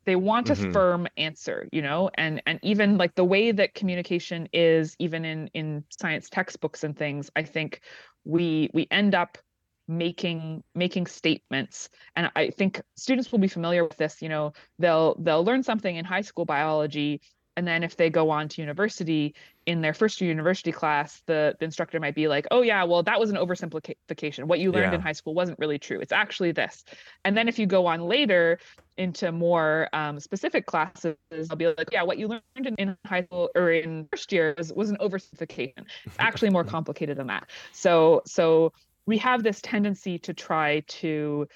they 0.05 0.16
want 0.16 0.47
mm-hmm. 0.47 0.70
a 0.70 0.72
firm 0.72 1.07
answer 1.18 1.68
you 1.72 1.82
know 1.82 2.11
and 2.13 2.43
and 2.45 2.59
even 2.61 2.95
like 2.97 3.16
the 3.16 3.26
way 3.26 3.51
that 3.51 3.74
communication 3.74 4.47
is 4.53 4.95
even 4.99 5.26
in 5.26 5.49
in 5.55 5.84
science 5.89 6.30
textbooks 6.30 6.84
and 6.84 6.95
things 6.95 7.30
i 7.36 7.41
think 7.41 7.82
we 8.24 8.70
we 8.74 8.88
end 8.91 9.13
up 9.13 9.38
making 9.88 10.63
making 10.73 11.07
statements. 11.07 11.89
And 12.15 12.31
i 12.36 12.49
think 12.49 12.81
students 12.95 13.31
will 13.31 13.39
be 13.39 13.47
familiar 13.47 13.83
with 13.83 13.97
this 13.97 14.21
you 14.21 14.29
know 14.29 14.53
they'll 14.79 15.15
they'll 15.19 15.43
learn 15.43 15.63
something 15.63 15.95
in 15.95 16.05
high 16.05 16.21
school 16.21 16.45
biology 16.45 17.21
and 17.57 17.67
then 17.67 17.83
if 17.83 17.95
they 17.95 18.09
go 18.09 18.29
on 18.29 18.49
to 18.49 18.61
university 18.61 19.33
in 19.65 19.81
their 19.81 19.93
first 19.93 20.19
year 20.19 20.29
university 20.29 20.71
class 20.71 21.21
the, 21.25 21.55
the 21.59 21.65
instructor 21.65 21.99
might 21.99 22.15
be 22.15 22.27
like 22.27 22.45
oh 22.51 22.61
yeah 22.61 22.83
well 22.83 23.03
that 23.03 23.19
was 23.19 23.29
an 23.29 23.38
oversimplification. 23.38 24.45
What 24.45 24.59
you 24.59 24.71
learned 24.71 24.91
yeah. 24.91 24.95
in 24.95 25.01
high 25.01 25.13
school 25.13 25.33
wasn't 25.33 25.59
really 25.59 25.79
true. 25.79 25.99
It's 25.99 26.11
actually 26.11 26.51
this. 26.51 26.83
And 27.23 27.36
then 27.36 27.47
if 27.47 27.57
you 27.57 27.65
go 27.65 27.86
on 27.86 28.01
later 28.01 28.59
into 28.97 29.31
more 29.31 29.89
um, 29.91 30.19
specific 30.21 30.65
classes 30.65 31.17
i'll 31.49 31.57
be 31.57 31.67
like 31.67 31.89
yeah 31.91 32.01
what 32.01 32.17
you 32.17 32.29
learned 32.29 32.41
in, 32.55 32.75
in 32.75 32.97
high 33.05 33.21
school 33.23 33.49
or 33.53 33.69
in 33.71 34.07
first 34.09 34.31
year 34.31 34.55
was, 34.57 34.71
was 34.73 34.89
an 34.89 34.97
oversimplification. 35.01 35.86
It's 36.05 36.15
actually 36.19 36.49
more 36.49 36.63
complicated 36.63 37.17
than 37.17 37.27
that. 37.27 37.49
So 37.71 38.21
so 38.25 38.71
we 39.06 39.18
have 39.20 39.43
this 39.43 39.62
tendency 39.62 40.20
to 40.20 40.34
try 40.34 40.82
to 40.88 41.47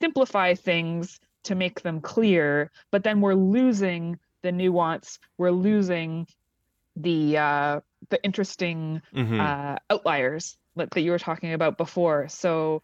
simplify 0.00 0.54
things 0.54 1.20
to 1.44 1.54
make 1.54 1.82
them 1.82 2.00
clear, 2.00 2.70
but 2.90 3.04
then 3.04 3.20
we're 3.20 3.34
losing 3.34 4.18
the 4.42 4.52
nuance. 4.52 5.18
We're 5.38 5.50
losing 5.50 6.26
the 6.96 7.38
uh, 7.38 7.80
the 8.08 8.22
interesting 8.22 9.02
mm-hmm. 9.14 9.40
uh, 9.40 9.76
outliers 9.90 10.56
that, 10.76 10.90
that 10.90 11.00
you 11.00 11.10
were 11.10 11.18
talking 11.18 11.52
about 11.52 11.76
before. 11.78 12.28
So 12.28 12.82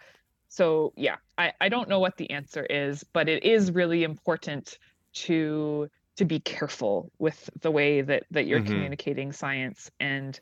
so 0.49 0.93
yeah, 0.97 1.17
I, 1.39 1.53
I 1.61 1.69
don't 1.69 1.89
know 1.89 1.99
what 1.99 2.17
the 2.17 2.31
answer 2.31 2.65
is, 2.65 3.05
but 3.13 3.29
it 3.29 3.45
is 3.45 3.71
really 3.71 4.05
important 4.05 4.79
to 5.15 5.89
to 6.17 6.25
be 6.25 6.41
careful 6.41 7.11
with 7.19 7.49
the 7.61 7.71
way 7.71 8.03
that 8.03 8.25
that 8.31 8.47
you're 8.47 8.61
mm-hmm. 8.61 8.73
communicating 8.73 9.33
science 9.33 9.91
and 9.99 10.39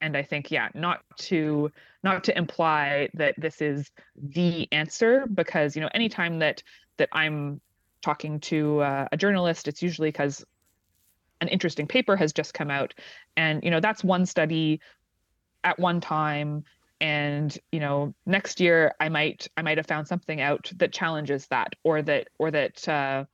and 0.00 0.16
i 0.16 0.22
think 0.22 0.50
yeah 0.50 0.68
not 0.74 1.00
to 1.16 1.70
not 2.02 2.24
to 2.24 2.36
imply 2.36 3.08
that 3.14 3.34
this 3.38 3.60
is 3.60 3.90
the 4.16 4.68
answer 4.72 5.26
because 5.34 5.74
you 5.76 5.82
know 5.82 5.90
anytime 5.94 6.38
that 6.38 6.62
that 6.96 7.08
i'm 7.12 7.60
talking 8.02 8.38
to 8.38 8.80
uh, 8.80 9.08
a 9.10 9.16
journalist 9.16 9.68
it's 9.68 9.82
usually 9.82 10.08
because 10.08 10.44
an 11.40 11.48
interesting 11.48 11.86
paper 11.86 12.16
has 12.16 12.32
just 12.32 12.54
come 12.54 12.70
out 12.70 12.94
and 13.36 13.62
you 13.64 13.70
know 13.70 13.80
that's 13.80 14.04
one 14.04 14.26
study 14.26 14.80
at 15.64 15.78
one 15.78 16.00
time 16.00 16.64
and 17.00 17.58
you 17.72 17.80
know 17.80 18.14
next 18.26 18.60
year 18.60 18.94
i 19.00 19.08
might 19.08 19.48
i 19.56 19.62
might 19.62 19.78
have 19.78 19.86
found 19.86 20.06
something 20.06 20.40
out 20.40 20.70
that 20.76 20.92
challenges 20.92 21.46
that 21.46 21.74
or 21.84 22.02
that 22.02 22.28
or 22.38 22.50
that 22.50 22.88
uh 22.88 23.24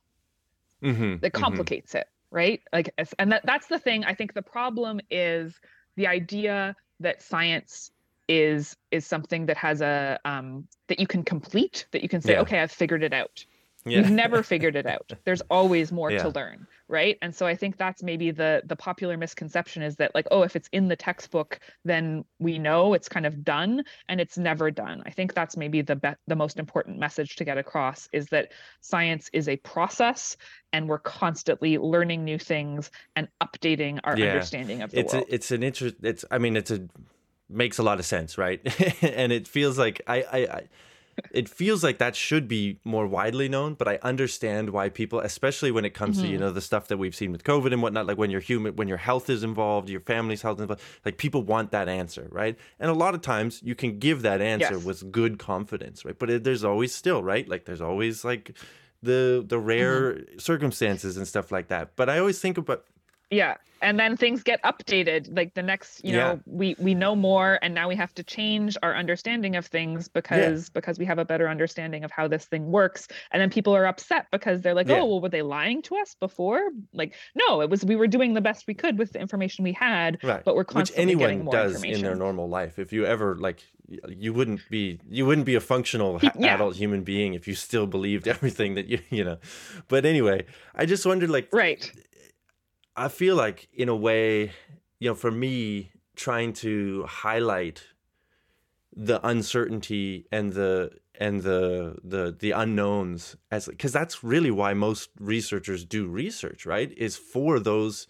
mm-hmm, 0.83 1.17
that 1.19 1.33
mm-hmm. 1.33 1.43
complicates 1.43 1.93
mm-hmm. 1.93 1.99
it 1.99 2.09
right 2.31 2.63
like 2.73 2.91
and 3.19 3.33
that 3.33 3.45
that's 3.45 3.69
the 3.69 3.79
thing 3.79 4.05
i 4.05 4.15
think 4.15 4.35
the 4.35 4.43
problem 4.43 5.01
is 5.11 5.59
the 5.97 6.07
idea 6.07 6.75
that 7.01 7.23
science 7.23 7.91
is 8.29 8.77
is 8.91 9.07
something 9.07 9.47
that 9.47 9.57
has 9.57 9.83
a 9.83 10.19
um, 10.25 10.67
that 10.89 10.99
you 10.99 11.07
can 11.07 11.23
complete 11.23 11.87
that 11.91 12.03
you 12.03 12.09
can 12.09 12.21
say 12.23 12.33
yeah. 12.33 12.41
okay 12.41 12.61
i've 12.61 12.73
figured 12.73 13.03
it 13.03 13.13
out 13.13 13.45
yeah. 13.87 14.01
We've 14.01 14.11
never 14.11 14.43
figured 14.43 14.77
it 14.77 14.87
out. 14.87 15.13
There's 15.25 15.43
always 15.51 15.93
more 15.93 16.11
yeah. 16.11 16.23
to 16.23 16.31
learn, 16.31 16.67
right? 16.89 17.19
And 17.21 17.35
so 17.35 17.47
I 17.47 17.55
think 17.55 17.77
that's 17.77 18.03
maybe 18.03 18.31
the 18.31 18.63
the 18.65 18.77
popular 18.77 19.17
misconception 19.19 19.83
is 19.83 19.97
that 19.97 20.15
like, 20.15 20.27
oh, 20.31 20.43
if 20.43 20.57
it's 20.57 20.69
in 20.73 20.89
the 20.89 20.97
textbook, 20.97 21.61
then 21.85 22.25
we 22.39 22.59
know 22.59 22.95
it's 22.95 23.09
kind 23.09 23.27
of 23.27 23.45
done, 23.45 23.85
and 24.09 24.21
it's 24.21 24.39
never 24.39 24.71
done. 24.71 25.03
I 25.05 25.11
think 25.11 25.35
that's 25.35 25.57
maybe 25.57 25.83
the 25.83 25.97
be- 25.97 26.17
the 26.27 26.37
most 26.37 26.59
important 26.59 26.99
message 26.99 27.37
to 27.37 27.45
get 27.45 27.59
across 27.59 28.09
is 28.13 28.27
that 28.29 28.53
science 28.81 29.29
is 29.35 29.49
a 29.49 29.57
process, 29.59 30.39
and 30.73 30.89
we're 30.89 30.99
constantly 30.99 31.77
learning 31.77 32.25
new 32.25 32.39
things 32.39 32.91
and 33.17 33.29
updating 33.43 34.01
our 34.05 34.17
yeah. 34.17 34.31
understanding 34.31 34.81
of 34.81 34.93
the 34.93 35.01
it's 35.01 35.13
world. 35.13 35.27
A, 35.29 35.35
it's 35.35 35.51
an 35.51 35.63
interest. 35.63 35.97
It's 36.03 36.25
I 36.31 36.39
mean, 36.39 36.57
it's 36.57 36.71
a 36.71 36.89
makes 37.51 37.79
a 37.79 37.83
lot 37.83 37.99
of 37.99 38.07
sense, 38.07 38.39
right? 38.39 38.61
and 39.03 39.31
it 39.31 39.47
feels 39.47 39.79
like 39.79 40.01
I 40.07 40.23
I. 40.23 40.39
I 40.39 40.69
it 41.31 41.49
feels 41.49 41.83
like 41.83 41.99
that 41.99 42.17
should 42.17 42.49
be 42.49 42.79
more 42.85 43.07
widely 43.07 43.49
known, 43.49 43.75
but 43.75 43.89
I 43.89 43.99
understand 44.03 44.71
why 44.71 44.89
people, 44.89 45.21
especially 45.21 45.71
when 45.71 45.85
it 45.85 45.95
comes 45.95 46.17
mm-hmm. 46.17 46.25
to 46.25 46.31
you 46.33 46.39
mm-hmm. 46.39 46.47
know 46.47 46.53
the 46.53 46.61
stuff 46.61 46.89
that 46.89 46.97
we've 46.97 47.15
seen 47.15 47.33
with 47.33 47.45
COVID 47.45 47.73
and 47.73 47.83
whatnot, 47.83 48.07
like 48.07 48.19
when 48.19 48.31
your 48.31 48.41
human, 48.41 48.77
when 48.77 48.89
your 48.89 48.99
health 48.99 49.31
is 49.31 49.43
involved, 49.43 49.89
your 49.89 50.01
family's 50.01 50.43
health 50.43 50.61
involved, 50.61 50.83
like 51.05 51.19
people 51.19 51.43
want 51.43 51.71
that 51.73 51.89
answer, 51.89 52.29
right? 52.31 52.57
And 52.79 52.91
a 52.91 52.95
lot 52.95 53.15
of 53.15 53.23
times 53.23 53.61
you 53.63 53.75
can 53.75 53.99
give 53.99 54.23
that 54.23 54.41
answer 54.41 54.75
yes. 54.75 54.85
with 54.85 55.13
good 55.13 55.39
confidence, 55.39 56.05
right? 56.05 56.19
But 56.19 56.31
it, 56.31 56.45
there's 56.45 56.65
always 56.65 56.95
still 56.95 57.23
right, 57.23 57.49
like 57.49 57.65
there's 57.65 57.81
always 57.81 58.25
like 58.25 58.57
the 59.03 59.45
the 59.47 59.59
rare 59.59 60.15
mm-hmm. 60.15 60.39
circumstances 60.39 61.17
and 61.17 61.29
stuff 61.29 61.53
like 61.53 61.69
that. 61.69 61.97
But 61.97 62.09
I 62.09 62.19
always 62.19 62.41
think 62.41 62.59
about 62.59 62.85
yeah 63.31 63.57
and 63.85 64.01
then 64.01 64.17
things 64.17 64.43
get 64.43 64.63
updated 64.63 65.37
like 65.37 65.55
the 65.55 65.63
next 65.63 66.05
you 66.05 66.15
yeah. 66.15 66.19
know 66.19 66.41
we 66.47 66.75
we 66.79 66.95
know 66.95 67.15
more 67.15 67.59
and 67.63 67.75
now 67.75 67.89
we 67.89 67.95
have 67.95 68.15
to 68.15 68.23
change 68.23 68.77
our 68.83 68.97
understanding 68.97 69.57
of 69.57 69.67
things 69.67 70.09
because 70.09 70.65
yeah. 70.65 70.73
because 70.73 70.99
we 70.99 71.05
have 71.05 71.19
a 71.19 71.25
better 71.25 71.49
understanding 71.49 72.03
of 72.03 72.11
how 72.11 72.27
this 72.27 72.47
thing 72.47 72.71
works 72.71 73.07
and 73.31 73.41
then 73.41 73.51
people 73.51 73.77
are 73.77 73.87
upset 73.87 74.27
because 74.33 74.63
they're 74.63 74.75
like 74.75 74.89
yeah. 74.89 75.01
oh 75.01 75.05
well 75.05 75.21
were 75.21 75.29
they 75.29 75.43
lying 75.43 75.83
to 75.83 75.97
us 75.97 76.17
before 76.19 76.71
like 76.93 77.15
no 77.35 77.61
it 77.61 77.69
was 77.69 77.85
we 77.85 77.95
were 77.95 78.07
doing 78.07 78.35
the 78.35 78.41
best 78.41 78.67
we 78.67 78.75
could 78.75 78.99
with 78.99 79.13
the 79.13 79.21
information 79.21 79.63
we 79.63 79.73
had 79.73 80.19
right. 80.25 80.45
but 80.45 80.57
we're 80.57 80.65
constantly 80.65 81.15
Which 81.15 81.25
anyone 81.25 81.53
does 81.53 81.83
in 81.85 82.03
their 82.03 82.17
normal 82.17 82.49
life 82.49 82.79
if 82.79 82.93
you 82.93 83.05
ever 83.05 83.37
like 83.37 83.63
you 84.09 84.33
wouldn't 84.33 84.61
be 84.71 84.99
you 85.11 85.27
wouldn't 85.27 85.47
be 85.47 85.57
a 85.57 85.61
functional 85.61 86.19
adult 86.41 86.75
human 86.75 87.03
being 87.03 87.35
if 87.35 87.47
you 87.47 87.55
still 87.55 87.87
believed 87.87 88.27
everything 88.35 88.75
that 88.75 88.87
you 88.87 88.99
you 89.11 89.25
know 89.25 89.37
but 89.89 90.07
anyway 90.07 90.45
i 90.75 90.87
just 90.87 91.05
wondered 91.05 91.29
like 91.29 91.49
right 91.53 91.93
I 92.97 93.09
feel 93.09 93.37
like, 93.37 93.69
in 93.73 93.89
a 93.89 93.97
way, 93.97 94.53
you 95.01 95.11
know, 95.11 95.15
for 95.15 95.31
me, 95.31 95.91
trying 96.17 96.53
to 96.53 97.05
highlight 97.09 97.83
the 98.97 99.25
uncertainty 99.27 100.27
and 100.31 100.53
the 100.53 100.91
and 101.17 101.43
the 101.43 101.97
the 102.03 102.35
the 102.39 102.53
unknowns 102.53 103.37
as 103.51 103.67
because 103.67 103.93
that's 103.93 104.23
really 104.25 104.51
why 104.51 104.75
most 104.75 105.11
researchers 105.19 105.85
do 105.85 106.07
research 106.07 106.67
right 106.67 106.93
is 106.97 107.17
for 107.17 107.59
those 107.59 108.07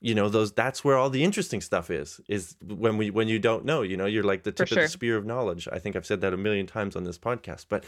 you 0.00 0.14
know 0.14 0.28
those 0.28 0.52
that's 0.52 0.84
where 0.84 0.96
all 0.96 1.10
the 1.10 1.22
interesting 1.24 1.60
stuff 1.60 1.90
is 1.90 2.20
is 2.28 2.56
when 2.62 2.96
we 2.96 3.10
when 3.10 3.28
you 3.28 3.38
don't 3.38 3.64
know 3.64 3.82
you 3.82 3.96
know 3.96 4.06
you're 4.06 4.24
like 4.24 4.42
the 4.42 4.52
tip 4.52 4.68
sure. 4.68 4.78
of 4.78 4.84
the 4.84 4.88
spear 4.88 5.16
of 5.16 5.24
knowledge 5.24 5.68
i 5.72 5.78
think 5.78 5.96
i've 5.96 6.06
said 6.06 6.20
that 6.20 6.32
a 6.32 6.36
million 6.36 6.66
times 6.66 6.96
on 6.96 7.04
this 7.04 7.18
podcast 7.18 7.66
but 7.68 7.84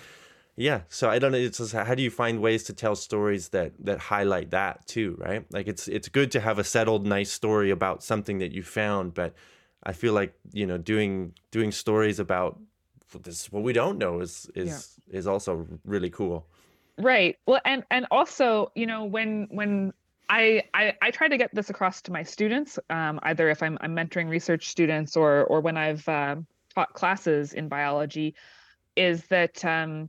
yeah 0.56 0.82
so 0.88 1.08
i 1.08 1.18
don't 1.18 1.32
know 1.32 1.38
it's 1.38 1.58
just 1.58 1.72
how 1.72 1.94
do 1.94 2.02
you 2.02 2.10
find 2.10 2.40
ways 2.40 2.62
to 2.62 2.72
tell 2.72 2.94
stories 2.94 3.48
that 3.48 3.72
that 3.78 3.98
highlight 3.98 4.50
that 4.50 4.86
too 4.86 5.16
right? 5.18 5.44
Like 5.50 5.66
it's 5.66 5.88
it's 5.88 6.08
good 6.08 6.30
to 6.32 6.40
have 6.40 6.58
a 6.58 6.64
settled 6.64 7.06
nice 7.06 7.30
story 7.30 7.70
about 7.70 8.02
something 8.02 8.38
that 8.38 8.52
you 8.52 8.62
found 8.62 9.14
but 9.14 9.34
i 9.82 9.92
feel 9.92 10.12
like 10.12 10.34
you 10.52 10.66
know 10.66 10.78
doing 10.78 11.32
doing 11.50 11.72
stories 11.72 12.18
about 12.18 12.60
this 13.20 13.50
what 13.52 13.62
we 13.62 13.72
don't 13.72 13.98
know 13.98 14.20
is 14.20 14.50
is 14.54 14.98
yeah. 15.08 15.18
is 15.18 15.26
also 15.26 15.66
really 15.84 16.10
cool. 16.10 16.46
Right. 16.98 17.38
Well 17.46 17.60
and 17.64 17.84
and 17.90 18.06
also 18.10 18.72
you 18.74 18.86
know 18.86 19.04
when 19.04 19.48
when 19.50 19.92
I, 20.28 20.62
I, 20.72 20.94
I 21.02 21.10
try 21.10 21.28
to 21.28 21.36
get 21.36 21.54
this 21.54 21.68
across 21.68 22.00
to 22.02 22.12
my 22.12 22.22
students, 22.22 22.78
um, 22.88 23.20
either 23.24 23.50
if 23.50 23.62
I'm, 23.62 23.76
I'm 23.82 23.94
mentoring 23.94 24.30
research 24.30 24.68
students 24.68 25.14
or 25.16 25.44
or 25.44 25.60
when 25.60 25.76
I've 25.76 26.08
uh, 26.08 26.36
taught 26.74 26.94
classes 26.94 27.52
in 27.52 27.68
biology, 27.68 28.34
is 28.96 29.26
that 29.26 29.62
um, 29.64 30.08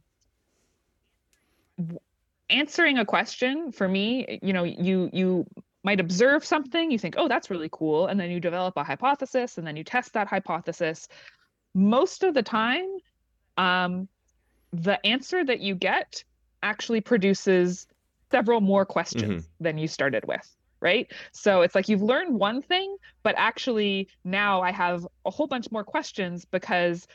answering 2.49 2.97
a 2.97 3.05
question 3.05 3.71
for 3.71 3.87
me, 3.87 4.39
you 4.41 4.53
know, 4.53 4.63
you 4.63 5.09
you 5.13 5.45
might 5.83 5.99
observe 5.99 6.45
something, 6.45 6.91
you 6.91 6.97
think, 6.97 7.15
oh, 7.17 7.27
that's 7.27 7.49
really 7.49 7.69
cool, 7.71 8.07
and 8.07 8.19
then 8.19 8.31
you 8.31 8.39
develop 8.39 8.75
a 8.77 8.83
hypothesis, 8.83 9.57
and 9.57 9.67
then 9.67 9.75
you 9.75 9.83
test 9.83 10.13
that 10.13 10.27
hypothesis. 10.27 11.07
Most 11.73 12.23
of 12.23 12.33
the 12.33 12.43
time, 12.43 12.87
um, 13.57 14.07
the 14.71 15.03
answer 15.05 15.43
that 15.43 15.59
you 15.59 15.75
get 15.75 16.23
actually 16.61 17.01
produces 17.01 17.87
several 18.31 18.61
more 18.61 18.85
questions 18.85 19.43
mm-hmm. 19.43 19.63
than 19.63 19.77
you 19.77 19.87
started 19.87 20.25
with 20.25 20.55
right 20.79 21.11
so 21.31 21.61
it's 21.61 21.75
like 21.75 21.87
you've 21.87 22.01
learned 22.01 22.33
one 22.33 22.61
thing 22.61 22.97
but 23.21 23.35
actually 23.37 24.07
now 24.23 24.61
i 24.61 24.71
have 24.71 25.05
a 25.25 25.29
whole 25.29 25.45
bunch 25.45 25.71
more 25.71 25.83
questions 25.83 26.45
because 26.45 27.07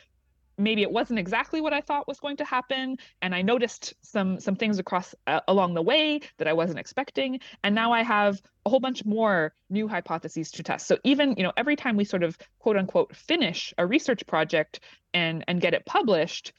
maybe 0.59 0.81
it 0.81 0.91
wasn't 0.91 1.17
exactly 1.17 1.61
what 1.61 1.73
I 1.73 1.81
thought 1.81 2.07
was 2.07 2.19
going 2.19 2.37
to 2.37 2.45
happen, 2.45 2.97
and 3.21 3.33
I 3.33 3.41
noticed 3.41 3.93
some 4.01 4.39
some 4.39 4.55
things 4.55 4.77
across 4.77 5.15
uh, 5.25 5.39
along 5.47 5.73
the 5.73 5.81
way 5.81 6.19
that 6.37 6.47
I 6.47 6.53
wasn't 6.53 6.79
expecting, 6.79 7.39
and 7.63 7.73
now 7.73 7.93
I 7.93 8.03
have 8.03 8.41
a 8.65 8.69
whole 8.69 8.79
bunch 8.79 9.05
more 9.05 9.53
new 9.69 9.87
hypotheses 9.87 10.51
to 10.51 10.63
test. 10.63 10.85
So 10.87 10.97
even 11.03 11.35
you 11.37 11.43
know 11.43 11.53
every 11.57 11.75
time 11.75 11.95
we 11.95 12.03
sort 12.03 12.23
of 12.23 12.37
quote 12.59 12.77
unquote 12.77 13.15
finish 13.15 13.73
a 13.77 13.87
research 13.87 14.27
project 14.27 14.81
and 15.13 15.43
and 15.47 15.61
get 15.61 15.73
it 15.73 15.85
published, 15.85 16.53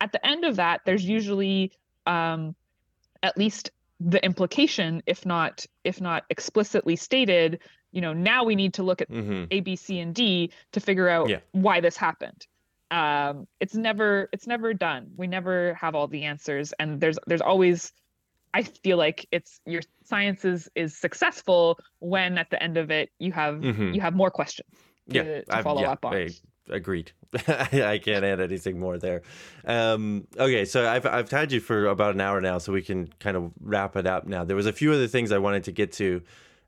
at 0.00 0.12
the 0.12 0.26
end 0.26 0.44
of 0.44 0.56
that, 0.56 0.82
there's 0.84 1.04
usually 1.04 1.72
um, 2.06 2.54
at 3.22 3.38
least 3.38 3.70
the 4.00 4.22
implication, 4.24 5.02
if 5.06 5.24
not 5.24 5.64
if 5.84 6.00
not 6.00 6.24
explicitly 6.28 6.96
stated, 6.96 7.60
you 7.92 8.00
know 8.00 8.12
now 8.12 8.44
we 8.44 8.56
need 8.56 8.74
to 8.74 8.82
look 8.82 9.00
at 9.00 9.10
mm-hmm. 9.10 9.44
A, 9.50 9.60
B, 9.60 9.76
C, 9.76 10.00
and 10.00 10.14
D 10.14 10.50
to 10.72 10.80
figure 10.80 11.08
out 11.08 11.28
yeah. 11.28 11.38
why 11.52 11.80
this 11.80 11.96
happened 11.96 12.46
um 12.90 13.46
it's 13.60 13.74
never 13.74 14.28
it's 14.32 14.46
never 14.46 14.74
done. 14.74 15.10
We 15.16 15.26
never 15.26 15.74
have 15.74 15.94
all 15.94 16.08
the 16.08 16.24
answers. 16.24 16.72
And 16.78 17.00
there's 17.00 17.18
there's 17.26 17.42
always 17.42 17.92
i 18.54 18.62
feel 18.62 18.96
like 18.96 19.26
it's 19.30 19.60
your 19.66 19.82
science 20.04 20.44
is 20.44 20.70
is 20.74 20.96
successful 20.96 21.78
when 21.98 22.38
at 22.38 22.48
the 22.50 22.62
end 22.62 22.76
of 22.78 22.90
it 22.90 23.10
you 23.18 23.30
have 23.32 23.56
mm-hmm. 23.56 23.92
you 23.92 24.00
have 24.00 24.14
more 24.14 24.30
questions 24.30 24.70
to, 25.10 25.16
yeah 25.16 25.56
to 25.56 25.62
follow 25.62 25.82
yeah, 25.82 25.92
up 25.92 26.04
on. 26.04 26.14
I, 26.14 26.28
agreed. 26.70 27.12
I 27.46 27.98
can't 28.02 28.24
add 28.24 28.40
anything 28.40 28.78
more 28.78 28.98
there. 28.98 29.22
Um 29.66 30.26
okay 30.38 30.64
so 30.64 30.88
i've 30.88 31.06
i've 31.06 31.30
had 31.30 31.52
you 31.52 31.60
for 31.60 31.86
about 31.86 32.14
an 32.14 32.20
hour 32.20 32.40
now 32.40 32.58
so 32.58 32.72
we 32.72 32.82
can 32.82 33.08
kind 33.18 33.36
of 33.36 33.52
wrap 33.60 33.96
it 33.96 34.06
up 34.06 34.26
now. 34.26 34.44
There 34.44 34.56
was 34.56 34.66
a 34.66 34.72
few 34.72 34.92
other 34.92 35.08
things 35.08 35.30
i 35.32 35.38
wanted 35.38 35.64
to 35.64 35.72
get 35.72 35.92
to 35.92 36.22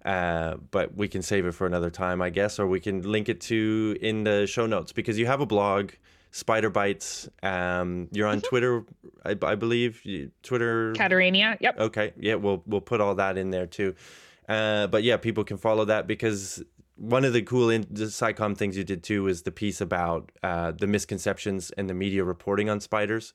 uh, 0.05 0.57
but 0.71 0.97
we 0.97 1.09
can 1.09 1.23
save 1.23 1.47
it 1.47 1.53
for 1.53 1.67
another 1.67 1.91
time, 1.91 2.23
I 2.23 2.31
guess, 2.31 2.59
or 2.59 2.67
we 2.67 2.81
can 2.81 3.03
link 3.03 3.29
it 3.29 3.41
to 3.43 3.97
in 4.01 4.25
the 4.25 4.47
show 4.47 4.67
notes 4.67 4.93
because 4.93 5.19
you 5.19 5.27
have 5.27 5.41
a 5.41 5.47
blog, 5.47 5.93
Spider 6.31 6.71
Bites. 6.71 7.29
Um, 7.43 8.09
you're 8.13 8.29
on 8.29 8.39
mm-hmm. 8.39 8.49
Twitter, 8.49 8.85
I, 9.25 9.37
I, 9.43 9.55
believe. 9.55 10.03
Twitter. 10.43 10.93
Cataranea. 10.95 11.59
Yep. 11.61 11.79
Okay. 11.79 12.13
Yeah, 12.19 12.37
we'll 12.37 12.63
we'll 12.67 12.81
put 12.81 13.01
all 13.01 13.15
that 13.17 13.37
in 13.37 13.51
there 13.51 13.67
too. 13.67 13.95
Uh, 14.49 14.87
but 14.87 15.03
yeah, 15.03 15.17
people 15.17 15.45
can 15.45 15.59
follow 15.59 15.85
that 15.85 16.07
because 16.07 16.63
one 16.97 17.25
of 17.25 17.33
the 17.33 17.43
cool 17.43 17.71
in 17.71 17.87
the 17.91 18.07
SciComm 18.07 18.57
things 18.57 18.77
you 18.77 18.85
did 18.85 19.03
too 19.03 19.23
was 19.23 19.43
the 19.43 19.53
piece 19.53 19.81
about 19.81 20.33
uh, 20.43 20.71
the 20.73 20.87
misconceptions 20.87 21.71
and 21.73 21.89
the 21.89 21.95
media 21.95 22.25
reporting 22.25 22.69
on 22.69 22.81
spiders 22.81 23.33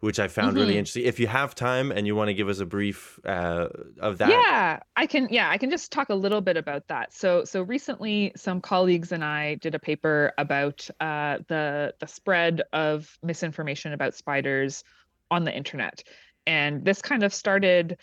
which 0.00 0.20
I 0.20 0.28
found 0.28 0.50
mm-hmm. 0.50 0.58
really 0.58 0.78
interesting. 0.78 1.04
If 1.04 1.18
you 1.18 1.26
have 1.26 1.54
time 1.54 1.90
and 1.90 2.06
you 2.06 2.14
want 2.14 2.28
to 2.28 2.34
give 2.34 2.48
us 2.48 2.60
a 2.60 2.66
brief 2.66 3.18
uh, 3.24 3.68
of 4.00 4.18
that, 4.18 4.30
yeah, 4.30 4.78
I 4.96 5.06
can. 5.06 5.28
Yeah, 5.30 5.50
I 5.50 5.58
can 5.58 5.70
just 5.70 5.90
talk 5.90 6.08
a 6.08 6.14
little 6.14 6.40
bit 6.40 6.56
about 6.56 6.86
that. 6.88 7.12
So, 7.12 7.44
so 7.44 7.62
recently, 7.62 8.32
some 8.36 8.60
colleagues 8.60 9.12
and 9.12 9.24
I 9.24 9.56
did 9.56 9.74
a 9.74 9.78
paper 9.78 10.32
about 10.38 10.88
uh, 11.00 11.38
the 11.48 11.94
the 11.98 12.06
spread 12.06 12.62
of 12.72 13.18
misinformation 13.22 13.92
about 13.92 14.14
spiders 14.14 14.84
on 15.30 15.44
the 15.44 15.54
internet, 15.54 16.02
and 16.46 16.84
this 16.84 17.02
kind 17.02 17.22
of 17.24 17.34
started 17.34 17.98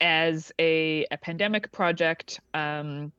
as 0.00 0.52
a, 0.58 1.06
a 1.10 1.16
pandemic 1.16 1.72
project. 1.72 2.40
Um, 2.52 3.12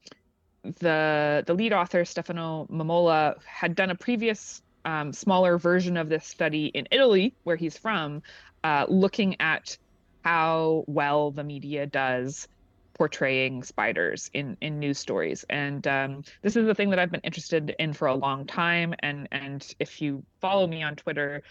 the 0.79 1.43
the 1.47 1.53
lead 1.53 1.73
author 1.73 2.05
Stefano 2.05 2.67
Mammola 2.69 3.41
had 3.43 3.73
done 3.73 3.89
a 3.89 3.95
previous 3.95 4.61
um, 4.87 5.11
smaller 5.11 5.57
version 5.57 5.97
of 5.97 6.09
this 6.09 6.25
study 6.25 6.67
in 6.67 6.87
Italy, 6.91 7.35
where 7.43 7.57
he's 7.57 7.77
from, 7.77 8.23
uh, 8.63 8.85
looking 8.87 9.39
at 9.41 9.77
how 10.23 10.85
well 10.87 11.29
the 11.29 11.43
media 11.43 11.85
does 11.85 12.47
portraying 12.93 13.61
spiders 13.61 14.31
in 14.33 14.57
in 14.59 14.79
news 14.79 14.97
stories 14.97 15.45
and 15.51 15.85
um, 15.85 16.23
this 16.41 16.55
is 16.55 16.65
the 16.65 16.73
thing 16.73 16.89
that 16.89 16.97
i've 16.97 17.11
been 17.11 17.21
interested 17.21 17.75
in 17.77 17.93
for 17.93 18.07
a 18.07 18.15
long 18.15 18.43
time 18.43 18.95
and 18.99 19.27
and 19.31 19.75
if 19.79 20.01
you 20.01 20.23
follow 20.41 20.65
me 20.65 20.81
on 20.81 20.95
twitter 20.95 21.43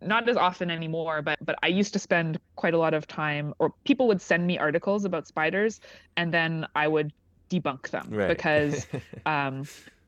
not 0.00 0.28
as 0.28 0.36
often 0.36 0.70
anymore 0.70 1.22
but 1.22 1.36
but 1.44 1.56
i 1.64 1.66
used 1.66 1.92
to 1.92 1.98
spend 1.98 2.38
quite 2.54 2.72
a 2.72 2.78
lot 2.78 2.94
of 2.94 3.08
time 3.08 3.52
or 3.58 3.74
people 3.82 4.06
would 4.06 4.22
send 4.22 4.46
me 4.46 4.56
articles 4.58 5.04
about 5.04 5.26
spiders 5.26 5.80
and 6.16 6.32
then 6.32 6.64
i 6.76 6.86
would 6.86 7.12
debunk 7.50 7.90
them 7.90 8.06
right. 8.10 8.28
because 8.28 8.86
um, 9.26 9.64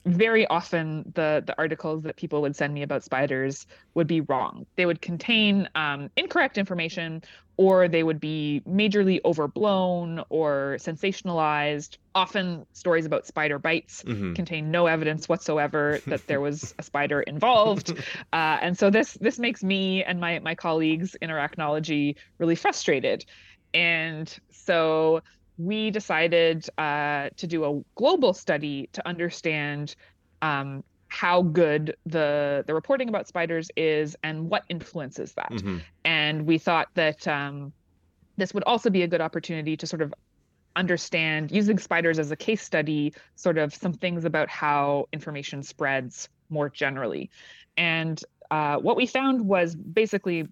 very 0.09 0.47
often 0.47 1.13
the 1.15 1.43
the 1.47 1.55
articles 1.59 2.03
that 2.05 2.17
people 2.17 2.41
would 2.43 2.57
send 2.57 2.75
me 2.75 2.83
about 2.83 3.05
spiders 3.05 3.67
would 3.95 4.07
be 4.07 4.21
wrong. 4.23 4.67
They 4.77 4.87
would 4.87 5.01
contain 5.01 5.69
um, 5.75 6.11
incorrect 6.17 6.59
information, 6.59 7.23
or 7.57 7.89
they 7.89 8.03
would 8.03 8.21
be 8.21 8.63
majorly 8.69 9.21
overblown 9.25 10.25
or 10.29 10.77
sensationalized. 10.81 11.99
Often, 12.15 12.67
stories 12.73 13.07
about 13.07 13.27
spider 13.27 13.59
bites 13.59 14.03
mm-hmm. 14.03 14.33
contain 14.33 14.71
no 14.71 14.87
evidence 14.87 15.29
whatsoever 15.29 16.01
that 16.07 16.27
there 16.27 16.41
was 16.41 16.75
a 16.79 16.83
spider 16.83 17.23
involved, 17.23 17.91
uh, 18.33 18.59
and 18.61 18.77
so 18.79 18.91
this 18.91 19.15
this 19.15 19.39
makes 19.39 19.63
me 19.63 20.03
and 20.05 20.21
my 20.21 20.39
my 20.41 20.55
colleagues 20.55 21.15
in 21.17 21.31
arachnology 21.31 22.17
really 22.39 22.57
frustrated. 22.57 23.25
And 23.75 24.35
so 24.51 25.23
we 25.59 25.91
decided 25.91 26.67
uh, 26.79 27.29
to 27.37 27.47
do 27.47 27.65
a 27.65 27.83
global 27.97 28.33
study 28.33 28.89
to 28.93 29.07
understand 29.07 29.95
um, 30.41 30.85
how 31.09 31.43
good 31.43 31.97
the 32.07 32.65
the 32.67 32.75
reporting 32.75 33.09
about 33.09 33.27
spiders 33.27 33.71
is 33.77 34.17
and 34.23 34.49
what 34.49 34.63
influences 34.69 35.33
that. 35.33 35.51
Mm-hmm. 35.51 35.79
And 36.05 36.47
we 36.47 36.59
thought 36.59 36.89
that 36.95 37.27
um, 37.27 37.73
this 38.37 38.55
would 38.55 38.65
also 38.65 38.89
be 38.89 39.03
a 39.03 39.09
good 39.09 39.21
opportunity 39.21 39.77
to 39.77 39.87
sort 39.87 40.03
of 40.03 40.15
understand 40.77 41.51
using 41.51 41.79
spiders 41.79 42.19
as 42.19 42.31
a 42.31 42.37
case 42.37 42.63
study, 42.63 43.13
sort 43.35 43.59
of 43.59 43.75
some 43.75 43.93
things 43.93 44.25
about 44.25 44.49
how 44.49 45.09
information 45.13 45.63
spreads 45.63 46.29
more 46.51 46.71
generally. 46.71 47.31
And 47.77 48.23
uh, 48.51 48.77
what 48.77 48.97
we 48.97 49.07
found 49.07 49.47
was 49.47 49.75
basically, 49.75 50.47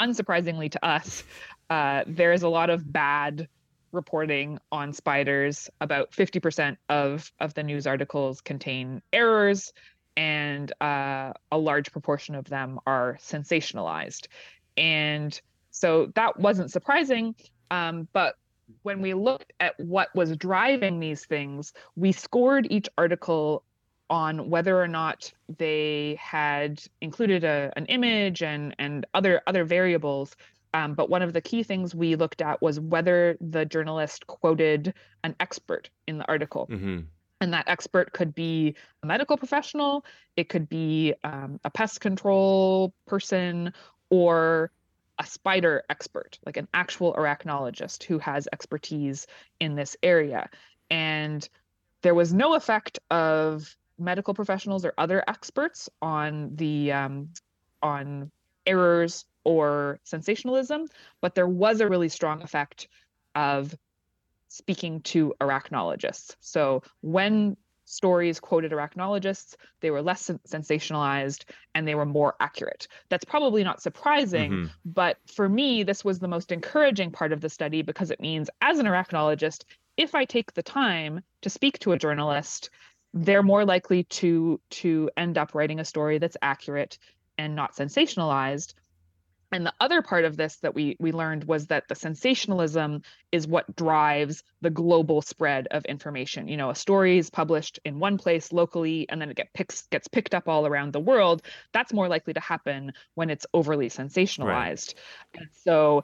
unsurprisingly 0.00 0.70
to 0.70 0.84
us, 0.84 1.22
uh, 1.70 2.04
there 2.06 2.32
is 2.32 2.42
a 2.42 2.48
lot 2.48 2.70
of 2.70 2.90
bad 2.90 3.48
reporting 3.94 4.58
on 4.70 4.92
spiders. 4.92 5.70
About 5.80 6.10
50% 6.12 6.76
of, 6.88 7.32
of 7.40 7.54
the 7.54 7.62
news 7.62 7.86
articles 7.86 8.40
contain 8.40 9.02
errors, 9.12 9.72
and 10.16 10.72
uh, 10.80 11.32
a 11.50 11.58
large 11.58 11.90
proportion 11.92 12.34
of 12.34 12.44
them 12.44 12.78
are 12.86 13.18
sensationalized. 13.20 14.26
And 14.76 15.40
so 15.70 16.12
that 16.14 16.38
wasn't 16.38 16.70
surprising. 16.70 17.34
Um, 17.70 18.08
but 18.12 18.36
when 18.82 19.00
we 19.00 19.14
looked 19.14 19.52
at 19.60 19.78
what 19.78 20.14
was 20.14 20.36
driving 20.36 21.00
these 21.00 21.24
things, 21.24 21.72
we 21.96 22.12
scored 22.12 22.66
each 22.70 22.88
article 22.96 23.64
on 24.10 24.50
whether 24.50 24.80
or 24.80 24.88
not 24.88 25.32
they 25.58 26.16
had 26.20 26.82
included 27.00 27.42
a, 27.42 27.72
an 27.76 27.86
image 27.86 28.42
and 28.42 28.74
and 28.78 29.06
other 29.14 29.40
other 29.46 29.64
variables 29.64 30.36
um, 30.74 30.94
but 30.94 31.08
one 31.08 31.22
of 31.22 31.32
the 31.32 31.40
key 31.40 31.62
things 31.62 31.94
we 31.94 32.16
looked 32.16 32.42
at 32.42 32.60
was 32.60 32.80
whether 32.80 33.38
the 33.40 33.64
journalist 33.64 34.26
quoted 34.26 34.92
an 35.22 35.36
expert 35.38 35.88
in 36.08 36.18
the 36.18 36.26
article. 36.28 36.66
Mm-hmm. 36.70 37.00
And 37.40 37.52
that 37.52 37.68
expert 37.68 38.12
could 38.12 38.34
be 38.34 38.74
a 39.02 39.06
medical 39.06 39.36
professional, 39.36 40.04
it 40.36 40.48
could 40.48 40.68
be 40.68 41.14
um, 41.22 41.60
a 41.64 41.70
pest 41.70 42.00
control 42.00 42.92
person, 43.06 43.72
or 44.10 44.72
a 45.18 45.26
spider 45.26 45.84
expert, 45.90 46.38
like 46.44 46.56
an 46.56 46.66
actual 46.74 47.14
arachnologist 47.14 48.02
who 48.02 48.18
has 48.18 48.48
expertise 48.52 49.28
in 49.60 49.76
this 49.76 49.96
area. 50.02 50.48
And 50.90 51.48
there 52.02 52.14
was 52.14 52.34
no 52.34 52.54
effect 52.54 52.98
of 53.10 53.76
medical 53.96 54.34
professionals 54.34 54.84
or 54.84 54.92
other 54.98 55.22
experts 55.28 55.88
on 56.02 56.56
the 56.56 56.90
um, 56.92 57.28
on 57.80 58.32
errors 58.66 59.24
or 59.44 60.00
sensationalism, 60.04 60.88
but 61.20 61.34
there 61.34 61.48
was 61.48 61.80
a 61.80 61.88
really 61.88 62.08
strong 62.08 62.42
effect 62.42 62.88
of 63.34 63.74
speaking 64.48 65.00
to 65.02 65.34
arachnologists. 65.40 66.36
So 66.40 66.82
when 67.00 67.56
stories 67.84 68.40
quoted 68.40 68.72
arachnologists, 68.72 69.56
they 69.80 69.90
were 69.90 70.02
less 70.02 70.30
sensationalized, 70.48 71.44
and 71.74 71.86
they 71.86 71.94
were 71.94 72.06
more 72.06 72.34
accurate. 72.40 72.88
That's 73.08 73.24
probably 73.24 73.62
not 73.62 73.82
surprising, 73.82 74.50
mm-hmm. 74.52 74.66
but 74.84 75.18
for 75.26 75.48
me, 75.48 75.82
this 75.82 76.04
was 76.04 76.18
the 76.18 76.28
most 76.28 76.50
encouraging 76.52 77.10
part 77.10 77.32
of 77.32 77.40
the 77.40 77.48
study 77.50 77.82
because 77.82 78.10
it 78.10 78.20
means, 78.20 78.48
as 78.62 78.78
an 78.78 78.86
arachnologist, 78.86 79.64
if 79.96 80.14
I 80.14 80.24
take 80.24 80.54
the 80.54 80.62
time 80.62 81.22
to 81.42 81.50
speak 81.50 81.78
to 81.80 81.92
a 81.92 81.98
journalist, 81.98 82.70
they're 83.12 83.42
more 83.42 83.64
likely 83.64 84.04
to 84.04 84.60
to 84.70 85.10
end 85.16 85.38
up 85.38 85.54
writing 85.54 85.78
a 85.78 85.84
story 85.84 86.18
that's 86.18 86.36
accurate 86.42 86.98
and 87.38 87.54
not 87.54 87.76
sensationalized 87.76 88.74
and 89.54 89.64
the 89.64 89.72
other 89.78 90.02
part 90.02 90.24
of 90.24 90.36
this 90.36 90.56
that 90.56 90.74
we 90.74 90.96
we 90.98 91.12
learned 91.12 91.44
was 91.44 91.68
that 91.68 91.86
the 91.86 91.94
sensationalism 91.94 93.02
is 93.30 93.46
what 93.46 93.76
drives 93.76 94.42
the 94.62 94.70
global 94.70 95.22
spread 95.22 95.68
of 95.70 95.84
information. 95.84 96.48
You 96.48 96.56
know 96.56 96.70
a 96.70 96.74
story 96.74 97.18
is 97.18 97.30
published 97.30 97.78
in 97.84 98.00
one 98.00 98.18
place 98.18 98.52
locally 98.52 99.06
and 99.08 99.20
then 99.20 99.30
it 99.30 99.36
get 99.36 99.52
picks, 99.54 99.82
gets 99.82 100.08
picked 100.08 100.34
up 100.34 100.48
all 100.48 100.66
around 100.66 100.92
the 100.92 100.98
world. 100.98 101.42
That's 101.72 101.92
more 101.92 102.08
likely 102.08 102.32
to 102.32 102.40
happen 102.40 102.92
when 103.14 103.30
it's 103.30 103.46
overly 103.54 103.88
sensationalized. 103.88 104.94
Right. 104.94 105.42
and 105.42 105.48
so 105.52 106.02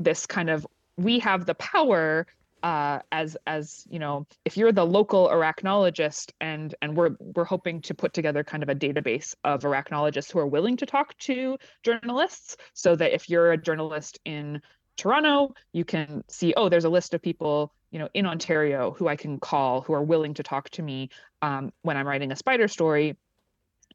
this 0.00 0.26
kind 0.26 0.50
of 0.50 0.66
we 0.96 1.20
have 1.20 1.46
the 1.46 1.54
power 1.54 2.26
uh, 2.62 3.00
as 3.12 3.36
as 3.46 3.86
you 3.90 3.98
know 3.98 4.26
if 4.44 4.56
you're 4.56 4.72
the 4.72 4.84
local 4.84 5.28
arachnologist 5.28 6.32
and 6.40 6.74
and 6.82 6.96
we're 6.96 7.16
we're 7.34 7.44
hoping 7.44 7.80
to 7.82 7.94
put 7.94 8.12
together 8.12 8.44
kind 8.44 8.62
of 8.62 8.68
a 8.68 8.74
database 8.74 9.34
of 9.44 9.62
arachnologists 9.62 10.30
who 10.30 10.38
are 10.38 10.46
willing 10.46 10.76
to 10.76 10.86
talk 10.86 11.16
to 11.18 11.56
journalists 11.82 12.56
so 12.74 12.94
that 12.96 13.12
if 13.12 13.28
you're 13.28 13.52
a 13.52 13.56
journalist 13.56 14.18
in 14.24 14.60
Toronto 14.96 15.54
you 15.72 15.84
can 15.84 16.22
see 16.28 16.52
oh 16.56 16.68
there's 16.68 16.84
a 16.84 16.90
list 16.90 17.14
of 17.14 17.22
people 17.22 17.72
you 17.90 17.98
know 17.98 18.08
in 18.14 18.26
Ontario 18.26 18.90
who 18.92 19.08
I 19.08 19.16
can 19.16 19.38
call 19.38 19.80
who 19.80 19.92
are 19.92 20.02
willing 20.02 20.34
to 20.34 20.42
talk 20.42 20.70
to 20.70 20.82
me 20.82 21.08
um, 21.42 21.72
when 21.82 21.96
I'm 21.96 22.06
writing 22.06 22.32
a 22.32 22.36
spider 22.36 22.68
story. 22.68 23.16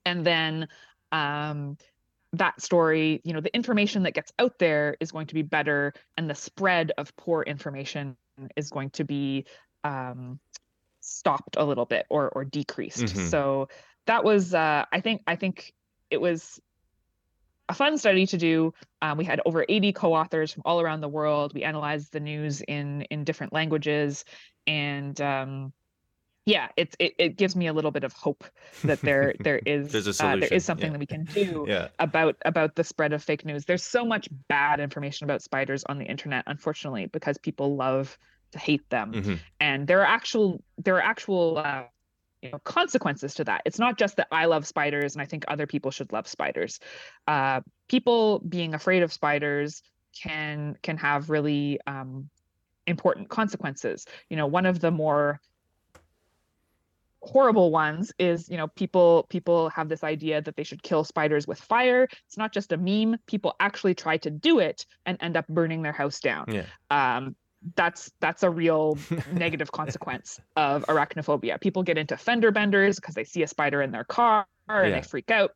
And 0.06 0.26
then 0.26 0.68
um, 1.12 1.78
that 2.34 2.62
story, 2.62 3.22
you 3.24 3.34
know, 3.34 3.42
the 3.42 3.54
information 3.56 4.04
that 4.04 4.14
gets 4.14 4.32
out 4.40 4.60
there 4.60 4.98
is 5.00 5.12
going 5.12 5.28
to 5.28 5.34
be 5.34 5.42
better, 5.42 5.94
and 6.18 6.30
the 6.30 6.36
spread 6.36 6.92
of 6.98 7.16
poor 7.16 7.44
information 7.44 8.16
is 8.56 8.70
going 8.70 8.90
to 8.92 9.04
be 9.04 9.46
um, 9.84 10.40
stopped 11.00 11.56
a 11.58 11.64
little 11.64 11.86
bit 11.86 12.06
or 12.10 12.30
or 12.30 12.46
decreased. 12.46 13.06
Mm-hmm. 13.06 13.28
So 13.28 13.70
that 14.06 14.24
was, 14.24 14.54
uh, 14.54 14.86
I 14.92 15.02
think, 15.02 15.22
I 15.28 15.36
think 15.36 15.74
it 16.10 16.22
was 16.22 16.60
a 17.70 17.74
fun 17.74 17.98
study 17.98 18.28
to 18.28 18.38
do. 18.38 18.74
Um, 19.02 19.18
we 19.18 19.26
had 19.26 19.42
over 19.46 19.66
80 19.68 19.94
co-authors 19.94 20.52
from 20.52 20.62
all 20.66 20.82
around 20.82 21.02
the 21.02 21.10
world. 21.10 21.54
We 21.54 21.64
analyzed 21.64 22.12
the 22.12 22.20
news 22.20 22.62
in 22.62 23.02
in 23.04 23.24
different 23.24 23.54
languages, 23.54 24.26
and 24.68 25.20
um, 25.22 25.74
yeah, 26.46 26.68
it's 26.78 26.96
it, 27.00 27.16
it 27.18 27.38
gives 27.38 27.56
me 27.56 27.68
a 27.68 27.74
little 27.74 27.92
bit 27.92 28.04
of 28.04 28.14
hope 28.14 28.44
that 28.84 29.02
there 29.02 29.34
there 29.40 29.60
is 29.66 29.94
uh, 30.22 30.36
there 30.36 30.54
is 30.54 30.64
something 30.64 30.88
yeah. 30.88 30.92
that 30.92 31.00
we 31.00 31.06
can 31.08 31.26
do 31.26 31.66
yeah. 31.68 31.88
about 32.00 32.36
about 32.46 32.76
the 32.76 32.84
spread 32.84 33.14
of 33.14 33.24
fake 33.24 33.46
news. 33.46 33.66
There's 33.66 33.84
so 33.84 34.06
much 34.06 34.30
bad 34.48 34.80
information 34.80 35.26
about 35.26 35.42
spiders 35.42 35.84
on 35.86 35.98
the 35.98 36.06
internet, 36.06 36.44
unfortunately, 36.48 37.08
because 37.08 37.38
people 37.40 37.76
love 37.76 38.18
to 38.52 38.60
hate 38.60 38.88
them, 38.90 39.12
mm-hmm. 39.12 39.34
and 39.60 39.88
there 39.88 40.02
are 40.02 40.08
actual 40.08 40.64
there 40.78 40.96
are 40.96 41.02
actual 41.02 41.58
uh, 41.58 41.84
you 42.44 42.52
know 42.52 42.60
consequences 42.60 43.34
to 43.36 43.44
that. 43.46 43.64
It's 43.66 43.80
not 43.80 43.98
just 43.98 44.18
that 44.18 44.28
I 44.32 44.46
love 44.46 44.68
spiders 44.68 45.16
and 45.16 45.24
I 45.24 45.26
think 45.26 45.46
other 45.48 45.66
people 45.66 45.90
should 45.90 46.14
love 46.14 46.28
spiders. 46.28 46.80
Uh, 47.28 47.62
people 47.90 48.40
being 48.40 48.76
afraid 48.76 49.02
of 49.02 49.12
spiders 49.12 49.82
can 50.22 50.78
can 50.84 50.98
have 50.98 51.32
really 51.32 51.80
um, 51.88 52.30
important 52.86 53.30
consequences. 53.30 54.06
You 54.30 54.38
know, 54.38 54.46
one 54.46 54.68
of 54.68 54.80
the 54.80 54.92
more 54.92 55.42
horrible 57.26 57.72
ones 57.72 58.14
is 58.20 58.50
you 58.50 58.58
know 58.58 58.68
people 58.68 59.26
people 59.30 59.70
have 59.70 59.90
this 59.90 60.04
idea 60.04 60.42
that 60.42 60.56
they 60.56 60.64
should 60.64 60.84
kill 60.84 61.04
spiders 61.04 61.48
with 61.48 61.60
fire. 61.60 62.08
It's 62.28 62.38
not 62.38 62.54
just 62.54 62.72
a 62.72 62.78
meme. 62.78 63.18
People 63.28 63.56
actually 63.60 63.96
try 63.96 64.18
to 64.18 64.30
do 64.30 64.60
it 64.60 64.86
and 65.06 65.18
end 65.22 65.36
up 65.36 65.48
burning 65.48 65.82
their 65.82 65.92
house 65.92 66.20
down. 66.20 66.46
Yeah. 66.48 66.66
um, 66.92 67.36
that's 67.76 68.12
that's 68.20 68.44
a 68.44 68.50
real 68.50 68.98
negative 69.34 69.72
consequence 69.72 70.40
of 70.56 70.86
arachnophobia. 70.86 71.60
People 71.60 71.84
get 71.84 71.98
into 71.98 72.16
fender 72.16 72.52
benders 72.52 72.98
because 72.98 73.16
they 73.16 73.24
see 73.24 73.44
a 73.44 73.48
spider 73.48 73.82
in 73.82 73.92
their 73.92 74.04
car 74.04 74.46
and 74.68 74.90
yeah. 74.90 74.96
they 74.96 75.02
freak 75.02 75.32
out 75.32 75.52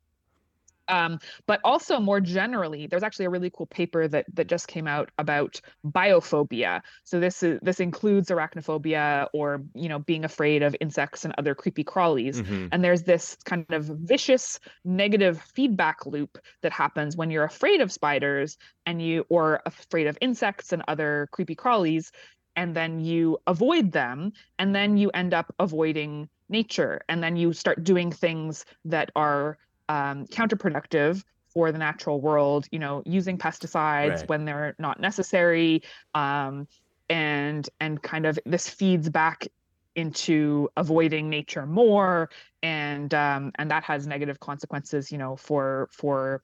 um, 0.90 1.20
but 1.46 1.62
also 1.64 2.00
more 2.00 2.20
generally, 2.20 2.88
there's 2.88 3.04
actually 3.04 3.26
a 3.26 3.30
really 3.30 3.50
cool 3.50 3.68
paper 3.68 4.08
that 4.08 4.26
that 4.34 4.48
just 4.48 4.68
came 4.68 4.88
out 4.88 5.12
about 5.18 5.62
biophobia. 5.86 6.82
So 7.04 7.20
this 7.20 7.44
is 7.44 7.60
this 7.62 7.80
includes 7.80 8.30
arachnophobia 8.30 9.28
or 9.34 9.64
you 9.74 9.88
know 9.88 10.00
being 10.00 10.26
afraid 10.26 10.64
of 10.64 10.76
insects 10.82 11.24
and 11.26 11.34
other 11.38 11.56
creepy 11.56 11.84
crawlies. 11.84 12.38
Mm-hmm. 12.38 12.68
And 12.72 12.84
there's 12.84 13.04
this 13.04 13.38
kind 13.46 13.66
of 13.70 13.86
vicious 13.86 14.60
negative 14.84 15.42
feedback 15.54 16.06
loop 16.06 16.38
that 16.62 16.72
happens 16.72 17.16
when 17.16 17.32
you're 17.32 17.46
afraid 17.46 17.82
of 17.82 17.92
spiders 17.92 18.58
and 18.86 19.02
you 19.02 19.26
or 19.30 19.62
afraid 19.66 20.08
of 20.08 20.18
insects 20.22 20.74
and 20.74 20.84
other 20.88 21.30
creepy 21.32 21.56
crawlies 21.56 22.12
and 22.56 22.76
then 22.76 23.00
you 23.00 23.38
avoid 23.48 23.92
them 23.92 24.34
and 24.58 24.76
then 24.76 24.98
you 24.98 25.10
end 25.12 25.34
up 25.34 25.54
avoiding 25.60 26.28
nature 26.50 27.02
and 27.08 27.24
then 27.24 27.36
you 27.38 27.54
start 27.54 27.84
doing 27.84 28.12
things 28.12 28.66
that 28.86 29.12
are 29.16 29.58
um, 29.90 30.26
counterproductive 30.28 31.24
for 31.50 31.72
the 31.72 31.78
natural 31.78 32.22
world 32.22 32.68
you 32.72 32.80
know 32.80 33.04
using 33.06 33.38
pesticides 33.38 34.20
right. 34.20 34.30
when 34.30 34.46
they're 34.46 34.76
not 34.80 35.00
necessary 35.00 35.82
um, 36.16 36.68
and 37.10 37.70
and 37.82 38.02
kind 38.02 38.26
of 38.26 38.40
this 38.46 38.70
feeds 38.70 39.10
back 39.10 39.48
into 39.96 40.70
avoiding 40.78 41.30
nature 41.30 41.66
more 41.66 42.30
and 42.64 43.14
um, 43.14 43.52
and 43.56 43.70
that 43.72 43.84
has 43.84 44.08
negative 44.08 44.40
consequences 44.40 45.12
you 45.12 45.18
know 45.18 45.36
for 45.36 45.90
for 45.92 46.42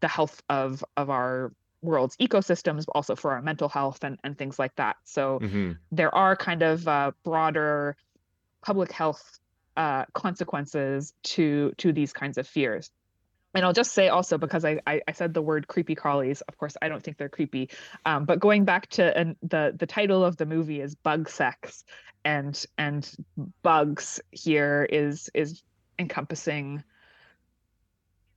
the 0.00 0.08
health 0.08 0.42
of 0.48 0.82
of 0.96 1.10
our 1.10 1.52
world's 1.82 2.16
ecosystems 2.16 2.86
but 2.86 2.92
also 2.94 3.14
for 3.14 3.32
our 3.32 3.42
mental 3.42 3.68
health 3.68 4.02
and, 4.02 4.18
and 4.24 4.36
things 4.36 4.58
like 4.58 4.74
that 4.76 4.96
so 5.04 5.38
mm-hmm. 5.40 5.72
there 5.92 6.12
are 6.14 6.34
kind 6.34 6.62
of 6.62 6.88
uh, 6.88 7.12
broader 7.22 7.94
public 8.62 8.90
health 8.90 9.38
uh, 9.78 10.04
consequences 10.12 11.14
to 11.22 11.72
to 11.78 11.92
these 11.92 12.12
kinds 12.12 12.36
of 12.36 12.46
fears 12.46 12.90
and 13.54 13.64
I'll 13.64 13.72
just 13.72 13.92
say 13.92 14.08
also 14.08 14.38
because 14.38 14.64
I, 14.64 14.80
I, 14.86 15.00
I 15.08 15.12
said 15.12 15.32
the 15.32 15.42
word 15.42 15.68
creepy 15.68 15.96
crawlies. 15.96 16.42
Of 16.48 16.56
course, 16.58 16.76
I 16.82 16.88
don't 16.88 17.02
think 17.02 17.16
they're 17.16 17.28
creepy. 17.28 17.70
Um, 18.04 18.24
but 18.24 18.40
going 18.40 18.64
back 18.64 18.88
to 18.90 19.16
and 19.16 19.36
the 19.42 19.74
the 19.76 19.86
title 19.86 20.24
of 20.24 20.36
the 20.36 20.46
movie 20.46 20.80
is 20.80 20.94
Bug 20.94 21.28
Sex, 21.28 21.84
and 22.24 22.62
and 22.76 23.10
bugs 23.62 24.20
here 24.30 24.86
is 24.90 25.30
is 25.34 25.62
encompassing 25.98 26.84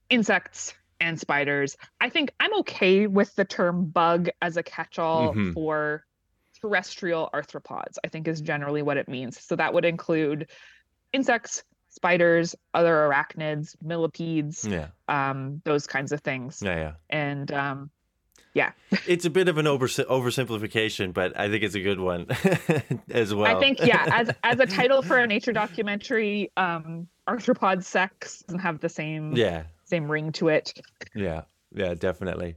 insects 0.10 0.74
and 1.00 1.20
spiders. 1.20 1.78
I 2.00 2.10
think 2.10 2.32
I'm 2.40 2.60
okay 2.60 3.08
with 3.08 3.36
the 3.36 3.46
term 3.46 3.86
bug 3.86 4.30
as 4.42 4.58
a 4.58 4.64
catch-all 4.64 5.32
mm-hmm. 5.32 5.52
for 5.52 6.06
terrestrial 6.62 7.30
arthropods. 7.34 7.98
I 8.04 8.08
think 8.08 8.28
is 8.28 8.40
generally 8.40 8.82
what 8.82 8.98
it 8.98 9.10
means. 9.10 9.42
So 9.44 9.56
that 9.58 9.74
would 9.74 9.86
include 9.86 10.48
insects, 11.14 11.64
spiders, 11.90 12.56
other 12.74 12.94
arachnids, 12.94 13.76
millipedes, 13.82 14.66
yeah, 14.68 14.88
um, 15.08 15.62
those 15.66 15.88
kinds 15.88 16.12
of 16.12 16.22
things. 16.22 16.62
Yeah, 16.64 16.76
yeah, 16.76 16.92
and 17.10 17.52
um, 17.52 17.90
yeah, 18.54 18.72
it's 19.08 19.26
a 19.26 19.30
bit 19.30 19.48
of 19.48 19.58
an 19.58 19.68
over 19.68 19.88
oversimplification, 19.88 21.14
but 21.14 21.38
I 21.40 21.50
think 21.50 21.64
it's 21.64 21.76
a 21.76 21.82
good 21.82 22.00
one 22.00 22.28
as 23.12 23.34
well. 23.34 23.56
I 23.56 23.60
think 23.60 23.80
yeah, 23.80 24.06
as 24.12 24.32
as 24.44 24.60
a 24.60 24.66
title 24.66 25.02
for 25.02 25.18
a 25.18 25.28
nature 25.28 25.54
documentary, 25.54 26.52
um, 26.58 27.08
arthropod 27.28 27.84
sex 27.84 28.44
doesn't 28.44 28.60
have 28.60 28.80
the 28.80 28.90
same 28.90 29.36
yeah 29.36 29.64
same 29.86 30.10
ring 30.10 30.32
to 30.34 30.50
it. 30.50 30.74
Yeah, 31.14 31.42
yeah, 31.74 31.94
definitely. 31.94 32.56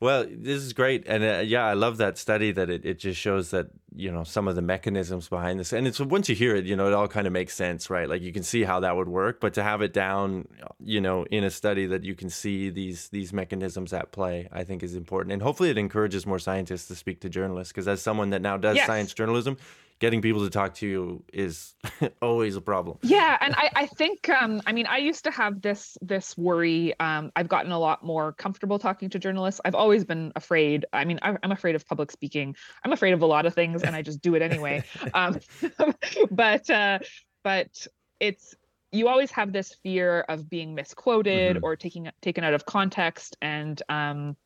Well, 0.00 0.26
this 0.30 0.62
is 0.62 0.72
great, 0.74 1.08
and 1.08 1.24
uh, 1.24 1.42
yeah, 1.44 1.64
I 1.64 1.72
love 1.72 1.96
that 1.96 2.18
study 2.18 2.52
that 2.52 2.70
it, 2.70 2.84
it 2.84 3.00
just 3.00 3.18
shows 3.18 3.50
that 3.50 3.66
you 3.96 4.12
know 4.12 4.22
some 4.22 4.46
of 4.46 4.54
the 4.54 4.62
mechanisms 4.62 5.28
behind 5.28 5.58
this, 5.58 5.72
and 5.72 5.88
it's 5.88 5.98
once 5.98 6.28
you 6.28 6.36
hear 6.36 6.54
it, 6.54 6.66
you 6.66 6.76
know, 6.76 6.86
it 6.86 6.92
all 6.92 7.08
kind 7.08 7.26
of 7.26 7.32
makes 7.32 7.52
sense, 7.54 7.90
right? 7.90 8.08
Like 8.08 8.22
you 8.22 8.32
can 8.32 8.44
see 8.44 8.62
how 8.62 8.78
that 8.80 8.94
would 8.94 9.08
work, 9.08 9.40
but 9.40 9.54
to 9.54 9.62
have 9.64 9.82
it 9.82 9.92
down, 9.92 10.46
you 10.78 11.00
know, 11.00 11.24
in 11.32 11.42
a 11.42 11.50
study 11.50 11.86
that 11.86 12.04
you 12.04 12.14
can 12.14 12.30
see 12.30 12.70
these 12.70 13.08
these 13.08 13.32
mechanisms 13.32 13.92
at 13.92 14.12
play, 14.12 14.48
I 14.52 14.62
think 14.62 14.84
is 14.84 14.94
important, 14.94 15.32
and 15.32 15.42
hopefully 15.42 15.70
it 15.70 15.78
encourages 15.78 16.26
more 16.26 16.38
scientists 16.38 16.86
to 16.86 16.94
speak 16.94 17.20
to 17.22 17.28
journalists, 17.28 17.72
because 17.72 17.88
as 17.88 18.00
someone 18.00 18.30
that 18.30 18.40
now 18.40 18.56
does 18.56 18.76
yes. 18.76 18.86
science 18.86 19.12
journalism, 19.12 19.56
getting 19.98 20.22
people 20.22 20.42
to 20.42 20.50
talk 20.50 20.74
to 20.74 20.86
you 20.86 21.24
is 21.32 21.74
always 22.22 22.56
a 22.56 22.60
problem. 22.60 22.98
Yeah, 23.02 23.36
and 23.40 23.54
I, 23.56 23.70
I 23.74 23.86
think 23.86 24.28
um, 24.28 24.60
I 24.66 24.72
mean 24.72 24.86
I 24.86 24.98
used 24.98 25.24
to 25.24 25.30
have 25.30 25.60
this 25.60 25.96
this 26.00 26.36
worry. 26.36 26.98
Um, 27.00 27.32
I've 27.36 27.48
gotten 27.48 27.72
a 27.72 27.78
lot 27.78 28.04
more 28.04 28.32
comfortable 28.32 28.78
talking 28.78 29.10
to 29.10 29.18
journalists. 29.18 29.60
I've 29.64 29.74
always 29.74 30.04
been 30.04 30.32
afraid. 30.36 30.86
I 30.92 31.04
mean, 31.04 31.18
I'm, 31.22 31.38
I'm 31.42 31.52
afraid 31.52 31.74
of 31.74 31.86
public 31.86 32.10
speaking. 32.10 32.54
I'm 32.84 32.92
afraid 32.92 33.12
of 33.12 33.22
a 33.22 33.26
lot 33.26 33.46
of 33.46 33.54
things, 33.54 33.82
and 33.82 33.94
I 33.94 34.02
just 34.02 34.22
do 34.22 34.34
it 34.34 34.42
anyway. 34.42 34.84
um, 35.14 35.38
but 36.30 36.68
uh, 36.70 36.98
but 37.42 37.86
it's 38.20 38.54
you 38.92 39.08
always 39.08 39.30
have 39.32 39.52
this 39.52 39.74
fear 39.82 40.20
of 40.28 40.48
being 40.48 40.74
misquoted 40.74 41.56
mm-hmm. 41.56 41.64
or 41.64 41.76
taking 41.76 42.10
taken 42.22 42.44
out 42.44 42.54
of 42.54 42.64
context, 42.64 43.36
and 43.42 43.82
um, 43.88 44.36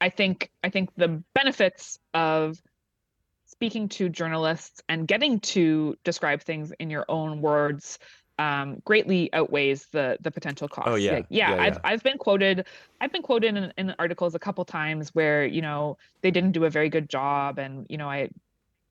I 0.00 0.08
think 0.08 0.50
I 0.64 0.70
think 0.70 0.90
the 0.96 1.22
benefits 1.34 1.98
of 2.12 2.60
speaking 3.62 3.88
to 3.88 4.08
journalists 4.08 4.82
and 4.88 5.06
getting 5.06 5.38
to 5.38 5.94
describe 6.02 6.42
things 6.42 6.72
in 6.80 6.90
your 6.90 7.04
own 7.08 7.40
words 7.40 8.00
um, 8.38 8.82
greatly 8.84 9.32
outweighs 9.32 9.86
the 9.92 10.18
the 10.20 10.32
potential 10.32 10.66
cost. 10.66 10.88
Oh 10.88 10.96
yeah, 10.96 11.12
Like, 11.12 11.26
yeah, 11.30 11.54
yeah, 11.54 11.62
I've 11.62 11.74
yeah. 11.74 11.80
I've 11.84 12.02
been 12.02 12.18
quoted 12.18 12.66
I've 13.00 13.12
been 13.12 13.22
quoted 13.22 13.56
in, 13.56 13.72
in 13.78 13.94
articles 14.00 14.34
a 14.34 14.40
couple 14.40 14.64
times 14.64 15.10
where 15.10 15.46
you 15.46 15.62
know 15.62 15.96
they 16.22 16.32
didn't 16.32 16.50
do 16.52 16.64
a 16.64 16.70
very 16.70 16.88
good 16.88 17.08
job, 17.08 17.60
and 17.60 17.86
you 17.88 17.98
know 17.98 18.10
I 18.10 18.30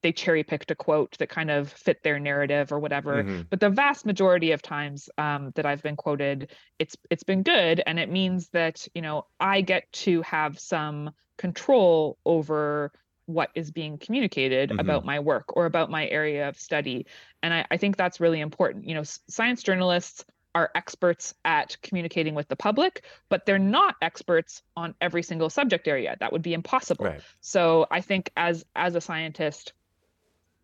they 0.04 0.14
cherry 0.14 0.44
picked 0.44 0.72
a 0.72 0.76
quote 0.76 1.18
that 1.18 1.28
kind 1.28 1.52
of 1.52 1.70
fit 1.74 2.02
their 2.02 2.18
narrative 2.18 2.72
or 2.72 2.80
whatever. 2.80 3.26
Mhm. 3.26 3.48
But 3.50 3.60
the 3.60 3.70
vast 3.70 4.06
majority 4.06 4.54
of 4.54 4.62
times 4.62 5.10
um, 5.18 5.52
that 5.56 5.66
I've 5.66 5.84
been 5.84 5.98
quoted, 5.98 6.52
it's 6.80 6.96
it's 7.10 7.24
been 7.24 7.44
good, 7.44 7.84
and 7.86 8.00
it 8.00 8.10
means 8.10 8.48
that 8.54 8.88
you 8.96 9.02
know 9.02 9.26
I 9.38 9.60
get 9.60 9.92
to 10.06 10.22
have 10.22 10.60
some 10.60 11.12
control 11.38 12.18
over 12.26 12.94
what 13.26 13.50
is 13.56 13.72
being 13.72 13.98
communicated 13.98 14.72
Mhm. 14.72 14.80
about 14.80 15.06
my 15.06 15.20
work 15.20 15.56
or 15.56 15.66
about 15.66 15.90
my 15.90 16.08
area 16.08 16.48
of 16.50 16.58
study 16.60 17.06
and 17.44 17.54
I, 17.54 17.66
I 17.72 17.78
think 17.78 17.98
that's 17.98 18.20
really 18.20 18.40
important 18.40 18.88
you 18.88 18.94
know 18.96 19.02
s- 19.02 19.20
science 19.30 19.64
journalists 19.64 20.26
are 20.54 20.70
experts 20.76 21.34
at 21.46 21.78
communicating 21.82 22.36
with 22.36 22.48
the 22.50 22.56
public 22.56 23.06
but 23.30 23.46
they're 23.46 23.60
not 23.60 23.96
experts 24.02 24.64
on 24.76 24.96
every 25.00 25.24
single 25.24 25.50
subject 25.50 25.88
area 25.88 26.18
that 26.20 26.32
would 26.32 26.42
be 26.42 26.54
impossible 26.54 27.06
Right. 27.06 27.22
so 27.42 27.88
i 27.92 28.02
think 28.02 28.32
as 28.36 28.66
as 28.76 28.96
a 28.96 29.02
scientist 29.02 29.74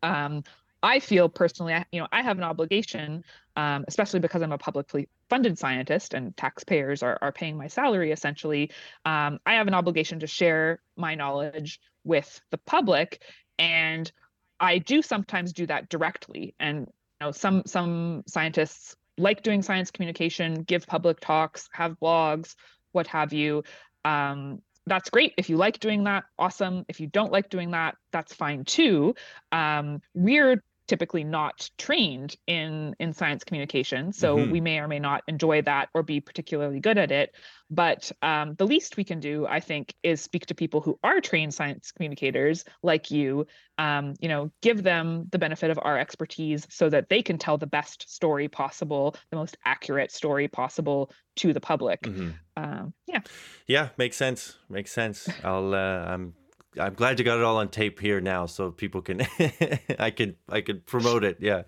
um 0.03 0.43
i 0.83 0.99
feel 0.99 1.29
personally 1.29 1.75
you 1.91 1.99
know 1.99 2.07
i 2.11 2.21
have 2.21 2.37
an 2.37 2.43
obligation 2.43 3.23
um, 3.55 3.83
especially 3.87 4.19
because 4.19 4.41
i'm 4.41 4.51
a 4.51 4.57
publicly 4.57 5.09
funded 5.29 5.57
scientist 5.57 6.13
and 6.13 6.35
taxpayers 6.37 7.03
are, 7.03 7.17
are 7.21 7.31
paying 7.31 7.57
my 7.57 7.67
salary 7.67 8.11
essentially 8.11 8.71
um, 9.05 9.39
i 9.45 9.53
have 9.53 9.67
an 9.67 9.73
obligation 9.73 10.19
to 10.19 10.27
share 10.27 10.79
my 10.95 11.15
knowledge 11.15 11.79
with 12.03 12.39
the 12.51 12.57
public 12.59 13.21
and 13.59 14.11
i 14.59 14.77
do 14.77 15.01
sometimes 15.01 15.53
do 15.53 15.65
that 15.65 15.89
directly. 15.89 16.55
And 16.59 16.87
you 17.19 17.27
know 17.27 17.31
some 17.31 17.63
some 17.65 18.23
scientists 18.27 18.95
like 19.17 19.41
doing 19.41 19.61
science 19.61 19.91
communication 19.91 20.63
give 20.63 20.85
public 20.85 21.19
talks 21.19 21.69
have 21.73 21.99
blogs 21.99 22.55
what 22.91 23.07
have 23.07 23.33
you 23.33 23.63
um, 24.05 24.61
that's 24.88 25.09
great. 25.09 25.34
If 25.38 25.49
you 25.49 25.57
like 25.57 25.80
doing 25.80 26.05
that 26.05 26.26
awesome. 26.39 26.85
If 26.88 26.99
you 26.99 27.07
don't 27.07 27.31
like 27.31 27.49
doing 27.49 27.72
that 27.72 27.95
that's 28.11 28.34
fine 28.34 28.65
too. 28.65 29.15
Um, 29.51 30.01
we're 30.14 30.64
typically 30.88 31.23
not 31.23 31.69
trained 31.77 32.35
in 32.47 32.95
in 32.99 33.14
science 33.14 33.43
communication 33.43 34.11
so 34.14 34.38
Mhm. 34.38 34.51
we 34.51 34.61
may 34.61 34.80
or 34.80 34.88
may 34.88 34.99
not 34.99 35.23
enjoy 35.27 35.61
that 35.64 35.89
or 35.93 36.01
be 36.03 36.19
particularly 36.22 36.80
good 36.80 36.97
at 36.97 37.11
it 37.11 37.35
but 37.69 38.11
um, 38.22 38.55
the 38.55 38.65
least 38.65 38.95
we 38.97 39.03
can 39.03 39.19
do 39.19 39.45
i 39.47 39.59
think 39.59 39.93
is 40.03 40.22
speak 40.22 40.45
to 40.45 40.55
people 40.55 40.80
who 40.81 40.97
are 41.03 41.19
trained 41.19 41.53
science 41.53 41.91
communicators 41.91 42.64
like 42.84 43.11
you 43.11 43.45
um, 43.77 44.14
you 44.19 44.30
know 44.30 44.49
give 44.61 44.81
them 44.84 45.27
the 45.31 45.39
benefit 45.39 45.69
of 45.69 45.80
our 45.84 45.97
expertise 45.99 46.65
so 46.69 46.89
that 46.89 47.09
they 47.09 47.22
can 47.22 47.38
tell 47.38 47.57
the 47.57 47.68
best 47.68 48.09
story 48.09 48.47
possible 48.47 49.15
the 49.30 49.38
most 49.38 49.57
accurate 49.65 50.11
story 50.11 50.47
possible 50.47 51.11
to 51.35 51.51
the 51.53 51.61
public 51.61 52.01
Mhm. 52.03 52.34
um, 52.55 52.93
yeah 53.07 53.22
Yeah, 53.68 53.89
makes 53.97 54.15
sense. 54.15 54.57
Makes 54.69 54.91
sense. 54.93 55.27
I'll. 55.43 55.73
Uh, 55.73 56.05
I'm. 56.14 56.34
I'm 56.79 56.93
glad 56.93 57.19
you 57.19 57.25
got 57.25 57.37
it 57.37 57.43
all 57.43 57.57
on 57.57 57.69
tape 57.69 57.99
here 57.99 58.21
now, 58.21 58.45
so 58.45 58.71
people 58.71 59.01
can. 59.01 59.21
I 59.99 60.11
could. 60.11 60.35
I 60.49 60.61
could 60.61 60.85
promote 60.85 61.23
it. 61.23 61.37
Yeah. 61.39 61.63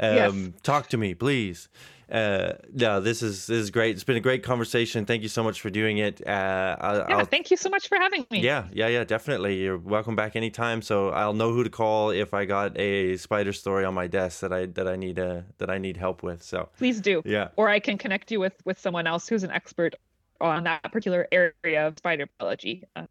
Um, 0.00 0.14
Yes. 0.16 0.34
Talk 0.62 0.88
to 0.90 0.96
me, 0.96 1.14
please. 1.14 1.68
Uh, 2.10 2.54
no, 2.72 3.00
this 3.00 3.22
is 3.22 3.46
this 3.48 3.58
is 3.58 3.70
great. 3.70 3.94
It's 3.94 4.04
been 4.04 4.16
a 4.16 4.20
great 4.20 4.42
conversation. 4.42 5.04
Thank 5.04 5.22
you 5.22 5.28
so 5.28 5.42
much 5.42 5.60
for 5.60 5.68
doing 5.68 5.98
it. 5.98 6.26
Uh, 6.26 6.76
I, 6.80 6.94
yeah 6.96 7.18
I'll, 7.18 7.24
thank 7.26 7.50
you 7.50 7.56
so 7.58 7.68
much 7.68 7.88
for 7.88 7.98
having 7.98 8.26
me 8.30 8.40
yeah, 8.40 8.66
yeah, 8.72 8.88
yeah, 8.88 9.04
definitely. 9.04 9.62
You're 9.62 9.76
welcome 9.76 10.16
back 10.16 10.34
anytime. 10.34 10.80
So 10.80 11.10
I'll 11.10 11.34
know 11.34 11.52
who 11.52 11.64
to 11.64 11.70
call 11.70 12.08
if 12.08 12.32
I 12.32 12.46
got 12.46 12.78
a 12.78 13.18
spider 13.18 13.52
story 13.52 13.84
on 13.84 13.92
my 13.92 14.06
desk 14.06 14.40
that 14.40 14.54
I 14.54 14.66
that 14.66 14.88
I 14.88 14.96
need 14.96 15.18
uh, 15.18 15.42
that 15.58 15.68
I 15.68 15.76
need 15.76 15.98
help 15.98 16.22
with. 16.22 16.42
So 16.42 16.70
please 16.78 17.00
do 17.02 17.20
yeah, 17.26 17.48
or 17.56 17.68
i 17.68 17.78
can 17.78 17.98
connect 17.98 18.30
you 18.30 18.40
with 18.40 18.54
with 18.64 18.78
someone 18.78 19.06
else 19.06 19.28
who's 19.28 19.42
an 19.42 19.50
expert 19.50 19.94
on 20.40 20.64
that 20.64 20.90
particular 20.92 21.28
area 21.30 21.86
of 21.86 21.98
spider 21.98 22.26
biology 22.38 22.84
um, 22.96 23.08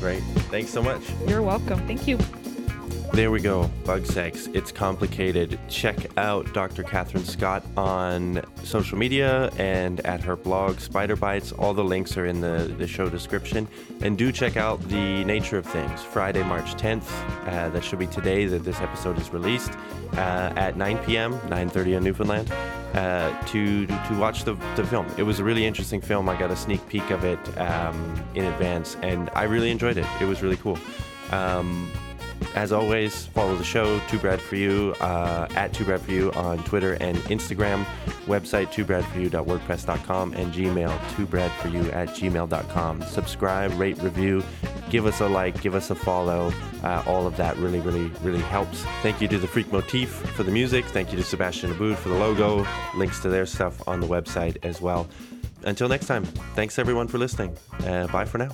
great. 0.00 0.22
Thanks 0.50 0.70
so 0.70 0.82
much. 0.82 1.02
you're 1.26 1.42
welcome 1.42 1.78
thank 1.86 2.06
you 2.06 2.18
There 3.12 3.30
we 3.32 3.40
go. 3.40 3.68
Bug 3.84 4.06
sex. 4.06 4.48
It's 4.52 4.70
complicated. 4.70 5.58
Check 5.68 6.16
out 6.18 6.52
Dr. 6.52 6.82
Catherine 6.84 7.24
Scott 7.24 7.64
on 7.76 8.42
social 8.62 8.96
media 8.96 9.50
and 9.56 10.00
at 10.00 10.20
her 10.20 10.36
blog, 10.36 10.78
Spider 10.78 11.16
Bites. 11.16 11.50
All 11.50 11.74
the 11.74 11.82
links 11.82 12.16
are 12.16 12.26
in 12.26 12.40
the, 12.40 12.72
the 12.78 12.86
show 12.86 13.08
description. 13.08 13.66
And 14.02 14.16
do 14.16 14.30
check 14.30 14.56
out 14.56 14.80
The 14.88 15.24
Nature 15.24 15.58
of 15.58 15.66
Things, 15.66 16.02
Friday, 16.02 16.44
March 16.44 16.74
10th. 16.76 17.08
Uh, 17.48 17.70
that 17.70 17.82
should 17.82 17.98
be 17.98 18.06
today 18.06 18.44
that 18.44 18.62
this 18.62 18.80
episode 18.80 19.18
is 19.18 19.32
released 19.32 19.72
uh, 20.12 20.52
at 20.54 20.76
9 20.76 20.98
p.m., 20.98 21.40
9.30 21.48 21.96
in 21.96 22.04
Newfoundland, 22.04 22.52
uh, 22.94 23.36
to, 23.46 23.86
to 23.86 24.18
watch 24.18 24.44
the, 24.44 24.54
the 24.76 24.84
film. 24.84 25.06
It 25.16 25.24
was 25.24 25.40
a 25.40 25.44
really 25.44 25.66
interesting 25.66 26.00
film. 26.00 26.28
I 26.28 26.38
got 26.38 26.50
a 26.52 26.56
sneak 26.56 26.86
peek 26.88 27.10
of 27.10 27.24
it 27.24 27.58
um, 27.58 28.22
in 28.34 28.44
advance, 28.44 28.96
and 29.02 29.28
I 29.34 29.44
really 29.44 29.70
enjoyed 29.70 29.96
it. 29.96 30.06
It 30.20 30.26
was 30.26 30.42
really 30.42 30.58
cool. 30.58 30.78
Um, 31.32 31.90
as 32.54 32.72
always, 32.72 33.26
follow 33.26 33.56
the 33.56 33.64
show, 33.64 33.98
TwoBrad 34.00 34.40
For 34.40 34.56
You, 34.56 34.94
uh, 35.00 35.48
at 35.50 35.72
TwoBrad 35.72 36.00
For 36.00 36.10
You 36.12 36.32
on 36.32 36.62
Twitter 36.64 36.94
and 36.94 37.16
Instagram, 37.18 37.84
website 38.26 38.72
twobradforyou.wordpress.com, 38.72 40.34
and 40.34 40.52
Gmail, 40.52 40.98
twobradforyou 41.14 41.92
at 41.94 42.08
gmail.com. 42.08 43.02
Subscribe, 43.02 43.78
rate, 43.78 43.98
review, 44.02 44.42
give 44.90 45.06
us 45.06 45.20
a 45.20 45.28
like, 45.28 45.60
give 45.60 45.74
us 45.74 45.90
a 45.90 45.94
follow. 45.94 46.52
Uh, 46.82 47.02
all 47.06 47.26
of 47.26 47.36
that 47.36 47.56
really, 47.58 47.80
really, 47.80 48.10
really 48.22 48.42
helps. 48.42 48.82
Thank 49.02 49.20
you 49.20 49.28
to 49.28 49.38
the 49.38 49.46
Freak 49.48 49.72
Motif 49.72 50.10
for 50.10 50.42
the 50.42 50.52
music. 50.52 50.84
Thank 50.86 51.10
you 51.10 51.18
to 51.18 51.24
Sebastian 51.24 51.70
Aboud 51.72 51.98
for 51.98 52.08
the 52.08 52.16
logo. 52.16 52.66
Links 52.94 53.20
to 53.20 53.28
their 53.28 53.46
stuff 53.46 53.86
on 53.88 54.00
the 54.00 54.06
website 54.06 54.56
as 54.64 54.80
well. 54.80 55.08
Until 55.64 55.88
next 55.88 56.06
time, 56.06 56.24
thanks 56.54 56.78
everyone 56.78 57.08
for 57.08 57.18
listening. 57.18 57.56
Uh, 57.84 58.06
bye 58.08 58.24
for 58.24 58.38
now. 58.38 58.50